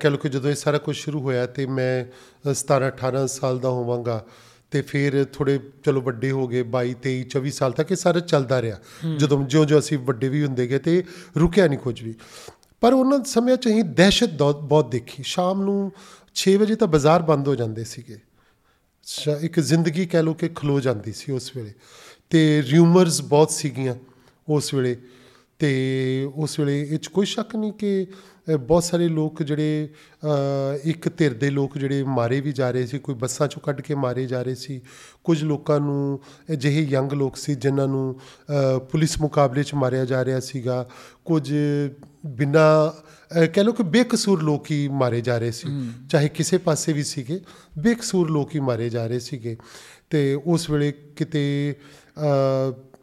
ਕਹਿ 0.00 0.10
ਲਓ 0.10 0.16
ਕਿ 0.16 0.28
ਜਦੋਂ 0.28 0.50
ਇਹ 0.50 0.54
ਸਾਰਾ 0.54 0.78
ਕੁਝ 0.78 0.96
ਸ਼ੁਰੂ 0.96 1.20
ਹੋਇਆ 1.20 1.46
ਤੇ 1.46 1.66
ਮੈਂ 1.66 2.04
17 2.52 2.88
18 2.88 3.26
ਸਾਲ 3.26 3.58
ਦਾ 3.58 3.68
ਹੋਵਾਂਗਾ 3.68 4.26
ਤੇ 4.70 4.82
ਫਿਰ 4.82 5.24
ਥੋੜੇ 5.32 5.60
ਚਲੋ 5.84 6.00
ਵੱਡੇ 6.00 6.30
ਹੋ 6.30 6.48
ਗਏ 6.48 6.62
22 6.62 6.94
23 7.02 7.24
24 7.24 7.50
ਸਾਲ 7.50 7.72
ਤੱਕ 7.72 7.90
ਇਹ 7.90 7.96
ਸਾਰਾ 7.96 8.20
ਚੱਲਦਾ 8.20 8.62
ਰਿਹਾ। 8.62 8.78
ਜਦੋਂ 9.16 9.44
ਜਿਉਂ 9.44 9.64
ਜਿਉਂ 9.64 9.80
ਅਸੀਂ 9.80 9.98
ਵੱਡੇ 9.98 10.28
ਵੀ 10.28 10.44
ਹੁੰਦੇ 10.44 10.66
ਗਏ 10.66 10.78
ਤੇ 10.78 11.04
ਰੁਕਿਆ 11.38 11.66
ਨਹੀਂ 11.66 11.78
ਕੁਝ 11.78 12.02
ਵੀ। 12.02 12.14
ਪਰ 12.80 12.92
ਉਹਨਾਂ 12.92 13.24
ਸਮਿਆਂ 13.24 13.56
ਚ 13.56 13.66
ਅਸੀਂ 13.66 13.84
ਦਹਿਸ਼ਤ 13.84 14.30
ਬਹੁਤ 14.42 14.90
ਦੇਖੀ। 14.90 15.22
ਸ਼ਾਮ 15.22 15.62
ਨੂੰ 15.62 15.92
6 16.34 16.56
ਵਜੇ 16.58 16.74
ਤਾਂ 16.74 16.88
ਬਾਜ਼ਾਰ 16.88 17.22
ਬੰਦ 17.22 17.48
ਹੋ 17.48 17.54
ਜਾਂਦੇ 17.54 17.84
ਸੀਗੇ। 17.84 18.18
ਇੱਕ 19.40 19.60
ਜ਼ਿੰਦਗੀ 19.60 20.06
ਕਹਿ 20.06 20.22
ਲਓ 20.22 20.34
ਕਿ 20.34 20.48
ਖਲੋ 20.48 20.80
ਜਾਂਦੀ 20.80 21.12
ਸੀ 21.12 21.32
ਉਸ 21.32 21.56
ਵੇਲੇ। 21.56 21.72
ਤੇ 22.30 22.62
ਰਿਊਮਰਸ 22.62 23.22
ਬਹੁਤ 23.22 23.50
ਸੀਗੀਆਂ 23.50 23.94
ਉਸ 24.48 24.74
ਵੇਲੇ। 24.74 24.96
ਤੇ 25.58 26.30
ਉਸ 26.34 26.60
ਵੇਲੇ 26.60 26.82
ਇਹ 26.82 26.98
'ਚ 26.98 27.06
ਕੋਈ 27.06 27.26
ਸ਼ੱਕ 27.26 27.56
ਨਹੀਂ 27.56 27.72
ਕਿ 27.72 28.06
ਬਹੁਤ 28.50 28.84
ਸਾਰੇ 28.84 29.08
ਲੋਕ 29.08 29.42
ਜਿਹੜੇ 29.42 29.88
ਇੱਕ 30.84 31.08
ਧਿਰ 31.18 31.34
ਦੇ 31.34 31.50
ਲੋਕ 31.50 31.76
ਜਿਹੜੇ 31.78 32.02
ਮਾਰੇ 32.02 32.40
ਵੀ 32.40 32.52
ਜਾ 32.52 32.70
ਰਹੇ 32.70 32.86
ਸੀ 32.86 32.98
ਕੋਈ 32.98 33.14
ਬੱਸਾਂ 33.14 33.46
ਚੋਂ 33.48 33.60
ਕੱਢ 33.62 33.80
ਕੇ 33.80 33.94
ਮਾਰੇ 33.94 34.26
ਜਾ 34.26 34.42
ਰਹੇ 34.42 34.54
ਸੀ। 34.54 34.80
ਕੁਝ 35.24 35.42
ਲੋਕਾਂ 35.44 35.78
ਨੂੰ 35.80 36.20
ਅਜਿਹੇ 36.52 36.82
ਯੰਗ 36.82 37.12
ਲੋਕ 37.12 37.36
ਸੀ 37.36 37.54
ਜਿਨ੍ਹਾਂ 37.54 37.86
ਨੂੰ 37.88 38.18
ਪੁਲਿਸ 38.90 39.20
ਮੁਕਾਬਲੇ 39.20 39.62
'ਚ 39.62 39.74
ਮਾਰਿਆ 39.74 40.04
ਜਾ 40.04 40.24
ਰਿਹਾ 40.24 40.40
ਸੀਗਾ। 40.40 40.86
ਕੁਝ 41.24 41.52
ਬਿਨਾ 42.26 42.94
ਕਹਿ 43.54 43.64
ਲਓ 43.64 43.72
ਕਿ 43.72 43.82
ਬੇਕਸੂਰ 43.82 44.42
ਲੋਕ 44.42 44.70
ਹੀ 44.70 44.88
ਮਾਰੇ 44.88 45.20
ਜਾ 45.20 45.38
ਰਹੇ 45.38 45.50
ਸੀ। 45.50 45.68
ਚਾਹੇ 46.10 46.28
ਕਿਸੇ 46.28 46.58
ਪਾਸੇ 46.58 46.92
ਵੀ 46.92 47.02
ਸੀਗੇ 47.04 47.40
ਬੇਕਸੂਰ 47.78 48.30
ਲੋਕ 48.30 48.54
ਹੀ 48.54 48.60
ਮਾਰੇ 48.60 48.90
ਜਾ 48.90 49.06
ਰਹੇ 49.06 49.18
ਸੀਗੇ। 49.20 49.56
ਤੇ 50.10 50.34
ਉਸ 50.46 50.70
ਵੇਲੇ 50.70 50.92
ਕਿਤੇ 51.16 51.74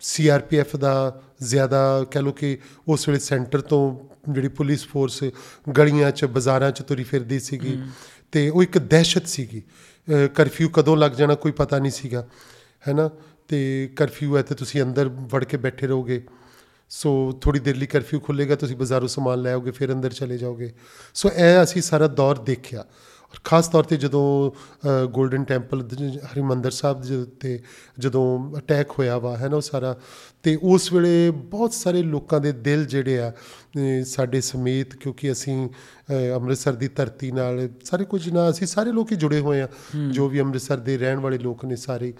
ਸੀਆਰਪੀਐਫ 0.01 0.75
ਦਾ 0.75 1.21
ਜ਼ਿਆਦਾ 1.41 2.05
ਕਹਿ 2.11 2.21
ਲਓ 2.21 2.31
ਕਿ 2.31 2.57
ਉਸ 2.87 3.07
ਵੇਲੇ 3.07 3.19
ਸੈਂਟਰ 3.19 3.61
ਤੋਂ 3.61 4.10
ਜਿਹੜੀ 4.29 4.47
ਪੁਲਿਸ 4.47 4.85
ਫੋਰਸ 4.87 5.23
ਗਲੀਆਂ 5.77 6.11
'ਚ 6.11 6.25
ਬਾਜ਼ਾਰਾਂ 6.25 6.71
'ਚ 6.71 6.81
ਤੁਰੀ 6.81 7.03
ਫਿਰਦੀ 7.03 7.39
ਸੀਗੀ 7.39 7.77
ਤੇ 8.31 8.49
ਉਹ 8.49 8.63
ਇੱਕ 8.63 8.77
ਦਹਿਸ਼ਤ 8.77 9.27
ਸੀਗੀ। 9.27 9.61
ਕਰਫਿਊ 10.35 10.69
ਕਦੋਂ 10.69 10.97
ਲੱਗ 10.97 11.11
ਜਾਣਾ 11.11 11.35
ਕੋਈ 11.35 11.51
ਪਤਾ 11.51 11.79
ਨਹੀਂ 11.79 11.91
ਸੀਗਾ 11.91 12.27
ਹੈਨਾ? 12.87 13.09
ਤੇ 13.47 13.89
ਕਰਫਿਊ 13.95 14.37
ਹੈ 14.37 14.41
ਤੇ 14.41 14.55
ਤੁਸੀਂ 14.55 14.81
ਅੰਦਰ 14.81 15.09
ਵੜ 15.31 15.43
ਕੇ 15.43 15.57
ਬੈਠੇ 15.57 15.87
ਰਹੋਗੇ। 15.87 16.21
ਸੋ 16.89 17.31
ਥੋੜੀ 17.41 17.59
ਦੇਰ 17.59 17.75
ਲਈ 17.75 17.85
ਕਰਫਿਊ 17.85 18.19
ਖੁੱਲੇਗਾ 18.19 18.55
ਤੁਸੀਂ 18.55 18.75
ਬਾਜ਼ਾਰੋਂ 18.77 19.07
ਸਮਾਨ 19.07 19.41
ਲੈ 19.41 19.53
ਆਓਗੇ 19.53 19.71
ਫਿਰ 19.71 19.93
ਅੰਦਰ 19.93 20.13
ਚਲੇ 20.13 20.37
ਜਾਓਗੇ। 20.37 20.71
ਸੋ 21.13 21.29
ਇਹ 21.29 21.63
ਅਸੀਂ 21.63 21.81
ਸਾਰਾ 21.81 22.07
ਦੌਰ 22.07 22.37
ਦੇਖਿਆ। 22.37 22.85
ਔਰ 23.31 23.39
ਖਾਸ 23.43 23.67
ਤੌਰ 23.67 23.83
ਤੇ 23.83 23.97
ਜਦੋਂ 23.97 24.51
골ਡਨ 25.19 25.43
ਟੈਂਪਲ 25.43 25.87
ਹਰਿਮੰਦਰ 26.25 26.71
ਸਾਹਿਬ 26.71 27.01
ਦੇ 27.01 27.15
ਉੱਤੇ 27.15 27.59
ਜਦੋਂ 27.99 28.55
ਅਟੈਕ 28.57 28.91
ਹੋਇਆ 28.91 29.17
ਵਾ 29.17 29.37
ਹੈ 29.37 29.49
ਨਾ 29.49 29.55
ਉਹ 29.55 29.61
ਸਾਰਾ 29.61 29.99
ਤੇ 30.43 30.57
ਉਸ 30.63 30.93
ਵੇਲੇ 30.93 31.31
ਬਹੁਤ 31.31 31.73
ਸਾਰੇ 31.73 32.01
ਲੋਕਾਂ 32.03 32.39
ਦੇ 32.39 32.51
ਦਿਲ 32.51 32.85
ਜਿਹੜੇ 32.85 33.19
ਆ 33.19 33.31
ਸਾਡੇ 34.05 34.41
ਸਮੇਤ 34.41 34.95
ਕਿਉਂਕਿ 34.95 35.31
ਅਸੀਂ 35.31 35.69
ਅੰਮ੍ਰਿਤਸਰ 36.35 36.73
ਦੀ 36.73 36.87
ਧਰਤੀ 36.87 37.31
ਨਾਲ 37.31 37.69
ਸਾਰੇ 37.83 38.05
ਕੁਝ 38.05 38.29
ਨਾ 38.29 38.49
ਅਸੀਂ 38.49 38.67
ਸਾਰੇ 38.67 38.91
ਲੋਕ 38.91 39.11
ਹੀ 39.11 39.17
ਜੁੜੇ 39.17 39.39
ਹੋਏ 39.39 39.61
ਆ 39.61 39.67
ਜੋ 40.11 40.27
ਵੀ 40.29 40.41
ਅੰਮ੍ਰਿਤਸਰ 40.41 40.77
ਦੇ 40.77 40.97
ਰਹਿਣ 40.97 41.19
ਵਾਲੇ 41.19 41.37
ਲੋਕ 41.37 41.65
ਨੇ 41.65 41.75
ਸਾਰੇ। 41.75 42.13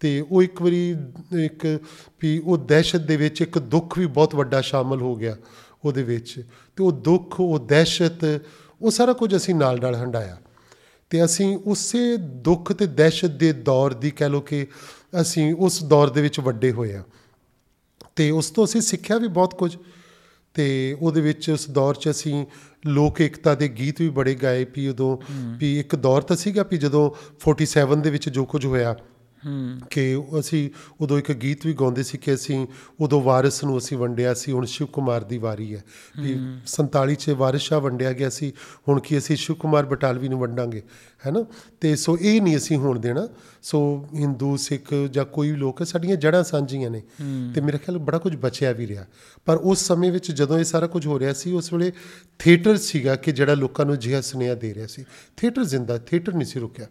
ਤੇ 0.00 0.20
ਉਹ 0.30 0.42
ਇੱਕ 0.42 0.62
ਵਾਰੀ 0.62 0.96
ਇੱਕ 1.40 1.80
ਵੀ 2.20 2.38
ਉਹ 2.38 2.56
ਦਹਿਸ਼ਤ 2.56 3.00
ਦੇ 3.00 3.16
ਵਿੱਚ 3.16 3.40
ਇੱਕ 3.40 3.58
ਦੁੱਖ 3.58 3.98
ਵੀ 3.98 4.06
ਬਹੁਤ 4.06 4.34
ਵੱਡਾ 4.34 4.60
ਸ਼ਾਮਲ 4.60 5.00
ਹੋ 5.00 5.14
ਗਿਆ 5.16 5.36
ਉਹਦੇ 5.84 6.02
ਵਿੱਚ। 6.02 6.34
ਤੇ 6.76 6.82
ਉਹ 6.84 6.92
ਦੁੱਖ 6.92 7.40
ਉਹ 7.40 7.58
ਦਹਿਸ਼ਤ 7.58 8.40
ਉਹ 8.82 8.90
ਸਾਰਾ 8.90 9.12
ਕੁਝ 9.12 9.36
ਅਸੀਂ 9.36 9.54
ਨਾਲ 9.54 9.80
ਨਾਲ 9.80 9.94
ਹੰਡਾਇਆ 9.94 10.36
ਤੇ 11.10 11.24
ਅਸੀਂ 11.24 11.58
ਉਸੇ 11.66 12.16
ਦੁੱਖ 12.16 12.72
ਤੇ 12.72 12.86
ਦਹਿਸ਼ਤ 12.86 13.28
ਦੇ 13.28 13.52
ਦੌਰ 13.52 13.94
ਦੀ 13.94 14.10
ਕਹਿ 14.10 14.28
ਲੋ 14.28 14.40
ਕਿ 14.40 14.66
ਅਸੀਂ 15.20 15.54
ਉਸ 15.54 15.84
ਦੌਰ 15.84 16.10
ਦੇ 16.10 16.22
ਵਿੱਚ 16.22 16.40
ਵੱਡੇ 16.40 16.72
ਹੋਏ 16.72 16.94
ਆ 16.94 17.02
ਤੇ 18.16 18.30
ਉਸ 18.30 18.50
ਤੋਂ 18.50 18.64
ਅਸੀਂ 18.64 18.80
ਸਿੱਖਿਆ 18.80 19.18
ਵੀ 19.18 19.28
ਬਹੁਤ 19.28 19.54
ਕੁਝ। 19.54 19.76
ਤੇ 20.54 20.96
ਉਹਦੇ 21.00 21.20
ਵਿੱਚ 21.20 21.50
ਉਸ 21.50 21.70
ਦੌਰ 21.70 21.94
'ਚ 21.94 22.10
ਅਸੀਂ 22.10 22.46
ਲੋਕ 22.86 23.20
ਏਕਤਾ 23.20 23.54
ਦੇ 23.54 23.68
ਗੀਤ 23.68 24.00
ਵੀ 24.00 24.08
ਬੜੇ 24.08 24.34
ਗਾਏ। 24.34 24.66
ਵੀ 24.74 24.88
ਉਦੋਂ 24.88 25.16
ਵੀ 25.58 25.80
ਇੱਕ 25.80 25.96
ਦੌਰ 25.96 26.22
ਤਾਂ 26.22 26.36
ਸੀਗਾ 26.36 26.62
ਵੀ 26.62 26.76
ਜਦੋਂ 26.76 27.10
47 27.40 28.00
ਦੇ 28.00 28.10
ਵਿੱਚ 28.10 28.28
ਜੋ 28.28 28.44
ਕੁਝ 28.44 28.66
ਹੋਇਆ 28.66 28.96
ਕਿ 29.90 30.22
ਅਸੀਂ 30.38 30.70
ਉਦੋਂ 31.00 31.18
ਇੱਕ 31.18 31.32
ਗੀਤ 31.32 31.66
ਵੀ 31.66 31.72
ਗਾਉਂਦੇ 31.72 32.02
ਸੀ 32.02 32.18
ਕਿ 32.18 32.34
ਅਸੀਂ 32.34 32.66
ਉਦੋਂ 33.00 33.20
ਵਾਰਿਸ 33.20 33.64
ਨੂੰ 33.64 33.78
ਅਸੀਂ 33.78 33.98
ਵੰਡਿਆ 33.98 34.34
ਸੀ 34.34 34.52
ਹੁਣ 34.52 34.64
ਸ਼ਿਵ 34.64 34.86
ਕੁਮਾਰ 34.86 35.24
ਦੀ 35.24 35.38
ਵਾਰੀ 35.38 35.74
ਹੈ। 35.74 35.84
ਵੀ 36.20 36.38
47 36.66 37.14
ਚ 37.14 37.30
ਵਾਰਿਸ 37.30 37.72
ਵੰਡਿਆ 37.72 38.12
ਗਿਆ 38.12 38.28
ਸੀ 38.28 38.52
ਹੁਣ 38.88 39.00
ਕੀ 39.00 39.18
ਅਸੀਂ 39.18 39.36
ਸ਼ਿਵ 39.36 39.56
ਕੁਮਾਰ 39.56 39.86
ਬਟਾਲਵੀ 39.86 40.28
ਨੂੰ 40.28 40.38
ਵੰਡਾਂਗੇ 40.38 40.82
ਹੈਨਾ? 41.26 41.44
ਤੇ 41.80 41.96
ਸੋ 41.96 42.18
ਇਹ 42.20 42.42
ਨਹੀਂ 42.42 42.56
ਅਸੀਂ 42.56 42.76
ਹੋਣ 42.76 42.98
ਦੇਣਾ। 42.98 43.28
ਸੋ 43.62 44.06
ਹਿੰਦੂ 44.14 44.56
ਸਿੱਖ 44.56 44.94
ਜਾਂ 45.10 45.24
ਕੋਈ 45.24 45.50
ਵੀ 45.50 45.56
ਲੋਕ 45.56 45.86
ਸਾਡੀਆਂ 45.86 46.16
ਜੜ੍ਹਾਂ 46.16 46.44
ਸਾਂਝੀਆਂ 46.44 46.90
ਨੇ। 46.90 47.02
ਤੇ 47.54 47.60
ਮੇਰੇ 47.60 47.78
ਖਿਆਲ 47.78 47.98
ਬੜਾ 47.98 48.18
ਕੁਝ 48.18 48.36
ਬਚਿਆ 48.36 48.72
ਵੀ 48.72 48.86
ਰਿਹਾ। 48.86 49.06
ਪਰ 49.44 49.56
ਉਸ 49.56 49.78
ਸਮੇਂ 49.78 50.12
ਵਿੱਚ 50.12 50.32
ਜਦੋਂ 50.32 50.58
ਇਹ 50.58 50.64
ਸਾਰਾ 50.64 50.86
ਕੁਝ 50.86 51.06
ਹੋ 51.06 51.18
ਰਿਹਾ 51.18 51.32
ਸੀ 51.32 51.52
ਉਸ 51.52 51.72
ਵੇਲੇ 51.72 51.92
ਥੀਏਟਰ 52.38 52.76
ਸੀਗਾ 52.76 53.16
ਕਿ 53.16 53.32
ਜਿਹੜਾ 53.32 53.54
ਲੋਕਾਂ 53.54 53.86
ਨੂੰ 53.86 53.98
ਜਿਹਾ 53.98 54.20
ਸੁਨੇਹਾ 54.20 54.54
ਦੇ 54.54 54.74
ਰਿਹਾ 54.74 54.86
ਸੀ। 54.86 55.04
ਥੀਏਟਰ 55.36 55.64
ਜ਼ਿੰਦਾ 55.64 55.98
ਥੀਏਟਰ 55.98 56.34
ਨਹੀਂ 56.34 56.46
ਸੀ 56.46 56.60
ਰੁਕਿਆ। 56.60 56.86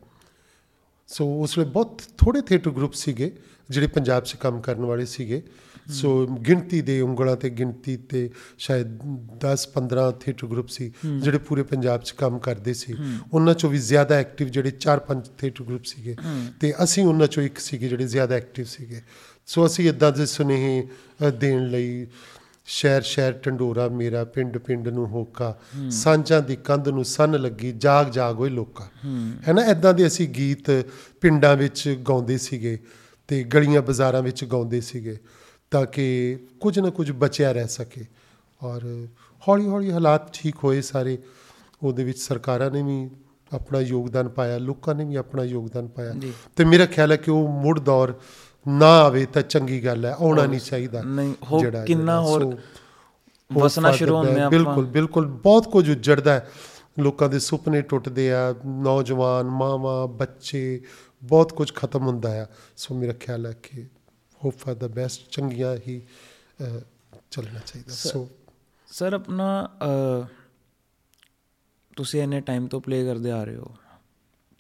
ਸੋ 1.08 1.42
ਉਸ 1.42 1.58
ਵੇਲੇ 1.58 1.72
ਬਹੁਤ 1.72 2.02
ਥੋੜੇ 2.18 2.42
ਥੀਏਟਰ 2.42 2.72
ਗਰੁੱਪ 2.72 2.94
ਸੀਗੇ 2.94 3.32
ਜਿਹੜੇ 3.70 3.88
ਪੰਜਾਬ 3.88 4.24
'ਚ 4.24 4.36
ਕੰਮ 4.36 4.62
ਕਰਨ 4.62 4.86
ਵਾਲੇ 4.86 5.06
ਸੀਗੇ। 5.06 5.42
ਸੋ 5.92 6.28
ਗਿਣਤੀ 6.28 6.82
ਦੇ 6.82 7.02
ਉਂਗਲਾਂ 7.02 7.36
ਤੇ 7.36 7.50
ਗਿਣਤੀ 7.50 7.98
ਤੇ 7.98 8.30
ਸ਼ਾਇਦ 8.58 8.88
10 9.46 9.66
15 9.74 10.12
ਥੀਏਟਰ 10.20 10.48
ਗਰੁੱਪ 10.48 10.68
ਸੀ 10.68 10.92
ਜਿਹੜੇ 11.20 11.38
ਪੂਰੇ 11.38 11.64
ਪੰਜਾਬ 11.64 12.02
'ਚ 12.02 12.12
ਕੰਮ 12.12 12.40
ਕਰਦੇ 12.40 12.74
ਸੀ। 12.74 12.96
ਉਹਨਾਂ 13.34 13.54
'ਚੋਂ 13.54 13.70
ਵੀ 13.70 13.78
ਜ਼ਿਆਦਾ 13.78 14.16
ਐਕਟਿਵ 14.16 14.48
ਜਿਹੜੇ 14.48 14.72
4-5 14.72 15.22
ਥੀਏਟਰ 15.38 15.64
ਗਰੁੱਪ 15.64 15.84
ਸੀਗੇ। 15.86 16.16
ਤੇ 16.60 16.74
ਅਸੀਂ 16.84 17.06
ਉਹਨਾਂ 17.06 17.28
'ਚੋਂ 17.28 17.44
ਇੱਕ 17.44 17.60
ਸੀਗੇ 17.60 17.88
ਜਿਹੜੇ 17.88 18.08
ਜ਼ਿਆਦਾ 18.08 18.36
ਐਕਟਿਵ 18.36 18.66
ਸੀਗੇ। 18.66 19.02
ਸੋ 19.46 19.66
ਅਸੀਂ 19.66 19.90
ਇਦਾਂ 19.90 20.12
ਦੇ 20.12 20.26
ਸੁਨੇਹੇ 20.26 20.88
ਅ, 21.28 21.30
ਦੇਣ 21.30 21.68
ਲਈ 21.68 22.08
ਸ਼ਹਿਰ 22.68 23.02
ਸ਼ਹਿਰ 23.02 23.34
ਢੰਡੋਰਾ 23.46 23.88
ਮੇਰਾ 23.90 24.24
ਪਿੰਡ 24.24 24.58
ਪਿੰਡ 24.58 24.88
ਨੂੰ 24.88 25.08
ਹੋਕਾ 25.08 25.58
ਸਾਂਝਾਂ 25.90 26.42
ਦੀ 26.42 26.56
ਕੰਧ 26.56 26.88
ਨੂੰ 26.90 27.06
ਸੰਨ 27.06 27.42
ਲੱਗੀ 27.42 27.72
ਜਾਗ 27.72 28.10
ਜਾਗ 28.10 28.40
ਓਏ 28.40 28.50
ਲੋਕਾ। 28.50 28.88
ਹੈ 29.48 29.54
ਨਾ 29.54 29.66
ਇਦਾਂ 29.66 29.94
ਦੇ 29.94 30.08
ਅਸੀਂ 30.08 30.28
ਗੀਤ 30.30 30.72
ਪਿੰਡਾਂ 31.22 31.56
ਵਿੱਚ 31.56 31.98
ਗਾਉਂਦੇ 32.10 32.38
ਸੀਗੇ 32.38 32.78
ਤੇ 33.28 33.44
ਗਲੀਆਂ 33.44 33.82
ਬਾਜ਼ਾਰਾਂ 33.82 34.22
ਵਿੱਚ 34.22 34.44
ਗਾਉਂਦੇ 34.46 34.82
ਸੀਗੇ 34.82 35.18
ਤਾਂ 35.72 35.86
ਕਿ 35.86 36.38
ਕੁਝ 36.60 36.80
ਨਾ 36.80 36.90
ਕੁਝ 36.90 37.12
ਬਚਿਆ 37.12 37.52
ਰਹਿ 37.52 37.68
ਸਕੇ। 37.68 38.06
ਔਰ 38.64 39.08
ਹੌਲੀ 39.48 39.68
ਹੌਲੀ 39.68 39.92
ਹਾਲਾਤ 39.92 40.34
ਠੀਕ 40.34 40.56
ਹੋਏ 40.64 40.82
ਸਾਰੇ। 40.82 41.18
ਉਹਦੇ 41.84 42.04
ਵਿੱਚ 42.04 42.20
ਸਰਕਾਰਾਂ 42.20 42.72
ਨੇ 42.72 42.82
ਵੀ 42.84 43.10
ਆਪਣਾ 43.54 43.80
ਯੋਗਦਾਨ 43.80 44.30
ਪਾਇਆ 44.30 44.58
ਲੋਕਾਂ 44.58 44.96
ਨੇ 44.96 45.04
ਵੀ 45.06 45.16
ਆਪਣਾ 45.16 45.44
ਯੋਗਦਾਨ 45.44 45.88
ਪਾਇਆ। 45.88 46.14
ਤੇ 46.56 46.66
ਮੇਰਾ 46.66 46.86
ਖਿਆਲ 46.86 47.12
ਹੈ 47.12 47.18
ਕਿ 47.18 47.32
ਉਹ 47.32 47.48
ਮੁੜ 47.48 47.80
ਦੌਰ 47.80 48.14
ਨਾ 48.66 48.88
ਆਵੇ 49.02 49.26
ਤਾਂ 49.26 49.42
ਚੰਗੀ 49.42 49.86
ਗੱਲ 49.86 50.06
ਹੈ 50.06 50.14
ਆਉਣਾ 50.14 50.46
ਨਹੀਂ 50.46 50.60
ਚਾਹੀਦਾ 50.60 51.02
ਨਹੀਂ, 51.04 51.34
ਹੋ- 51.52 51.60
ਜਿਹੜਾ- 51.60 51.86
ਕਿੰਨਾ। 51.86 52.22
ਹੋਰ 52.22 52.58
ਵਸਣਾ 53.54 53.92
ਸ਼ੁਰੂ 53.92 54.16
ਹੁੰਦੇ। 54.16 54.32
ਆਪਾਂ। 54.32 54.50
ਬਿਲਕੁਲ 54.50 54.86
ਬਿਲਕੁਲ 54.86 55.26
ਬਹੁਤ 55.28 55.72
ਕੁਝ 55.72 55.90
ਉਜੜਦਾ 55.90 56.34
ਹੈ 56.34 56.50
ਲੋਕਾਂ 57.00 57.30
ਦੇ 57.30 57.40
ਸੁਪਨੇ 57.40 57.82
ਟੁੱਟਦੇ 57.82 58.34
ਆ 58.34 58.56
ਨੌਜਵਾਨ 58.66 59.46
ਮਾਵਾਂ 59.46 60.08
ਬੱਚੇ 60.08 60.82
ਬਹੁਤ 61.24 61.54
ਕੁਝ 61.54 61.74
ਖਤਮ 61.74 62.06
ਹੁੰਦਾ 62.08 62.44
ਆ 62.44 62.46
ਸੋ 62.78 62.96
ਮੇਰਾ 62.96 63.14
ਖਿਆਲ 63.14 63.46
ਹੈ 63.46 63.54
ਕਿ 63.64 63.86
ਹੋਪ 64.46 64.54
ਫॉर 64.58 64.76
ਦਾ 64.76 64.88
ਬੈਸਟ 64.88 65.22
ਚੰਗੀਆਂ 65.32 65.78
ਹੀ 65.88 66.02
ਚੱਲਣਾ 67.32 67.60
ਚਾਹੀਦਾ 67.66 67.94
ਸੋ 67.94 68.30
ਸਰ 68.88 69.14
ਆਪਣਾ 69.14 69.70
ਤੁਸੀਂ 71.96 72.22
ਇੰਨੇ 72.22 72.42
ਟਾਈਮ 72.42 72.68
ਤੋਂ 72.68 72.82
ਪਲੇ 72.82 73.06
ਕਰਦੇ 73.06 73.32
ਆ 73.32 73.44
ਰਹੇ 73.44 73.56
ਹੋ 73.56 73.76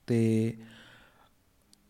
ਤੇ 0.07 0.53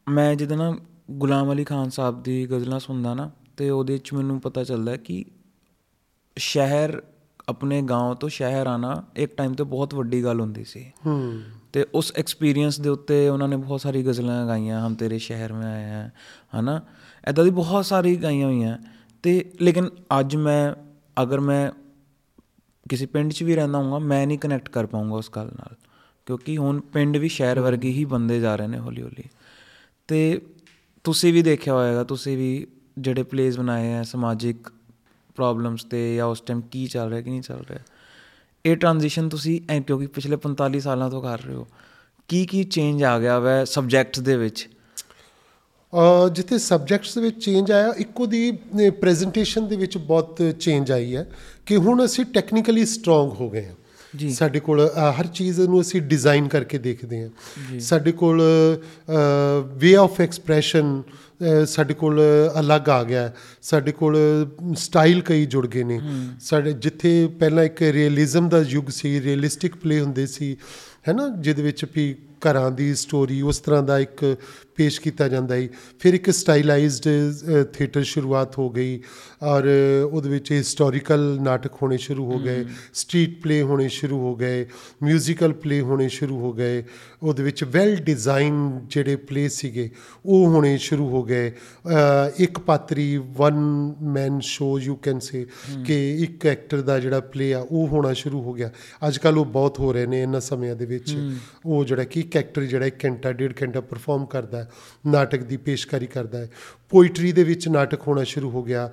ਮੈਂ 0.10 0.36
ਜਦੋਂ 0.36 0.58
ਨਾ 0.58 0.78
ਗੁਲਾਮ 1.12 1.54
ਅਲੀ 1.54 1.64
ਖਾਨ 1.64 1.90
ਸਾਹਿਬ 1.90 2.24
ਦੀ 2.24 2.52
ਗਜ਼ਲਾਂ 2.52 2.80
ਸੁਣਦਾ 2.80 3.14
ਨਾ 3.14 3.32
ਤੇ 3.58 3.70
ਉਹਦੇ 3.70 3.94
ਵਿੱਚ 3.94 4.14
ਮੈਨੂੰ 4.14 4.42
ਪਤਾ 4.42 4.64
ਚੱਲਦਾ 4.64 4.98
ਕਿ 4.98 5.26
ਸ਼ਹਿਰ 6.38 7.04
ਆਪਣੇ 7.50 7.82
گاਉਂ 7.82 8.16
ਤੋਂ 8.16 8.30
ਸ਼ਹਿਰ 8.30 8.68
ਆਣਾ 8.68 9.04
ਇੱਕ 9.16 9.36
ਟਾਈਮ 9.36 9.54
ਤੇ 9.54 9.64
ਬਹੁਤ 9.64 9.96
ਵੱਡੀ 9.96 10.24
ਗੱਲ 10.24 10.42
ਹੁੰਦੀ 10.42 10.64
ਸੀ। 10.64 10.92
ਹੂੰ। 11.06 11.42
ਤੇ 11.74 11.86
ਉਸ 11.94 12.14
ਐਕਸਪੀਰੀਅੰਸ 12.16 12.80
ਦੇ 12.80 12.90
ਉੱਤੇ 12.90 13.30
ਉਹਨਾਂ 13.30 13.48
ਨੇ 13.48 13.58
ਬਹੁਤ 13.58 13.82
ਸਾਰੀ 13.82 14.06
ਗਜ਼ਲਾਂ 14.06 14.48
ਗਾਈਆਂ 14.48 14.88
ਹਮ 14.88 14.96
ਤੇਰੇ 14.96 15.18
ਸ਼ਹਿਰ 15.18 15.54
ਮੈਂ 15.54 15.76
ਆਏ 15.76 15.90
ਹਾਂ 15.90 16.10
ਹਨਾ? 16.60 16.82
ਐਦਾਂ 17.26 17.44
ਦੀ 17.44 17.50
ਬਹੁਤ 17.50 17.86
ਸਾਰੀ 17.86 18.16
ਗਾਈਆਂ 18.16 18.48
ਹੋਈਆਂ। 18.48 18.78
ਤੇ 19.24 19.52
ਲੇਕਿਨ 19.62 19.90
ਅੱਜ 20.20 20.36
ਮੈਂ 20.36 20.74
ਅਗਰ 21.22 21.40
ਮੈਂ 21.40 21.72
ਕਿਸੇ 22.90 23.06
ਪਿੰਡ 23.06 23.32
'ਚ 23.32 23.44
ਵੀ 23.44 23.56
ਰਹਿੰਦਾ 23.56 23.84
ਹਾਂ 23.84 24.00
ਮੈਂ 24.00 24.28
ਨਹੀਂ 24.28 24.40
ਕਨੈਕਟ 24.40 24.70
ਕਰ 24.70 24.86
ਪਾਉਂਗਾ 24.86 25.16
ਉਸ 25.16 25.32
ਗੱਲ 25.36 25.46
ਨਾਲ। 25.46 25.76
ਕਿਉਂਕਿ 26.26 26.58
ਹੁਣ 26.58 26.80
ਪਿੰਡ 26.80 27.18
ਵੀ 27.18 27.28
ਸ਼ਹਿਰ 27.28 27.60
ਵਰਗੇ 27.60 27.90
ਹੀ 27.90 28.06
ਬੰਦੇ 28.06 28.40
ਜਾ 28.40 28.56
ਰਹੇ 28.56 28.68
ਨੇ 28.68 28.80
ਹੌਲੀ 28.80 29.02
ਹੌਲੀ 29.02 29.24
ਤੇ 30.08 30.42
ਤੁਸੀਂ 31.08 31.34
ਵੀ 31.34 31.42
ਦੇਖਿਆ 31.42 31.74
ਹੋਏਗਾ 31.74 32.04
ਤੁਸੀਂ 32.04 32.38
ਵੀ 32.38 32.68
ਜਿਹੜੇ 33.00 33.24
ਪਲੇਸ 33.24 33.58
ਬਣਾਏ 33.58 33.94
ਆ 33.94 34.04
ਸਮਾਜਿਕ 34.04 34.72
ਪ੍ਰੋਬਲਮਸ 35.36 35.84
ਤੇ 35.84 36.16
ਜਾਂ 36.16 36.26
ਉਸ 36.26 36.42
ਟਾਈਮ 36.42 36.62
ਕੀ 36.62 36.88
ਚੱਲ 36.88 37.10
ਰਿਹਾ 37.10 37.22
ਕੀ 37.22 37.30
ਨਹੀਂ 37.30 37.42
ਚੱਲ 37.42 37.60
ਰਿਹਾ। 37.70 37.80
ਇਹ 38.66 38.78
ਟ੍ਰਾਂਜੀਸ਼ਨ 38.78 39.30
ਤੁਸੀਂ 39.30 39.62
ਐ 39.70 39.80
ਕਿਉਂਕਿ 39.80 40.08
ਪਿਛਲੇ 40.08 40.36
45 40.36 40.80
ਸਾਲਾਂ 40.80 41.10
ਤੋਂ 41.10 41.22
ਕਰ 41.22 41.42
ਰਹੇ 41.42 41.56
ਹੋ? 41.56 41.68
ਕੀ 42.28 42.46
ਕੀ 42.46 42.64
ਚੇਂਜ 42.64 43.04
ਆ 43.04 43.20
ਗਿਆ 43.20 43.40
ਵੈ 43.40 43.66
ਸਬਜੈਕਟਸ 43.66 44.20
ਦੇ 44.20 44.38
ਵਿੱਚ? 44.38 44.70
ਅ, 45.94 46.30
ਜਿੱਥੇ 46.30 46.58
ਸਬਜੈਕਟਸ 46.58 47.16
ਦੇ 47.16 47.22
ਵਿੱਚ 47.22 47.46
ਚੇਂਜ 47.46 47.72
ਆਇਆ 47.72 47.94
ਇੱਕੋ 47.98 48.26
ਦੀ 48.26 48.52
ਪ੍ਰੈਜੈਂਟੇਸ਼ਨ 49.02 49.68
ਦੇ 49.68 49.76
ਵਿੱਚ 49.76 49.98
ਬਹੁਤ 49.98 50.42
ਚੇਂਜ 50.60 50.92
ਆਈ 50.92 51.16
ਹੈ 51.16 51.32
ਕਿ 51.66 51.78
ਹੁਣ 51.78 52.06
ਅਸੀਂ 52.06 52.26
ਟੈਕਨੀਕਲੀ 52.26 52.86
ਸਟਰੋਂਗ 52.86 53.32
ਹੋ 53.32 53.50
ਗਏ 53.50 53.66
ਹਾਂ। 53.66 53.74
ਜੀ। 53.74 53.87
ਸਾਡੇ 54.34 54.60
ਕੋਲ 54.60 54.82
ਹਰ 55.20 55.28
ਚੀਜ਼ 55.28 55.60
ਨੂੰ 55.62 55.82
ਅਸੀਂ 55.82 56.02
ਡਿਜ਼ਾਈਨ 56.02 56.48
ਕਰਕੇ 56.48 56.78
ਦੇਖਦੇ 56.78 57.22
ਹਾਂ। 57.24 57.80
ਸਾਡੇ 57.80 58.12
ਕੋਲ 58.12 58.42
ਵੇ 59.74 59.96
ਆਫ 59.96 60.22
ਐਕਸਪ੍ਰੈਸ਼ਨ 60.22 61.02
ਸਾਡੇ 61.68 61.94
ਕੋਲ 61.94 62.22
ਅਲੱਗ 62.60 62.90
ਆ 62.90 63.04
ਗਿਆ। 63.04 63.32
ਸਾਡੇ 63.62 63.92
ਕੋਲ 63.92 64.18
ਸਟਾਈਲ 64.76 65.22
ਕਈ 65.22 65.46
ਜੁੜ 65.46 65.66
ਗਏ 65.68 65.84
ਨੇ। 65.84 66.00
ਸਾਡੇ 66.42 66.74
ਜਿੱਥੇ 66.74 67.28
ਪਹਿਲਾਂ 67.40 67.64
ਇੱਕ 67.64 67.82
ਰੀਅਲਿਜ਼ਮ 67.82 68.50
ਦਾ 68.50 68.62
ਯੁੱਗ 68.68 68.90
ਸੀ 68.90 69.20
ਰੀਅਲਿਸਟਿਕ 69.22 69.76
ਪਲੇ 69.76 70.00
ਹੁੰਦੇ 70.02 70.26
ਸੀ 70.28 70.56
ਹੈ 71.08 71.14
ਨਾ? 71.14 71.28
ਜਿਹਦੇ 71.40 71.62
ਵਿੱਚ 71.62 71.86
ਵੀ 71.96 72.16
ਘਰਾਂ 72.46 72.72
ਦੀ 72.72 72.94
ਸਟੋਰੀ 72.96 73.42
ਉਸ 73.42 73.60
ਤਰ੍ਹਾਂ 73.60 73.84
ਦਾ 73.84 74.00
ਇੱਕ 74.00 74.38
ਪੇਸ਼ 74.78 75.02
ਕੀਤਾ 75.02 75.28
ਜਾਂਦਾ 75.28 75.56
ਹੈ 75.56 75.68
ਫਿਰ 76.00 76.14
ਇੱਕ 76.14 76.30
ਸਟਾਈਲਾਈਜ਼ਡ 76.32 77.08
ਥੀਏਟਰ 77.74 78.04
ਸ਼ੁਰੂਆਤ 78.04 78.58
ਹੋ 78.58 78.70
ਗਈ 78.70 79.00
ਔਰ 79.44 79.64
ਉਹਦੇ 80.12 80.30
ਵਿੱਚ 80.30 80.52
ਹਿਸਟੋਰੀਕਲ 80.52 81.38
ਨਾਟਕ 81.42 81.72
ਹੋਣੇ 81.82 81.98
ਸ਼ੁਰੂ 81.98 82.32
ਹੋ 82.32 82.40
ਗਏ 82.40 82.66
ਸਟਰੀਟ 82.94 83.42
ਪਲੇ 83.42 83.62
ਹੋਣੇ 83.62 83.88
ਸ਼ੁਰੂ 83.90 84.20
ਹੋ 84.20 84.36
ਗਏ 84.36 84.66
ਮਿਊਜ਼ੀਕਲ 85.04 85.54
ਪਲੇ 85.54 85.82
ਹੋਣੇ 85.82 86.10
ਸ਼ੁਰੂ 86.10 86.40
ਹੋ 86.40 86.54
ਗਏ 86.54 86.84
ਉਹਦੇ 87.24 87.44
ਵਿੱਚ 87.44 87.64
ਵੈਲ 87.64 87.96
ਡਿਜ਼ਾਈਨ 87.96 88.80
ਜਿਹੜੇ 88.90 89.16
ਪਲੇ 89.16 89.48
ਸੀਗੇ 89.50 89.90
ਉਹ 90.26 90.48
ਹੋਣੇ 90.48 90.78
ਸ਼ੁਰੂ 90.78 91.10
ਹੋ 91.10 91.24
ਗਏ। 91.24 91.52
ਇੱਕ 92.38 92.60
ਪਾਤਰੀ 92.60 93.18
one 93.18 93.94
man 94.02 94.40
show 94.40 94.80
you 94.80 94.96
can 94.96 95.20
say 95.20 95.46
ਕਿ 95.86 95.98
ਇੱਕ 96.24 96.46
ਐਕਟਰ 96.46 96.82
ਦਾ 96.82 97.00
ਜਿਹੜਾ 97.00 97.20
ਪਲੇ 97.20 97.54
ਆ 97.54 97.60
ਉਹ 97.60 97.88
ਹੋਣਾ 97.88 98.14
ਸ਼ੁਰੂ 98.14 98.42
ਹੋ 98.42 98.54
ਗਿਆ। 98.54 98.72
ਅੱਜ 99.08 99.18
ਕੱਲ 99.18 99.38
ਉਹ 99.38 99.46
ਬਹੁਤ 99.46 99.80
ਹੋ 99.80 99.94
ਰਹੇ 99.94 100.06
ਨੇ 100.06 100.22
ਇਹਨਾਂ 100.22 100.42
ਸਮਿਆਂ 100.42 100.76
ਦੇ 100.76 100.86
ਵਿੱਚ। 100.86 101.16
ਉਹ 101.66 101.86
ਜਿਹੜਾ 101.86 102.04
ਕਿ 102.04 102.20
ਇੱਕ 102.20 102.38
ਐਕਟਰ 102.38 102.64
ਜਿਹੜਾ 102.64 102.86
ਇੱਕ 102.86 103.06
ਘੰਟਾ 103.06 103.32
ਡੇਢ 103.32 103.54
ਘੰਟਾ 103.62 103.82
ਪਰਫਾਰਮ 103.82 104.26
ਕਰਦਾ। 104.26 104.67
ਹੈ 104.68 105.12
ਨਾਟਕ 105.12 105.44
ਦੀ 105.44 105.58
ਪੇਸ਼ਕਾਰੀ 105.58 106.08
ਕਰਦਾ 106.08 106.38
ਹੈ। 106.38 106.50
ਪੋਇਟਰੀ 106.90 107.32
ਦੇ 107.32 107.44
ਵਿੱਚ 107.44 107.68
ਨਾਟਕ 107.68 108.08
ਹੋਣਾ 108.08 108.24
ਸ਼ੁਰੂ 108.24 108.50
ਹੋ 108.50 108.64
ਗਿਆ। 108.64 108.90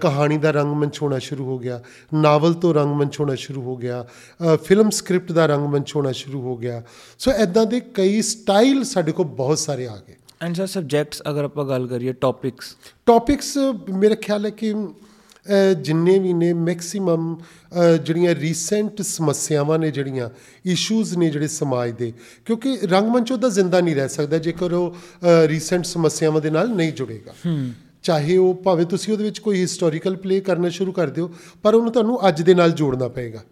ਕਹਾਣੀ 0.00 0.38
ਦਾ 0.38 0.50
ਰੰਗਮੰਚ 0.50 1.02
ਹੋਣਾ 1.02 1.18
ਸ਼ੁਰੂ 1.18 1.44
ਹੋ 1.44 1.58
ਗਿਆ। 1.58 1.80
ਨਾਵਲ 2.14 2.54
ਤੋਂ 2.54 2.74
ਰੰਗਮੰਚ 2.74 3.20
ਹੋਣਾ 3.20 3.34
ਸ਼ੁਰੂ 3.34 3.62
ਹੋ 3.62 3.76
ਗਿਆ। 3.76 4.06
ਫਿਲਮ 4.64 4.90
ਸਕ੍ਰਿਪਟ 4.90 5.32
ਦਾ 5.32 5.46
ਰੰਗਮੰਚ 5.46 5.96
ਹੋਣਾ 5.96 6.12
ਸ਼ੁਰੂ 6.12 6.40
ਹੋ 6.40 6.56
ਗਿਆ। 6.56 6.82
ਸੋ 7.18 7.30
ਐਦਾਂ 7.30 7.66
ਦੇ 7.66 7.80
ਕਈ 7.80 8.22
ਸਟਾਈਲ 8.22 8.84
ਸਾਡੇ 8.84 9.12
ਕੋਲ 9.12 9.26
ਬਹੁਤ 9.26 9.58
ਸਾਰੇ 9.58 9.86
ਆ 9.86 9.96
ਗਏ। 10.08 10.14
ਐਂਡ 10.42 10.54
ਸਰ 10.54 10.66
ਸਬਜੈਕਟਸ 10.66 11.22
ਅਗਰ 11.30 11.44
ਆਪਾਂ 11.44 11.64
ਗੱਲ 11.64 11.86
ਕਰੀਏ 11.86 12.12
ਟੌਪਿਕਸ 12.12 12.76
ਟੌਪਿਕਸ 13.06 13.56
ਮੇਰਾ 13.94 14.14
ਖਿਆਲ 14.14 14.44
ਹੈ 14.44 14.50
ਕਿ 14.50 14.74
ਜਿੰਨੇ 15.82 16.18
ਵੀ 16.18 16.32
ਨੇ 16.32 16.52
ਮੈਕਸਿਮਮ 16.52 17.36
ਜਿਹੜੀਆਂ 18.04 18.34
ਰੀਸੈਂਟ 18.34 19.02
ਸਮੱਸਿਆਵਾਂ 19.02 19.78
ਨੇ 19.78 19.90
ਜਿਹੜੀਆਂ 19.90 20.28
ਇਸ਼ੂਜ਼ 20.66 21.16
ਨੇ 21.18 21.30
ਜਿਹੜੇ 21.30 21.48
ਸਮਾਜ 21.48 21.90
ਦੇ 21.90 22.12
ਕਿਉਂਕਿ 22.46 22.76
ਰੰਗਮੰਚ 22.84 23.32
ਉਹਦਾ 23.32 23.48
ਜ਼ਿੰਦਾ 23.48 23.80
ਨਹੀਂ 23.80 23.96
ਰਹਿ 23.96 24.08
ਸਕਦਾ 24.08 24.38
ਜੇਕਰ 24.38 24.72
ਉਹ 24.72 24.96
ਰੀਸੈਂਟ 25.46 25.84
ਸਮੱਸਿਆਵਾਂ 25.84 26.40
ਦੇ 26.40 26.50
ਨਾਲ 26.50 26.68
ਨਹੀਂ 26.68 26.92
ਜੁੜੇਗਾ। 26.92 27.34
ਚਾਹੇ 28.02 28.36
ਉਹ 28.36 28.54
ਭਾਵੇਂ 28.54 28.84
ਤੁਸੀਂ 28.86 29.12
ਉਹਦੇ 29.12 29.24
ਵਿੱਚ 29.24 29.38
ਕੋਈ 29.38 29.60
ਹਿਸਟੋਰੀਕਲ 29.60 30.16
ਪਲੇ 30.16 30.40
ਕਰਨਾ 30.40 30.68
ਸ਼ੁਰੂ 30.68 30.92
ਕਰ 30.92 31.10
ਦਿਓ 31.10 31.30
ਪਰ 31.62 31.74
ਉਹਨੂੰ 31.74 31.92
ਤੁਹਾਨੂੰ 31.92 32.28
ਅੱਜ 32.28 32.42
ਦੇ 32.42 32.54
ਨਾਲ 32.54 32.72
ਜੋੜਨਾ 32.72 33.08
ਪਏਗਾ। 33.08 33.42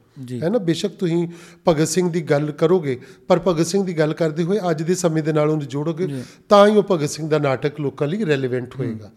ਹੈ 0.43 0.49
ਨਾ? 0.49 0.59
ਬੇਸ਼ੱਕ 0.59 0.95
ਤੁਸੀਂ 0.95 1.29
ਭਗਤ 1.69 1.89
ਸਿੰਘ 1.89 2.11
ਦੀ 2.11 2.23
ਗੱਲ 2.23 2.51
ਕਰੋਗੇ 2.53 2.99
ਪਰ 3.29 3.41
ਭਗਤ 3.49 3.67
ਸਿੰਘ 3.67 3.85
ਦੀ 3.85 3.99
ਗੱਲ 3.99 4.15
ਕਰਦੇ 4.15 4.43
ਹੋਏ 4.43 4.59
ਅੱਜ 4.71 4.83
ਦੇ 4.83 4.95
ਸਮੇਂ 4.95 5.23
ਦੇ 5.23 5.33
ਨਾਲ 5.33 5.51
ਉਹਨੂੰ 5.51 5.67
ਜੋੜੋਗੇ 5.67 6.09
ਤਾਂ 6.49 6.67
ਹੀ 6.69 6.77
ਉਹ 6.77 6.85
ਭਗਤ 6.91 7.11
ਸਿੰਘ 7.11 7.29
ਦਾ 7.29 7.39
ਨਾਟਕ 7.39 7.81
ਲੋਕਾਂ 7.81 8.09
ਲਈ 8.09 8.25
ਰੈਲੇਵੈਂਟ 8.25 8.75
ਹੋਏਗਾ। 8.75 9.11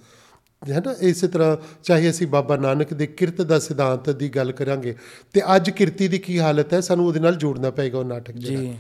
ਹੈ 0.72 0.82
ਨਾ, 0.86 0.96
ਇਸੇ 1.02 1.28
ਤਰ੍ਹਾਂ 1.28 1.58
ਚਾਹੇ 1.84 2.10
ਅਸੀਂ 2.10 2.28
ਬਾਬਾ 2.28 2.56
ਨਾਨਕ 2.58 2.94
ਦੇ 2.94 3.06
ਕਿਰਤ 3.08 3.42
ਦਾ 3.42 3.60
ਸਿਧਾਂਤ 3.60 4.10
ਦੀ 4.10 4.30
ਗੱਲ 4.30 4.52
ਕਰਾਂਗੇ, 4.52 4.96
ਤੇ 5.34 5.42
ਅੱਜ 5.56 5.70
ਕਿਰਤੀ 5.70 6.08
ਦੀ 6.08 6.18
ਕੀ 6.18 6.40
ਹਾਲਤ 6.40 6.74
ਹੈ 6.74 6.82
ਸਾਨੂੰ 6.82 7.06
ਉਹਦੇ 7.08 7.20
ਨਾਲ 7.20 7.36
ਜੋੜਨਾ 7.36 7.70
ਪਏਗਾ 7.70 7.98
ਉਹ 7.98 8.06
ਨਾਟਕ 8.06 8.38
ਜਿਹੜਾ 8.38 8.62
ਜੀ। 8.62 8.78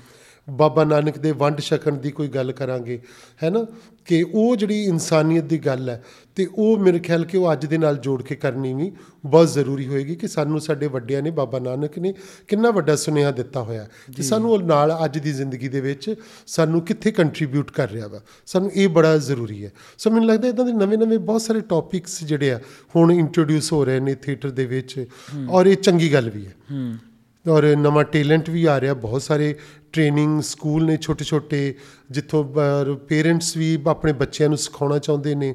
ਬਾਬਾ 0.49 0.83
ਨਾਨਕ 0.83 1.17
ਦੇ 1.17 1.31
ਵੰਡ 1.31 1.59
ਛਕਣ 1.59 1.97
ਦੀ 1.97 2.11
ਕੋਈ 2.11 2.27
ਗੱਲ 2.27 2.51
ਕਰਾਂਗੇ 2.51 3.01
ਹੈ 3.43 3.49
ਨਾ? 3.49 3.65
ਕਿ 4.05 4.25
ਉਹ 4.33 4.55
ਜਿਹੜੀ 4.55 4.83
ਇਨਸਾਨੀਅਤ 4.83 5.43
ਦੀ 5.43 5.57
ਗੱਲ 5.57 5.89
ਹੈ 5.89 6.03
ਤੇ 6.35 6.47
ਉਹ 6.55 6.77
ਮੇਰੇ 6.77 6.99
ਖਿਆਲ 6.99 7.25
ਕਿ 7.25 7.37
ਉਹ 7.37 7.51
ਅੱਜ 7.53 7.65
ਦੇ 7.65 7.77
ਨਾਲ 7.77 7.97
ਜੋੜ 7.97 8.23
ਕੇ 8.23 8.35
ਕਰਨੀ 8.35 8.73
ਵੀ 8.73 8.91
ਬਹੁਤ 9.25 9.47
ਜ਼ਰੂਰੀ 9.47 9.87
ਹੋਏਗੀ 9.87 10.15
ਕਿ 10.15 10.27
ਸਾਨੂੰ 10.27 10.61
ਸਾਡੇ 10.61 10.87
ਵੱਡਿਆਂ 10.87 11.21
ਨੇ 11.21 11.29
ਬਾਬਾ 11.29 11.59
ਨਾਨਕ 11.59 11.99
ਨੇ 11.99 12.13
ਕਿੰਨਾ 12.47 12.71
ਵੱਡਾ 12.71 12.95
ਸੁਨੇਹਾ 12.95 13.31
ਦਿੱਤਾ 13.31 13.63
ਹੋਇਆ 13.63 13.87
ਕਿ 14.15 14.23
ਸਾਨੂੰ 14.23 14.51
ਉਹ 14.51 14.59
ਨਾਲ 14.59 14.99
ਅੱਜ 15.05 15.19
ਦੀ 15.19 15.31
ਜ਼ਿੰਦਗੀ 15.31 15.67
ਦੇ 15.67 15.81
ਵਿੱਚ 15.81 16.15
ਸਾਨੂੰ 16.47 16.81
ਕਿੱਥੇ 16.81 17.11
ਕੰਟਰੀਬਿਊਟ 17.11 17.71
ਕਰ 17.71 17.89
ਰਿਹਾ 17.91 18.07
ਵਾ। 18.07 18.21
ਸਾਨੂੰ 18.45 18.71
ਇਹ 18.71 18.87
ਬੜਾ 18.87 19.17
ਜ਼ਰੂਰੀ 19.17 19.65
ਹੈ। 19.65 19.71
ਸੋ 19.97 20.11
ਮੈਨੂੰ 20.11 20.29
ਲੱਗਦਾ 20.29 20.47
ਇਦਾਂ 20.47 20.65
ਦੇ 20.65 20.73
ਨਵੇਂ-ਨਵੇਂ 20.73 21.19
ਬਹੁਤ 21.19 21.41
ਸਾਰੇ 21.41 21.59
ਟੌਪਿਕਸ 21.59 22.23
ਜਿਹੜੇ 22.23 22.51
ਆ 22.51 22.59
ਹੁਣ 22.95 23.11
ਇੰਟਰੋਡਿਊਸ 23.11 23.73
ਹੋ 23.73 23.85
ਰਹੇ 23.85 23.99
ਨੇ 23.99 24.15
ਥੀਏਟਰ 24.15 24.49
ਦੇ 24.49 24.65
ਵਿੱਚ 24.65 25.05
ਔਰ 25.49 25.65
ਇਹ 25.65 25.75
ਚੰਗੀ 25.75 26.13
ਗੱਲ 26.13 26.29
ਵੀ 26.29 26.45
ਹੈ। 26.45 26.53
ਹੂੰ। 26.71 26.95
ਔਰ 27.49 27.75
ਨਵਾਂ 27.75 28.03
ਟੈਲੈਂਟ 28.03 28.49
ਵੀ 28.49 28.65
ਆ 28.65 28.81
ਰਿਹਾ 28.81 28.93
ਬਹੁਤ 28.93 29.21
ਸਾਰੇ 29.21 29.55
ਟ੍ਰੇਨਿੰਗ 29.93 30.41
ਸਕੂਲ 30.41 30.85
ਨੇ 30.85 30.97
ਛੋਟੇ 30.97 31.25
ਛੋਟੇ 31.25 31.73
ਜਿੱਥੋਂ 32.11 32.43
ਪੇਰੈਂਟਸ 33.07 33.55
ਵੀ 33.57 33.77
ਆਪਣੇ 33.87 34.13
ਬੱਚਿਆਂ 34.13 34.49
ਨੂੰ 34.49 34.57
ਸਿਖਾਉਣਾ 34.57 34.97
ਚਾਹੁੰਦੇ 34.99 35.35
ਨੇ। 35.35 35.53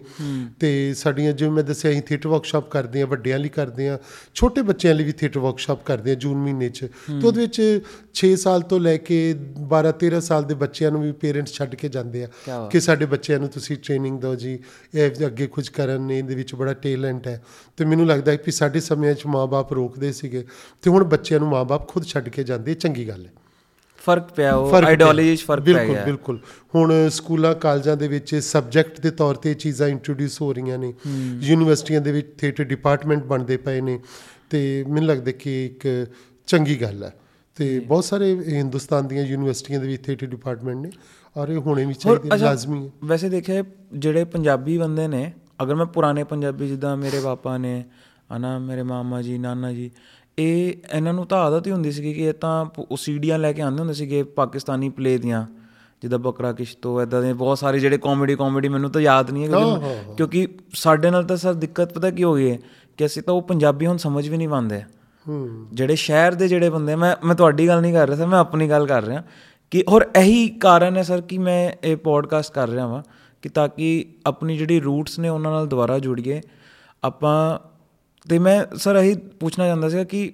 ਤੇ 0.60 0.94
ਸਾਡੀਆਂ 0.94 1.32
ਜਿਵੇਂ 1.32 1.52
ਮੈਂ 1.52 1.62
ਦੱਸਿਆ 1.64 1.90
ਅਸੀਂ 1.90 2.02
ਥੀਏਟਰ 2.02 2.28
ਵਰਕਸ਼ਾਪ 2.28 2.70
ਕਰਦੇ 2.70 3.00
ਹਾਂ 3.00 3.06
ਵੱਡਿਆਂ 3.06 3.38
ਲਈ 3.38 3.48
ਕਰਦੇ 3.48 3.88
ਹਾਂ 3.88 3.98
ਛੋਟੇ 4.34 4.62
ਬੱਚਿਆਂ 4.62 4.94
ਲਈ 4.94 5.04
ਵੀ 5.04 5.12
ਥੀਏਟਰ 5.12 5.40
ਵਰਕਸ਼ਾਪ 5.40 5.84
ਕਰਦੇ 5.84 6.10
ਹਾਂ 6.10 6.16
ਜੂਨ 6.16 6.38
ਮਹੀਨੇ 6.38 6.68
'ਚ। 6.68 6.84
ਤੇ 7.20 7.26
ਉਹਦੇ 7.26 7.40
ਵਿੱਚ 7.40 7.60
6 8.14 8.34
ਸਾਲ 8.36 8.62
ਤੋਂ 8.62 8.80
ਲੈ 8.80 8.96
ਕੇ 9.08 9.18
12 9.72 9.92
13 10.02 10.20
ਸਾਲ 10.20 10.44
ਦੇ 10.44 10.54
ਬੱਚਿਆਂ 10.54 10.90
ਨੂੰ 10.90 11.02
ਵੀ 11.02 11.12
ਪੇਰੈਂਟਸ 11.20 11.52
ਛੱਡ 11.52 11.74
ਕੇ 11.74 11.88
ਜਾਂਦੇ 11.88 12.24
ਆ। 12.24 12.28
ਕਿ 12.68 12.80
ਸਾਡੇ 12.80 13.06
ਬੱਚਿਆਂ 13.06 13.38
ਨੂੰ 13.38 13.48
ਤੁਸੀਂ 13.48 13.76
ਟ੍ਰੇਨਿੰਗ 13.82 14.20
ਦਿਓ 14.20 14.34
ਜੀ 14.34 14.58
ਇਹ 14.94 15.26
ਅੱਗੇ 15.26 15.46
ਕੁਝ 15.46 15.68
ਕਰਨ 15.68 16.02
ਨੇ 16.02 16.18
ਇਹਦੇ 16.18 16.34
ਵਿੱਚ 16.34 16.54
ਬੜਾ 16.54 16.72
ਟੈਲੈਂਟ 16.82 17.26
ਹੈ। 17.28 17.42
ਤੇ 17.76 17.84
ਮੈਨੂੰ 17.84 18.06
ਲੱਗਦਾ 18.06 18.32
ਹੈ 18.32 18.36
ਕਿ 18.36 18.50
ਸਾਡੇ 18.50 18.80
ਸਮਿਆਂ 18.80 19.14
'ਚ 19.14 19.26
ਮਾਪੇ 19.26 19.74
ਰੋਕਦੇ 19.74 20.12
ਸੀਗੇ 20.12 20.44
ਤੇ 20.82 20.90
ਹੁਣ 20.90 21.04
ਬੱਚਿਆਂ 21.04 21.40
ਨੂੰ 21.40 21.48
ਮਾਪੇ 21.48 21.84
ਖੁਦ 21.88 22.04
ਛੱਡ 22.04 22.28
ਕੇ 22.28 22.44
ਜਾਂਦੇ 22.44 22.74
ਚੰਗੀ 22.74 23.08
ਗੱਲ 23.08 23.26
ਹੈ। 23.26 23.32
ਫ਼ਰਕ 24.08 24.32
ਪਿਆ 24.32 24.54
ਉਹ 24.54 24.70
ਪਿਆ। 24.70 24.86
ਆਈਡੀਓਲੋਜੀ 24.86 25.36
'ਚ 25.36 25.42
ਫ਼ਰਕ 25.42 25.64
ਪੈ 25.64 25.72
ਬਿਲਕੁਲ 25.72 25.96
ਬਿਲਕੁਲ। 26.04 26.38
ਹੁਣ 26.74 26.92
ਸਕੂਲਾਂ 27.08 27.54
ਕਾਲਜਾਂ 27.54 27.96
ਦੇ 27.96 28.08
ਵਿੱਚ 28.08 28.34
ਸਬਜੈਕਟ 28.34 29.00
ਦੇ 29.00 29.10
ਤੌਰ 29.10 29.34
ਤੇ 29.34 29.50
ਇਹ 29.50 29.56
ਚੀਜ਼ਾਂ 29.56 29.88
ਇੰਟਰੋਡਿਊਸ 29.88 30.40
ਹੋ 30.42 30.52
ਰਹੀਆਂ 30.52 30.78
ਨੇ। 30.78 30.92
ਯੂਨੀਵਰਸਿਟੀਆਂ 31.40 32.00
ਦੇ 32.00 32.12
ਵਿੱਚ 32.12 32.34
ਥੀਏਟਰ 32.38 32.64
ਡਿਪਾਰਟਮੈਂਟ 32.64 33.24
ਬਣਦੇ 33.24 33.56
ਪਏ 33.56 33.80
ਨੇ 33.80 33.98
ਤੇ 34.50 34.84
ਮੈਨੂੰ 34.88 35.08
ਲੱਗਦਾ 35.08 35.30
ਕਿ 35.30 35.66
ਇੱਕ 35.66 36.06
ਚੰਗੀ 36.46 36.80
ਗੱਲ 36.82 37.04
ਹੈ। 37.04 37.12
ਤੇ 37.56 37.78
ਬਹੁਤ 37.78 38.04
ਸਾਰੇ 38.04 38.34
ਹਿੰਦੁਸਤਾਨ 38.48 39.06
ਦੀਆਂ 39.08 39.24
ਯੂਨੀਵਰਸਿਟੀਆਂ 39.24 39.80
ਦੇ 39.80 39.88
ਵਿੱਚ 39.88 40.02
ਥੀਏਟਰ 40.02 40.26
ਡਿਪਾਰਟਮੈਂਟ 40.26 40.78
ਨੇ 40.78 40.90
ਔਰ 41.36 41.48
ਇਹ 41.48 41.56
ਹੋਣੇ 41.56 41.84
ਵੀ 41.84 41.94
ਚਾਹੀਦੇ 41.94 42.36
ਲਾਜ਼ਮੀ 42.36 42.84
ਹੈ। 42.86 42.90
ਵੈਸੇ 43.04 43.28
ਦੇਖਿਆ 43.28 43.64
ਜਿਹੜੇ 43.92 44.24
ਪੰਜਾਬੀ 44.24 44.78
ਬੰਦੇ 44.78 45.08
ਨੇ 45.08 45.32
ਅਗਰ 45.62 45.74
ਮੈਂ 45.74 45.86
ਪੁਰਾਣੇ 45.86 46.24
ਪੰਜਾਬੀ 46.24 46.68
ਜਿੱਦਾਂ 46.68 46.96
ਮੇਰੇ 46.96 47.20
ਪਾਪਾ 47.20 47.56
ਨੇ 47.58 47.84
ਹਨਾ 48.36 48.58
ਮੇਰੇ 48.58 48.82
ਮਾਮਾ 48.82 49.22
ਜੀ 49.22 49.38
ਨਾਨਾ 49.38 49.72
ਜੀ 49.72 49.90
ਇਹ 50.38 50.72
ਇਹਨਾਂ 50.96 51.12
ਨੂੰ 51.12 51.26
ਤਾਂ 51.26 51.38
ਆਦਤ 51.38 51.66
ਹੀ 51.66 51.72
ਹੁੰਦੀ 51.72 51.92
ਸੀ 51.92 52.14
ਕਿ 52.14 52.20
ਇਹ 52.20 52.32
ਤਾਂ 52.32 52.66
ਸੀਡੀਆਂ 52.96 53.38
ਲੈ 53.38 53.52
ਕੇ 53.52 53.62
ਆਉਂਦੇ 53.62 53.78
ਹੁੰਦੇ 53.78 53.94
ਸੀਗੇ 53.94 54.22
ਪਾਕਿਸਤਾਨੀ 54.22 54.88
ਪਲੇ 54.88 55.18
ਦੀਆਂ 55.18 55.46
ਜਿੱਦਾਂ 56.02 56.18
ਬਕਰਾ 56.18 56.52
ਕਿਸ਼ਤੋ 56.52 57.00
ਐਦਾਂ 57.00 57.22
ਦੇ 57.22 57.32
ਬਹੁਤ 57.32 57.58
ਸਾਰੇ 57.58 57.78
ਜਿਹੜੇ 57.78 57.98
ਕਾਮੇਡੀ 57.98 58.34
ਕਾਮੇਡੀ 58.36 58.68
ਮੈਨੂੰ 58.68 58.90
ਤਾਂ 58.90 59.00
ਯਾਦ 59.00 59.30
ਨਹੀਂ 59.30 59.44
ਹੈ 59.44 59.48
ਕਿਉਂਕਿ 60.16 60.40
ਹਾਂ, 60.40 60.48
ਹਾਂ, 60.48 60.58
ਸਾਡੇ 60.74 61.10
ਨਾਲ 61.10 61.24
ਤਾਂ 61.24 61.36
ਸਰ 61.36 61.54
ਦਿੱਕਤ 61.54 61.92
ਪਤਾ 61.92 62.10
ਕੀ 62.10 62.24
ਹੋ 62.24 62.34
ਗਈ 62.34 62.50
ਹੈ 62.50 62.58
ਕਿ 62.96 63.06
ਅਸੀਂ 63.06 63.22
ਤਾਂ 63.22 63.34
ਉਹ 63.34 63.42
ਪੰਜਾਬੀ 63.42 63.86
ਹੁਣ 63.86 63.96
ਸਮਝ 63.96 64.28
ਵੀ 64.28 64.36
ਨਹੀਂ 64.36 64.48
ਪਾਉਂਦੇ। 64.48 64.82
ਹੂੰ। 65.28 65.66
ਜਿਹੜੇ 65.72 65.94
ਸ਼ਹਿਰ 65.96 66.34
ਦੇ 66.34 66.48
ਜਿਹੜੇ 66.48 66.70
ਬੰਦੇ 66.70 66.96
ਮੈਂ 66.96 67.16
ਮੈਂ 67.24 67.34
ਤੁਹਾਡੀ 67.34 67.68
ਗੱਲ 67.68 67.80
ਨਹੀਂ 67.80 67.92
ਕਰ 67.92 68.06
ਰਿਹਾ 68.06 68.16
ਸਰ 68.16 68.26
ਮੈਂ 68.26 68.38
ਆਪਣੀ 68.38 68.70
ਗੱਲ 68.70 68.86
ਕਰ 68.86 69.04
ਰਿਹਾ 69.04 69.22
ਕਿ 69.70 69.84
ਔਰ 69.88 70.06
ਇਹੀ 70.16 70.48
ਕਾਰਨ 70.48 70.96
ਹੈ 70.96 71.02
ਸਰ 71.02 71.20
ਕਿ 71.20 71.38
ਮੈਂ 71.38 71.72
ਇਹ 71.84 71.96
ਪੋਡਕਾਸਟ 71.96 72.52
ਕਰ 72.52 72.68
ਰਿਹਾ 72.68 72.86
ਵਾਂ 72.86 73.02
ਕਿ 73.42 73.48
ਤਾਂ 73.48 73.68
ਕਿ 73.68 74.04
ਆਪਣੀ 74.26 74.56
ਜਿਹੜੀ 74.56 74.80
ਰੂਟਸ 74.80 75.18
ਨੇ 75.18 75.28
ਉਹਨਾਂ 75.28 75.50
ਨਾਲ 75.52 75.66
ਦੁਬਾਰਾ 75.66 75.98
ਜੁੜੀਏ। 75.98 76.40
ਆਪਾਂ 77.04 77.58
ਤੇ 78.28 78.38
ਮੈਂ 78.38 78.76
ਸਰ 78.76 78.96
ਇਹੀ 78.96 79.14
ਪੁੱਛਣਾ 79.14 79.66
ਚਾਹੁੰਦਾ 79.66 79.88
ਸੀਗਾ 79.88 80.04
ਕਿ 80.04 80.32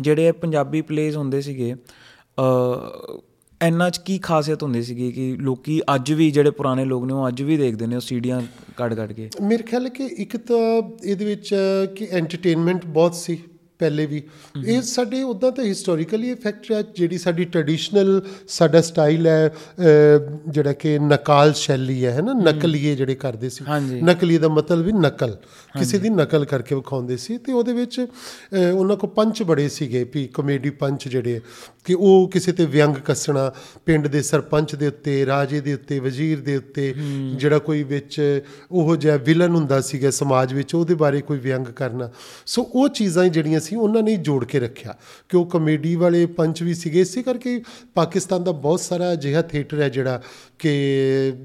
ਜਿਹੜੇ 0.00 0.26
ਇਹ 0.26 0.32
ਪੰਜਾਬੀ 0.32 0.82
ਪਲੇਸ 0.82 1.16
ਹੁੰਦੇ 1.16 1.40
ਸੀਗੇ 1.40 1.74
ਅ 1.74 3.18
ਇੰਨਾ 3.66 3.90
ਚ 3.90 3.98
ਕੀ 3.98 4.18
ਖਾਸੀਅਤ 4.18 4.62
ਹੁੰਦੀ 4.62 4.82
ਸੀਗੀ 4.82 5.12
ਕਿ 5.12 5.36
ਲੋਕੀ 5.36 5.80
ਅੱਜ 5.94 6.12
ਵੀ 6.12 6.30
ਜਿਹੜੇ 6.30 6.50
ਪੁਰਾਣੇ 6.50 6.84
ਲੋਕ 6.84 7.04
ਨੇ 7.04 7.14
ਉਹ 7.14 7.28
ਅੱਜ 7.28 7.42
ਵੀ 7.42 7.56
ਦੇਖਦੇ 7.56 7.86
ਨੇ 7.86 7.96
ਉਹ 7.96 8.00
ਸੀਡੀਆਂ 8.00 8.42
ਕੱਢ 8.76 8.94
ਕੱਢ 8.94 9.12
ਕੇ? 9.12 9.30
ਮੇਰੇ 9.42 9.62
ਖਿਆਲ 9.62 9.84
ਹੈ 9.84 9.90
ਕਿ 9.90 10.04
ਇੱਕ 10.04 10.36
ਤਾਂ 10.36 10.82
ਇਹਦੇ 11.04 11.24
ਵਿੱਚ 11.24 11.54
ਕਿ 11.96 12.08
ਐਂਟਰਟੇਨਮੈਂਟ 12.10 12.86
ਬਹੁਤ 12.86 13.14
ਸੀ। 13.14 13.38
ਪਹਿਲੇ 13.78 14.06
ਵੀ। 14.06 14.22
ਇਹ 14.66 14.82
ਸਾਡੇ 14.82 15.22
ਉਦਾਂ 15.22 15.50
ਤਾਂ 15.52 15.64
ਹਿਸਟੋਰੀਕਲੀ 15.64 16.30
ਇਫੈਕਟ 16.30 16.72
ਹੈ 16.72 16.82
ਜਿਹੜੀ 16.94 17.18
ਸਾਡੀ 17.18 17.44
ਟ੍ਰੈਡੀਸ਼ਨਲ 17.44 18.22
ਸਾਡਾ 18.48 18.80
ਸਟਾਈਲ 18.80 19.26
ਹੈ 19.26 19.54
ਜਿਹੜਾ 20.48 20.72
ਕਿ 20.72 20.98
ਨਕਾਲ 20.98 21.52
ਸ਼ੈਲੀ 21.52 22.04
ਹੈ 22.04 22.12
ਹੈ। 22.12 22.20
ਨਾ 22.22 22.32
ਨਕਲੀਏ 22.32 22.94
ਜਿਹੜੇ 22.96 23.14
ਕਰਦੇ 23.14 23.48
ਸੀ। 23.48 23.64
ਨਕਲੀ 24.02 24.38
ਦਾ 24.38 24.48
ਮਤਲਬ 24.48 24.84
ਵੀ 24.84 24.92
ਨਕਲ। 24.92 25.36
ਕਿਸੇ 25.78 25.98
ਦੀ 25.98 26.08
ਨਕਲ 26.08 26.44
ਕਰਕੇ 26.44 26.74
ਵਿਖਾਉਂਦੇ 26.74 27.16
ਸੀ 27.16 27.38
ਤੇ 27.38 27.52
ਉਹਦੇ 27.52 27.72
ਵਿੱਚ 27.72 28.06
ਉਹਨਾਂ 28.74 28.96
ਕੋ 28.96 29.06
ਪੰਚ 29.06 29.42
ਬੜੇ 29.42 29.68
ਸੀਗੇ 29.68 30.04
ਵੀ 30.14 30.26
ਕਮੇਡੀ 30.34 30.70
ਪੰਚ 30.70 31.08
ਜਿਹੜੇ 31.08 31.40
ਕਿ 31.84 31.94
ਉਹ 31.94 32.30
ਕਿਸੇ 32.32 32.52
ਤੇ 32.52 32.66
ਵਿਅੰਗ 32.66 32.94
ਕੱਸਣਾ 32.96 33.52
ਪਿੰਡ 33.86 34.06
ਦੇ 34.06 34.22
ਸਰਪੰਚ 34.22 34.74
ਦੇ 34.74 34.86
ਉੱਤੇ 34.86 35.26
ਰਾਜੇ 35.26 35.60
ਦੇ 35.60 35.74
ਉੱਤੇ 35.74 35.98
ਵਜ਼ੀਰ 35.98 36.40
ਦੇ 36.40 36.56
ਉੱਤੇ 36.56 36.94
ਜਿਹੜਾ 37.34 37.58
ਕੋਈ 37.58 37.82
ਵਿੱਚ 37.82 38.40
ਉਹ 38.70 38.96
ਜਿਹਾ 38.96 39.16
ਵਿਲਨ 39.16 39.54
ਹੁੰਦਾ 39.54 39.80
ਸੀਗਾ 39.80 40.10
ਸਮਾਜ 40.10 40.54
ਵਿੱਚ 40.54 40.74
ਉਹਦੇ 40.74 40.94
ਬਾਰੇ 40.94 41.20
ਕੋਈ 41.20 41.38
ਵਿਅੰਗ 41.38 41.66
ਕਰਨਾ। 41.66 42.10
ਸੋ 42.46 42.62
ਉਹ 42.62 42.88
ਚੀਜ਼ਾਂ 42.88 43.24
ਜਿਹੜੀਆਂ 43.26 43.60
ਸੀ 43.64 43.76
ਉਹਨਾਂ 43.76 44.02
ਨੇ 44.02 44.16
ਜੋੜ 44.16 44.44
ਕੇ 44.44 44.60
ਰੱਖਿਆ 44.60 44.94
ਕਿ 45.28 45.36
ਉਹ 45.36 45.46
ਕਮੇਡੀ 45.46 45.94
ਵਾਲੇ 45.96 46.26
ਪੰਚ 46.26 46.62
ਵੀ 46.62 46.74
ਸੀਗੇ 46.74 47.00
ਇਸੇ 47.00 47.22
ਕਰਕੇ 47.22 47.62
ਪਾਕਿਸਤਾਨ 47.94 48.44
ਦਾ 48.44 48.52
ਬਹੁਤ 48.52 48.80
ਸਾਰਾ 48.80 49.12
ਅਜਿਹਾ 49.12 49.42
ਥੀਏਟਰ 49.42 49.82
ਹੈ 49.82 49.88
ਜਿਹੜਾ 49.88 50.20
ਕਿ 50.58 50.72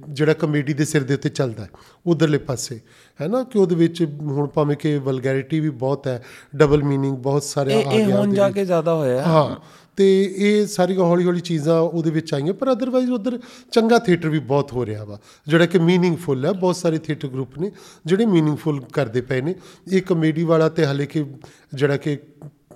ਜਿਹੜਾ 0.09 0.33
ਕਮੇਡੀ 0.33 0.73
ਦੇ 0.73 0.85
ਸਿਰ 0.85 1.03
ਦੇ 1.03 1.13
ਉੱਤੇ 1.13 1.29
ਚੱਲਦਾ 1.29 1.63
ਹੈ 1.63 1.69
ਉਧਰਲੇ 2.07 2.37
ਪਾਸੇ 2.37 2.79
ਹੈ 3.21 3.27
ਨਾ 3.27 3.43
ਕਿ 3.43 3.59
ਉਹਦੇ 3.59 3.75
ਵਿੱਚ 3.75 4.03
ਹੁਣ 4.21 4.47
ਭਾਵੇਂ 4.47 4.75
ਕਿ 4.75 4.97
ਵਲਗੈਰਿਟੀ 4.97 5.59
ਵੀ 5.59 5.69
ਬਹੁਤ 5.69 6.07
ਹੈ 6.07 6.23
ਡਬਲ 6.55 6.83
ਮੀਨਿੰਗ 6.83 7.17
ਬਹੁਤ 7.17 7.43
ਸਾਰੇ 7.43 7.73
ਇਹ 7.73 7.87
ਆ 7.87 7.91
ਇਹ 7.91 8.05
ਗਿਆ 8.05 8.15
ਹੁਣ 8.17 8.27
ਉਹਦੇ 8.27 8.37
ਜਾ। 8.37 8.49
ਕੇ 8.49 8.65
ਜ਼ਿਆਦਾ 8.65 8.93
ਹੋਇਆ 8.93 9.21
ਹੈ। 9.21 9.55
ਤੇ 9.99 10.35
ਇਹ 10.37 10.65
ਸਾਰੀਆਂ 10.67 10.99
ਹੌਲੀ 10.99 11.25
ਹੌਲੀ 11.25 11.39
ਚੀਜ਼ਾਂ 11.39 11.79
ਉਹਦੇ 11.79 12.11
ਵਿੱਚ 12.11 12.33
ਆਈਆਂ 12.33 12.53
ਪਰ 12.53 12.71
ਅਦਰਵਾਈਜ਼ 12.71 13.09
ਉਧਰ 13.11 13.39
ਚੰਗਾ 13.71 13.97
ਥੀਏਟਰ 13.99 14.29
ਵੀ 14.29 14.39
ਬਹੁਤ 14.51 14.71
ਹੋ 14.73 14.85
ਰਿਹਾ 14.85 15.03
ਵਾ 15.03 15.19
ਜਿਹੜਾ 15.47 15.65
ਕਿ 15.65 15.79
ਮੀਨਿੰਗਫੁਲ 15.79 16.45
ਹੈ 16.45 16.51
ਬਹੁਤ 16.53 16.75
ਸਾਰੇ 16.75 16.97
ਥੀਏਟਰ 16.97 17.27
ਗਰੁੱਪ 17.27 17.57
ਨੇ 17.59 17.71
ਜਿਹੜੇ 18.05 18.25
ਮੀਨਿੰਗਫੁਲ 18.25 18.79
ਕਰਦੇ 18.93 19.21
ਪਏ 19.21 19.41
ਨੇ। 19.41 19.55
ਇਹ 19.91 20.01
ਕਮੇਡੀ 20.01 20.43
ਵਾਲਾ 20.43 20.69
ਤੇ 20.69 20.85
ਹਲੇ 20.85 21.05
ਕਿ 21.05 21.25
ਜਿਹੜਾ 21.73 21.97
ਕਿ 21.97 22.17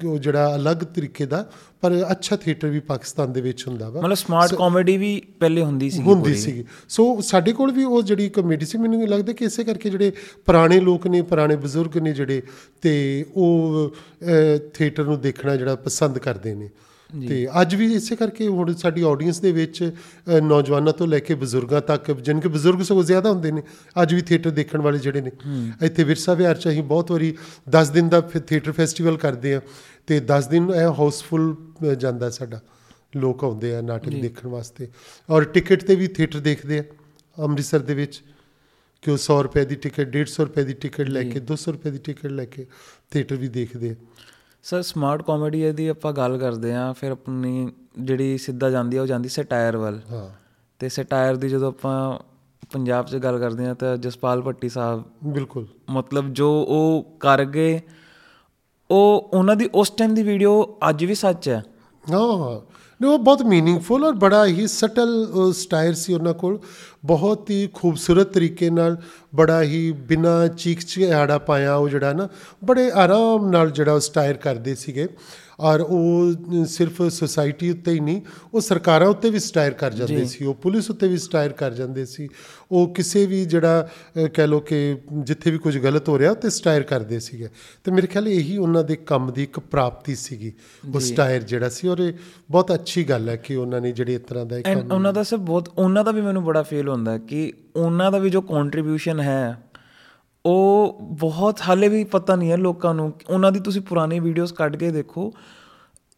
ਉਹ 0.06 0.18
ਜਿਹੜਾ 0.18 0.56
ਅਲੱਗ 0.56 0.78
ਤਰੀਕੇ 0.96 1.26
ਦਾ 1.26 1.46
ਪਰ 1.82 1.94
ਅੱਛਾ 2.12 2.36
ਥੀਏਟਰ 2.36 2.68
ਵੀ 2.68 2.80
ਪਾਕਿਸਤਾਨ 2.80 3.34
ਦੇ 3.34 3.42
ਵਿੱਚ 3.42 3.68
ਹੁੰਦਾ 3.68 3.90
ਵਾ। 3.90 4.02
ਮਤਲਬ 4.02 4.18
ਸਮਾਰਟ 4.18 4.54
ਕਾਮੇਡੀ 4.56 4.98
ਵੀ 4.98 5.22
ਪਹਿਲੇ 5.40 5.64
ਹੁੰਦੀ 5.64 5.90
ਸੀ 5.90 6.02
ਹੁੰਦੀ 6.02 6.36
ਸੀਗੀ। 6.36 6.64
ਸੋ 6.90 7.22
ਸਾਡੇ 7.22 7.54
ਕੋਲ 7.54 7.72
ਵੀ 7.72 7.84
ਉਹ 7.84 8.02
ਜਿਹੜੀ 8.04 8.30
ਕਮੇਡੀ 8.30 8.66
ਸੀ 8.66 8.78
ਮੈਨੂੰ 8.78 9.08
ਲੱਗਦਾ 9.08 9.34
ਕਿ 9.34 9.46
ਇਸੇ 9.46 9.64
ਕਰਕੇ 9.64 9.90
ਜਿਹੜੇ 9.90 10.12
ਪੁਰਾਣੇ 10.46 10.80
ਲੋਕ 10.80 11.08
ਨੇ 11.08 11.22
ਪੁਰਾਣੇ 11.22 11.56
ਬਜ਼ੁਰਗ 11.56 11.98
ਨੇ 11.98 12.14
ਜਿਹੜੇ 12.14 12.42
ਤੇ 12.82 13.26
ਉਹ 13.36 13.96
ਥੀਏਟਰ 14.74 15.04
ਨੂੰ 15.04 15.22
ਦੇਖਣਾ 15.22 15.56
ਜਿਹੜਾ 15.56 15.76
ਪਸੰਦ 15.76 16.18
ਕਰਦੇ 16.20 16.56
ਨੇ। 16.56 16.70
ਤੇ 17.30 17.48
ਅੱਜ 17.62 17.76
ਵੀ 17.76 17.86
ਇਸੇ 17.94 18.16
ਕਰਕੇ 18.16 18.48
ਹੁਣ 18.48 18.74
ਸਾਡੀ 18.74 19.02
ਆਡੀਅנס 19.02 19.42
ਦੇ 19.42 19.52
ਵਿੱਚ 19.52 19.92
ਨੌਜਵਾਨਾਂ 20.44 20.94
ਤੋਂ 20.94 21.08
ਲੈ 21.08 21.20
ਕੇ 21.20 21.36
ਬਜ਼ੁਰਗਾਂ 21.36 21.82
ਤੱਕ 21.82 22.12
ਜਿਨ 22.22 22.40
ਕਿ 22.40 22.50
ਬਜ਼ੁਰਗ 22.50 22.82
ਸਗੋਂ 22.82 23.04
ਜ਼ਿਆਦਾ 23.04 23.32
ਹੁੰਦੇ 23.32 23.52
ਨੇ 23.52 23.64
ਅੱਜ 24.02 24.14
ਵੀ 24.14 24.22
ਥੀਏਟਰ 24.22 24.50
ਦੇਖਣ 24.50 24.82
ਵਾਲੇ 24.82 25.00
ਜਿਹੜੇ 25.00 25.22
ਨੇ। 25.22 25.32
ਇੱਥੇ 25.86 26.04
ਵਿਰਸਾ 26.04 26.34
ਵਿਹਾਰ 26.34 26.58
ਚ 26.58 26.68
ਅਸੀਂ 26.70 26.84
ਬਹੁਤ 26.84 27.12
ਵਾਰੀ 27.12 27.34
10 27.78 27.92
ਦਿਨ 27.94 28.10
ਦਾ 28.10 28.22
ਥੀਏਟਰ 28.22 28.72
ਫੈਸਟੀਵਲ 28.72 29.18
ਕਰਦੇ 29.18 29.54
ਆ 29.56 29.62
ਤੇ 30.08 30.20
10 30.32 30.50
ਦਿਨ 30.52 30.70
ਇਹ 30.72 30.88
ਹਾਊਸਫੁਲ 31.00 31.56
ਜਾਂਦਾ 32.00 32.30
ਸਾਡਾ। 32.30 32.62
ਲੋਕ 33.16 33.44
ਆਉਂਦੇ 33.44 33.76
ਆ 33.76 33.82
ਨਾਟਕ 33.82 34.10
ਦੇਖਣ 34.22 34.48
ਵਾਸਤੇ। 34.50 34.88
ਔਰ 35.30 35.44
ਟਿਕਟ 35.44 35.84
ਤੇ 35.84 35.96
ਵੀ 35.96 36.08
ਥੀਏਟਰ 36.08 36.40
ਦੇਖਦੇ 36.40 36.80
ਆ 36.80 36.84
ਅੰਮ੍ਰਿਤਸਰ 37.38 37.80
ਦੇ 37.80 37.94
ਵਿੱਚ। 37.94 38.22
ਕਿ 39.04 39.12
ਉਹ 39.12 39.18
100 39.18 39.42
ਰੁਪਏ 39.44 39.66
ਦੀ 39.66 39.76
ਟਿਕਟ 39.76 40.08
150 40.10 40.44
ਰੁਪਏ 40.46 40.64
ਦੀ 40.64 40.74
ਟਿਕਟ 40.74 41.10
ਲੈ 41.10 41.24
ਕੇ 41.24 41.40
200 41.52 41.72
ਰੁਪਏ 41.72 41.92
ਦੀ 41.92 41.98
ਟਿਕਟ 41.98 42.26
ਲੈ 42.26 42.46
ਕੇ 42.46 42.66
ਥੀਏਟਰ 43.12 43.36
ਵੀ 43.36 43.48
ਦੇਖਦੇ 43.48 43.90
ਆ। 43.90 43.96
ਸਰ 44.64 44.82
ਸਮਾਰਟ 44.82 45.22
ਕਾਮੇਡੀ 45.22 45.72
ਦੀ 45.72 45.88
ਆਪਾਂ 45.88 46.14
ਗੱਲ 46.14 46.38
ਕਰਦੇ 46.38 46.74
ਆ 46.76 46.94
ਫਿਰ 46.94 47.12
ਆਪਣੀ 47.12 47.72
ਜਿਹੜੀ 48.00 48.38
ਸਿੱਧਾ 48.38 48.70
ਜਾਂਦੀ 48.70 48.98
ਆ 48.98 49.02
ਉਹ 49.02 49.08
ਜਾਂਦੀ 49.08 49.30
ਸਟਾਇਰ 49.30 49.78
ਵੱਲ। 49.78 50.00
ਹਾਂ। 50.12 50.30
ਤੇ 50.80 50.90
ਸਟਾਇਰ 50.90 51.36
ਦੀ 51.36 51.50
ਜਦੋਂ 51.50 51.68
ਆਪਾਂ 51.68 52.20
ਪੰਜਾਬ 52.72 53.06
'ਚ 53.06 53.16
ਗੱਲ 53.16 53.40
ਕਰਦੇ 53.40 53.66
ਆ 53.66 53.74
ਤਾਂ 53.74 53.98
ਜਸਪਾਲ 53.98 54.42
ਭੱਟੀ 54.42 54.70
ਸਾਹਿਬ 54.70 55.04
ਬਿਲਕੁਲ। 55.24 55.68
ਮਤਲਬ 55.90 56.34
ਜੋ 56.34 56.64
ਉਹ 56.64 57.18
ਕਰ 57.20 57.46
ਗਏ 57.46 57.82
ਉਹ 58.92 59.30
ਉਹਨਾਂ 59.34 59.56
ਦੀ 59.56 59.70
ਉਸ 59.74 59.90
ਟਾਈਮ 59.90 60.16
ਦੀ 60.16 60.24
ਵੀਡੀਓ 60.24 60.78
ਅੱਜ 60.90 61.06
ਵੀ 61.06 61.16
ਸੱਚ 61.16 61.50
ਹੈ। 61.50 61.64
ਹਾਂ। 62.12 62.20
ਹਾਂ 62.20 62.62
ਨਹੀਂ, 63.02 63.12
ਉਹ 63.12 63.20
ਬਹੁਤ 63.20 63.42
ਮੀਨਿੰਗਫੁਲ 63.42 64.04
ਔਰ 64.04 64.14
ਬੜਾ 64.14 64.46
ਹੀ 64.46 64.68
ਸਟਲ 64.68 65.28
ਸਟਾਈਲ 65.54 65.94
ਸੀ 65.94 66.14
ਉਹਨਾਂ 66.14 66.34
ਕੋਲ। 66.34 66.60
ਬਹੁਤ 67.06 67.50
ਹੀ 67.50 67.70
ਖੂਬਸੂਰਤ 67.74 68.28
ਤਰੀਕੇ 68.28 68.70
ਨਾਲ 68.70 68.98
ਬੜਾ 69.36 69.62
ਹੀ 69.62 69.92
ਬਿਨਾ 69.92 70.48
ਚੀਖ 70.48 70.80
ਚਿਹਾੜਾ 70.80 71.38
ਪਾਇਆ 71.38 71.76
ਉਹ 71.76 71.90
ਜਿਹੜਾ 71.90 72.14
ਨਾ, 72.14 72.28
ਬੜੇ 72.66 72.92
ਆਰਾਮ 72.92 73.50
ਨਾਲ 73.50 73.72
ਜਿਹੜਾ 73.72 73.94
ਉਹ 73.94 74.00
ਸਟਾਇਰ 74.00 74.38
ਕਰਦੇ 74.38 74.76
ਸੀਗੇ। 74.76 75.08
ਔਰ 75.60 75.80
ਉਹ 75.80 76.34
ਸਿਰਫ 76.66 77.02
ਸੁਸਾਇਟੀ 77.02 77.72
ਉੱਤੇ 77.72 77.92
ਹੀ 77.92 78.00
ਨਹੀਂ 78.00 78.22
ਉਹ 78.54 78.62
ਸਰਕਾਰਾਂ 78.62 79.08
ਉੱਤੇ 79.08 79.30
ਵੀ 79.30 79.40
ਸਟਾਇਰ 79.40 79.72
ਕਰ 79.72 79.94
ਜਾਂਦੇ 79.94 80.26
ਸੀ 80.26 80.46
ਉਹ 80.46 80.54
ਪੁਲਿਸ 80.54 80.90
ਉੱਤੇ 80.90 81.08
ਵੀ 81.08 81.18
ਸਟਾਇਰ 81.18 81.54
ਕਰ 81.54 81.72
ਜਾਂਦੇ 81.72 82.06
ਸੀ 82.06 82.30
ਉਹ 82.72 82.94
ਕਿਸੇ 82.94 83.26
ਵੀ 83.26 83.46
ਜਿਹੜਾ 83.46 83.90
ਕਹਿ 84.34 84.48
ਲੋ 84.48 84.60
ਕਿ 84.60 84.98
ਜਿੱਥੇ 85.14 85.52
ਵੀ 85.52 85.58
ਕੁਝ 85.58 85.78
ਗਲਤ 85.78 86.10
ਹੋ 86.10 86.20
ਰਿਹਾ 86.20 86.32
ਉੱਤੇ 86.32 86.50
ਸਟਾਇਰ 86.50 86.84
ਕਰਦੇ 86.84 87.20
ਸੀਗੇ। 87.20 87.50
ਤੇ 87.84 87.92
ਮੇਰੇ 87.92 88.08
ਖਿਆਲ 88.08 88.28
ਇਹੀ 88.28 88.58
ਉਹਨਾਂ 88.58 88.84
ਦੇ 88.84 88.96
ਕੰਮ 88.96 89.32
ਦੀ 89.32 89.44
ਇੱਕ 89.44 89.60
ਪ੍ਰਾਪਤੀ 89.60 90.16
ਸੀਗੀ 90.16 90.54
ਉਹ 90.94 91.00
ਸਟਾਇਰ 91.00 91.44
ਜਿਹੜਾ 91.44 91.70
ਸੀ 91.70 91.88
ਔਰ 91.88 92.00
ਇਹ 92.00 92.14
ਬਹੁਤ 92.52 92.74
ਅੱਛੀ 92.74 93.04
ਗੱਲ 93.04 93.30
ਹੈ 93.30 93.36
ਕਿ 93.36 93.56
ਉਹਨਾਂ 93.56 93.82
ਨੇ 93.82 93.92
ਜਿਹੜੇ 93.92 94.14
ਇਸ 94.14 94.22
ਤਰ੍ਹਾਂ 94.22 94.46
ਦਾ 94.46 94.58
ਇੱਕ 94.58 94.68
ਐਂਡ 94.68 94.94
ਉਹਨਾਂ 94.94 95.14
ਦਾ 95.14 95.24
ਸਰ 95.24 95.38
ਬਹੁਤ 95.38 95.70
ਉਹਨਾਂ 95.78 96.04
ਦਾ 96.04 96.12
ਵੀ 96.12 96.22
ਮੈਨੂੰ 96.22 96.44
ਬੜਾ 96.44 96.64
ਫੀਲ 96.64 96.90
ਹੁੰਦਾ 96.90 97.18
ਕਿ 97.18 97.54
ਉਹਨਾਂ 97.76 98.12
ਦਾ 98.12 98.18
ਵੀ 98.18 98.30
ਜੋ 98.30 98.42
ਕੰਟਰੀਬਿਊਸ਼ਨ 98.42 99.20
ਹੈ 99.20 99.64
ਉਹ 100.46 100.98
ਬਹੁਤ 101.02 101.60
ਹਾਲੇ 101.68 101.88
ਵੀ 101.88 102.04
ਪਤਾ 102.04 102.36
ਨਹੀਂ 102.36 102.52
ਹੈ 102.52 102.58
ਲੋਕਾਂ 102.58 102.94
ਨੂੰ। 102.94 103.14
ਉਹਨਾਂ 103.30 103.52
ਦੀ 103.52 103.60
ਤੁਸੀਂ 103.60 103.82
ਪੁਰਾਣੀ 103.82 104.20
ਵੀਡੀਓਜ਼ 104.20 104.54
ਕੱਢ 104.54 104.76
ਕੇ 104.76 104.92
ਦੇਖੋ। 104.92 105.34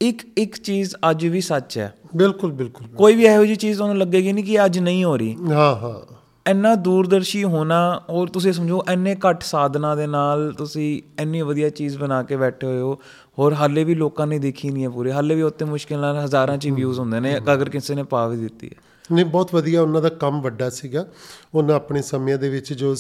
ਇੱਕ 0.02 0.28
ਇੱਕ 0.38 0.58
ਚੀਜ਼ 0.58 0.96
ਅੱਜ 1.10 1.26
ਵੀ 1.26 1.42
ਸੱਚ 1.42 1.78
ਹੈ। 1.78 1.96
ਬਿਲਕੁਲ 2.16 2.52
ਬਿਲਕੁਲ। 2.52 2.88
ਕੋਈ 2.88 3.16
ਵੀ 3.16 3.26
ਇਹੋ 3.26 3.46
ਜਿਹੀ 3.46 3.56
ਚੀਜ਼ 3.56 3.78
ਤੁਹਾਨੂੰ 3.78 3.98
ਲੱਗੇਗੀ 3.98 4.34
ਨਹੀਂ 4.34 4.46
ਕਿ 4.46 4.66
ਅੱਜ 4.66 4.80
ਨਹੀਂ 4.80 5.04
ਹੋ 5.04 5.18
ਰਹੀ। 5.18 5.36
ਹਾਂ 5.52 5.76
ਹਾਂ। 5.76 6.16
ਇੰਨਾ 6.50 6.76
ਦੂਰਦਰਸ਼ੀ 6.76 7.44
ਹੋਣਾ 7.44 8.04
ਔਰ 8.10 8.28
ਤੁਸੀਂ 8.28 8.54
ਸਮਝੋ 8.54 8.84
ਇੰਨੇ 8.92 9.16
ਘੱਟ 9.16 9.44
ਸਾਧਨਾ 9.44 9.96
ਦੇ 9.96 10.08
ਨਾਲ 10.08 10.54
ਤੁਸੀਂ 10.58 11.02
ਇੰਨੀ 11.22 11.42
ਵਧੀਆ 11.42 11.70
ਚੀਜ਼ 11.70 11.98
ਬਣਾ 11.98 12.24
ਕੇ 12.24 12.38
ਬੈਠੇ 12.38 12.68
ਹੋਏ 12.68 12.80
ਹੋ। 12.80 13.00
ਹੋਰ 13.40 13.54
ਹਾਲੇ 13.54 13.84
ਵੀ 13.84 13.96
ਲੋਕਾਂ 13.96 14.28
ਨੇ 14.28 14.40
ਦੇਖੀ 14.40 14.70
ਨਹੀਂ 14.70 14.84
ਹੈ 14.84 14.90
ਪੂਰੀ। 14.90 15.12
ਹਾਲੇ 15.12 15.36
ਵੀ 15.36 15.42
ਉੱਤੇ 15.42 15.66
ਮੁਸ਼ਕਿਲ 15.66 16.00
ਨਾਲ 16.00 16.26
ਹਜ਼ਾਰਾਂ 16.26 16.58
ਚ 16.58 16.68
ਵਿਊਜ਼ 16.68 17.00
ਹੁੰਦੇ 17.00 17.20
ਨੇ। 17.20 17.38
ਅਗਰ 17.38 17.70
ਕਿਸੇ 17.70 17.96
ਨੇ 17.96 18.04
ਪਾ 18.04 18.28
ਵੀ 18.28 18.38
ਦਿੱਤੀ 18.38 18.68
ਹੈ। 18.68 18.95
ਨਹੀਂ 19.12 19.26
ਬਹੁਤ 19.26 19.54
ਵਧੀਆ 19.56 19.82
ਉਹਨਾਂ 19.82 20.02
ਦਾ 20.02 20.10
ਕੰਮ 20.10 20.42
ਵੱਡਾ 20.42 20.70
ਸੀਗਾ। 20.70 21.08
ਉਹਨਾਂ 21.54 21.76
ਆਪਣੇ 21.76 22.02
ਸਮਿਆਂ 22.02 22.38
ਦੇ 22.38 22.50
ਵਿੱਚ 22.50 22.74
ਜੋ 22.74 22.96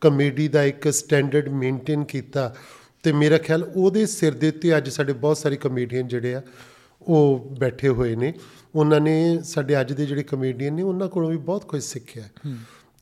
ਕਮੇਡੀ 0.00 0.48
ਦਾ 0.48 0.64
ਇੱਕ 0.64 0.92
ਸਟੈਂਡਰਡ 0.92 1.48
ਮੇਨਟੇਨ 1.48 2.04
ਕੀਤਾ। 2.04 2.54
ਤੇ 3.02 3.12
ਮੇਰਾ 3.12 3.38
ਖਿਆਲ 3.38 3.62
ਉਹਦੇ 3.76 4.06
ਸਿਰ 4.06 4.34
ਦੇ 4.34 4.48
ਉੱਤੇ 4.48 4.76
ਅੱਜ 4.76 4.88
ਸਾਡੇ 4.88 5.12
ਬਹੁਤ 5.12 5.38
ਸਾਰੇ 5.38 5.56
ਕਮੇਡੀਅਨ 5.56 6.08
ਜਿਹੜੇ 6.08 6.34
ਆ 6.34 6.42
ਉਹ 7.02 7.56
ਬੈਠੇ 7.58 7.88
ਹੋਏ 7.88 8.16
ਨੇ। 8.16 8.32
ਉਹਨਾਂ 8.74 9.00
ਨੇ 9.00 9.38
ਸਾਡੇ 9.42 9.80
ਅੱਜ 9.80 9.92
ਦੇ 9.92 10.06
ਜਿਹੜੇ 10.06 10.22
ਕਮੇਡੀਅਨ 10.22 10.74
ਨੇ 10.74 10.82
ਉਹਨਾਂ 10.82 11.08
ਕੋਲੋਂ 11.08 11.30
ਵੀ 11.30 11.36
ਬਹੁਤ 11.36 11.64
ਕੁਝ 11.64 11.82
ਸਿੱਖਿਆ। 11.82 12.24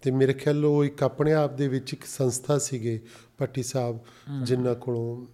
ਤੇ 0.03 0.11
ਮੇਰੇ 0.11 0.33
ਖਿਆਲ 0.33 0.65
ਉਹ 0.65 0.85
ਇੱਕ 0.85 1.03
ਆਪਣੇ 1.03 1.33
ਆਪ 1.33 1.55
ਦੇ 1.55 1.69
ਵਿੱਚ 1.69 1.93
ਇੱਕ 1.93 2.05
ਸੰਸਥਾ 2.05 2.59
ਸੀਗੇ 2.59 3.01
ਪੱਟੀ 3.39 3.63
ਸਾਹਿਬ 3.63 3.99
ਜਿਨ੍ਹਾਂ 4.45 4.75
ਕੋਲੋਂ 4.75 5.27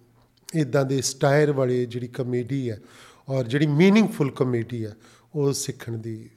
ਇਦਾਂ 0.55 0.85
ਦੇ 0.85 1.01
ਸਟਾਇਰ 1.01 1.51
ਵਾਲੀ 1.51 1.85
ਜਿਹੜੀ 1.85 2.07
ਕਮੇਡੀ 2.07 2.69
ਹੈ 2.69 2.79
ਔਰ 3.29 3.43
ਜਿਹੜੀ 3.43 3.67
ਮੀਨਿੰਗਫੁਲ 3.67 4.31
ਕਮੇਡੀ 4.31 4.85
ਹੈ 4.85 4.95
ਉਹ 5.35 5.53
ਸਿੱਖਣ 5.53 5.97
ਦੀ 5.97 6.29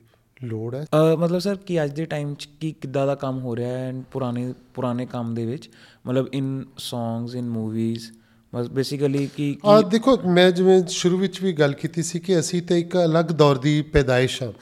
ਲੋੜ 0.45 0.75
ਹੈ? 0.75 0.87
ਮਤਲਬ 1.19 1.39
ਸਰ 1.39 1.55
ਕੀ 1.57 1.85
ਅੱਜ 1.85 1.93
ਦੇ 1.93 2.05
ਟਾਈਮ 2.05 2.35
'ਚ 2.35 2.49
ਕੀ 2.61 2.73
ਕਿੱਦਾਂ 2.73 3.07
ਦਾ 3.07 3.15
ਕੰਮ 3.15 3.41
ਹੋ 3.41 3.57
ਰਿਹਾ 3.57 3.79
ਹੈ 3.79 3.93
and 3.93 4.05
ਪੁਰਾਣੇ 4.13 4.55
ਪੁਰਾਣੇ 4.75 5.07
ਕੰਮ 5.07 5.35
ਦੇ 5.35 5.47
ਵਿੱਚ? 5.47 5.71
ਮਤਲਬ 6.07 6.29
ਇਨ 6.33 6.65
ਸੌਂਗਸ 6.79 7.35
ਇਨ 7.35 7.49
ਮੂਵੀਜ਼ 7.49 8.13
ਬਸ 8.55 8.69
ਬੇਸਿਕਲੀ 8.69 9.29
ਕਿ 9.37 9.57
ਆ 9.65 9.81
ਦੇਖੋ 9.81 10.17
ਮੈਂ 10.27 10.51
ਜਿਵੇਂ 10.51 10.83
ਸ਼ੁਰੂ 10.89 11.19
ਵਿੱਚ 11.19 11.43
ਵੀ 11.43 11.53
ਗੱਲ 11.53 11.73
ਕੀਤੀ 11.73 12.03
ਸੀ 12.03 12.19
ਕਿ 12.19 12.39
ਅਸੀਂ 12.41 12.63
ਤੇ 12.63 12.81
ਇੱਕ 12.81 12.97
ਅਲੱਗ 12.97 13.25
ਦੌਰ 13.25 13.59
ਦੀ 13.59 13.83
ਪੈਦਾਇਸ਼ 13.83 14.43
ਆ 14.43 14.53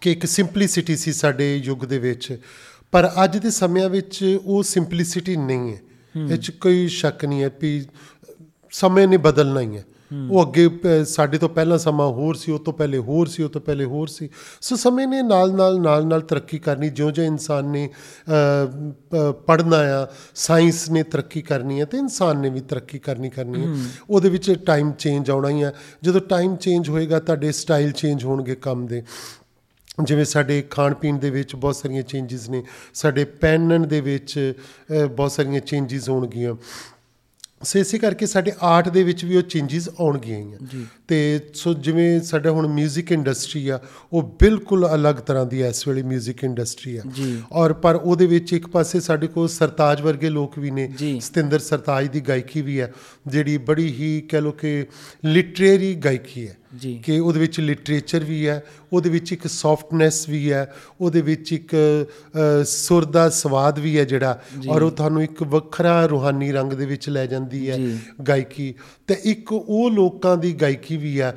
ਕਿ 0.00 0.12
ਇੱਕ 0.12 0.26
ਸਿੰਪਲਿਸਿਟੀ 0.26 0.96
ਸੀ 0.96 1.12
ਸਾਡੇ 1.12 1.56
ਯੁੱਗ 1.56 1.84
ਦੇ 1.84 1.98
ਵਿੱਚ। 1.98 2.40
ਪਰ 2.92 3.10
ਅੱਜ 3.24 3.38
ਦੇ 3.38 3.50
ਸਮਿਆਂ 3.50 3.88
ਵਿੱਚ 3.90 4.38
ਉਹ 4.44 4.62
ਸਿੰਪਲਿਸਿਟੀ 4.62 5.36
ਨਹੀਂ 5.36 5.76
ਹੈ। 5.76 5.80
ਇਹ 6.30 6.36
'ਚ 6.36 6.50
ਕੋਈ 6.50 6.88
ਸ਼ੱਕ 6.88 7.24
ਨਹੀਂ 7.24 7.42
ਹੈ 7.42 7.50
ਵੀ 7.60 7.86
ਸਮੇਂ 8.70 9.08
ਨੇ 9.08 9.16
ਬਦਲਣਾ 9.16 9.60
ਹੀ 9.60 9.76
ਹੈ। 9.76 9.84
ਉਹ 10.30 10.42
ਅੱਗੇ 10.42 10.68
ਸਾਡੇ 11.04 11.38
ਤੋਂ 11.38 11.48
ਪਹਿਲਾਂ 11.48 11.78
ਸਮਾਂ 11.78 12.06
ਹੋਰ 12.08 12.34
ਸੀ 12.34 12.52
ਉਹ 12.52 12.58
ਤੋਂ 12.58 12.72
ਪਹਿਲੇ 12.72 12.98
ਹੋਰ 12.98 13.26
ਸੀ 13.26 13.42
ਉਹ 13.42 13.48
ਤੋਂ 13.48 13.60
ਪਹਿਲੇ 13.60 13.84
ਹੋਰ 13.84 14.06
ਸੀ। 14.06 14.28
ਸੋ 14.60 14.76
ਸਮੇਂ 14.76 15.06
ਨੇ 15.06 15.22
ਨਾਲ 15.22 15.52
ਨਾਲ 15.54 15.80
ਨਾਲ 15.80 16.06
ਨਾਲ 16.06 16.20
ਤਰੱਕੀ 16.20 16.58
ਕਰਨੀ 16.58 16.88
ਜਿਉਂ-ਜਿਉਂ 16.90 17.26
ਇਨਸਾਨ 17.26 17.64
ਨੇ 17.64 17.88
ਪੜ੍ਹਨਾ 19.46 19.76
ਆ 19.76 20.06
ਸਾਇੰਸ 20.34 20.90
ਨੇ 20.90 21.02
ਤਰੱਕੀ 21.02 21.42
ਕਰਨੀ 21.42 21.80
ਹੈ 21.80 21.84
ਤੇ 21.84 21.98
ਇਨਸਾਨ 21.98 22.38
ਨੇ 22.38 22.50
ਵੀ 22.50 22.60
ਤਰੱਕੀ 22.60 22.98
ਕਰਨੀ 22.98 23.30
ਕਰਨੀ 23.30 23.64
ਹੈ। 23.64 23.74
ਉਹਦੇ 24.10 24.28
ਵਿੱਚ 24.28 24.52
ਟਾਈਮ 24.66 24.92
ਚੇਂਜ 24.92 25.30
ਆਉਣਾ 25.30 25.48
ਹੀ 25.48 25.62
ਹੈ 25.64 25.74
ਜਦੋਂ 26.02 26.20
ਟਾਈਮ 26.20 26.56
ਚੇਂਜ 26.56 26.88
ਹੋਏਗਾ 26.88 27.20
ਤੁਹਾਡੇ 27.20 27.52
ਸਟਾਈਲ 27.52 27.92
ਚੇਂਜ 27.92 28.24
ਹੋਣਗੇ 28.24 28.54
ਕੰਮ 28.54 28.86
ਦੇ। 28.86 29.02
ਜਿਵੇਂ 30.04 30.24
ਸਾਡੇ 30.24 30.62
ਖਾਣ 30.70 30.94
ਪੀਣ 30.94 31.18
ਦੇ 31.18 31.30
ਵਿੱਚ 31.30 31.54
ਬਹੁਤ 31.56 31.76
ਸਾਰੀਆਂ 31.76 32.02
ਚੇਂਜਸ 32.02 32.48
ਨੇ 32.50 32.62
ਸਾਡੇ 32.94 33.24
ਪਹਿਨਣ 33.24 33.86
ਦੇ 33.86 34.00
ਵਿੱਚ 34.00 34.54
ਬਹੁਤ 35.16 35.32
ਸਾਰੀਆਂ 35.32 35.60
ਚੇਂਜਸ 35.60 36.08
ਹੋਣਗੀਆਂ। 36.08 36.54
ਸੋ 37.63 37.79
ਇਸੇ 37.79 37.97
ਕਰਕੇ 37.97 38.25
ਸਾਡੇ 38.25 38.51
ਆਰਟ 38.61 38.89
ਦੇ 38.89 39.03
ਵਿੱਚ 39.03 39.25
ਵੀ 39.25 39.37
ਉਹ 39.37 39.41
ਚੇਂਜਸ 39.41 39.89
ਆਉਣਗੀਆਂ 39.99 40.39
ਹੀ 40.39 40.53
ਆ 40.53 40.57
ਤੇ 41.07 41.39
ਸੋ 41.53 41.73
ਜਿਵੇਂ 41.73 42.21
ਸਾਡਾ 42.21 42.51
ਹੁਣ 42.51 42.81
뮤직 42.81 43.03
ਇੰਡਸਟਰੀ 43.11 43.67
ਆ 43.67 43.79
ਉਹ 44.13 44.21
ਬਿਲਕੁਲ 44.41 44.89
ਅਲੱਗ 44.95 45.15
ਤਰ੍ਹਾਂ 45.15 45.45
ਦੀ 45.45 45.61
ਹੈ 45.61 45.69
ਇਸ 45.69 45.87
ਵੇਲੇ 45.87 46.01
뮤직 46.01 46.33
ਇੰਡਸਟਰੀ 46.43 46.97
ਆ 46.97 47.01
ਜੀ। 47.13 47.41
ਔਰ 47.51 47.73
ਪਰ 47.73 47.95
ਉਹਦੇ 47.95 48.25
ਵਿੱਚ 48.25 48.53
ਇੱਕ 48.53 48.67
ਪਾਸੇ 48.67 48.99
ਸਾਡੇ 48.99 49.27
ਕੋਲ 49.27 49.47
ਸਰਤਾਜ 49.47 50.01
ਵਰਗੇ 50.01 50.29
ਲੋਕ 50.29 50.59
ਵੀ 50.59 50.71
ਨੇ 50.71 50.87
ਜੀ। 50.97 51.19
ਸਤਿੰਦਰ 51.19 51.59
ਸਰਤਾਜ 51.59 52.07
ਦੀ 52.07 52.19
ਗਾਇਕੀ 52.19 52.61
ਵੀ 52.61 52.79
ਹੈ 52.81 52.93
ਜਿਹੜੀ 53.27 53.57
ਬੜੀ 53.57 53.87
ਹੀ 53.87 54.21
ਕਹਿ 54.21 54.41
ਲੋ 54.41 54.51
ਕਿ 54.51 54.85
ਲਿਟਰੇਰੀ 55.25 55.95
ਗਾਇਕੀ 55.95 56.47
ਹੈ 56.47 56.56
ਜੀ 56.56 56.56
ਕਿ 57.04 57.18
ਉਹਦੇ 57.18 57.40
ਵਿੱਚ 57.40 57.60
ਲਿਟਰੇਚਰ 57.60 58.24
ਵੀ 58.24 58.48
ਹੈ 58.48 58.64
ਉਹਦੇ 58.92 59.10
ਵਿੱਚ 59.10 59.32
ਇੱਕ 59.32 59.46
ਸੌਫਟਨੈਸ 59.46 60.28
ਵੀ 60.28 60.52
ਹੈ 60.52 60.74
ਉਹਦੇ 61.00 61.20
ਵਿੱਚ 61.20 61.52
ਇੱਕ 61.52 61.70
ਸੁਰ 62.64 63.04
ਦਾ 63.04 63.28
ਸਵਾਦ 63.28 63.78
ਵੀ 63.78 63.98
ਹੈ 63.98 64.04
ਜਿਹੜਾ। 64.04 64.42
ਔਰ 64.68 64.82
ਉਹ 64.82 64.90
ਤੁਹਾਨੂੰ 64.90 65.22
ਇੱਕ 65.22 65.42
ਵੱਖਰਾ 65.42 66.06
ਰੂਹਾਨੀ 66.06 66.52
ਰੰਗ 66.52 66.72
ਦੇ 66.72 66.86
ਵਿੱਚ 66.86 67.08
ਲੈ 67.08 67.26
ਜਾਂਦੀ 67.26 67.70
ਹੈ। 67.70 67.76
ਗਾਇਕੀ। 68.28 68.74
ਤੇ 69.06 69.16
ਇੱਕ 69.24 69.52
ਉਹ 69.52 69.90
ਲੋਕਾਂ 69.90 70.36
ਦੀ 70.36 70.52
ਗਾਇਕੀ 70.52 70.96
ਵੀ 70.96 71.20
ਹੈ 71.20 71.36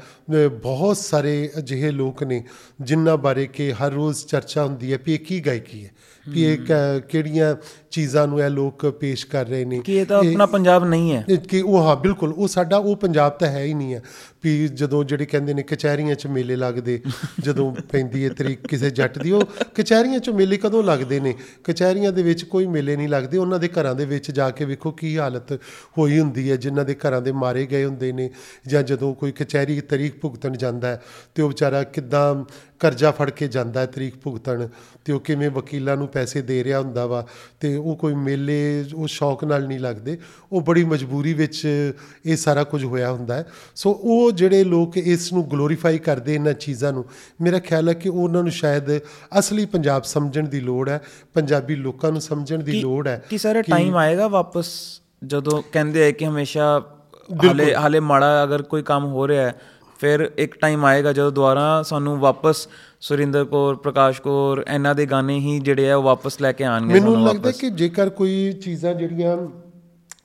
ਬਹੁਤ 0.62 0.98
ਸਾਰੇ 0.98 1.50
ਅਜਿਹੇ 1.58 1.92
ਲੋਕ 1.92 2.24
ਨੇ 2.24 2.44
ਜਿਨ੍ਹਾਂ 2.82 3.18
ਬਾਰੇ 3.18 3.48
ਕਿ 3.48 3.74
ਹਰ 3.74 3.92
ਰੋਜ਼ 3.92 4.26
ਚਰਚਾ 4.26 4.66
ਹੁੰਦੀ 4.66 4.94
ਹੈ 4.94 4.98
ਵੀ 5.06 5.14
ਇਹ 5.14 5.20
ਕੀ 5.20 5.40
ਗਾਇਕੀ 5.40 5.86
ਹੈ 5.86 5.92
ਵੀ 6.30 6.44
ਇਹ 6.44 6.58
ਕ- 6.58 7.00
ਕਿਹੜੀਆਂ 7.10 7.56
ਚੀਜ਼ਾਂ 7.92 8.28
ਨੂੰ 8.28 8.40
ਇਹ 8.42 8.50
ਲੋਕ 8.50 8.90
ਪੇਸ਼ 8.90 9.26
ਕਰ 9.28 9.48
ਰਹੇ 9.48 9.66
ਨੇ। 9.66 9.80
ਕਿ 9.80 9.98
ਇਹ 9.98 10.06
ਤਾਂ 10.06 10.18
ਆਪਣਾ 10.20 10.46
ਪੰਜਾਬ 10.46 10.86
ਨਹੀਂ 10.86 11.14
ਹੈ। 11.14 11.26
ਕਿ 11.50 11.62
ਉਹ 11.62 11.78
ਹਾਂ 11.78 11.96
ਬਿਲਕੁਲ 11.96 12.34
ਉਹ 12.34 12.48
ਸਾਡਾ 12.48 12.78
ਉਹ 12.78 12.96
ਪੰਜਾਬ 12.96 13.32
ਤਾਂ 13.32 13.48
ਹੈ 13.48 13.64
ਹੀ 13.64 13.74
ਨਹੀਂ 13.74 13.94
ਹੈ। 13.94 14.02
ਵੀ 14.44 14.68
ਜਦੋਂ 14.68 15.04
ਜਿਹੜੇ 15.04 15.26
ਕਹਿੰਦੇ 15.26 15.54
ਨੇ 15.54 15.64
ਕਚਹਿਰੀਆਂ 15.64 16.16
'ਚ 16.16 16.28
ਮੇਲੇ 16.28 16.56
ਲੱਗਦੇ 16.56 17.02
ਜਦੋਂ 17.40 17.76
ਪੈਂਦੀ 17.92 18.24
ਹੈ 18.24 18.30
ਤਰੀਕ 18.30 18.68
ਕਿਸੇ 18.68 18.90
ਜੱਟ 18.90 19.20
ਦੀ 19.20 19.32
ਉਹ 19.32 19.44
ਕਚਹਿਰੀਆਂ 19.76 20.20
'ਚ 20.20 20.30
ਮੇਲੇ 20.30 20.58
ਕਦੋਂ 20.58 20.84
ਲੱਗਦੇ 20.84 21.20
ਨੇ? 21.20 21.34
ਕਚਹਿਰੀਆਂ 21.64 22.12
ਦੇ 22.12 22.24
ਵਿੱਚ 22.24 22.44
ਕੋਈ 22.44 22.68
ਮੇਲੇ 22.68 22.96
ਨਹੀਂ 22.96 23.10
ਲੱਗਦੇ 23.10 23.38
ਉਹਨਾਂ 23.38 23.60
ਦੇ 23.60 23.68
ਘਰਾਂ 23.68 23.96
ਦੇ 23.96 24.06
ਵਿੱਚ 24.06 24.32
ਜਾ 24.32 24.50
ਕੇ 24.50 24.66
ਵੇਖੋ 24.66 24.92
ਕੀ 24.92 25.18
ਹਾਲਤ 25.18 25.54
ਹੋਈ 25.98 26.20
ਹੁੰਦੀ 26.20 26.52
ਹੈ 26.52 26.56
ਜਿਨ੍ਹਾਂ 26.56 26.86
ਦੇ 26.86 26.96
ਘਰਾਂ 26.96 27.22
ਦੇ 27.22 27.32
ਮਾਰੇ 27.32 27.66
ਗਏ 27.66 27.86
ਹੁੰਦੇ 27.86 28.12
ਨੇ 28.12 28.30
ਜਾਂ 28.68 28.84
ਜਦੋਂ 28.84 29.14
ਕੋਈ 29.16 29.32
ਕਚਹਿਰੀ 29.32 29.82
ਤਰੀਕ 29.82 30.20
ਭੁਗਤਣ 30.22 30.58
ਜਾਂਦਾ 30.58 31.02
ਤੇ 31.36 31.44
ਉਹ 31.44 31.48
ਵਿਚਾਰਾ 31.48 31.84
ਕਿੱਦਾਂ 31.84 32.36
ਕਰਜ਼ਾ 32.80 33.12
ਫੜ 33.12 33.30
ਕੇ 33.30 33.48
ਜਾਂਦਾ 33.48 33.80
ਹੈ 33.80 33.86
ਤਰੀਕ 33.86 34.16
ਭੁਗਤਣ 34.16 34.68
ਤੇ 35.06 35.14
ਉਹ 35.14 35.20
ਕਿਵੇਂ 35.20 35.50
ਵਕੀਲਾਂ 35.50 35.98
ਨੂੰ 35.98 36.08
ਪੈਸੇ 36.08 36.42
ਦੇ 36.42 36.64
ਰਿਹਾ 36.64 36.80
ਹੁੰਦਾ 36.80 37.06
ਵਾ 37.06 37.28
ਤੇ 37.60 37.76
ਉਹ 37.82 37.96
ਕੋਈ 37.96 38.14
ਮੇਲੇ 38.14 38.86
ਉਹ 38.96 39.08
ਸ਼ੌਕ 39.08 39.44
ਨਾਲ 39.44 39.68
ਨਹੀਂ 39.68 39.80
ਲੱਗਦੇ। 39.80 40.18
ਉਹ 40.52 40.62
ਬੜੀ 40.62 40.84
ਮਜਬੂਰੀ 40.84 41.34
ਵਿੱਚ 41.34 41.68
ਇਹ 42.26 42.38
ਸਾਰਾ 42.38 42.64
ਕੁਝ 42.64 42.86
ਹੋਇਆ 42.86 43.12
ਹੁੰਦਾ 43.12 43.36
ਹੈ। 43.36 43.46
ਸੋ 43.76 43.92
ਉਹ 43.92 44.32
ਜਿਹੜੇ 44.32 44.64
ਲੋਕ 44.64 44.98
ਇਸ 44.98 45.34
ਨੂੰ 45.34 45.52
ਗਲੋਰੀਫਾਈ 45.52 45.98
ਕਰਦੇ 45.98 46.36
ਇਹਨਾਂ 46.36 46.54
ਚੀਜ਼ਾਂ 46.54 46.94
ਨੂੰ 46.94 47.06
ਮੇਰਾ 47.42 47.60
ਖਿਆਲ 47.60 47.90
ਹੈ 47.90 47.94
ਕਿ 47.94 48.10
ਉਹਨਾਂ 48.10 48.44
ਨੂੰ 48.44 48.52
ਸ਼ਾਇਦ 48.52 48.98
ਅਸਲੀ 49.40 49.66
ਪੰਜਾਬ 49.66 50.04
ਸਮਝਣ 50.04 50.48
ਦੀ 50.48 50.60
ਲੋੜ 50.60 50.90
ਹੈ 50.90 51.02
ਪੰਜਾਬੀ 51.34 51.76
ਲੋਕਾਂ 51.76 52.12
ਨੂੰ 52.12 52.22
ਸਮਝਣ 52.22 52.64
ਦੀ 52.64 52.82
ਲੋੜ 52.82 53.08
ਹੈ 53.08 53.24
ਕਿ 53.30 53.38
ਸਰ 53.38 53.62
ਟਾਈਮ 53.62 53.98
ਆਏਗਾ 53.98 54.28
ਵਾਪਸ 54.28 55.02
ਜਦੋਂ 55.26 55.62
ਕਹਿੰਦੇ 55.72 56.08
ਆ 56.08 56.12
ਕਿ 56.12 56.26
ਹਮੇਸ਼ਾ 56.26 56.84
ਹਾਲੇ 57.46 57.76
ਹਾਲੇ 57.76 58.00
ਮਾੜਾ 58.00 58.44
ਅਗਰ 58.44 58.62
ਕੋਈ 58.62 58.84
ਕੰਮ 58.84 59.06
ਹੋ 59.06 59.28
ਰਿਹਾ 59.28 59.46
ਹੈ 59.46 59.56
ਫਿਰ 60.02 60.32
ਇੱਕ 60.38 60.56
ਟਾਈਮ 60.56 60.86
ਆਏਗਾ 60.86 61.14
ਜਦੋਂ 61.14 61.32
ਦੁਬਾਰਾ 61.32 61.84
ਸਾਨੂੰ 61.84 62.20
ਵਾਪਸ 62.20 62.68
ਸੁਰਿੰਦਰ 63.02 63.46
ਕੌਰ 63.46 63.76
ਪ੍ਰਕਾਸ਼ 63.76 64.22
ਕੌਰ 64.22 64.66
ਇਹਨਾਂ 64.74 64.96
ਦੇ 64.96 65.06
ਗਾਣੇ 65.06 65.40
ਹੀ 65.40 65.60
ਜਿਹੜੇ 65.60 65.92
ਆ 65.92 65.96
ਉਹ 65.96 66.04
ਵਾਪਸ 66.04 66.42
ਲੈ 66.42 66.52
ਕੇ 66.52 66.64
ਆਣਗੇ 66.64 66.94
ਮੈਨੂੰ 66.94 67.28
ਲੱਗਦਾ 67.28 67.52
ਕਿ 67.52 67.70
ਜੇਕਰ 67.70 68.10
ਕੋਈ 68.10 68.54
ਚੀਜ਼ਾਂ 68.54 68.94
ਜਿਹੜੀਆਂ 68.94 69.38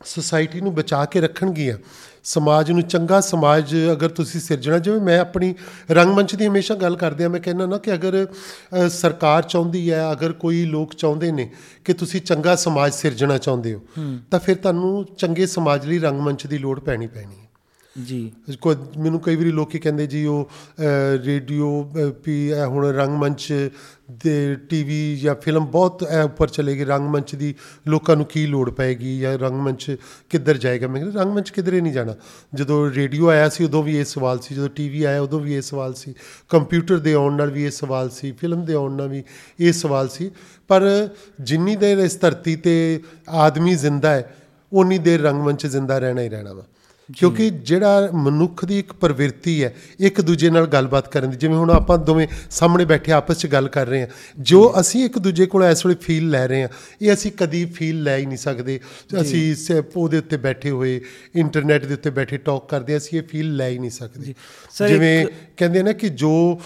ਸੁਸਾਇਟੀ 0.05 0.61
ਨੂੰ 0.61 0.75
ਬਚਾ 0.75 1.05
ਕੇ 1.05 1.21
ਰੱਖਣਗੀਆਂ 1.21 1.79
ਸਮਾਜ 2.25 2.71
ਨੂੰ 2.71 2.83
ਚੰਗਾ 2.83 3.21
ਸਮਾਜ 3.21 3.77
ਅਗਰ 3.93 4.09
ਤੁਸੀਂ 4.09 4.41
ਸਿਰਜਣਾ 4.41 4.79
ਜਿਵੇਂ 4.79 5.01
ਮੈਂ 5.01 5.21
ਆਪਣੀ 5.21 5.55
ਰੰਗਮੰਚ 5.91 6.35
ਦੀ 6.35 6.47
ਹਮੇਸ਼ਾ 6.47 6.75
ਗੱਲ 6.75 6.97
ਕਰਦੇ 6.97 7.25
ਆ 7.25 7.29
ਮੈਂ 7.29 7.41
ਕਹਿੰਦਾ 7.41 7.67
ਨਾ 7.67 7.79
ਕਿ 7.79 7.95
ਅਗਰ 7.95 8.27
ਸਰਕਾਰ 8.89 9.43
ਚਾਹੁੰਦੀ 9.43 9.93
ਹੈ 9.93 10.13
ਅਗਰ 10.13 10.33
ਕੋਈ 10.33 10.65
ਲੋਕ 10.65 10.95
ਚਾਹੁੰਦੇ 10.95 11.33
ਨੇ 11.33 11.51
ਕਿ 11.85 11.93
ਤੁਸੀਂ 11.93 12.21
ਚੰਗਾ 12.21 12.57
ਸਮਾਜ 12.57 12.93
ਸਿਰਜਣਾ 12.93 13.39
ਚਾਹੁੰਦੇ 13.39 13.75
ਹੋ। 13.75 13.81
ਤਾਂ 14.31 14.39
ਫਿਰ 14.39 14.57
ਤੁਹਾਨੂੰ 14.57 15.05
ਚੰਗੇ 15.05 15.47
ਸਮਾਜ 15.47 15.87
ਲਈ 15.87 15.99
ਰੰਗਮੰਚ 15.99 16.47
ਦੀ 16.47 16.59
ਲੋੜ 16.59 16.81
ਪੈਣੀ 16.81 17.07
ਪੈਣੀ 17.07 17.35
ਹੈ। 17.41 17.46
ਜੀ। 18.05 18.33
ਕੋਈ 18.61 18.77
ਮੈਨੂੰ 18.99 19.21
ਕਈ 19.21 19.37
ਵਾਰੀ 19.37 19.51
ਲੋਕੀ 19.51 19.79
ਕਹਿੰਦੇ 19.79 20.07
ਜੀ 20.07 20.25
ਉਹ 20.27 20.51
ਅ, 20.81 20.83
ਰੇਡੀਓ 21.25 21.85
ਅ, 21.85 22.13
ਵੀ 22.27 22.51
ਇਹ 22.51 22.65
ਹੁਣ 22.65 22.87
ਰੰਗਮੰਚ 22.87 23.71
ਦੇ 24.13 24.55
ਟੀਵੀ 24.55 25.17
ਜਾਂ 25.17 25.35
ਫਿਲਮ 25.35 25.67
ਬਹੁਤ 25.67 26.07
ਇਹ 26.19 26.23
ਉੱਪਰ 26.23 26.49
ਚਲੇਗੀ 26.49 26.85
ਰੰਗਮੰਚ 26.85 27.35
ਦੀ 27.35 27.55
ਲੋਕਾਂ 27.89 28.17
ਨੂੰ 28.17 28.27
ਕੀ 28.27 28.47
ਲੋੜ 28.47 28.71
ਪਏਗੀ 28.71 29.19
ਜਾਂ 29.21 29.39
ਰੰਗਮੰਚ 29.39 29.97
ਕਿੱਧਰ 30.31 30.57
ਜਾਏਗਾ? 30.57 30.87
ਮੈਂ 30.87 31.01
ਕਹਿੰਦਾ 31.01 31.23
ਰੰਗਮੰਚ 31.23 31.51
ਕਿਧਰੇ 31.51 31.81
ਨਹੀਂ 31.81 31.93
ਜਾਣਾ। 31.93 32.15
ਜਦੋਂ 32.55 32.91
ਰੇਡੀਓ 32.91 33.29
ਆਇਆ 33.29 33.49
ਸੀ 33.49 33.65
ਉਦੋਂ 33.65 33.83
ਵੀ 33.83 33.99
ਇਹ 33.99 34.05
ਸਵਾਲ 34.05 34.39
ਸੀ। 34.39 34.55
ਜਦੋਂ 34.55 34.69
ਟੀਵੀ 34.69 35.03
ਆਇਆ 35.03 35.21
ਉਦੋਂ 35.21 35.41
ਵੀ 35.41 35.55
ਇਹ 35.55 35.63
ਸਵਾਲ 35.63 35.95
ਸੀ। 35.95 36.15
ਕੰਪਿਊਟਰ 36.49 36.99
ਦੇ 36.99 37.13
ਆਉਣ 37.15 37.37
ਨਾਲ 37.37 37.51
ਵੀ 37.51 37.65
ਇਹ 37.65 37.71
ਸਵਾਲ 37.71 38.11
ਸੀ। 38.11 38.33
ਫਿਲਮ 38.33 38.65
ਦੇ 38.65 38.75
ਆਉਣ 38.75 38.93
ਨਾਲ 38.93 39.09
ਵੀ 39.09 39.25
ਇਹ 39.61 39.73
ਸਵਾਲ 39.73 40.09
ਸੀ। 40.09 40.31
ਪਰ 40.69 41.09
ਜਿੰਨੀ 41.41 41.77
ਦੇਰ 41.77 41.99
ਇਸ 41.99 42.21
ਧਰਤੀ 42.21 42.57
ਤੇ 42.57 43.01
ਆਦਮੀ 43.29 43.75
ਜ਼ਿੰਦਾ 43.75 44.11
ਹੈ 44.11 44.37
ਉਨੀ 44.73 44.99
ਦੇਰ 44.99 45.21
ਰੰਗਮੰਚ 45.21 45.67
ਜ਼ਿੰਦਾ 45.67 45.99
ਰਹਿਣਾ 45.99 46.21
ਹੀ 46.23 46.29
ਰਹਿਣਾ 46.29 46.53
ਵਾ। 46.53 46.63
ਕਿਉਂਕਿ 47.13 47.51
ਜਿਹੜਾ 47.51 48.09
ਮਨੁੱਖ 48.15 48.65
ਦੀ 48.65 48.79
ਇੱਕ 48.79 48.93
ਪ੍ਰਵਿਰਤੀ 48.93 49.65
ਹੈ 49.65 49.75
ਇੱਕ 50.01 50.21
ਦੂਜੇ 50.21 50.51
ਨਾਲ 50.51 50.67
ਗੱਲਬਾਤ 50.67 51.09
ਕਰਨ 51.09 51.31
ਦੀ 51.31 51.37
ਜਿਵੇਂ 51.37 51.57
ਹੁਣ 51.57 51.71
ਆਪਾਂ 51.71 51.99
ਦੋਵੇਂ 51.99 52.27
ਸਾਹਮਣੇ 52.51 52.85
ਬੈਠੇ 52.85 53.13
ਆਪਸ 53.13 53.39
'ਚ 53.39 53.47
ਗੱਲ 53.47 53.69
ਕਰ 53.69 53.87
ਰਹੇ 53.87 54.01
ਹਾਂ 54.01 54.09
ਜੋ 54.41 54.73
ਅਸੀਂ 54.81 55.05
ਇੱਕ 55.05 55.19
ਦੂਜੇ 55.19 55.47
ਕੋਲ 55.47 55.65
ਇਸ 55.65 55.87
ਵੇਲੇ 55.87 55.97
ਫੀਲ 56.03 56.31
ਲੈ 56.31 56.47
ਰਹੇ 56.47 56.63
ਹਾਂ 56.63 56.69
ਇਹ 57.03 57.13
ਅਸੀਂ 57.13 57.33
ਕਦੀ 57.33 57.65
ਫੀਲ 57.65 58.03
ਲੈ 58.03 58.17
ਹੀ 58.17 58.27
ਨਹੀਂ 58.27 58.39
ਸਕਦੇ। 58.39 58.79
ਅਸੀਂ 59.21 59.55
ਉਹਦੇ 59.97 60.19
ਉੱਤੇ 60.19 60.37
ਬੈਠੇ 60.37 60.71
ਹੋਏ 60.71 61.01
ਇੰਟਰਨੈਟ 61.35 61.85
ਦੇ 61.85 61.95
ਉੱਤੇ 61.95 62.11
ਬੈਠੇ 62.11 62.37
ਟਾਕ 62.37 62.69
ਕਰਦੇ 62.69 62.97
ਅਸੀਂ 62.97 63.19
ਇਹ 63.19 63.25
ਫੀਲ 63.29 63.57
ਲੈ 63.57 63.69
ਹੀ 63.69 63.79
ਨਹੀਂ 63.79 63.91
ਸਕਦੇ। 63.91 64.35
ਜਿਵੇਂ 64.89 65.27
ਕਹਿੰਦੇ 65.57 65.83
ਨਾ 65.83 65.93
ਕਿ 65.93 66.09
ਜੋ 66.09 66.61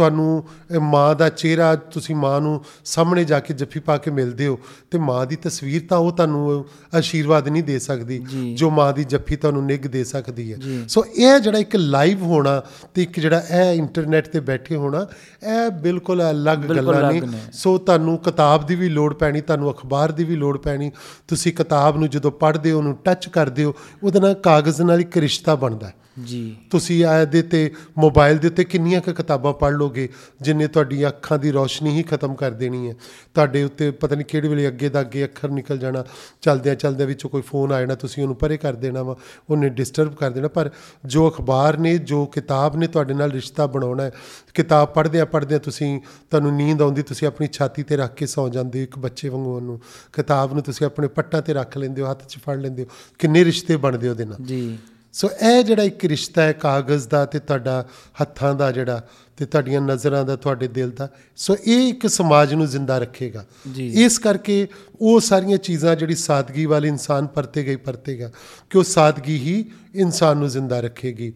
ਤੁਹਾਨੂੰ 0.00 0.44
ਮਾਂ 0.80 1.14
ਦਾ 1.14 1.28
ਚਿਹਰਾ 1.28 1.76
ਤੁਸੀਂ 1.76 2.14
ਮਾਂ 2.14 2.40
ਨੂੰ 2.40 2.64
ਸਾਹਮਣੇ 2.84 3.24
ਜਾ 3.24 3.40
ਕੇ 3.40 3.54
ਜੱਫੀ 3.54 3.80
ਪਾ 3.80 3.96
ਕੇ 3.96 4.10
ਮਿਲਦੇ 4.10 4.46
ਹੋ 4.46 4.58
ਤੇ 4.90 4.98
ਮਾਂ 4.98 5.26
ਦੀ 5.26 5.36
ਤਸਵੀਰ 5.36 5.82
ਤਾਂ 5.88 5.98
ਉਹ 5.98 6.12
ਤੁਹਾਨੂੰ 6.12 6.64
ਆਸ਼ੀਰਵਾਦ 6.94 7.48
ਨਹੀਂ 7.48 7.64
ਦੇ 7.64 7.78
ਸਕਦੀ 7.78 8.18
ਜੀ। 8.18 8.56
ਮਾਂ 8.72 8.92
ਦੀ 8.92 9.04
ਜੱਫੀ 9.04 9.36
ਤੁਹਾਨੂੰ 9.36 9.66
ਨਿੱਘ 9.66 9.88
ਦੇ 9.88 10.04
ਸਕਦੀ 10.04 10.52
ਹੈ। 10.52 10.58
ਸੋ 10.88 11.04
ਇਹ 11.04 11.38
ਜਿਹੜਾ 11.38 11.58
ਇੱਕ 11.58 11.76
ਲਾਈਵ 11.76 12.22
ਹੋਣਾ 12.22 12.62
ਤੇ 12.94 13.02
ਇੱਕ 13.02 13.20
ਜਿਹੜਾ 13.20 13.42
ਇਹ 13.50 13.74
ਇੰਟਰਨੈਟ 13.74 14.28
ਤੇ 14.28 14.40
ਬੈਠੇ 14.40 14.76
ਹੋਣਾ 14.76 15.06
ਇਹ 15.42 15.70
ਬਿਲਕੁਲ 15.70 16.30
ਅਲੱਗ 16.30 16.58
ਗੱਲਾਂ 16.58 17.12
ਨੇ। 17.12 17.22
ਸੋ 17.52 17.78
ਤੁਹਾਨੂੰ 17.78 18.18
ਕਿਤਾਬ 18.18 18.66
ਦੀ 18.66 18.74
ਵੀ 18.74 18.88
ਲੋੜ 18.88 19.14
ਪੈਣੀ 19.14 19.40
ਤੁਹਾਨੂੰ 19.40 19.70
ਅਖਬਾਰ 19.70 20.12
ਦੀ 20.12 20.24
ਵੀ 20.24 20.36
ਲੋੜ 20.36 20.58
ਪੈਣੀ 20.58 20.90
ਤੁਸੀਂ 21.28 21.52
ਕਿਤਾਬ 21.52 21.96
ਨੂੰ 21.96 22.10
ਜਦੋਂ 22.10 22.30
ਪੜ੍ਹਦੇ 22.30 22.72
ਹੋ 22.72 22.78
ਉਹਨੂੰ 22.78 22.94
ਟੱਚ 23.04 23.28
ਕਰਦੇ 23.28 23.64
ਹੋ 23.64 23.74
ਉਹਦੇ 24.02 24.20
ਨਾਲ 24.20 24.34
ਕਾਗਜ਼ 24.34 24.82
ਨਾਲ 24.82 25.00
ਇੱਕ 25.00 25.16
ਰਿਸ਼ਤਾ 25.16 25.54
ਬਣਦਾ 25.54 25.86
ਹੈ 25.86 25.94
ਜੀ। 26.26 26.56
ਤੁਸੀਂ 26.70 27.04
ਇਹਦੇ 27.04 27.42
ਤੇ 27.42 27.72
ਮੋਬਾਈਲ 27.98 28.38
ਦੇ 28.38 28.48
ਉੱਤੇ 28.48 28.64
ਕਿੰਨੀਆਂ 28.64 29.00
ਕੁ 29.00 29.12
ਕਿਤਾਬਾਂ 29.12 29.52
ਪੜ੍ਹ 29.52 29.76
ਲੋਗੇ 29.76 30.08
ਜਿੰਨੇ 30.40 30.66
ਤੁਹਾਡੀਆਂ 30.66 31.08
ਅੱਖਾਂ 31.08 31.38
ਦੀ 31.38 31.50
ਰੋਸ਼ਨੀ 31.50 31.90
ਹੀ 31.90 32.02
ਖਤਮ 32.02 32.34
ਕਰ 32.34 32.50
ਦੇਣੀ 32.50 32.88
ਹੈ। 32.88 32.94
ਤੁਹਾਡੇ 33.34 33.62
ਉੱਤੇ 33.62 33.90
ਪਤਾ 33.90 34.14
ਨਹੀਂ 34.14 34.26
ਕਿਹੜੇ 34.26 34.48
ਵੇਲੇ 34.48 34.68
ਅੱਗੇ 34.68 34.88
ਦਾ 34.88 35.00
ਅੱਗੇ 35.00 35.24
ਅੱਖਰ 35.24 35.48
ਨਿਕਲ 35.48 35.78
ਜਾਣਾ 35.78 36.04
ਚਲਦਿਆਂ 36.40 36.74
ਚਲਦਿਆਂ 36.74 37.08
ਵਿੱਚੋਂ 37.08 37.30
ਕੋਈ 37.30 37.42
ਫੋਨ 37.42 37.72
ਆ 37.72 37.80
ਜਾਣਾ 37.80 37.94
ਤੁਸੀਂ 37.94 38.22
ਉਹਨੂੰ 38.22 38.36
ਪਰੇ 38.36 38.56
ਕਰ 38.56 38.72
ਦੇਣਾ 38.74 39.02
ਵਾ 39.02 39.16
ਉਹਨੇ 39.50 39.68
ਡਿਸਟਰਬ 39.68 40.14
ਕਰ 40.14 40.30
ਦੇਣਾ। 40.30 40.48
ਪਰ 40.48 40.70
ਜੋ 41.06 41.30
ਅਖਬਾਰ 41.30 41.76
ਨੇ 41.76 41.98
ਜੋ 41.98 42.26
ਕਿਤਾਬ 42.26 42.76
ਨੇ 42.76 42.86
ਤੁਹਾਡੇ 42.86 43.14
ਨਾਲ 43.14 43.30
ਰਿਸ਼ਤਾ 43.30 43.66
ਬਣਾਉਣਾ 43.66 44.02
ਹੈ 44.02 44.10
ਕਿਤਾਬ 44.54 44.88
ਪੜ੍ਹਦਿਆਂ 44.88 45.26
ਪੜ੍ਹਦਿਆਂ 45.26 45.60
ਤੁਸੀਂ 45.60 46.00
ਤੁਹਾਨੂੰ 46.30 46.56
ਨੀਂਦ 46.56 46.82
ਆਉਂਦੀ 46.82 47.02
ਤੁਸੀਂ 47.02 47.28
ਆਪਣੀ 47.28 47.48
ਛਾਤੀ 47.52 47.82
ਤੇ 47.82 47.96
ਰੱਖ 47.96 48.14
ਕੇ 48.14 48.26
ਸੌਂ 48.26 48.48
ਜਾਂਦੇ 48.48 48.78
ਹੋ 48.78 48.82
ਇੱਕ 48.82 48.98
ਬੱਚੇ 48.98 49.28
ਵਾਂਗੂ 49.28 49.56
ਉਹਨੂੰ। 49.56 49.80
ਕਿਤਾਬ 50.12 50.54
ਨੂੰ 50.54 50.62
ਤੁਸੀਂ 50.62 50.86
ਆਪਣੇ 50.86 51.08
ਪੱਟਾਂ 51.08 51.42
ਤੇ 51.42 51.54
ਰੱਖ 51.54 51.78
ਲੈਂਦੇ 51.78 52.02
ਹੋ 52.02 52.10
ਹੱਥ 52.10 52.26
'ਚ 52.26 52.36
ਫੜ 52.36 52.56
ਲੈਂਦੇ 52.56 52.82
ਹੋ। 52.82 52.88
ਕਿੰਨੇ 53.18 53.44
ਰਿਸ਼ਤੇ 53.44 53.76
ਬਣਦੇ 53.76 54.08
ਉਹਦੇ 54.08 54.24
ਨਾਲ। 54.24 54.44
ਜੀ। 54.44 54.78
ਸੋ 55.12 55.28
ਇਹ 55.28 55.64
ਜਿਹੜਾ 55.64 55.82
ਇੱਕ 55.82 56.04
ਰਿਸ਼ਤਾ 56.04 56.42
ਹੈ 56.42 56.52
ਕਾਗਜ਼ 56.52 57.08
ਦਾ 57.08 57.24
ਤੇ 57.24 57.38
ਤੁਹਾਡਾ 57.38 57.86
ਹੱਥਾਂ 58.22 58.54
ਦਾ 58.54 58.72
ਜਿਹੜਾ 58.72 59.08
ਤੇ 59.36 59.46
ਤੁਹਾਡੀਆਂ 59.46 59.80
ਨਜ਼ਰਾਂ 59.80 60.24
ਦਾ 60.24 60.36
ਤੁਹਾਡੇ 60.36 60.68
ਦਿਲ 60.68 60.90
ਦਾ 60.90 61.08
ਸੋ 61.36 61.56
ਇਹ 61.66 61.88
ਇੱਕ 61.88 62.06
ਸਮਾਜ 62.06 62.54
ਨੂੰ 62.54 62.66
ਜ਼ਿੰਦਾ 62.66 62.98
ਰੱਖੇਗਾ। 62.98 63.46
ਇਸ 63.78 64.18
ਕਰਕੇ 64.18 64.68
ਉਹ 65.00 65.20
ਸਾਰੀਆਂ 65.20 65.58
ਚੀਜ਼ਾਂ 65.58 65.96
ਜਿਹੜੀ 65.96 66.14
ਸਾਦਗੀ 66.14 66.66
ਵਾਲੇ 66.66 66.88
ਇਨਸਾਨ 66.88 67.26
ਪਰਤੇ 67.26 67.64
ਗਈ 67.64 67.76
ਪਰਤੇਗਾ 67.76 68.30
ਕਿ 68.70 68.78
ਉਹ 68.78 68.82
ਸਾਦਗੀ 68.82 69.36
ਹੀ 69.36 69.70
ਇਨਸਾਨ 69.94 70.36
ਨੂੰ 70.36 70.48
ਜ਼ਿੰਦਾ 70.48 70.80
ਰੱਖੇਗੀ। 70.80 71.32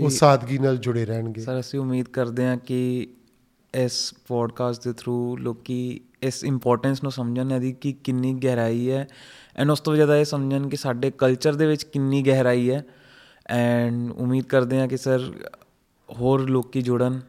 ਉਹ 0.00 0.10
ਸਾਦਗੀ 0.10 0.58
ਨਾਲ 0.58 0.76
ਜੁੜੇ 0.76 1.06
ਰਹਿਣਗੇ। 1.06 1.40
ਸਰ 1.40 1.60
ਅਸੀਂ 1.60 1.80
ਉਮੀਦ 1.80 2.08
ਕਰਦੇ 2.08 2.46
ਹਾਂ 2.46 2.56
ਕਿ 2.56 3.08
ਇਸ 3.74 4.14
ਪੋਡਕਾਸਟ 4.28 4.84
ਦੇ 4.84 4.92
ਥਰੂ 4.92 5.36
ਲੋਕੀ 5.36 6.00
ਇਸ 6.22 6.44
ਇੰਪੋਰਟੈਂਸ 6.44 7.02
ਨੂੰ 7.02 7.12
ਸਮਝਣ 7.12 7.52
ਇਹਦੀ 7.52 7.72
ਕਿ 7.72 7.92
ਕਿੰਨੀ 7.92 8.34
ਗਹਿਰਾਈ 8.34 8.90
ਹੈ। 8.90 9.08
ਐਂਡ 9.56 9.70
ਉਸ 9.70 9.80
ਤੋਂ 9.80 9.94
ਜ਼ਿਆਦਾ 9.94 10.16
ਇਹ 10.16 10.24
ਸਮਝਣ 10.24 10.68
ਕਿ 10.68 10.76
ਸਾਡੇ 10.76 11.10
ਕਲਚਰ 11.10 11.54
ਦੇ 11.54 11.66
ਵਿੱਚ 11.66 11.82
ਕਿੰਨੀ 11.82 12.22
ਗਹਿਰਾਈ 12.22 12.70
ਹੈ। 12.70 12.84
ਐਂਡ 13.50 14.10
ਉਮੀਦ 14.10 14.44
ਕਰਦੇ 14.44 14.80
ਹਾਂ 14.80 14.88
ਕਿ 14.88 14.96
ਸਰ 14.96 15.32
ਹੋਰ 16.08 16.48
ਲੋਕੀ 16.48 16.82
ਜੁੜਨ 16.82 17.20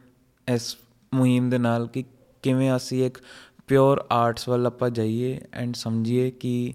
ਇਸ 0.48 0.76
ਮੁਹਿੰਮ 1.14 1.50
ਦੇ 1.50 1.58
ਨਾਲ 1.58 1.86
ਕਿ 1.86 2.04
ਕਿਵੇਂ 2.42 2.76
ਅਸੀਂ 2.76 3.06
ਇੱਕ 3.06 3.18
ਪਿਓਰ 3.66 4.06
ਆਰਟਸ 4.12 4.48
ਵੱਲ 4.48 4.66
ਆਪਾਂ 4.66 4.90
ਜਾਈਏ 4.90 5.40
ਐਂਡ 5.52 5.74
ਸਮਝੀਏ 5.74 6.30
ਕਿ 6.30 6.74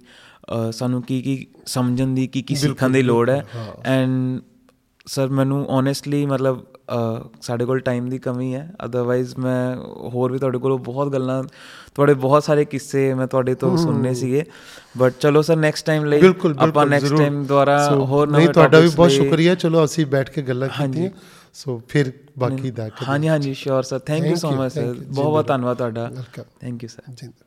ਸਾਨੂੰ 0.72 1.02
ਕੀ 1.04 1.22
ਕੀ 1.22 1.48
ਸਮਝਣ 1.66 2.08
ਦੀ 2.08 2.28
ਕੀ 2.28 2.42
ਕੀ 2.42 2.56
ਸਿੱਖਣ 2.56 2.90
ਦੀ 2.90 3.02
ਲੋੜ 3.02 3.30
ਹੈ 3.30 3.46
ਐਂਡ 3.86 4.40
ਸਰ 5.06 5.28
ਮੈਨੂੰ 5.30 5.66
ਓਨੈਸਟਲੀ 5.70 6.26
ਮਤਲਬ 6.26 6.64
ਸਾਡੇ 7.42 7.66
ਕੋਲ 7.66 7.80
ਟਾਈਮ 7.80 8.10
ਦੀ 8.10 8.18
ਕਮੀ 8.20 8.54
ਹੈ। 8.56 8.70
ਅਦਰਵਾਈਜ਼ 8.86 9.36
ਮੈਂ 9.40 9.76
ਹੋਰ 10.14 10.32
ਵੀ 10.32 10.38
ਤੁਹਾਡੇ 10.40 10.58
ਕੋਲੋਂ 10.58 10.78
ਬਹੁਤ 10.80 11.12
ਗੱਲਾਂ 11.14 11.44
ਤੁਹਾਡੇ 11.96 12.14
ਬਹੁਤ 12.16 12.44
ਸਾਰੇ 12.44 12.66
ਕਿੱਸੇ 12.66 13.14
ਮੈਂ 13.14 13.28
ਤੁਹਾਡੇ 13.28 13.56
ਤੋਂ 13.56 13.76
ਸੁਣਨੇ 13.78 14.14
ਸੀਗੇ। 14.14 14.44
ਬਟ 14.98 15.14
ਚਲੋ 15.20 15.42
ਸਰ 15.42 15.56
ਨੈਕਸਟ 15.56 15.86
ਟਾਈਮ 15.86 16.06
ਲਈ 16.06 16.34
ਆਪਾਂ 16.60 16.86
ਨੈਕਸਟ। 16.86 17.16
ਟਾਈਮ 17.18 17.44
ਦੁਆਰਾ 17.46 17.78
ਹੋਰ 17.92 18.28
ਨਹੀਂ 18.28 18.42
ਨਵੇਂ 18.42 18.54
ਤੁਹਾਡਾ 18.54 18.80
ਵੀ 18.80 18.90
ਬਹੁਤ 18.96 19.12
ਸ਼ੁਕਰੀਆ। 19.12 19.56
ਚਲੋ 19.56 19.84
ਅਸੀਂ 19.86 20.06
ਬੈਠ 20.06 20.30
ਕੇ 20.30 20.42
ਗੱਲਾਂ 20.42 20.70
ਕੀਤੀਆਂ। 20.70 21.10
ਸੋ 21.54 21.82
ਫਿਰ 21.90 22.12
ਬਾਕੀ 22.40 22.72
ਦਾ 22.72 22.90
ਹਾਂਜੀ 23.08 23.28
ਹਾਂਜੀ 23.28 23.54
sure 23.54 23.84
sir 23.84 24.00
thank 24.00 24.26
you 24.26 24.36
so 24.36 24.52
much 24.52 24.72
sir. 24.72 24.94
ਬਹੁਤ 24.94 25.26
ਬਹੁਤ 25.26 25.48
ਧੰਨਵਾਦ 25.48 25.78
ਤੁਹਾਡਾ। 25.78 26.12
Thank 26.60 26.84
you 26.84 26.90
sir 26.90 27.12
Jinder 27.12 27.46